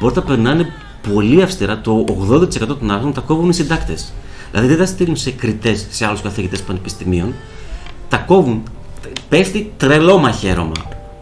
μπορεί 0.00 0.14
να 0.14 0.22
περνάνε 0.22 0.72
πολύ 1.12 1.42
αυστηρά. 1.42 1.80
Το 1.80 2.04
80% 2.30 2.48
των 2.66 2.90
άρθρων 2.90 3.12
τα 3.12 3.20
κόβουν 3.20 3.48
οι 3.48 3.54
συντάκτες. 3.54 4.12
Δηλαδή 4.50 4.68
δεν 4.68 4.78
τα 4.78 4.86
στείλουν 4.86 5.16
σε 5.16 5.30
κριτές, 5.30 5.86
σε 5.90 6.06
άλλους 6.06 6.20
καθηγητές 6.20 6.62
πανεπιστημίων. 6.62 7.34
Τα 8.08 8.16
κόβουν 8.16 8.62
πέφτει 9.28 9.72
τρελό 9.76 10.18
μαχαίρωμα. 10.18 10.72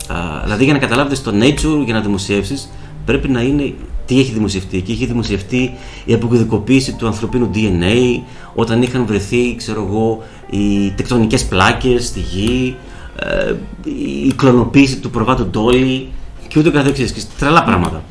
Α, 0.09 0.41
δηλαδή 0.43 0.65
για 0.65 0.73
να 0.73 0.79
καταλάβετε 0.79 1.15
στο 1.15 1.33
Nature 1.35 1.85
για 1.85 1.95
να 1.95 2.01
δημοσιεύσεις 2.01 2.69
πρέπει 3.05 3.29
να 3.29 3.43
είναι 3.43 3.75
τι 4.07 4.21
έχει 4.21 4.33
δημοσιευτεί. 4.33 4.77
Εκεί 4.77 4.93
έχει 4.93 5.07
δημοσιευτεί 5.07 5.75
η 6.05 6.13
αποκωδικοποίηση 6.15 6.93
του 6.93 7.07
ανθρωπίνου 7.07 7.51
DNA 7.55 8.23
όταν 8.55 8.83
είχαν 8.83 9.07
βρεθεί 9.07 9.57
ξέρω 9.57 9.87
εγώ, 9.89 10.23
οι 10.51 10.91
τεκτονικές 10.91 11.45
πλάκες 11.45 12.07
στη 12.07 12.21
γη, 12.21 12.77
ε, 13.19 13.55
η 14.27 14.33
κλωνοποίηση 14.37 15.01
του 15.01 15.11
προβάτου 15.11 15.47
Ντόλι 15.47 16.09
και 16.49 16.59
ούτω 16.59 16.73
καθεξής. 16.73 17.13
Και 17.13 17.21
τρελά 17.39 17.65
πράγματα. 17.65 18.03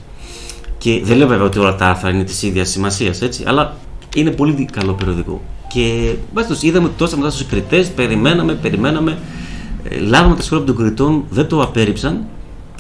Και 0.84 1.02
δεν 1.04 1.18
λέω 1.18 1.28
βέβαια 1.28 1.46
ότι 1.46 1.60
όλα 1.60 1.76
τα 1.76 1.88
άρθρα 1.88 2.10
είναι 2.10 2.24
της 2.24 2.44
ίδιας 2.44 2.70
σημασίας, 2.70 3.22
έτσι, 3.22 3.44
αλλά 3.48 3.76
είναι 4.16 4.32
πολύ 4.32 4.66
καλό 4.72 4.94
περιοδικό. 4.94 5.42
Και 5.68 6.14
βάσει 6.34 6.68
είδαμε 6.68 6.90
τόσα 6.98 7.18
μετά 7.18 7.30
στους 7.30 7.46
κριτέ, 7.46 7.92
περιμέναμε, 7.96 8.54
περιμέναμε. 8.54 9.18
Ε, 9.90 10.00
λάβαμε 10.00 10.36
τα 10.36 10.42
σχόλια 10.42 10.66
των 10.66 10.76
κριτών, 10.76 11.24
δεν 11.30 11.48
το 11.48 11.62
απέρριψαν 11.62 12.26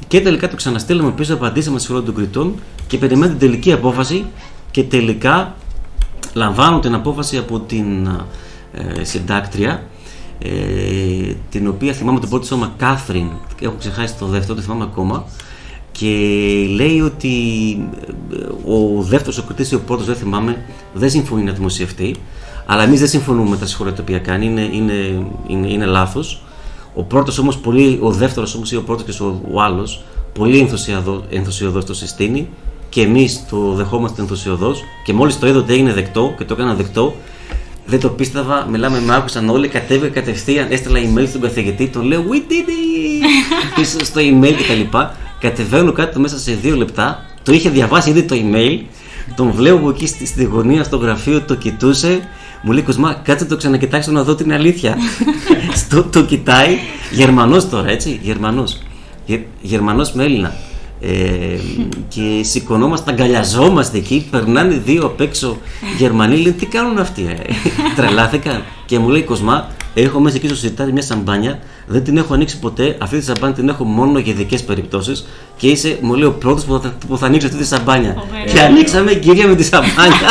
και 0.07 0.21
τελικά 0.21 0.49
το 0.49 0.55
ξαναστήλαμε 0.55 1.11
πίσω, 1.11 1.33
απαντήσαμε 1.33 1.79
στα 1.79 1.87
σχόλια 1.87 2.05
των 2.05 2.15
κριτών 2.15 2.53
και 2.87 2.97
περιμένουμε 2.97 3.37
την 3.37 3.49
τελική 3.49 3.71
απόφαση 3.71 4.25
και 4.71 4.83
τελικά 4.83 5.55
λαμβάνουν 6.33 6.81
την 6.81 6.93
απόφαση 6.93 7.37
από 7.37 7.59
την 7.59 8.07
ε, 8.73 9.03
συντάκτρια 9.03 9.83
ε, 10.39 10.49
την 11.49 11.67
οποία 11.67 11.93
θυμάμαι 11.93 12.19
το 12.19 12.27
πρώτο 12.27 12.45
σώμα 12.45 12.73
Κάθριν 12.77 13.29
έχω 13.61 13.75
ξεχάσει 13.79 14.15
το 14.19 14.25
δεύτερο, 14.25 14.55
το 14.55 14.61
θυμάμαι 14.61 14.83
ακόμα 14.83 15.25
και 15.97 16.07
λέει 16.75 17.01
ότι 17.01 17.29
ε, 18.33 18.71
ο 18.73 19.01
δεύτερος 19.01 19.37
ο 19.37 19.43
κριτής 19.43 19.71
ή 19.71 19.75
ο 19.75 19.79
πρώτος 19.79 20.05
δεν 20.05 20.15
θυμάμαι 20.15 20.65
δεν 20.93 21.09
συμφωνεί 21.09 21.43
να 21.43 21.51
δημοσιευτεί 21.51 22.15
αλλά 22.65 22.83
εμείς 22.83 22.99
δεν 22.99 23.09
συμφωνούμε 23.09 23.49
με 23.49 23.57
τα 23.57 23.65
σχόλια 23.65 23.93
τα 23.93 24.01
οποία 24.01 24.19
κάνει, 24.19 24.45
είναι, 24.45 24.69
είναι, 24.71 25.25
είναι, 25.47 25.67
είναι 25.67 25.85
λάθος 25.85 26.41
ο 26.93 27.03
πρώτος 27.03 27.37
όμως, 27.37 27.59
ο 27.99 28.11
δεύτερος 28.11 28.55
όμως 28.55 28.71
ή 28.71 28.75
ο 28.75 28.81
πρώτος 28.81 29.15
και 29.15 29.23
ο, 29.23 29.41
ο 29.51 29.61
άλλος, 29.61 30.03
πολύ 30.33 30.69
ενθουσιοδός 31.29 31.85
το 31.85 31.93
συστήνει 31.93 32.49
και 32.89 33.01
εμείς 33.01 33.45
το 33.49 33.73
δεχόμαστε 33.73 34.21
ενθουσιοδός 34.21 34.83
και 35.05 35.13
μόλις 35.13 35.39
το 35.39 35.47
είδα 35.47 35.59
ότι 35.59 35.73
έγινε 35.73 35.93
δεκτό 35.93 36.33
και 36.37 36.43
το 36.43 36.53
έκανα 36.53 36.73
δεκτό, 36.73 37.15
δεν 37.85 37.99
το 37.99 38.09
πίστευα, 38.09 38.67
μιλάμε 38.71 38.99
με 38.99 39.15
άκουσαν 39.15 39.49
όλοι, 39.49 39.67
κατέβηκα 39.67 40.13
κατευθείαν, 40.13 40.71
έστειλα 40.71 40.99
email 40.99 41.27
στον 41.27 41.41
καθηγητή, 41.41 41.87
το 41.87 42.01
λέω 42.01 42.23
We 42.29 42.35
did 42.35 42.69
it! 42.69 43.25
Πίσω 43.75 44.05
στο 44.05 44.21
email 44.21 44.53
κτλ. 44.53 44.97
Κατεβαίνω 45.43 45.91
κάτω 45.91 46.19
μέσα 46.19 46.39
σε 46.39 46.51
δύο 46.53 46.75
λεπτά, 46.75 47.25
το 47.43 47.51
είχε 47.53 47.69
διαβάσει 47.69 48.09
ήδη 48.09 48.23
το 48.23 48.35
email, 48.35 48.79
τον 49.35 49.51
βλέπω 49.51 49.89
εκεί 49.89 50.07
στη, 50.07 50.25
στη 50.25 50.43
γωνία 50.43 50.83
στο 50.83 50.97
γραφείο, 50.97 51.41
το 51.41 51.55
κοιτούσε 51.55 52.21
μου 52.65 52.71
λέει 52.71 52.81
Κοσμά, 52.81 53.13
κάτσε 53.13 53.45
το 53.45 53.57
ξανακοιτάξω 53.57 54.11
να 54.11 54.23
δω 54.23 54.35
την 54.35 54.53
αλήθεια. 54.53 54.97
Στο 55.85 56.03
το 56.03 56.23
κοιτάει. 56.23 56.77
Γερμανός 57.11 57.69
τώρα, 57.69 57.89
έτσι. 57.89 58.19
Γερμανός. 58.23 58.81
Γερμανός 59.61 60.11
με 60.11 60.23
Έλληνα. 60.23 60.55
Ε, 61.01 61.09
και 62.13 62.41
σηκωνόμαστε, 62.43 63.11
αγκαλιαζόμαστε 63.11 63.97
εκεί. 63.97 64.27
Περνάνε 64.31 64.81
δύο 64.85 65.05
απ' 65.05 65.21
έξω 65.21 65.57
Γερμανοί. 65.97 66.37
Λένε 66.37 66.55
τι 66.55 66.65
κάνουν 66.65 66.97
αυτοί, 66.97 67.21
ε; 67.21 67.53
Τρελάθηκαν. 67.95 68.63
Και 68.85 68.99
μου 68.99 69.09
λέει 69.09 69.21
Κοσμά, 69.23 69.69
έχω 69.93 70.19
μέσα 70.19 70.35
εκεί 70.35 70.47
στο 70.47 70.55
σιρτάρι 70.55 70.91
μια 70.91 71.01
σαμπάνια. 71.01 71.59
Δεν 71.87 72.03
την 72.03 72.17
έχω 72.17 72.33
ανοίξει 72.33 72.59
ποτέ. 72.59 72.97
Αυτή 72.99 73.17
τη 73.17 73.23
σαμπάνια 73.23 73.55
την 73.55 73.69
έχω 73.69 73.83
μόνο 73.83 74.19
για 74.19 74.33
ειδικές 74.33 74.63
περιπτώσεις. 74.63 75.25
Και 75.57 75.67
είσαι, 75.67 75.97
μου 76.01 76.13
λέει, 76.13 76.27
ο 76.27 76.31
πρώτος 76.31 76.63
που, 76.63 76.79
θα, 76.83 76.93
που 77.07 77.17
θα 77.17 77.25
ανοίξει 77.25 77.47
αυτή 77.47 77.59
τη 77.59 77.65
σαμπάνια. 77.65 78.23
και 78.53 78.59
ανοίξαμε 78.59 79.13
και 79.13 79.45
με 79.47 79.55
τη 79.55 79.63
σαμπάνια. 79.63 80.29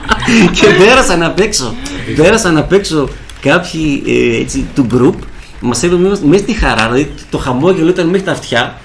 και 0.60 0.66
πέρασαν 0.78 1.22
απ' 1.22 1.38
έξω. 1.38 1.74
πέρασαν 2.16 2.56
απ' 2.56 2.72
έξω 2.72 3.08
κάποιοι 3.40 4.02
ε, 4.06 4.40
έτσι, 4.40 4.66
του 4.74 4.86
group. 4.92 5.24
Μας 5.60 5.82
έδωσαν 5.82 6.28
μέσα 6.28 6.42
στη 6.42 6.52
χαρά, 6.52 6.88
δηλαδή 6.88 7.14
το 7.30 7.38
χαμόγελο 7.38 7.88
ήταν 7.88 8.06
μέχρι 8.06 8.26
τα 8.26 8.32
αυτιά 8.32 8.80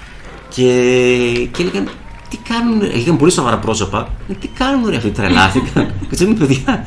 και, 0.48 0.62
και 1.50 1.62
έλεγαν 1.62 1.88
τι 2.34 2.52
κάνουν, 2.52 2.82
είχαν 2.94 3.16
πολύ 3.16 3.30
σοβαρά 3.32 3.58
πρόσωπα. 3.58 4.08
«Ε, 4.28 4.32
Τι 4.34 4.48
κάνουν 4.48 4.88
ρε 4.88 4.96
αυτοί, 4.96 5.10
τρελάθηκαν. 5.10 5.92
και 6.10 6.24
του 6.24 6.34
παιδιά, 6.34 6.86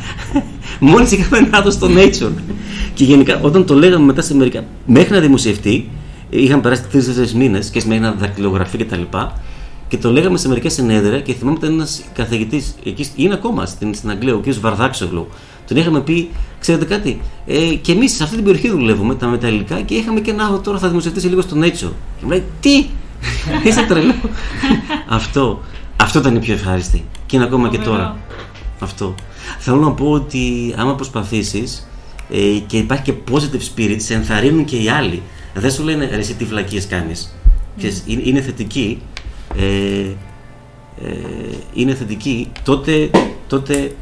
μόλις 0.79 1.11
είχαμε 1.11 1.37
ένα 1.37 1.57
άδο 1.57 1.71
στο 1.71 1.87
Nature. 1.87 2.31
και 2.93 3.03
γενικά 3.03 3.39
όταν 3.41 3.65
το 3.65 3.73
λέγαμε 3.73 4.05
μετά 4.05 4.21
σε 4.21 4.35
μερικά, 4.35 4.63
μέχρι 4.85 5.13
να 5.13 5.19
δημοσιευτεί, 5.19 5.89
είχαν 6.29 6.61
περάσει 6.61 6.83
τρει-τέσσερι 6.91 7.29
μήνες 7.35 7.69
και 7.69 7.81
μέχρι 7.85 8.03
να 8.03 8.11
δακτυλογραφεί 8.11 8.77
κτλ. 8.77 9.01
Και 9.87 9.97
το 9.97 10.11
λέγαμε 10.11 10.37
σε 10.37 10.47
μερικά 10.47 10.69
συνέδρια 10.69 11.19
και 11.21 11.33
θυμάμαι 11.33 11.57
ότι 11.57 11.67
ένας 11.67 12.01
καθηγητής, 12.13 12.75
εκεί 12.85 13.09
είναι 13.15 13.33
ακόμα 13.33 13.65
στην, 13.65 13.93
στην 13.93 14.09
Αγγλία, 14.09 14.35
ο 14.35 14.39
κ. 14.39 14.53
Βαρδάξογλου, 14.59 15.27
τον 15.67 15.77
είχαμε 15.77 16.01
πει, 16.01 16.29
ξέρετε 16.59 16.85
κάτι, 16.85 17.21
ε, 17.45 17.57
και 17.81 17.91
εμείς 17.91 18.15
σε 18.15 18.23
αυτή 18.23 18.35
την 18.35 18.45
περιοχή 18.45 18.69
δουλεύουμε, 18.69 19.15
τα 19.15 19.27
μεταλλικά, 19.27 19.81
και 19.81 19.95
είχαμε 19.95 20.19
και 20.19 20.31
ένα 20.31 20.45
άλλο 20.45 20.59
τώρα 20.59 20.77
θα 20.77 20.87
δημοσιευτεί 20.87 21.19
σε 21.19 21.27
λίγο 21.27 21.41
στο 21.41 21.55
Nature. 21.59 21.91
Και 22.19 22.23
μου 22.23 22.29
λέει, 22.29 22.43
Τι! 22.59 22.85
Είσαι 23.67 23.85
τρελό. 23.85 24.13
αυτό, 25.07 25.61
αυτό 25.97 26.19
ήταν 26.19 26.35
η 26.35 26.39
πιο 26.39 26.53
ευχάριστη. 26.53 27.05
Και 27.25 27.35
είναι 27.35 27.45
ακόμα 27.45 27.69
και 27.69 27.77
τώρα. 27.77 28.17
Αυτό. 28.79 29.15
Θέλω 29.59 29.77
να 29.77 29.91
πω 29.91 30.11
ότι 30.11 30.73
άμα 30.77 30.95
προσπαθήσεις 30.95 31.87
ε, 32.29 32.59
και 32.67 32.77
υπάρχει 32.77 33.03
και 33.03 33.13
positive 33.31 33.75
spirit, 33.75 33.97
σε 33.97 34.13
ενθαρρύνουν 34.13 34.65
και 34.65 34.77
οι 34.77 34.89
άλλοι. 34.89 35.21
Δεν 35.53 35.71
σου 35.71 35.83
λένε 35.83 36.05
ρε, 36.05 36.17
εσύ 36.17 36.33
τι 36.33 36.45
βλακίες 36.45 36.87
κάνεις. 36.87 37.35
Είναι, 38.05 38.21
είναι 38.23 38.41
θετική 38.41 39.01
ε, 39.55 40.15
ε, 41.03 41.57
είναι 41.73 41.93
θετική, 41.93 42.51
τότε, 42.63 43.09
τότε, 43.47 43.95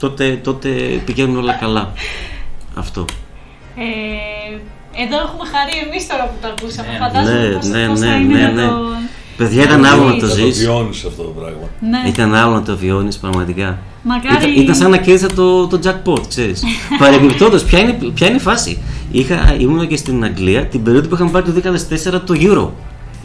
τότε, 0.00 0.36
τότε 0.36 0.68
πηγαίνουν 1.04 1.36
όλα 1.36 1.52
καλά. 1.52 1.92
Αυτό. 2.74 3.04
Ε, 3.76 4.58
εδώ 5.02 5.16
έχουμε 5.26 5.44
χαρεί 5.54 5.74
εμείς 5.86 6.02
τώρα 6.10 6.24
που 6.30 6.36
το 6.42 6.48
ακούσαμε. 6.54 6.92
Ναι, 6.92 6.98
Φαντάζομαι 7.04 7.46
ναι, 7.46 7.54
πώς, 7.56 7.66
ναι, 7.74 7.82
πώς 7.90 8.00
ναι, 8.00 8.06
θα 8.06 8.14
είναι 8.20 8.34
ναι, 8.38 8.46
να 8.46 8.50
ναι. 8.58 8.66
το... 8.68 8.74
Παιδιά 9.36 9.62
ήταν 9.62 9.84
άλλο 9.84 10.04
να 10.04 10.16
το 10.16 10.26
Θα 10.26 10.36
το 10.36 10.42
ζεις. 10.42 10.58
βιώνεις 10.58 11.04
αυτό 11.04 11.22
το 11.22 11.32
πράγμα. 11.38 11.66
Ναι. 11.90 12.08
Ήταν 12.08 12.34
άλλο 12.34 12.54
να 12.54 12.62
το 12.62 12.76
βιώνεις 12.76 13.16
πραγματικά. 13.18 13.78
Μακάρι... 14.02 14.36
Ήταν, 14.36 14.62
ήταν 14.62 14.74
σαν 14.74 14.90
να 14.90 14.96
κέρδισα 14.96 15.32
το, 15.32 15.66
το 15.66 15.78
jackpot, 15.84 16.28
ξέρεις. 16.28 16.62
Παρεμπιπτόντως, 17.02 17.64
ποια 17.64 17.78
είναι, 17.78 17.92
ποια 18.14 18.26
είναι 18.26 18.36
η 18.36 18.40
φάση; 18.40 18.82
Είχα, 19.10 19.56
ήμουν 19.58 19.88
και 19.88 19.96
στην 19.96 20.24
Αγγλία 20.24 20.66
την 20.66 20.82
περίοδο 20.82 21.08
που 21.08 21.14
είχαμε 21.14 21.30
πάρει 21.30 21.52
το 21.52 21.70
2004 22.16 22.20
το 22.26 22.34
Euro. 22.38 22.68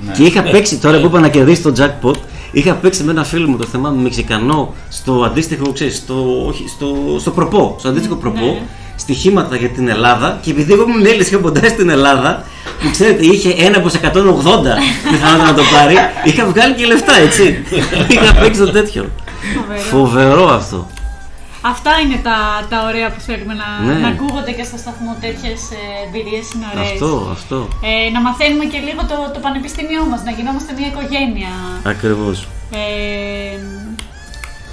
Ναι. 0.05 0.13
Και 0.13 0.23
είχα 0.23 0.41
παίξει, 0.41 0.77
τώρα 0.77 0.99
που 0.99 1.05
είπα 1.05 1.19
να 1.19 1.29
κερδίσει 1.29 1.61
το 1.61 1.73
jackpot, 1.77 2.15
είχα 2.51 2.73
παίξει 2.73 3.03
με 3.03 3.11
ένα 3.11 3.23
φίλο 3.23 3.47
μου, 3.47 3.57
το 3.57 3.65
θυμάμαι, 3.65 4.01
Μεξικανό, 4.01 4.73
στο 4.89 5.23
αντίστοιχο, 5.23 5.71
ξέρεις, 5.71 5.97
στο, 5.97 6.45
όχι, 6.47 6.67
στο, 6.67 6.95
στο 7.19 7.31
προπό, 7.31 7.75
στο 7.79 7.89
αντίστοιχο 7.89 8.15
προπό, 8.15 8.45
ναι. 8.45 8.61
Στοιχήματα 9.03 9.55
για 9.55 9.69
την 9.69 9.87
Ελλάδα 9.87 10.37
και 10.41 10.51
επειδή 10.51 10.73
εγώ 10.73 10.83
ήμουν 10.87 11.05
Έλληνας 11.05 11.27
και 11.27 11.33
είχα 11.33 11.43
ποντάρει 11.43 11.69
στην 11.69 11.89
Ελλάδα, 11.89 12.43
που 12.81 12.87
ξέρετε 12.91 13.25
είχε 13.25 13.49
ένα 13.65 13.77
από 13.77 13.87
180 13.87 13.91
πιθανότητα 15.11 15.45
να 15.45 15.53
το 15.53 15.63
πάρει, 15.73 15.95
είχα 16.23 16.45
βγάλει 16.45 16.73
και 16.73 16.85
λεφτά, 16.85 17.13
έτσι. 17.17 17.63
είχα 18.13 18.33
παίξει 18.33 18.59
το 18.59 18.71
τέτοιο. 18.71 19.03
Φοβερό. 19.55 19.81
Φοβερό 19.93 20.45
αυτό. 20.59 20.79
Αυτά 21.73 21.91
είναι 22.03 22.17
τα, 22.27 22.37
τα 22.71 22.77
ωραία 22.89 23.07
που 23.13 23.19
θέλουμε 23.27 23.53
να, 23.61 23.67
Ναι. 23.87 23.93
να 24.03 24.07
ακούγονται 24.13 24.51
και 24.57 24.65
στο 24.69 24.77
σταθμό 24.83 25.11
τέτοιες 25.25 25.59
εμπειρίες 26.05 26.45
είναι 26.53 26.65
ωραίες. 26.73 26.91
Αυτό, 26.91 27.11
αυτό. 27.37 27.57
Ε, 27.89 28.09
να 28.15 28.19
μαθαίνουμε 28.25 28.65
και 28.71 28.79
λίγο 28.87 29.01
το, 29.11 29.15
το 29.35 29.39
πανεπιστήμιό 29.45 30.01
μας, 30.11 30.21
να 30.27 30.31
γινόμαστε 30.37 30.71
μια 30.77 30.87
οικογένεια. 30.91 31.53
Ακριβώς. 31.93 32.37
Ε, 32.81 33.55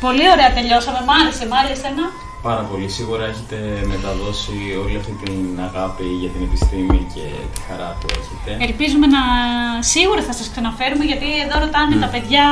πολύ 0.04 0.24
ωραία 0.34 0.50
τελειώσαμε, 0.58 1.00
μ' 1.06 1.12
άρεσε, 1.18 1.44
μ' 1.50 1.56
άρεσε 1.62 1.86
ένα. 1.92 2.04
Πάρα 2.42 2.62
πολύ. 2.62 2.88
Σίγουρα 2.88 3.24
έχετε 3.24 3.84
μεταδώσει 3.88 4.56
όλη 4.84 4.96
αυτή 4.96 5.12
την 5.24 5.60
αγάπη 5.68 6.04
για 6.04 6.28
την 6.28 6.42
επιστήμη 6.42 7.06
και 7.14 7.20
τη 7.54 7.60
χαρά 7.68 7.96
που 8.00 8.06
έχετε. 8.18 8.64
Ελπίζουμε 8.64 9.06
να 9.06 9.18
σίγουρα 9.80 10.22
θα 10.22 10.32
σας 10.32 10.50
ξαναφέρουμε 10.50 11.04
γιατί 11.04 11.26
εδώ 11.46 11.58
ρωτάνε 11.64 11.94
Ναι. 11.94 12.00
τα 12.00 12.06
παιδιά 12.06 12.46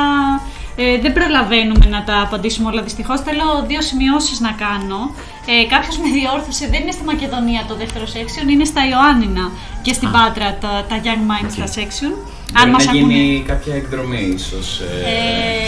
ε, 0.75 0.99
δεν 0.99 1.13
προλαβαίνουμε 1.13 1.85
να 1.85 2.03
τα 2.03 2.21
απαντήσουμε 2.21 2.67
όλα 2.71 2.81
δυστυχώς. 2.81 3.21
Θέλω 3.21 3.45
δύο 3.67 3.81
σημειώσεις 3.81 4.39
να 4.39 4.51
κάνω. 4.51 4.99
Ε, 5.45 5.65
Κάποιος 5.73 5.97
με 5.97 6.09
διόρθωσε, 6.17 6.67
δεν 6.71 6.81
είναι 6.81 6.91
στη 6.91 7.03
Μακεδονία 7.03 7.61
το 7.67 7.75
δεύτερο 7.75 8.05
section, 8.15 8.45
είναι 8.49 8.65
στα 8.65 8.81
Ιωάννινα 8.91 9.51
και 9.81 9.93
στην 9.93 10.11
Πάτρα 10.11 10.47
τα, 10.61 10.71
τα 10.89 10.95
Young 11.05 11.23
Minds 11.31 11.53
τα 11.61 11.67
section. 11.77 12.13
Μπορεί 12.53 12.71
μας 12.71 12.85
να 12.85 12.91
ακούνε. 12.91 13.13
γίνει 13.13 13.43
κάποια 13.47 13.73
εκδρομή 13.75 14.23
ίσως 14.35 14.79
ε, 14.79 14.85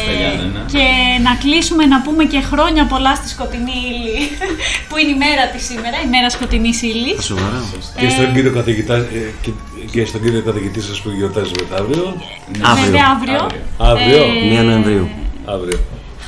στα 0.03 0.11
Γιάννενα. 0.19 0.65
Και 0.73 0.85
να 1.27 1.33
κλείσουμε 1.43 1.85
να 1.85 2.01
πούμε 2.01 2.23
και 2.23 2.41
χρόνια 2.41 2.85
πολλά 2.85 3.15
στη 3.15 3.27
σκοτεινή 3.29 3.77
ύλη, 3.91 4.17
που 4.89 4.97
είναι 4.97 5.11
η 5.11 5.17
μέρα 5.25 5.43
της 5.53 5.63
σήμερα, 5.69 5.97
η 6.05 6.07
μέρα 6.09 6.29
σκοτεινής 6.29 6.81
ύλης. 6.81 7.23
Σοβαρά. 7.25 7.61
Και 7.99 8.09
στον 8.09 8.25
Ε, 8.25 8.31
κύριο 8.33 8.51
καθηγητά, 8.51 8.95
ε, 8.95 9.33
και, 9.41 9.51
και 9.91 10.05
στον 10.05 10.21
κύριο 10.23 10.41
καθηγητή 10.41 10.81
σας 10.81 10.99
που 11.01 11.09
γιορτάζει 11.09 11.51
μεθαύριο. 11.59 12.21
Αύριο. 12.61 12.85
Βέβαια 12.85 13.05
αύριο. 13.15 13.41
Αύριο. 13.77 14.23
Μία 14.49 14.63
Νοεμβρίου. 14.63 15.09
Αύριο. 15.45 15.79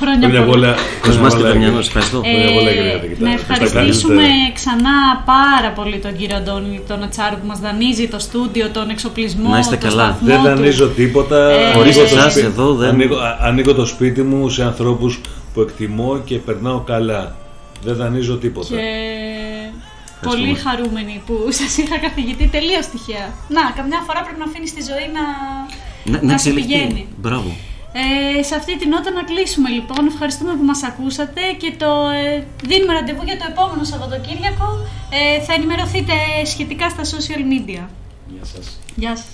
Χρόνια 0.02 0.28
Χρόνια 0.28 0.44
πολλά. 0.52 0.72
πολλά. 0.73 0.76
Κοσμάς 1.06 1.34
και 1.34 1.40
πολλά, 1.40 1.52
Δαμιανός, 1.52 1.88
κύριε. 1.88 1.88
ευχαριστώ. 1.88 2.18
Χρόνια 2.22 2.52
πολλά, 2.57 2.72
κύριε 2.78 2.90
Ε, 2.91 2.95
καθηγητά. 2.98 3.23
να 3.28 3.32
Ευχαριστώ. 3.40 3.65
ευχαριστήσουμε 3.65 4.15
Καλύτερα. 4.22 4.52
ξανά 4.60 4.95
πάρα 5.36 5.69
πολύ 5.80 5.98
τον 6.06 6.14
κύριο 6.18 6.36
Αντώνη, 6.41 6.82
τον 6.88 6.99
Ατσάρου 7.03 7.38
που 7.41 7.48
μας 7.52 7.60
δανείζει 7.65 8.07
το 8.07 8.19
στούντιο, 8.19 8.65
τον 8.78 8.90
εξοπλισμό, 8.90 9.49
Να 9.49 9.60
είστε 9.60 9.76
το 9.78 9.88
καλά. 9.88 10.03
σταθμό 10.03 10.28
Δεν 10.28 10.38
του. 10.38 10.44
δανείζω 10.48 10.88
τίποτα. 10.99 11.40
Ε, 11.52 11.73
Χωρίς 11.76 11.95
Ανοίγω 11.98 12.10
το 12.14 12.18
εσάς 12.19 12.32
σπίτι- 12.32 12.48
εδώ 12.48 12.68
δεν- 12.73 12.90
Ανοίγω, 12.90 13.15
α- 13.18 13.38
ανοίγω 13.41 13.73
το 13.73 13.86
σπίτι 13.86 14.22
μου 14.22 14.49
σε 14.49 14.64
ανθρώπους 14.64 15.22
που 15.53 15.61
εκτιμώ 15.61 16.11
και 16.28 16.36
περνάω 16.38 16.80
καλά. 16.80 17.36
Δεν 17.84 17.95
δανείζω 17.95 18.36
τίποτα. 18.38 18.76
Και 18.76 18.84
πολύ 20.28 20.53
χαρούμενη 20.64 21.22
που 21.26 21.34
σας 21.49 21.78
είχα 21.78 21.98
καθηγητή 21.99 22.48
τελείως 22.48 22.86
τυχαία. 22.91 23.28
Να, 23.48 23.61
καμιά 23.76 23.99
φορά 24.07 24.19
πρέπει 24.26 24.40
να 24.40 24.45
αφήνεις 24.45 24.73
τη 24.73 24.82
ζωή 24.90 25.07
να, 25.18 25.23
Να, 26.11 26.18
να 26.26 26.32
να 26.32 26.38
σου 26.38 26.53
πηγαίνει. 26.53 26.82
εξελιχθεί. 26.84 27.07
Μπράβο. 27.22 27.52
Ε, 27.94 28.44
σε 28.44 28.56
αυτή 28.56 28.78
την 28.78 28.90
νότα 28.90 29.12
να 29.12 29.24
κλείσουμε 29.24 29.70
λοιπόν. 29.70 30.08
Ευχαριστούμε 30.08 30.54
που 30.56 30.64
μας 30.64 30.84
ακούσατε 30.84 31.42
και 31.58 31.74
το 31.78 31.92
ε, 32.10 32.44
δίνουμε 32.64 32.94
ραντεβού 32.94 33.24
για 33.24 33.38
το 33.38 33.46
επόμενο 33.50 33.84
Σαββατοκύριακο. 33.84 34.68
Ε, 35.10 35.42
θα 35.42 35.54
ενημερωθείτε 35.54 36.14
σχετικά 36.46 36.90
στα 36.90 37.04
social 37.04 37.44
media. 37.54 37.84
Γεια 38.34 38.46
σας. 38.54 38.80
Γεια 38.96 39.16
σας. 39.16 39.28